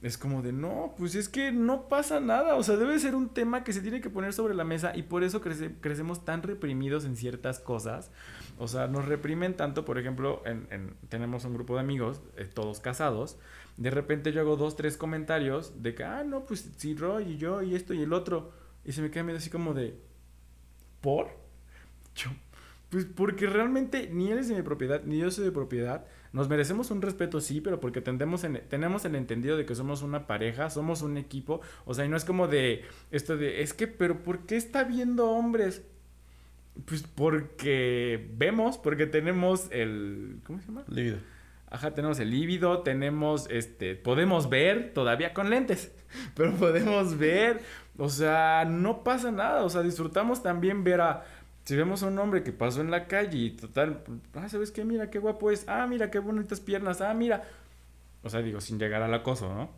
Es 0.01 0.17
como 0.17 0.41
de, 0.41 0.51
no, 0.51 0.95
pues 0.97 1.15
es 1.15 1.29
que 1.29 1.51
no 1.51 1.87
pasa 1.87 2.19
nada. 2.19 2.55
O 2.55 2.63
sea, 2.63 2.75
debe 2.75 2.99
ser 2.99 3.15
un 3.15 3.29
tema 3.29 3.63
que 3.63 3.71
se 3.73 3.81
tiene 3.81 4.01
que 4.01 4.09
poner 4.09 4.33
sobre 4.33 4.53
la 4.53 4.63
mesa 4.65 4.95
y 4.95 5.03
por 5.03 5.23
eso 5.23 5.41
crece- 5.41 5.75
crecemos 5.79 6.25
tan 6.25 6.43
reprimidos 6.43 7.05
en 7.05 7.15
ciertas 7.15 7.59
cosas. 7.59 8.11
O 8.57 8.67
sea, 8.67 8.87
nos 8.87 9.05
reprimen 9.05 9.55
tanto, 9.55 9.83
por 9.85 9.97
ejemplo, 9.97 10.41
en, 10.45 10.67
en- 10.71 10.95
tenemos 11.09 11.45
un 11.45 11.53
grupo 11.53 11.75
de 11.75 11.81
amigos, 11.81 12.21
eh, 12.37 12.45
todos 12.45 12.79
casados. 12.79 13.37
De 13.77 13.89
repente 13.89 14.31
yo 14.31 14.41
hago 14.41 14.55
dos, 14.57 14.75
tres 14.75 14.97
comentarios 14.97 15.81
de 15.83 15.95
que, 15.95 16.03
ah, 16.03 16.23
no, 16.23 16.45
pues 16.45 16.69
sí, 16.77 16.95
Roy 16.95 17.33
y 17.33 17.37
yo 17.37 17.61
y 17.63 17.75
esto 17.75 17.93
y 17.93 18.01
el 18.03 18.13
otro. 18.13 18.51
Y 18.85 18.91
se 18.91 19.01
me 19.01 19.09
queda 19.11 19.23
medio 19.23 19.37
así 19.39 19.49
como 19.49 19.73
de, 19.73 19.97
¿por? 21.01 21.27
Yo, 22.15 22.31
pues 22.89 23.05
porque 23.05 23.47
realmente 23.47 24.09
ni 24.11 24.31
él 24.31 24.39
es 24.39 24.49
de 24.49 24.55
mi 24.55 24.61
propiedad, 24.63 25.03
ni 25.05 25.19
yo 25.19 25.31
soy 25.31 25.45
de 25.45 25.51
propiedad. 25.51 26.05
Nos 26.33 26.49
merecemos 26.49 26.91
un 26.91 27.01
respeto, 27.01 27.41
sí, 27.41 27.61
pero 27.61 27.79
porque 27.79 28.01
tendemos 28.01 28.43
en- 28.43 28.61
tenemos 28.69 29.05
el 29.05 29.15
entendido 29.15 29.57
de 29.57 29.65
que 29.65 29.75
somos 29.75 30.01
una 30.03 30.27
pareja, 30.27 30.69
somos 30.69 31.01
un 31.01 31.17
equipo. 31.17 31.61
O 31.85 31.93
sea, 31.93 32.05
y 32.05 32.09
no 32.09 32.17
es 32.17 32.25
como 32.25 32.47
de 32.47 32.83
esto 33.11 33.37
de, 33.37 33.61
es 33.63 33.73
que, 33.73 33.87
pero 33.87 34.23
¿por 34.23 34.41
qué 34.45 34.57
está 34.57 34.83
viendo 34.83 35.29
hombres? 35.31 35.83
Pues 36.85 37.03
porque 37.03 38.29
vemos, 38.35 38.77
porque 38.77 39.05
tenemos 39.05 39.67
el... 39.71 40.39
¿Cómo 40.45 40.59
se 40.59 40.67
llama? 40.67 40.83
Líbido. 40.87 41.17
Ajá, 41.69 41.93
tenemos 41.93 42.19
el 42.19 42.29
líbido, 42.29 42.83
tenemos, 42.83 43.47
este, 43.49 43.95
podemos 43.95 44.49
ver 44.49 44.93
todavía 44.93 45.33
con 45.33 45.49
lentes, 45.49 45.91
pero 46.35 46.53
podemos 46.53 47.17
ver, 47.17 47.61
o 47.97 48.09
sea, 48.09 48.65
no 48.65 49.03
pasa 49.03 49.31
nada, 49.31 49.63
o 49.63 49.69
sea, 49.69 49.81
disfrutamos 49.81 50.43
también 50.43 50.83
ver 50.83 51.01
a 51.01 51.23
si 51.63 51.77
vemos 51.77 52.03
a 52.03 52.07
un 52.07 52.19
hombre 52.19 52.43
que 52.43 52.51
pasó 52.51 52.81
en 52.81 52.91
la 52.91 53.07
calle 53.07 53.37
y 53.37 53.51
total, 53.51 54.03
ah, 54.33 54.49
¿sabes 54.49 54.71
qué? 54.71 54.83
Mira 54.83 55.09
qué 55.09 55.19
guapo 55.19 55.49
es. 55.49 55.65
Ah, 55.67 55.87
mira 55.87 56.11
qué 56.11 56.19
bonitas 56.19 56.59
piernas. 56.59 56.99
Ah, 56.99 57.13
mira. 57.13 57.43
O 58.21 58.29
sea, 58.29 58.41
digo, 58.41 58.59
sin 58.59 58.79
llegar 58.79 59.01
al 59.01 59.13
acoso, 59.13 59.53
¿no? 59.53 59.69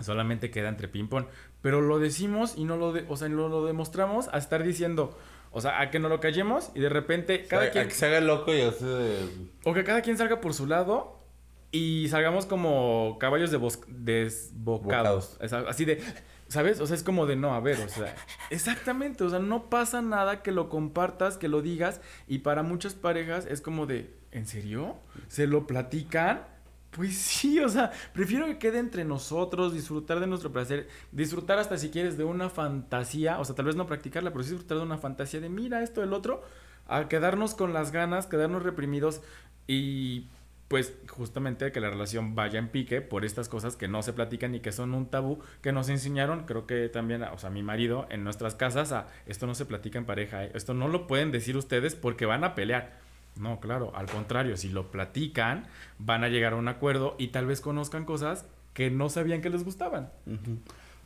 Solamente 0.00 0.50
queda 0.50 0.68
entre 0.68 0.86
ping-pong. 0.86 1.24
Pero 1.62 1.80
lo 1.80 1.98
decimos 1.98 2.54
y 2.56 2.64
no 2.64 2.76
lo, 2.76 2.92
de, 2.92 3.06
o 3.08 3.16
sea, 3.16 3.28
no 3.28 3.48
lo 3.48 3.64
demostramos 3.64 4.28
a 4.28 4.38
estar 4.38 4.62
diciendo, 4.62 5.18
o 5.50 5.60
sea, 5.60 5.80
a 5.80 5.90
que 5.90 5.98
no 5.98 6.08
lo 6.08 6.20
callemos 6.20 6.70
y 6.74 6.80
de 6.80 6.88
repente 6.88 7.44
cada 7.46 7.62
O 7.62 7.64
sea, 7.64 7.72
quien... 7.72 7.84
a 7.84 7.88
que 7.88 7.94
se 7.94 8.06
haga 8.06 8.20
loco 8.20 8.54
y 8.54 8.60
así 8.60 8.84
de... 8.84 9.28
O 9.64 9.74
que 9.74 9.84
cada 9.84 10.02
quien 10.02 10.16
salga 10.16 10.40
por 10.40 10.54
su 10.54 10.66
lado 10.66 11.18
y 11.70 12.08
salgamos 12.08 12.46
como 12.46 13.16
caballos 13.20 13.50
de 13.50 13.58
bos- 13.58 13.84
desbocados. 13.88 15.38
Así 15.68 15.84
de, 15.84 16.02
¿sabes? 16.48 16.80
O 16.80 16.86
sea, 16.86 16.96
es 16.96 17.02
como 17.02 17.26
de 17.26 17.36
no, 17.36 17.54
a 17.54 17.60
ver, 17.60 17.78
o 17.80 17.88
sea, 17.88 18.14
exactamente, 18.50 19.24
o 19.24 19.28
sea, 19.30 19.38
no 19.38 19.68
pasa 19.68 20.00
nada 20.02 20.42
que 20.42 20.52
lo 20.52 20.68
compartas, 20.68 21.36
que 21.36 21.48
lo 21.48 21.60
digas 21.62 22.00
y 22.26 22.38
para 22.38 22.62
muchas 22.62 22.94
parejas 22.94 23.46
es 23.46 23.60
como 23.60 23.86
de, 23.86 24.14
¿en 24.32 24.46
serio? 24.46 24.96
¿Se 25.28 25.46
lo 25.46 25.66
platican? 25.66 26.46
Pues 26.98 27.16
sí, 27.16 27.60
o 27.60 27.68
sea, 27.68 27.92
prefiero 28.12 28.46
que 28.46 28.58
quede 28.58 28.80
entre 28.80 29.04
nosotros, 29.04 29.72
disfrutar 29.72 30.18
de 30.18 30.26
nuestro 30.26 30.50
placer, 30.50 30.88
disfrutar 31.12 31.60
hasta 31.60 31.78
si 31.78 31.90
quieres 31.90 32.18
de 32.18 32.24
una 32.24 32.50
fantasía, 32.50 33.38
o 33.38 33.44
sea, 33.44 33.54
tal 33.54 33.66
vez 33.66 33.76
no 33.76 33.86
practicarla, 33.86 34.32
pero 34.32 34.42
sí 34.42 34.50
disfrutar 34.50 34.78
de 34.78 34.82
una 34.82 34.98
fantasía 34.98 35.40
de 35.40 35.48
mira 35.48 35.84
esto, 35.84 36.02
el 36.02 36.12
otro, 36.12 36.42
a 36.88 37.06
quedarnos 37.06 37.54
con 37.54 37.72
las 37.72 37.92
ganas, 37.92 38.26
quedarnos 38.26 38.64
reprimidos 38.64 39.20
y 39.68 40.26
pues 40.66 40.92
justamente 41.08 41.70
que 41.70 41.80
la 41.80 41.88
relación 41.88 42.34
vaya 42.34 42.58
en 42.58 42.66
pique 42.66 43.00
por 43.00 43.24
estas 43.24 43.48
cosas 43.48 43.76
que 43.76 43.86
no 43.86 44.02
se 44.02 44.12
platican 44.12 44.56
y 44.56 44.60
que 44.60 44.72
son 44.72 44.92
un 44.92 45.06
tabú 45.06 45.38
que 45.62 45.70
nos 45.70 45.88
enseñaron, 45.90 46.46
creo 46.46 46.66
que 46.66 46.88
también, 46.88 47.22
o 47.22 47.38
sea, 47.38 47.48
mi 47.48 47.62
marido 47.62 48.08
en 48.10 48.24
nuestras 48.24 48.56
casas, 48.56 48.90
a 48.90 49.06
esto 49.26 49.46
no 49.46 49.54
se 49.54 49.66
platica 49.66 49.98
en 49.98 50.04
pareja, 50.04 50.46
¿eh? 50.46 50.50
esto 50.54 50.74
no 50.74 50.88
lo 50.88 51.06
pueden 51.06 51.30
decir 51.30 51.56
ustedes 51.56 51.94
porque 51.94 52.26
van 52.26 52.42
a 52.42 52.56
pelear. 52.56 53.06
No, 53.38 53.60
claro, 53.60 53.92
al 53.94 54.06
contrario, 54.06 54.56
si 54.56 54.68
lo 54.68 54.90
platican, 54.90 55.66
van 55.98 56.24
a 56.24 56.28
llegar 56.28 56.54
a 56.54 56.56
un 56.56 56.66
acuerdo 56.68 57.14
y 57.18 57.28
tal 57.28 57.46
vez 57.46 57.60
conozcan 57.60 58.04
cosas 58.04 58.46
que 58.74 58.90
no 58.90 59.08
sabían 59.08 59.40
que 59.40 59.48
les 59.50 59.64
gustaban. 59.64 60.10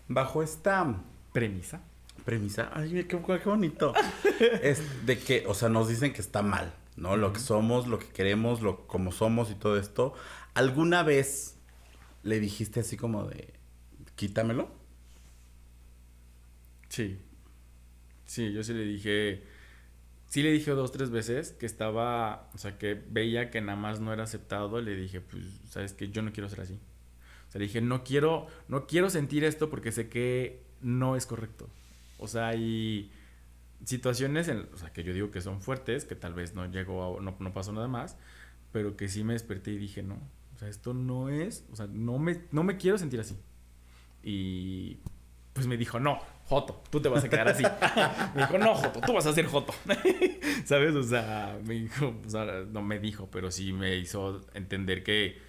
Bajo 0.09 0.43
esta 0.43 0.97
Premisa. 1.33 1.83
premisa, 2.25 2.71
ay, 2.75 3.05
qué, 3.09 3.21
qué 3.21 3.49
bonito, 3.49 3.95
es 4.63 5.07
de 5.07 5.19
que, 5.19 5.45
o 5.47 5.55
sea, 5.55 5.69
nos 5.69 5.89
dicen 5.89 6.13
que 6.13 6.21
está 6.21 6.43
mal, 6.43 6.75
¿no? 6.97 7.17
Lo 7.17 7.33
que 7.33 7.41
somos, 7.41 7.87
lo 7.87 7.99
que 7.99 8.09
queremos, 8.09 8.63
lo 8.63 8.87
como 8.87 9.13
somos 9.13 9.51
y 9.51 9.55
todo 9.55 9.79
esto. 9.79 10.15
¿Alguna 10.55 11.03
vez 11.03 11.57
le 12.23 12.41
dijiste 12.41 12.81
así 12.81 12.97
como 12.97 13.25
de, 13.25 13.53
quítamelo? 14.17 14.71
Sí. 16.89 17.19
Sí, 18.27 18.53
yo 18.53 18.63
sí 18.63 18.73
le 18.75 18.85
dije. 18.85 19.43
Sí 20.33 20.43
le 20.43 20.51
dije 20.51 20.71
dos, 20.71 20.93
tres 20.93 21.11
veces 21.11 21.53
que 21.53 21.67
estaba. 21.67 22.49
O 22.55 22.59
sea, 22.59 22.79
que 22.79 22.95
veía 22.95 23.51
que 23.51 23.61
nada 23.61 23.77
más 23.79 24.01
no 24.01 24.15
era 24.15 24.23
aceptado. 24.23 24.81
Le 24.81 24.97
dije, 24.97 25.21
pues, 25.21 25.45
sabes 25.69 25.93
que 25.93 26.09
yo 26.11 26.23
no 26.23 26.33
quiero 26.33 26.49
ser 26.49 26.63
así. 26.63 26.79
O 27.49 27.53
sea, 27.53 27.59
le 27.59 27.67
dije, 27.67 27.83
no 27.83 28.03
quiero, 28.03 28.47
no 28.67 28.87
quiero 28.87 29.11
sentir 29.11 29.45
esto 29.45 29.69
porque 29.69 29.93
sé 29.93 30.09
que 30.09 30.63
no 30.81 31.17
es 31.17 31.27
correcto. 31.27 31.69
O 32.19 32.29
sea, 32.29 32.49
hay 32.49 33.13
situaciones 33.85 34.49
en, 34.49 34.67
o 34.73 34.79
sea, 34.79 34.91
que 34.95 35.05
yo 35.05 35.13
digo 35.13 35.31
que 35.31 35.43
son 35.43 35.61
fuertes, 35.61 36.07
que 36.07 36.15
tal 36.17 36.33
vez 36.33 36.55
no 36.55 36.65
llegó 36.65 37.19
a- 37.19 37.23
no, 37.23 37.37
no 37.39 37.53
pasó 37.53 37.73
nada 37.75 37.89
más, 37.89 38.17
pero 38.73 38.97
que 38.97 39.09
sí 39.09 39.25
me 39.25 39.35
desperté 39.35 39.73
y 39.73 39.79
dije, 39.79 40.03
no, 40.03 40.15
o 40.55 40.59
sea, 40.59 40.69
esto 40.69 40.95
no 40.95 41.29
es, 41.29 41.67
o 41.73 41.77
sea, 41.77 41.89
no 41.89 42.19
me, 42.19 42.41
no 42.53 42.65
me 42.65 42.79
quiero 42.79 42.97
sentir 42.97 43.21
así. 43.21 43.37
Y 44.23 44.99
pues 45.53 45.67
me 45.67 45.77
dijo, 45.77 46.01
no, 46.01 46.21
Joto, 46.47 46.83
tú 46.91 47.01
te 47.01 47.09
vas 47.09 47.25
a 47.25 47.29
quedar 47.29 47.49
así. 47.49 47.63
me 48.35 48.43
dijo, 48.43 48.59
no, 48.59 48.75
Joto, 48.75 49.01
tú 49.01 49.13
vas 49.13 49.27
a 49.27 49.33
ser 49.33 49.47
Joto. 49.47 49.75
¿Sabes? 50.65 50.95
O 50.95 51.03
sea, 51.03 51.59
me 51.65 51.75
dijo, 51.75 52.15
o 52.27 52.31
sea, 52.31 52.65
no 52.71 52.83
me 52.83 52.99
dijo, 52.99 53.29
pero 53.31 53.51
sí 53.51 53.73
me 53.73 53.97
hizo 53.97 54.41
entender 54.55 55.03
que 55.03 55.41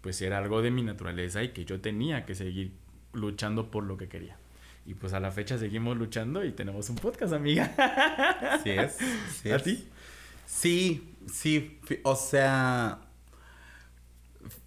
pues 0.00 0.20
era 0.22 0.38
algo 0.38 0.62
de 0.62 0.70
mi 0.70 0.82
naturaleza 0.82 1.42
y 1.42 1.48
que 1.48 1.64
yo 1.64 1.80
tenía 1.80 2.24
que 2.24 2.34
seguir 2.34 2.72
luchando 3.12 3.70
por 3.70 3.84
lo 3.84 3.96
que 3.96 4.08
quería. 4.08 4.38
Y 4.84 4.94
pues 4.94 5.12
a 5.14 5.20
la 5.20 5.32
fecha 5.32 5.58
seguimos 5.58 5.96
luchando 5.96 6.44
y 6.44 6.52
tenemos 6.52 6.88
un 6.90 6.96
podcast, 6.96 7.32
amiga. 7.32 7.72
Sí 8.62 8.70
es. 8.70 8.98
sí 9.42 9.50
¿A 9.50 9.58
ti? 9.58 9.88
Sí, 10.46 11.14
sí, 11.32 11.80
o 12.04 12.14
sea, 12.14 13.00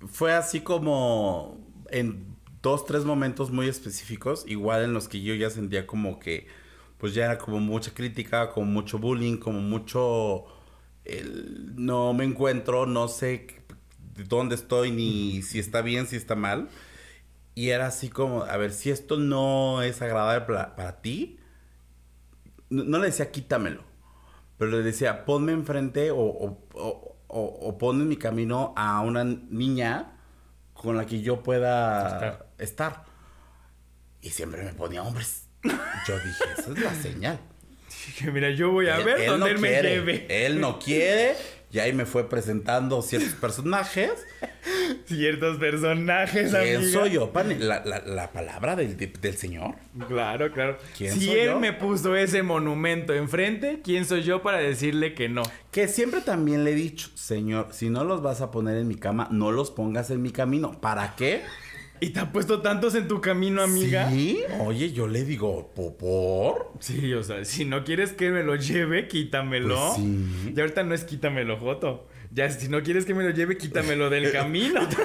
fue 0.07 0.33
así 0.33 0.59
como 0.59 1.57
en 1.89 2.28
dos, 2.61 2.85
tres 2.85 3.05
momentos 3.05 3.51
muy 3.51 3.67
específicos, 3.67 4.45
igual 4.47 4.83
en 4.83 4.93
los 4.93 5.07
que 5.09 5.21
yo 5.21 5.33
ya 5.35 5.49
sentía 5.49 5.87
como 5.87 6.19
que, 6.19 6.47
pues 6.97 7.13
ya 7.13 7.25
era 7.25 7.37
como 7.37 7.59
mucha 7.59 7.93
crítica, 7.93 8.49
como 8.51 8.67
mucho 8.67 8.99
bullying, 8.99 9.37
como 9.37 9.59
mucho, 9.61 10.45
el, 11.05 11.73
no 11.75 12.13
me 12.13 12.25
encuentro, 12.25 12.85
no 12.85 13.07
sé 13.07 13.47
dónde 14.27 14.55
estoy, 14.55 14.91
ni 14.91 15.41
si 15.41 15.59
está 15.59 15.81
bien, 15.81 16.07
si 16.07 16.15
está 16.17 16.35
mal. 16.35 16.69
Y 17.55 17.69
era 17.69 17.87
así 17.87 18.09
como, 18.09 18.43
a 18.43 18.57
ver, 18.57 18.71
si 18.73 18.89
esto 18.91 19.17
no 19.17 19.81
es 19.83 20.01
agradable 20.01 20.45
para, 20.47 20.75
para 20.75 21.01
ti, 21.01 21.39
no, 22.69 22.83
no 22.83 22.99
le 22.99 23.07
decía 23.07 23.31
quítamelo, 23.31 23.83
pero 24.57 24.71
le 24.71 24.83
decía 24.83 25.25
ponme 25.25 25.53
enfrente 25.53 26.11
o, 26.11 26.17
o, 26.19 26.59
o, 26.75 27.77
o- 27.81 27.91
en 27.93 28.07
mi 28.07 28.17
camino 28.17 28.73
a 28.77 29.01
una 29.01 29.23
niña 29.23 30.17
con 30.73 30.97
la 30.97 31.05
que 31.05 31.21
yo 31.21 31.43
pueda 31.43 32.07
Estar. 32.07 32.48
Estar. 32.59 33.03
Y 34.21 34.29
siempre 34.29 34.63
me 34.63 34.73
ponía 34.73 35.03
hombres. 35.03 35.43
Yo 36.07 36.15
dije, 36.19 36.43
esa 36.57 36.71
es 36.71 36.79
la 36.79 36.93
señal. 36.93 37.39
Dije, 38.07 38.31
mira, 38.31 38.49
yo 38.51 38.71
voy 38.71 38.87
a 38.87 38.97
Él- 38.97 39.03
ver 39.05 39.19
él 39.21 39.27
dónde 39.27 39.39
no 39.39 39.47
él 39.47 39.59
me 39.59 39.67
quiere, 39.69 39.89
lleve. 39.95 40.45
Él 40.45 40.59
no 40.61 40.79
quiere. 40.79 41.35
Y 41.71 41.77
ahí 41.79 41.93
me 41.93 42.05
fue 42.05 42.27
presentando 42.27 43.01
ciertos 43.03 43.33
personajes. 43.35 44.11
Ciertos 45.05 45.57
personajes, 45.57 46.51
¿Quién 46.51 46.77
amiga. 46.77 46.91
soy 46.91 47.11
yo? 47.11 47.31
La, 47.59 47.83
la- 47.85 47.99
la 47.99 48.31
palabra 48.31 48.75
del, 48.75 48.97
del 48.97 49.37
señor. 49.37 49.75
Claro, 50.07 50.51
claro. 50.51 50.77
¿Quién 50.97 51.13
si 51.13 51.27
soy 51.27 51.39
él 51.39 51.45
yo? 51.47 51.59
me 51.59 51.73
puso 51.73 52.15
ese 52.15 52.41
monumento 52.43 53.13
enfrente, 53.13 53.81
¿quién 53.83 54.05
soy 54.05 54.23
yo 54.23 54.41
para 54.41 54.57
decirle 54.57 55.13
que 55.13 55.29
no? 55.29 55.43
Que 55.71 55.87
siempre 55.87 56.21
también 56.21 56.63
le 56.63 56.71
he 56.71 56.75
dicho, 56.75 57.09
señor, 57.15 57.67
si 57.71 57.89
no 57.89 58.03
los 58.03 58.21
vas 58.23 58.41
a 58.41 58.49
poner 58.51 58.77
en 58.77 58.87
mi 58.87 58.95
cama, 58.95 59.27
no 59.31 59.51
los 59.51 59.69
pongas 59.71 60.09
en 60.09 60.21
mi 60.21 60.31
camino. 60.31 60.79
¿Para 60.81 61.15
qué? 61.15 61.43
¿Y 62.01 62.09
te 62.11 62.19
ha 62.21 62.31
puesto 62.31 62.61
tantos 62.61 62.95
en 62.95 63.07
tu 63.07 63.19
camino, 63.21 63.61
amiga? 63.61 64.09
Sí, 64.09 64.39
oye, 64.59 64.91
yo 64.93 65.07
le 65.07 65.23
digo, 65.25 65.71
¿po- 65.75 65.97
¿por? 65.97 66.73
Sí, 66.79 67.13
o 67.13 67.23
sea, 67.23 67.43
si 67.45 67.65
no 67.65 67.83
quieres 67.83 68.13
que 68.13 68.29
me 68.31 68.43
lo 68.43 68.55
lleve, 68.55 69.07
quítamelo. 69.07 69.75
Pues 69.95 69.95
sí. 69.97 70.53
Y 70.55 70.59
ahorita 70.59 70.83
no 70.83 70.93
es 70.95 71.03
quítamelo, 71.03 71.57
Joto. 71.57 72.07
Ya, 72.31 72.49
si 72.49 72.69
no 72.69 72.83
quieres 72.83 73.05
que 73.05 73.13
me 73.13 73.23
lo 73.23 73.31
lleve, 73.31 73.57
quítamelo 73.57 74.09
del 74.09 74.31
camino. 74.31 74.81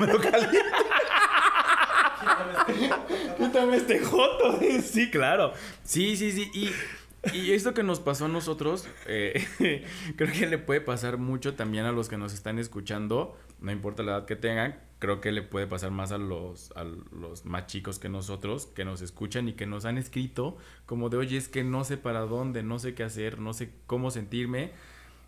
Quítame 3.39 3.77
este 3.77 3.99
Joto. 4.01 4.59
Sí, 4.83 5.11
claro. 5.11 5.53
Sí, 5.83 6.17
sí, 6.17 6.31
sí. 6.33 6.51
Y, 6.55 6.71
y 7.37 7.53
esto 7.53 7.75
que 7.75 7.83
nos 7.83 8.01
pasó 8.01 8.27
a 8.27 8.29
nosotros, 8.29 8.87
eh, 9.07 9.45
creo 10.17 10.33
que 10.33 10.47
le 10.47 10.59
puede 10.59 10.81
pasar 10.81 11.19
mucho 11.19 11.55
también 11.55 11.85
a 11.85 11.93
los 11.93 12.09
que 12.09 12.17
nos 12.17 12.33
están 12.35 12.59
escuchando. 12.59 13.37
No 13.65 13.73
importa 13.73 14.03
la 14.03 14.13
edad 14.13 14.27
que 14.27 14.37
tengan. 14.37 14.79
Creo 14.99 15.21
que 15.21 15.33
le 15.33 15.43
puede 15.43 15.67
pasar 15.67 15.91
más 15.91 16.13
a 16.13 16.19
los, 16.19 16.71
a 16.77 16.85
los 16.85 17.45
más 17.45 17.67
chicos 17.67 17.99
que 17.99 18.09
nosotros, 18.09 18.67
que 18.67 18.85
nos 18.85 19.03
escuchan 19.03 19.49
y 19.49 19.55
que 19.55 19.67
nos 19.67 19.85
han 19.85 19.99
escrito 19.99 20.57
como 20.87 21.09
de, 21.09 21.17
oye, 21.17 21.37
es 21.37 21.49
que 21.49 21.65
no 21.65 21.85
sé 21.85 21.97
para 21.97 22.21
dónde, 22.21 22.63
no 22.63 22.79
sé 22.79 22.95
qué 22.95 23.03
hacer, 23.03 23.39
no 23.39 23.53
sé 23.53 23.71
cómo 23.87 24.11
sentirme. 24.11 24.71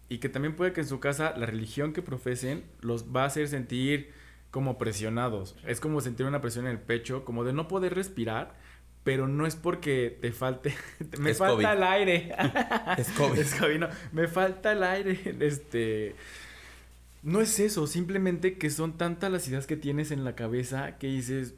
Y 0.08 0.18
que 0.18 0.28
también 0.28 0.54
puede 0.54 0.72
que 0.72 0.82
en 0.82 0.86
su 0.86 1.00
casa 1.00 1.34
la 1.36 1.46
religión 1.46 1.92
que 1.92 2.00
profesen 2.02 2.64
los 2.80 3.06
va 3.14 3.24
a 3.24 3.26
hacer 3.26 3.48
sentir 3.48 4.12
como 4.50 4.78
presionados. 4.78 5.56
Es 5.66 5.80
como 5.80 6.00
sentir 6.00 6.26
una 6.26 6.40
presión 6.40 6.66
en 6.66 6.72
el 6.72 6.78
pecho, 6.80 7.24
como 7.24 7.42
de 7.44 7.52
no 7.52 7.68
poder 7.68 7.94
respirar, 7.94 8.54
pero 9.02 9.28
no 9.28 9.46
es 9.46 9.56
porque 9.56 10.16
te 10.20 10.32
falte, 10.32 10.74
me 11.18 11.30
Es 11.32 11.38
falta 11.38 11.54
COVID. 11.54 11.66
el 11.66 11.82
aire. 11.82 12.34
Es 12.98 13.10
COVID. 13.10 13.38
Es 13.38 13.54
COVID, 13.54 13.78
no, 13.78 13.88
me 14.12 14.28
falta 14.28 14.72
el 14.72 14.82
aire. 14.82 15.36
Este, 15.40 16.14
no 17.26 17.40
es 17.40 17.58
eso, 17.58 17.88
simplemente 17.88 18.56
que 18.56 18.70
son 18.70 18.96
tantas 18.96 19.32
las 19.32 19.48
ideas 19.48 19.66
que 19.66 19.76
tienes 19.76 20.12
en 20.12 20.22
la 20.22 20.36
cabeza 20.36 20.96
que 20.96 21.08
dices, 21.08 21.56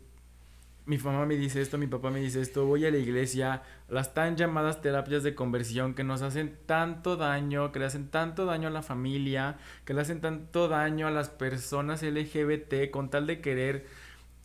mi 0.86 0.96
mamá 0.96 1.26
me 1.26 1.36
dice 1.36 1.60
esto, 1.60 1.76
mi 1.76 1.86
papá 1.86 2.10
me 2.10 2.20
dice 2.20 2.40
esto, 2.40 2.64
voy 2.64 2.86
a 2.86 2.90
la 2.90 2.96
iglesia, 2.96 3.62
las 3.90 4.14
tan 4.14 4.38
llamadas 4.38 4.80
terapias 4.80 5.22
de 5.22 5.34
conversión 5.34 5.92
que 5.92 6.04
nos 6.04 6.22
hacen 6.22 6.56
tanto 6.64 7.18
daño, 7.18 7.70
que 7.70 7.80
le 7.80 7.84
hacen 7.84 8.08
tanto 8.08 8.46
daño 8.46 8.68
a 8.68 8.70
la 8.70 8.80
familia, 8.80 9.58
que 9.84 9.92
le 9.92 10.00
hacen 10.00 10.22
tanto 10.22 10.68
daño 10.68 11.06
a 11.06 11.10
las 11.10 11.28
personas 11.28 12.02
LGBT 12.02 12.90
con 12.90 13.10
tal 13.10 13.26
de 13.26 13.42
querer 13.42 13.84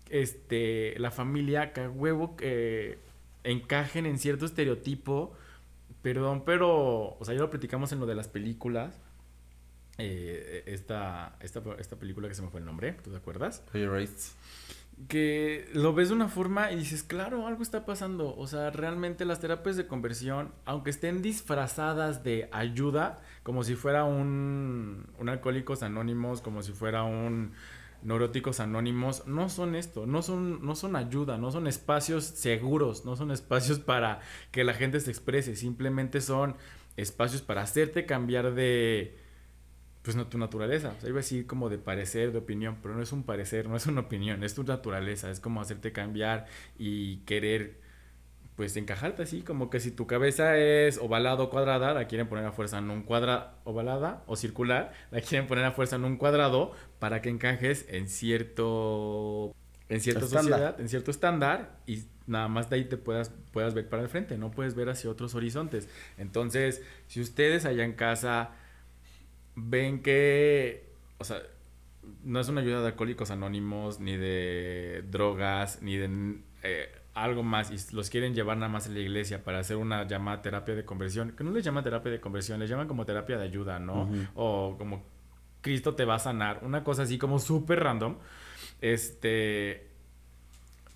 este 0.09 0.99
la 0.99 1.09
familia 1.09 1.71
que 1.71 1.87
huevo 1.87 2.35
que 2.35 2.97
encajen 3.45 4.05
en 4.05 4.19
cierto 4.19 4.45
estereotipo. 4.45 5.33
Perdón, 6.01 6.43
pero 6.45 7.15
o 7.17 7.19
sea, 7.21 7.33
ya 7.33 7.39
lo 7.39 7.49
platicamos 7.49 7.93
en 7.93 8.01
lo 8.01 8.07
de 8.07 8.15
las 8.15 8.27
películas. 8.27 8.99
Eh, 9.97 10.63
esta, 10.65 11.37
esta, 11.39 11.61
esta 11.77 11.95
película 11.97 12.27
que 12.27 12.35
se 12.35 12.41
me 12.41 12.49
fue 12.49 12.59
el 12.59 12.65
nombre, 12.65 12.93
¿tú 13.03 13.11
te 13.11 13.17
acuerdas? 13.17 13.63
que 15.07 15.69
lo 15.73 15.93
ves 15.93 16.09
de 16.09 16.15
una 16.15 16.29
forma 16.29 16.71
y 16.71 16.77
dices, 16.77 17.03
claro, 17.03 17.47
algo 17.47 17.63
está 17.63 17.85
pasando. 17.85 18.35
O 18.37 18.47
sea, 18.47 18.69
realmente 18.69 19.25
las 19.25 19.39
terapias 19.39 19.75
de 19.75 19.87
conversión, 19.87 20.53
aunque 20.65 20.91
estén 20.91 21.21
disfrazadas 21.21 22.23
de 22.23 22.47
ayuda, 22.51 23.21
como 23.43 23.63
si 23.63 23.75
fuera 23.75 24.03
un, 24.03 25.07
un 25.17 25.29
alcohólicos 25.29 25.83
anónimos, 25.83 26.41
como 26.41 26.61
si 26.61 26.71
fuera 26.71 27.03
un 27.03 27.53
neuróticos 28.03 28.59
anónimos, 28.59 29.25
no 29.27 29.47
son 29.47 29.75
esto, 29.75 30.05
no 30.05 30.21
son, 30.21 30.65
no 30.65 30.75
son 30.75 30.97
ayuda, 30.97 31.37
no 31.37 31.51
son 31.51 31.67
espacios 31.67 32.25
seguros, 32.25 33.05
no 33.05 33.15
son 33.15 33.31
espacios 33.31 33.79
para 33.79 34.19
que 34.51 34.65
la 34.65 34.73
gente 34.73 34.99
se 34.99 35.09
exprese, 35.09 35.55
simplemente 35.55 36.19
son 36.19 36.57
espacios 36.97 37.41
para 37.41 37.61
hacerte 37.61 38.05
cambiar 38.05 38.55
de, 38.55 39.17
pues 40.03 40.15
no 40.15 40.27
tu 40.27 40.37
naturaleza. 40.37 40.93
O 40.97 41.01
sea, 41.01 41.09
iba 41.09 41.19
a 41.19 41.23
decir 41.23 41.47
como 41.47 41.69
de 41.69 41.77
parecer, 41.79 42.31
de 42.31 42.37
opinión, 42.37 42.77
pero 42.81 42.93
no 42.93 43.01
es 43.01 43.11
un 43.11 43.23
parecer, 43.23 43.67
no 43.67 43.75
es 43.75 43.87
una 43.87 44.01
opinión, 44.01 44.43
es 44.43 44.53
tu 44.53 44.63
naturaleza, 44.63 45.31
es 45.31 45.39
como 45.39 45.61
hacerte 45.61 45.91
cambiar 45.91 46.45
y 46.77 47.17
querer 47.19 47.81
pues 48.55 48.77
encajarte 48.77 49.23
así, 49.23 49.41
como 49.41 49.71
que 49.71 49.79
si 49.79 49.89
tu 49.89 50.05
cabeza 50.05 50.57
es 50.57 50.99
ovalada 50.99 51.41
o 51.41 51.49
cuadrada, 51.49 51.93
la 51.95 52.05
quieren 52.05 52.27
poner 52.27 52.45
a 52.45 52.51
fuerza 52.51 52.77
en 52.77 52.91
un 52.91 53.01
cuadrado 53.01 53.49
ovalada 53.63 54.23
o 54.27 54.35
circular, 54.35 54.93
la 55.09 55.21
quieren 55.21 55.47
poner 55.47 55.65
a 55.65 55.71
fuerza 55.71 55.95
en 55.95 56.03
un 56.03 56.17
cuadrado 56.17 56.71
para 56.99 57.21
que 57.21 57.29
encajes 57.29 57.85
en 57.89 58.07
cierto 58.07 59.55
en 59.89 60.01
cierta 60.01 60.27
sociedad, 60.27 60.79
en 60.79 60.87
cierto 60.87 61.09
estándar 61.09 61.79
y 61.87 62.03
nada 62.27 62.47
más 62.47 62.69
de 62.69 62.75
ahí 62.75 62.85
te 62.85 62.97
puedas 62.97 63.31
puedas 63.51 63.73
ver 63.73 63.89
para 63.89 64.03
el 64.03 64.09
frente, 64.09 64.37
no 64.37 64.51
puedes 64.51 64.75
ver 64.75 64.89
hacia 64.89 65.09
otros 65.09 65.33
horizontes. 65.33 65.89
Entonces, 66.17 66.83
si 67.07 67.21
ustedes 67.21 67.65
allá 67.65 67.83
en 67.83 67.93
casa 67.93 68.51
ven 69.55 70.01
que, 70.01 70.89
o 71.17 71.23
sea, 71.23 71.41
no 72.23 72.39
es 72.39 72.49
una 72.49 72.61
ayuda 72.61 72.81
de 72.81 72.87
alcohólicos 72.87 73.31
anónimos, 73.31 73.99
ni 73.99 74.17
de 74.17 75.03
drogas, 75.09 75.81
ni 75.81 75.97
de 75.97 76.39
eh, 76.63 76.89
algo 77.13 77.43
más, 77.43 77.71
y 77.71 77.95
los 77.95 78.09
quieren 78.09 78.33
llevar 78.33 78.57
nada 78.57 78.71
más 78.71 78.87
a 78.87 78.89
la 78.89 78.99
iglesia 78.99 79.43
para 79.43 79.59
hacer 79.59 79.77
una 79.77 80.07
llamada 80.07 80.41
terapia 80.41 80.75
de 80.75 80.85
conversión, 80.85 81.31
que 81.31 81.43
no 81.43 81.51
les 81.51 81.63
llama 81.63 81.83
terapia 81.83 82.11
de 82.11 82.19
conversión, 82.19 82.59
les 82.59 82.69
llaman 82.69 82.87
como 82.87 83.05
terapia 83.05 83.37
de 83.37 83.43
ayuda, 83.45 83.79
¿no? 83.79 84.09
O 84.35 84.75
como 84.77 85.03
Cristo 85.61 85.95
te 85.95 86.05
va 86.05 86.15
a 86.15 86.19
sanar, 86.19 86.59
una 86.63 86.83
cosa 86.83 87.03
así 87.03 87.17
como 87.17 87.39
súper 87.39 87.83
random, 87.83 88.17
este, 88.81 89.92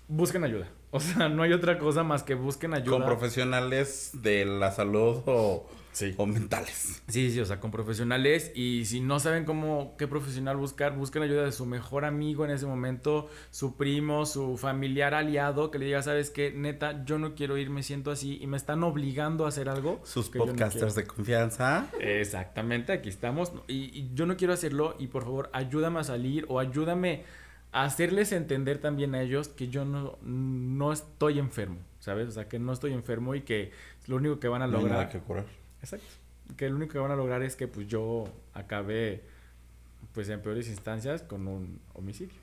busquen 0.08 0.44
ayuda. 0.44 0.68
O 0.90 1.00
sea, 1.00 1.28
no 1.28 1.42
hay 1.42 1.52
otra 1.52 1.78
cosa 1.78 2.02
más 2.02 2.22
que 2.22 2.34
busquen 2.34 2.72
ayuda. 2.72 2.96
Con 2.96 3.04
profesionales 3.04 4.12
de 4.14 4.46
la 4.46 4.72
salud 4.72 5.20
o 5.26 5.66
o 6.16 6.26
mentales. 6.26 7.02
Sí, 7.08 7.30
sí, 7.30 7.40
o 7.40 7.44
sea, 7.44 7.60
con 7.60 7.70
profesionales. 7.70 8.52
Y 8.54 8.84
si 8.84 9.00
no 9.00 9.18
saben 9.18 9.44
cómo, 9.44 9.96
qué 9.98 10.06
profesional 10.06 10.56
buscar, 10.56 10.94
busquen 10.94 11.22
ayuda 11.22 11.44
de 11.44 11.52
su 11.52 11.66
mejor 11.66 12.04
amigo 12.04 12.44
en 12.44 12.50
ese 12.50 12.66
momento, 12.66 13.28
su 13.50 13.76
primo, 13.76 14.26
su 14.26 14.56
familiar 14.56 15.14
aliado, 15.14 15.70
que 15.70 15.78
le 15.78 15.86
diga, 15.86 16.02
¿sabes 16.02 16.30
qué? 16.30 16.52
Neta, 16.52 17.04
yo 17.04 17.18
no 17.18 17.34
quiero 17.34 17.56
ir, 17.56 17.70
me 17.70 17.82
siento 17.82 18.10
así 18.10 18.38
y 18.40 18.46
me 18.46 18.56
están 18.56 18.82
obligando 18.84 19.44
a 19.44 19.48
hacer 19.48 19.68
algo. 19.68 20.00
Sus 20.04 20.28
podcasters 20.28 20.94
de 20.94 21.06
confianza. 21.06 21.88
Exactamente, 22.00 22.92
aquí 22.92 23.08
estamos. 23.08 23.52
Y, 23.66 23.98
y 23.98 24.10
yo 24.14 24.26
no 24.26 24.36
quiero 24.36 24.52
hacerlo 24.52 24.94
y 24.98 25.08
por 25.08 25.24
favor, 25.24 25.50
ayúdame 25.52 26.00
a 26.00 26.04
salir 26.04 26.44
o 26.48 26.60
ayúdame 26.60 27.24
hacerles 27.72 28.32
entender 28.32 28.78
también 28.78 29.14
a 29.14 29.22
ellos 29.22 29.48
que 29.48 29.68
yo 29.68 29.84
no, 29.84 30.18
no 30.22 30.92
estoy 30.92 31.38
enfermo, 31.38 31.78
¿sabes? 32.00 32.28
O 32.28 32.30
sea, 32.32 32.48
que 32.48 32.58
no 32.58 32.72
estoy 32.72 32.92
enfermo 32.92 33.34
y 33.34 33.42
que 33.42 33.72
lo 34.06 34.16
único 34.16 34.40
que 34.40 34.48
van 34.48 34.62
a 34.62 34.66
lograr... 34.66 34.92
No 34.92 35.00
hay 35.00 35.08
que 35.08 35.18
curar. 35.18 35.46
Exacto. 35.80 36.06
Que 36.56 36.68
lo 36.70 36.76
único 36.76 36.92
que 36.92 36.98
van 36.98 37.10
a 37.10 37.16
lograr 37.16 37.42
es 37.42 37.56
que 37.56 37.68
pues 37.68 37.86
yo 37.88 38.24
acabe 38.54 39.22
pues 40.12 40.28
en 40.30 40.40
peores 40.40 40.68
instancias 40.68 41.22
con 41.22 41.46
un 41.46 41.80
homicidio. 41.94 42.34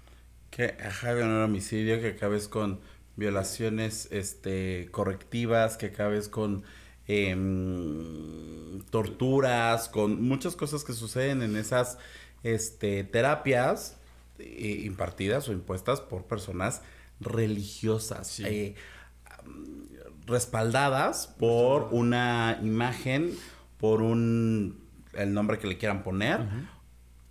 Que 0.52 0.66
acabe 0.66 1.24
un 1.24 1.42
homicidio, 1.42 2.00
que 2.00 2.10
acabes 2.10 2.48
con 2.48 2.80
violaciones 3.16 4.08
este 4.12 4.90
correctivas, 4.92 5.76
que 5.76 5.88
acabes 5.88 6.30
con 6.30 6.64
em, 7.08 8.80
torturas, 8.92 9.90
con 9.90 10.22
muchas 10.22 10.56
cosas 10.56 10.84
que 10.84 10.94
suceden 10.94 11.42
en 11.42 11.56
esas 11.56 11.98
este, 12.44 13.04
terapias 13.04 13.98
eh, 14.40 14.82
impartidas 14.86 15.48
o 15.50 15.54
impuestas 15.54 16.02
por 16.02 16.26
personas 16.26 16.82
religiosas. 17.20 18.40
Eh, 18.42 18.76
respaldadas 20.26 21.28
por 21.28 21.90
una 21.92 22.60
imagen, 22.62 23.38
por 23.78 24.02
un 24.02 24.84
el 25.14 25.34
nombre 25.34 25.60
que 25.60 25.68
le 25.68 25.78
quieran 25.78 26.04
poner 26.04 26.42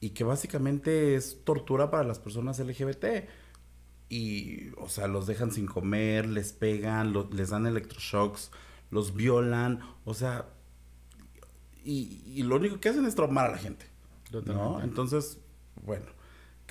y 0.01 0.11
que 0.11 0.25
básicamente 0.25 1.15
es 1.15 1.45
tortura 1.45 1.91
para 1.91 2.05
las 2.05 2.19
personas 2.19 2.59
LGBT. 2.59 3.27
Y, 4.09 4.69
o 4.77 4.89
sea, 4.89 5.09
los 5.09 5.27
dejan 5.27 5.51
sin 5.51 5.67
comer, 5.67 6.27
les 6.29 6.53
pegan, 6.53 7.15
les 7.33 7.51
dan 7.51 7.67
electroshocks, 7.67 8.51
los 8.91 9.15
violan, 9.15 9.81
o 10.05 10.15
sea, 10.15 10.47
y, 11.85 12.43
lo 12.43 12.57
único 12.57 12.81
que 12.81 12.89
hacen 12.89 13.05
es 13.07 13.15
traumar 13.15 13.47
a 13.47 13.53
la 13.53 13.59
gente. 13.59 13.87
¿no? 14.47 14.83
Entonces, 14.83 15.39
bueno, 15.85 16.07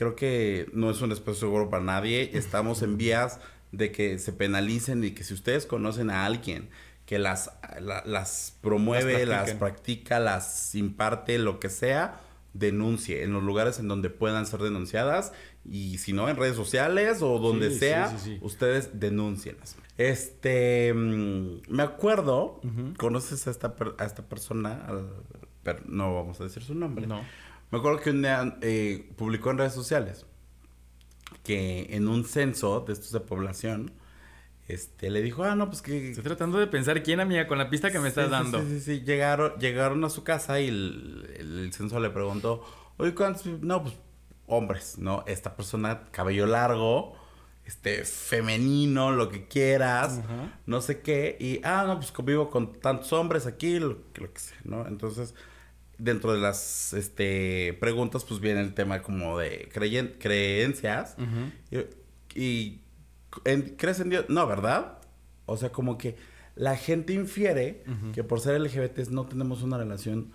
creo 0.04 0.16
que 0.16 0.70
no 0.74 0.90
es 0.90 1.02
un 1.02 1.14
espacio 1.14 1.48
seguro 1.48 1.70
para 1.70 1.84
nadie. 1.84 2.32
Estamos 2.34 2.82
en 2.82 2.98
vías 2.98 3.40
de 3.72 3.92
que 3.92 4.20
se 4.20 4.34
penalicen 4.34 5.04
y 5.04 5.12
que 5.12 5.24
si 5.24 5.34
ustedes 5.34 5.66
conocen 5.66 6.10
a 6.10 6.26
alguien 6.26 6.70
que 7.06 7.20
las, 7.20 7.52
las 7.80 8.58
promueve, 8.62 9.26
las, 9.26 9.54
practica, 9.54 10.20
las 10.20 10.76
imparte, 10.76 11.38
lo 11.38 11.60
que 11.60 11.70
sea, 11.70 12.20
denuncie 12.54 13.24
en 13.24 13.32
los 13.32 13.44
lugares 13.44 13.80
en 13.80 13.88
donde 13.88 14.10
puedan 14.10 14.46
ser 14.46 14.60
denunciadas 14.62 15.32
y 15.66 15.98
si 16.00 16.12
no 16.12 16.28
en 16.28 16.36
redes 16.36 16.56
sociales 16.56 17.22
o 17.22 17.40
donde 17.40 17.72
sea, 17.72 18.14
ustedes 18.42 19.00
denuncienlas. 19.00 19.78
Este, 19.98 20.94
mm, 20.94 21.62
me 21.70 21.84
acuerdo, 21.84 22.60
conoces 22.98 23.48
a 23.48 23.52
esta, 23.52 23.74
a 23.98 24.06
esta 24.06 24.24
persona, 24.24 24.86
pero 25.64 25.80
no 25.86 26.14
vamos 26.14 26.42
a 26.42 26.44
decir 26.44 26.62
su 26.62 26.76
nombre. 26.76 27.08
No. 27.08 27.22
Me 27.74 27.80
acuerdo 27.80 28.02
que 28.02 28.12
un 28.12 28.22
día 28.22 28.56
eh, 28.62 29.10
publicó 29.16 29.50
en 29.50 29.58
redes 29.58 29.74
sociales 29.74 30.28
que 31.44 31.88
en 31.90 32.08
un 32.08 32.24
censo 32.24 32.82
de 32.82 32.94
estos 32.94 33.12
de 33.12 33.20
población, 33.20 33.92
este, 34.68 35.10
le 35.10 35.24
dijo, 35.24 35.44
ah, 35.44 35.56
no, 35.56 35.70
pues 35.70 35.82
que... 35.82 36.12
Estoy 36.12 36.24
tratando 36.24 36.60
de 36.60 36.68
pensar 36.68 37.02
quién, 37.02 37.20
amiga, 37.20 37.48
con 37.48 37.58
la 37.58 37.72
pista 37.72 37.90
que 37.90 37.98
me 37.98 38.10
estás 38.10 38.30
dando. 38.30 38.62
Sí, 38.62 38.80
sí, 38.80 38.80
sí, 38.80 39.02
Llegaron, 39.04 39.58
llegaron 39.58 40.04
a 40.04 40.12
su 40.12 40.24
casa 40.24 40.60
y 40.60 40.68
el, 40.68 41.72
censo 41.74 42.00
le 42.00 42.12
preguntó, 42.12 42.64
oye, 42.98 43.16
¿cuántos? 43.16 43.48
No, 43.48 43.82
pues, 43.82 43.96
hombres, 44.46 45.00
¿no? 45.00 45.24
Esta 45.26 45.56
persona, 45.56 46.04
cabello 46.12 46.46
largo, 46.46 47.16
este, 47.66 48.06
femenino, 48.06 49.10
lo 49.10 49.30
que 49.30 49.48
quieras, 49.48 50.22
no 50.68 50.80
sé 50.80 51.02
qué. 51.02 51.38
Y, 51.40 51.60
ah, 51.64 51.86
no, 51.88 51.96
pues 51.96 52.12
convivo 52.12 52.52
con 52.52 52.72
tantos 52.74 53.12
hombres 53.14 53.48
aquí, 53.48 53.80
lo, 53.80 53.98
lo 54.14 54.32
que 54.32 54.40
sea, 54.40 54.60
¿no? 54.64 54.86
Entonces 54.88 55.34
dentro 56.04 56.34
de 56.34 56.40
las 56.40 56.94
este, 56.94 57.78
preguntas, 57.80 58.26
pues 58.26 58.40
viene 58.40 58.62
el 58.62 58.74
tema 58.74 59.02
como 59.02 59.38
de 59.38 59.70
creencias. 59.72 61.16
Y, 62.36 62.82
¿crees 63.78 64.00
en 64.00 64.10
Dios? 64.10 64.26
No, 64.28 64.46
¿verdad? 64.46 64.98
O 65.46 65.58
sea, 65.58 65.72
como 65.72 65.98
que 65.98 66.16
la 66.56 66.76
gente 66.76 67.14
infiere 67.14 67.84
que 68.14 68.24
por 68.24 68.40
ser 68.40 68.60
LGBT 68.60 69.10
no 69.10 69.26
tenemos 69.26 69.64
una 69.64 69.78
relación 69.78 70.32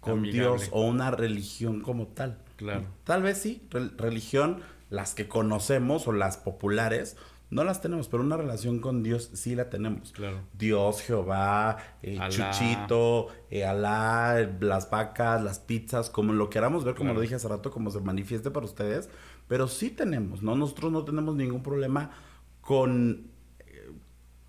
con 0.00 0.22
Dios 0.22 0.68
o 0.70 0.86
una 0.86 1.10
religión 1.10 1.80
como 1.82 2.06
tal. 2.06 2.38
Claro. 2.56 2.84
Tal 3.04 3.22
vez 3.22 3.38
sí, 3.38 3.66
religión, 3.96 4.60
las 4.90 5.14
que 5.14 5.28
conocemos 5.28 6.06
o 6.06 6.12
las 6.12 6.36
populares, 6.36 7.16
no 7.50 7.64
las 7.64 7.80
tenemos, 7.80 8.06
pero 8.08 8.22
una 8.22 8.36
relación 8.36 8.78
con 8.78 9.02
Dios 9.02 9.30
sí 9.34 9.56
la 9.56 9.68
tenemos. 9.68 10.12
Claro. 10.12 10.40
Dios, 10.56 11.02
Jehová, 11.02 11.78
eh, 12.00 12.18
Chuchito, 12.28 13.26
eh, 13.50 13.64
Alá, 13.64 14.48
las 14.60 14.88
vacas, 14.88 15.42
las 15.42 15.58
pizzas, 15.58 16.10
como 16.10 16.32
lo 16.32 16.48
queramos 16.48 16.84
ver, 16.84 16.94
como 16.94 17.12
lo 17.12 17.20
dije 17.20 17.34
hace 17.34 17.48
rato, 17.48 17.72
como 17.72 17.90
se 17.90 17.98
manifieste 18.00 18.52
para 18.52 18.66
ustedes. 18.66 19.10
Pero 19.48 19.66
sí 19.66 19.90
tenemos, 19.90 20.42
¿no? 20.42 20.54
Nosotros 20.54 20.92
no 20.92 21.04
tenemos 21.04 21.34
ningún 21.34 21.64
problema 21.64 22.12
con, 22.60 23.32
eh, 23.66 23.90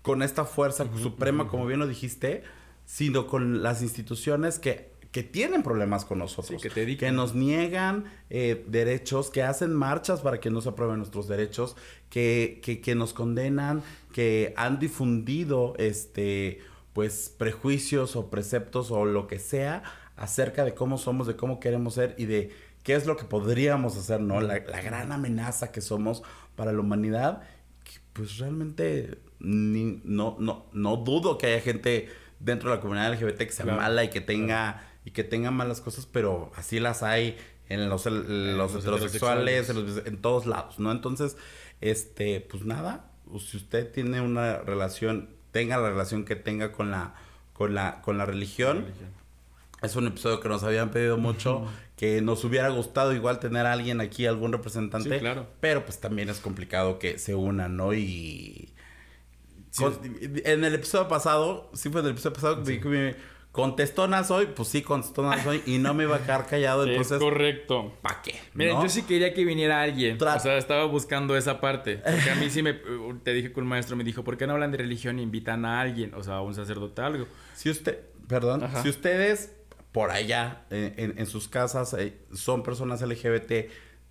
con 0.02 0.22
esta 0.22 0.44
fuerza 0.44 0.86
suprema, 0.96 1.48
como 1.48 1.66
bien 1.66 1.80
lo 1.80 1.88
dijiste, 1.88 2.44
sino 2.84 3.26
con 3.26 3.64
las 3.64 3.82
instituciones 3.82 4.60
que 4.60 4.91
que 5.12 5.22
tienen 5.22 5.62
problemas 5.62 6.06
con 6.06 6.18
nosotros, 6.18 6.62
que, 6.62 7.12
nos 7.12 7.34
niegan 7.34 8.04
eh, 8.30 8.64
derechos, 8.66 9.28
que 9.28 9.42
hacen 9.42 9.74
marchas 9.74 10.22
para 10.22 10.40
que 10.40 10.50
no 10.50 10.62
se 10.62 10.70
aprueben 10.70 10.96
nuestros 10.96 11.28
derechos, 11.28 11.76
que, 12.08 12.60
que, 12.82 12.94
nos 12.94 13.12
condenan, 13.12 13.82
que 14.12 14.54
han 14.56 14.78
difundido 14.78 15.74
este 15.76 16.60
pues 16.94 17.34
prejuicios 17.38 18.16
o 18.16 18.28
preceptos 18.28 18.90
o 18.90 19.04
lo 19.04 19.26
que 19.26 19.38
sea 19.38 19.82
acerca 20.16 20.64
de 20.64 20.74
cómo 20.74 20.98
somos, 20.98 21.26
de 21.26 21.36
cómo 21.36 21.60
queremos 21.60 21.94
ser 21.94 22.14
y 22.18 22.24
de 22.24 22.50
qué 22.82 22.94
es 22.94 23.06
lo 23.06 23.16
que 23.16 23.24
podríamos 23.24 23.96
hacer, 23.96 24.20
¿no? 24.20 24.40
La, 24.40 24.58
gran 24.58 25.12
amenaza 25.12 25.72
que 25.72 25.80
somos 25.82 26.22
para 26.56 26.72
la 26.72 26.80
humanidad, 26.80 27.42
pues 28.14 28.38
realmente 28.38 29.18
no, 29.40 30.36
no, 30.38 30.66
no 30.72 30.96
dudo 30.96 31.36
que 31.36 31.48
haya 31.48 31.60
gente 31.60 32.08
dentro 32.40 32.70
de 32.70 32.76
la 32.76 32.82
comunidad 32.82 33.12
LGBT 33.12 33.38
que 33.38 33.52
sea 33.52 33.66
mala 33.66 34.04
y 34.04 34.10
que 34.10 34.20
tenga 34.20 34.91
y 35.04 35.10
que 35.12 35.24
tengan 35.24 35.54
malas 35.54 35.80
cosas, 35.80 36.06
pero 36.06 36.52
así 36.56 36.78
las 36.80 37.02
hay 37.02 37.36
en 37.68 37.88
los, 37.88 38.04
los 38.06 38.26
los 38.28 38.74
heterosexuales, 38.76 39.68
en, 39.70 39.84
los- 39.86 40.06
en 40.06 40.16
todos 40.20 40.46
lados, 40.46 40.78
¿no? 40.78 40.92
Entonces, 40.92 41.36
este, 41.80 42.40
pues 42.40 42.64
nada, 42.64 43.10
si 43.40 43.56
usted 43.56 43.90
tiene 43.90 44.20
una 44.20 44.58
relación, 44.58 45.30
tenga 45.52 45.78
la 45.78 45.88
relación 45.90 46.24
que 46.24 46.36
tenga 46.36 46.72
con 46.72 46.90
la, 46.90 47.14
con 47.52 47.74
la, 47.74 48.00
con 48.02 48.18
la 48.18 48.26
religión, 48.26 48.86
es 49.82 49.96
un 49.96 50.06
episodio 50.06 50.38
que 50.40 50.48
nos 50.48 50.62
habían 50.62 50.90
pedido 50.90 51.16
mucho, 51.16 51.66
que 51.96 52.20
nos 52.20 52.44
hubiera 52.44 52.68
gustado 52.68 53.12
igual 53.14 53.40
tener 53.40 53.66
a 53.66 53.72
alguien 53.72 54.00
aquí, 54.00 54.26
algún 54.26 54.52
representante. 54.52 55.10
Sí, 55.14 55.18
claro. 55.18 55.48
Pero 55.60 55.84
pues 55.84 55.98
también 55.98 56.28
es 56.28 56.38
complicado 56.40 56.98
que 57.00 57.18
se 57.18 57.34
unan, 57.34 57.76
¿no? 57.76 57.92
Y... 57.94 58.72
con- 59.76 59.98
en 60.44 60.64
el 60.64 60.74
episodio 60.74 61.08
pasado, 61.08 61.70
sí 61.74 61.88
fue 61.88 62.00
en 62.00 62.06
el 62.08 62.12
episodio 62.12 62.34
pasado, 62.34 62.62
que 62.62 62.78
me 62.84 63.16
contestona 63.52 64.24
soy, 64.24 64.46
pues 64.46 64.68
sí, 64.68 64.82
contestona 64.82 65.42
soy, 65.44 65.62
y 65.66 65.78
no 65.78 65.92
me 65.94 66.04
iba 66.04 66.16
a 66.16 66.22
quedar 66.22 66.46
callado, 66.46 66.84
entonces, 66.86 67.12
es 67.12 67.18
correcto. 67.18 67.92
¿para 68.02 68.22
qué? 68.22 68.34
Miren, 68.54 68.74
¿no? 68.76 68.82
yo 68.82 68.88
sí 68.88 69.02
quería 69.02 69.34
que 69.34 69.44
viniera 69.44 69.82
alguien. 69.82 70.18
Tra- 70.18 70.36
o 70.36 70.40
sea, 70.40 70.56
estaba 70.56 70.86
buscando 70.86 71.36
esa 71.36 71.60
parte. 71.60 71.98
Porque 71.98 72.30
a 72.30 72.34
mí 72.34 72.48
sí 72.50 72.62
me... 72.62 72.72
Te 73.22 73.32
dije 73.34 73.52
que 73.52 73.60
un 73.60 73.66
maestro 73.66 73.94
me 73.94 74.04
dijo, 74.04 74.24
¿por 74.24 74.36
qué 74.38 74.46
no 74.46 74.54
hablan 74.54 74.72
de 74.72 74.78
religión 74.78 75.18
e 75.18 75.22
invitan 75.22 75.64
a 75.64 75.80
alguien? 75.80 76.14
O 76.14 76.22
sea, 76.22 76.36
a 76.36 76.40
un 76.42 76.54
sacerdote 76.54 77.02
algo. 77.02 77.26
Si 77.54 77.68
usted, 77.70 78.00
perdón, 78.26 78.64
Ajá. 78.64 78.82
si 78.82 78.88
ustedes 78.88 79.54
por 79.92 80.10
allá 80.10 80.64
eh, 80.70 80.94
en, 80.96 81.18
en 81.18 81.26
sus 81.26 81.48
casas 81.48 81.94
eh, 81.98 82.16
son 82.32 82.62
personas 82.62 83.02
LGBT 83.02 83.52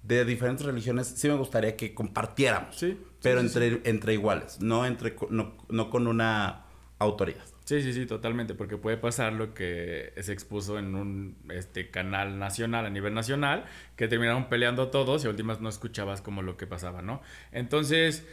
de 0.04 0.26
diferentes 0.26 0.66
religiones, 0.66 1.08
sí 1.08 1.28
me 1.28 1.34
gustaría 1.36 1.76
que 1.76 1.96
compartiéramos. 1.96 2.76
Sí, 2.78 3.00
Pero 3.24 3.42
sí, 3.42 3.50
sí, 3.50 3.58
entre, 3.64 3.90
entre 3.90 4.14
iguales, 4.14 4.60
no 4.62 4.86
entre 4.86 5.16
no, 5.32 5.58
no 5.70 5.90
con 5.90 6.06
una 6.08 6.66
autoridad. 7.00 7.44
Sí, 7.66 7.82
sí, 7.82 7.94
sí, 7.94 8.06
totalmente, 8.06 8.54
porque 8.56 8.78
puede 8.78 8.98
pasar 8.98 9.34
lo 9.34 9.54
que 9.54 10.14
se 10.20 10.34
expuso 10.34 10.80
en 10.80 10.96
un 10.96 11.38
este 11.54 11.90
canal 11.90 12.40
nacional, 12.40 12.86
a 12.86 12.90
nivel 12.90 13.14
nacional, 13.14 13.66
que 13.96 14.08
terminaron 14.08 14.50
peleando 14.50 14.90
todos 14.90 15.24
y 15.24 15.28
últimas 15.28 15.62
no 15.62 15.70
escuchabas 15.70 16.22
como 16.22 16.42
lo 16.42 16.58
que 16.58 16.68
pasaba, 16.68 17.02
¿no? 17.02 17.22
Entonces, 17.52 18.26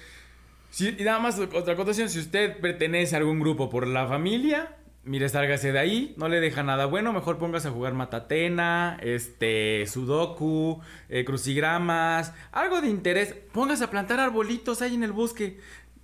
si, 0.70 0.88
y 0.98 1.04
nada 1.04 1.18
más 1.18 1.38
otra 1.38 1.74
acotación, 1.74 2.08
si 2.08 2.18
usted 2.18 2.58
pertenece 2.58 3.14
a 3.14 3.18
algún 3.18 3.38
grupo 3.38 3.68
por 3.70 3.86
la 3.86 4.06
familia, 4.06 4.76
mire, 5.04 5.28
sálgase 5.28 5.72
de 5.72 5.78
ahí, 5.78 6.14
no 6.18 6.28
le 6.28 6.40
deja 6.40 6.62
nada 6.62 6.86
bueno, 6.86 7.12
mejor 7.12 7.38
póngase 7.38 7.68
a 7.68 7.70
jugar 7.70 7.94
matatena, 7.94 8.98
este, 9.02 9.86
sudoku, 9.86 10.80
eh, 11.08 11.24
crucigramas, 11.24 12.34
algo 12.52 12.80
de 12.80 12.88
interés, 12.88 13.34
póngase 13.52 13.84
a 13.84 13.90
plantar 13.90 14.20
arbolitos 14.20 14.82
ahí 14.82 14.94
en 14.94 15.02
el 15.02 15.12
bosque. 15.12 15.58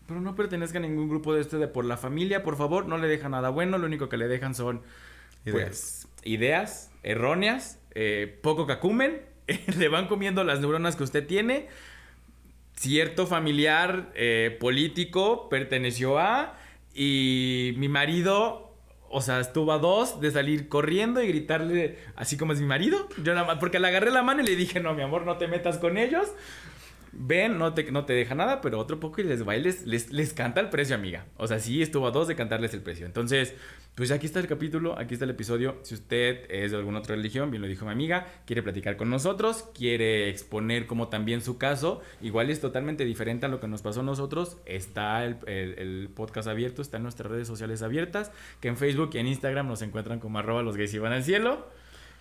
Pero 0.07 0.21
no 0.21 0.35
pertenezca 0.35 0.79
a 0.79 0.83
ningún 0.83 1.09
grupo 1.09 1.35
de 1.35 1.41
este 1.41 1.57
de 1.57 1.69
por 1.69 1.85
la 1.85 1.97
familia, 1.97 2.43
por 2.43 2.57
favor, 2.57 2.87
no 2.87 2.99
le 2.99 3.09
deja 3.09 3.29
nada 3.29 3.49
bueno, 3.49 3.79
lo 3.79 3.87
único 3.87 4.09
que 4.09 4.17
le 4.17 4.29
dejan 4.29 4.55
son 4.55 4.83
pues, 5.51 6.09
ideas 6.25 6.91
erróneas, 7.03 7.81
eh, 7.95 8.39
poco 8.43 8.67
cacumen, 8.67 9.23
le 9.79 9.89
van 9.89 10.07
comiendo 10.09 10.45
las 10.45 10.61
neuronas 10.61 10.97
que 10.97 11.05
usted 11.05 11.27
tiene. 11.27 11.69
Cierto 12.77 13.27
familiar 13.27 14.11
eh, 14.15 14.57
político 14.61 15.49
perteneció 15.49 16.19
a 16.19 16.59
y 16.93 17.75
mi 17.77 17.89
marido, 17.89 18.77
o 19.11 19.21
sea, 19.21 19.41
estuvo 19.41 19.73
a 19.73 19.79
dos 19.79 20.21
de 20.21 20.31
salir 20.31 20.69
corriendo 20.69 21.23
y 21.23 21.29
gritarle 21.29 21.99
así 22.17 22.37
como 22.37 22.53
es 22.53 22.61
mi 22.61 22.67
marido. 22.67 23.09
Yo 23.23 23.35
nada 23.35 23.47
más, 23.47 23.59
porque 23.59 23.79
le 23.79 23.89
agarré 23.89 24.11
la 24.11 24.23
mano 24.23 24.43
y 24.43 24.47
le 24.47 24.57
dije, 24.57 24.81
no, 24.81 24.95
mi 24.95 25.03
amor, 25.03 25.25
no 25.25 25.37
te 25.37 25.47
metas 25.47 25.79
con 25.79 25.99
ellos. 25.99 26.29
Ven, 27.17 27.59
no 27.59 27.75
te, 27.75 27.91
no 27.93 28.05
te 28.05 28.13
deja 28.13 28.35
nada, 28.35 28.61
pero 28.61 28.79
otro 28.79 28.99
poco 29.01 29.21
y 29.21 29.25
les 29.25 29.47
va 29.47 29.57
y 29.57 29.63
les, 29.63 29.87
les, 29.87 30.13
les 30.13 30.33
canta 30.33 30.61
el 30.61 30.69
precio, 30.71 30.95
amiga. 30.95 31.27
O 31.37 31.47
sea, 31.47 31.59
sí 31.59 31.81
estuvo 31.83 32.07
a 32.07 32.11
dos 32.11 32.29
de 32.29 32.35
cantarles 32.35 32.75
el 32.75 32.81
precio. 32.83 33.07
Entonces, 33.07 33.55
pues 33.95 34.11
aquí 34.11 34.27
está 34.27 34.41
el 34.41 34.49
capítulo, 34.49 34.99
aquí 34.99 35.15
está 35.15 35.25
el 35.25 35.31
episodio. 35.31 35.79
Si 35.83 35.95
usted 35.95 36.51
es 36.51 36.73
de 36.73 36.77
alguna 36.77 36.99
otra 36.99 37.15
religión, 37.15 37.51
bien 37.51 37.63
lo 37.63 37.69
dijo 37.69 37.85
mi 37.85 37.93
amiga, 37.93 38.27
quiere 38.47 38.63
platicar 38.63 38.97
con 38.97 39.11
nosotros, 39.11 39.69
quiere 39.77 40.29
exponer 40.29 40.87
como 40.87 41.09
también 41.09 41.41
su 41.43 41.59
caso, 41.59 42.03
igual 42.21 42.51
es 42.51 42.61
totalmente 42.61 43.05
diferente 43.05 43.47
a 43.47 43.49
lo 43.49 43.61
que 43.61 43.69
nos 43.69 43.83
pasó 43.83 44.01
a 44.01 44.05
nosotros, 44.05 44.57
está 44.67 45.25
el, 45.25 45.37
el- 45.47 45.79
el 45.79 46.09
podcast 46.15 46.49
abierto, 46.49 46.83
está 46.83 46.97
en 46.97 47.05
nuestras 47.05 47.31
redes 47.31 47.47
sociales 47.47 47.83
abiertas, 47.83 48.33
que 48.61 48.69
en 48.69 48.77
Facebook 48.77 49.11
y 49.15 49.19
en 49.19 49.29
Instagram 49.29 49.69
nos 49.69 49.83
encuentran 49.83 50.19
como 50.19 50.39
arroba 50.39 50.63
los 50.63 50.77
gays 50.77 50.93
y 50.95 50.99
van 50.99 51.13
al 51.13 51.23
cielo. 51.23 51.69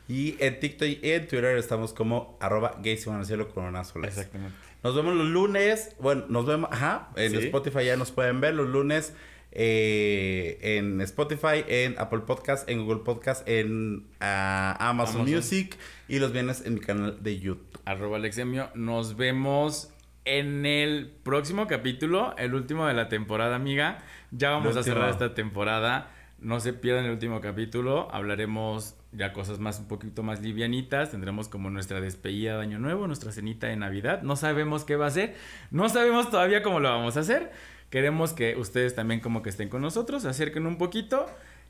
Y 0.09 0.35
en 0.39 0.59
TikTok 0.59 0.87
y 0.89 0.99
en 1.01 1.27
Twitter 1.27 1.57
estamos 1.57 1.93
como 1.93 2.37
arroba 2.41 2.77
gays 2.83 3.05
y 3.05 3.09
van 3.09 3.19
al 3.19 3.25
cielo 3.25 3.47
con 3.49 3.63
una 3.63 3.83
sola. 3.85 4.07
Exactamente. 4.09 4.53
Nos 4.83 4.95
vemos 4.95 5.15
los 5.15 5.27
lunes. 5.27 5.95
Bueno, 5.99 6.25
nos 6.29 6.45
vemos, 6.45 6.69
ajá. 6.71 7.09
En 7.15 7.31
Sí. 7.31 7.37
Spotify 7.37 7.85
ya 7.85 7.95
nos 7.97 8.11
pueden 8.11 8.41
ver 8.41 8.53
los 8.53 8.67
lunes. 8.69 9.13
eh, 9.55 10.57
en 10.79 10.99
Spotify, 11.01 11.63
en 11.67 11.93
Apple 11.99 12.21
Podcast, 12.25 12.67
en 12.67 12.83
Google 12.85 13.03
Podcast, 13.03 13.47
en 13.47 14.07
ah, 14.19 14.75
Amazon, 14.79 15.21
Amazon. 15.21 15.35
Music 15.35 15.77
y 16.07 16.17
los 16.17 16.31
viernes 16.33 16.63
en 16.65 16.73
mi 16.73 16.79
canal 16.79 17.21
de 17.21 17.39
YouTube. 17.39 17.63
arroba 17.85 18.17
Alexemio. 18.17 18.69
Nos 18.73 19.15
vemos 19.15 19.93
en 20.25 20.65
el 20.65 21.11
próximo 21.23 21.67
capítulo, 21.67 22.33
el 22.39 22.55
último 22.55 22.87
de 22.87 22.95
la 22.95 23.09
temporada, 23.09 23.55
amiga. 23.55 23.99
Ya 24.31 24.49
vamos 24.49 24.75
a 24.75 24.81
cerrar 24.81 25.11
esta 25.11 25.35
temporada. 25.35 26.09
No 26.43 26.59
se 26.59 26.73
pierdan 26.73 27.05
el 27.05 27.11
último 27.11 27.39
capítulo. 27.39 28.09
Hablaremos 28.11 28.95
ya 29.13 29.31
cosas 29.31 29.59
más 29.59 29.79
un 29.79 29.87
poquito 29.87 30.23
más 30.23 30.41
livianitas. 30.41 31.11
Tendremos 31.11 31.47
como 31.47 31.69
nuestra 31.69 32.01
despedida 32.01 32.57
de 32.57 32.63
Año 32.63 32.79
Nuevo, 32.79 33.07
nuestra 33.07 33.31
cenita 33.31 33.67
de 33.67 33.77
Navidad. 33.77 34.23
No 34.23 34.35
sabemos 34.35 34.83
qué 34.83 34.97
va 34.97 35.07
a 35.07 35.11
ser. 35.11 35.35
No 35.71 35.87
sabemos 35.87 36.29
todavía 36.29 36.61
cómo 36.61 36.81
lo 36.81 36.89
vamos 36.89 37.15
a 37.15 37.21
hacer. 37.21 37.51
Queremos 37.89 38.33
que 38.33 38.57
ustedes 38.57 38.93
también 38.93 39.21
como 39.21 39.41
que 39.41 39.49
estén 39.49 39.69
con 39.69 39.81
nosotros, 39.81 40.23
se 40.23 40.29
acerquen 40.29 40.67
un 40.67 40.77
poquito. 40.77 41.27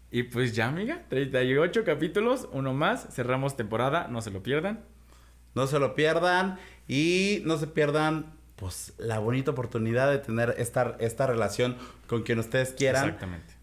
Y 0.09 0.24
pues 0.24 0.55
ya, 0.55 0.69
amiga, 0.69 1.03
38 1.09 1.84
capítulos, 1.84 2.49
uno 2.51 2.74
más. 2.74 3.13
Cerramos 3.13 3.55
temporada, 3.55 4.07
no 4.09 4.21
se 4.21 4.32
lo 4.32 4.41
pierdan. 4.41 4.86
No 5.53 5.67
se 5.67 5.78
lo 5.78 5.93
pierdan 5.93 6.57
y 6.88 7.43
no 7.45 7.57
se 7.57 7.67
pierdan 7.67 8.34
pues 8.55 8.93
la 8.97 9.19
bonita 9.19 9.51
oportunidad 9.51 10.09
de 10.09 10.17
tener 10.17 10.55
esta, 10.57 10.95
esta 10.99 11.28
relación 11.28 11.78
con 12.07 12.24
quien 12.24 12.39
ustedes 12.39 12.71
quieran. 12.71 13.03
Exactamente. 13.05 13.62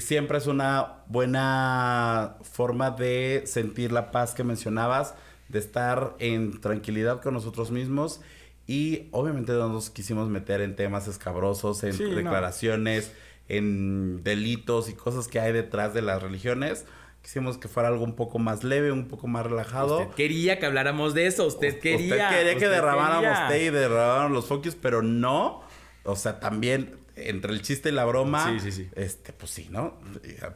Siempre 0.00 0.38
es 0.38 0.46
una 0.46 1.04
buena 1.08 2.36
forma 2.42 2.90
de 2.90 3.42
sentir 3.46 3.92
la 3.92 4.10
paz 4.10 4.34
que 4.34 4.44
mencionabas, 4.44 5.14
de 5.48 5.58
estar 5.58 6.14
en 6.18 6.60
tranquilidad 6.60 7.22
con 7.22 7.34
nosotros 7.34 7.70
mismos 7.70 8.20
y 8.66 9.08
obviamente 9.12 9.52
no 9.52 9.68
nos 9.68 9.90
quisimos 9.90 10.28
meter 10.28 10.60
en 10.60 10.74
temas 10.76 11.06
escabrosos, 11.08 11.82
en 11.84 11.92
Sí, 11.92 12.02
no. 12.02 12.16
declaraciones, 12.16 13.12
en 13.48 14.22
delitos 14.24 14.88
y 14.88 14.94
cosas 14.94 15.28
que 15.28 15.38
hay 15.40 15.52
detrás 15.52 15.94
de 15.94 16.02
las 16.02 16.22
religiones. 16.22 16.84
Quisimos 17.22 17.58
que 17.58 17.68
fuera 17.68 17.88
algo 17.88 18.04
un 18.04 18.14
poco 18.14 18.38
más 18.38 18.64
leve, 18.64 18.92
un 18.92 19.08
poco 19.08 19.26
más 19.28 19.46
relajado. 19.46 20.00
Usted 20.00 20.14
quería 20.14 20.58
que 20.58 20.66
habláramos 20.66 21.14
de 21.14 21.26
eso, 21.26 21.46
usted 21.46 21.78
quería. 21.80 22.14
Usted 22.14 22.28
quería 22.28 22.50
que 22.52 22.56
usted 22.56 22.70
derramáramos 22.70 23.48
té 23.48 23.64
y 23.64 23.70
derramáramos 23.70 24.32
los 24.32 24.46
focus, 24.46 24.76
pero 24.80 25.02
no. 25.02 25.62
O 26.04 26.14
sea, 26.16 26.38
también 26.38 26.96
entre 27.16 27.52
el 27.52 27.62
chiste 27.62 27.88
y 27.88 27.92
la 27.92 28.04
broma. 28.04 28.50
Sí, 28.50 28.60
sí, 28.60 28.72
sí. 28.72 28.88
Este, 28.94 29.32
pues 29.32 29.50
sí, 29.50 29.68
¿no? 29.70 29.98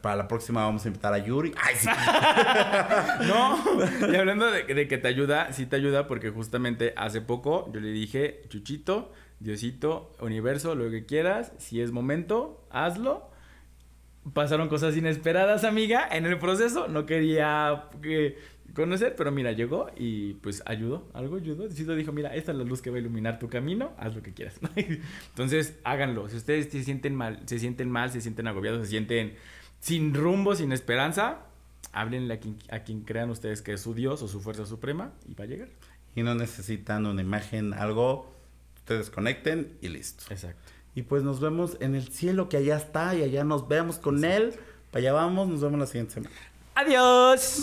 Para 0.02 0.16
la 0.16 0.28
próxima 0.28 0.62
vamos 0.64 0.84
a 0.84 0.88
invitar 0.88 1.12
a 1.12 1.18
Yuri. 1.18 1.52
Ay, 1.60 1.74
sí. 1.76 1.88
No, 3.26 3.58
y 4.12 4.16
hablando 4.16 4.50
de, 4.50 4.64
de 4.64 4.88
que 4.88 4.98
te 4.98 5.08
ayuda, 5.08 5.52
sí 5.52 5.66
te 5.66 5.76
ayuda 5.76 6.06
porque 6.06 6.30
justamente 6.30 6.92
hace 6.96 7.20
poco 7.20 7.70
yo 7.72 7.80
le 7.80 7.90
dije, 7.90 8.42
Chuchito, 8.48 9.12
Diosito, 9.40 10.12
universo, 10.20 10.74
lo 10.74 10.90
que 10.90 11.06
quieras, 11.06 11.52
si 11.58 11.80
es 11.80 11.92
momento, 11.92 12.66
hazlo. 12.70 13.30
Pasaron 14.34 14.68
cosas 14.68 14.94
inesperadas, 14.98 15.64
amiga, 15.64 16.06
en 16.12 16.26
el 16.26 16.38
proceso. 16.38 16.88
No 16.88 17.06
quería 17.06 17.84
eh, 18.02 18.38
conocer, 18.74 19.14
pero 19.16 19.30
mira, 19.32 19.52
llegó 19.52 19.88
y 19.96 20.34
pues 20.34 20.62
ayudó, 20.66 21.08
algo 21.12 21.36
ayudó. 21.36 21.66
Diosito 21.66 21.94
dijo, 21.94 22.12
mira, 22.12 22.34
esta 22.34 22.52
es 22.52 22.58
la 22.58 22.64
luz 22.64 22.82
que 22.82 22.90
va 22.90 22.96
a 22.96 23.00
iluminar 23.00 23.38
tu 23.38 23.48
camino, 23.48 23.92
haz 23.98 24.14
lo 24.14 24.22
que 24.22 24.32
quieras. 24.32 24.60
Entonces, 25.28 25.78
háganlo. 25.84 26.28
Si 26.28 26.36
ustedes 26.36 26.70
se 26.70 26.84
sienten 26.84 27.14
mal, 27.14 27.40
se 27.46 27.58
sienten 27.58 27.90
mal, 27.90 28.10
se 28.10 28.20
sienten 28.20 28.46
agobiados, 28.46 28.82
se 28.82 28.90
sienten 28.90 29.34
sin 29.80 30.14
rumbo, 30.14 30.54
sin 30.54 30.72
esperanza, 30.72 31.38
háblenle 31.92 32.34
a 32.34 32.40
quien, 32.40 32.58
a 32.70 32.80
quien 32.80 33.02
crean 33.02 33.30
ustedes 33.30 33.62
que 33.62 33.72
es 33.72 33.80
su 33.80 33.94
Dios 33.94 34.22
o 34.22 34.28
su 34.28 34.40
fuerza 34.40 34.66
suprema 34.66 35.12
y 35.28 35.34
va 35.34 35.44
a 35.44 35.46
llegar. 35.46 35.68
Y 36.14 36.22
no 36.22 36.34
necesitan 36.34 37.06
una 37.06 37.22
imagen, 37.22 37.72
algo. 37.74 38.30
Ustedes 38.76 39.10
conecten 39.10 39.76
y 39.80 39.88
listo. 39.88 40.24
Exacto. 40.30 40.72
Y 40.94 41.02
pues 41.02 41.22
nos 41.22 41.40
vemos 41.40 41.76
en 41.80 41.94
el 41.94 42.08
cielo 42.08 42.48
que 42.48 42.56
allá 42.56 42.76
está 42.76 43.14
y 43.14 43.22
allá 43.22 43.44
nos 43.44 43.68
vemos 43.68 43.98
con 43.98 44.24
él. 44.24 44.54
Para 44.90 45.02
allá 45.02 45.12
vamos, 45.12 45.48
nos 45.48 45.60
vemos 45.60 45.78
la 45.78 45.86
siguiente 45.86 46.14
semana. 46.14 46.34
Adiós. 46.74 47.62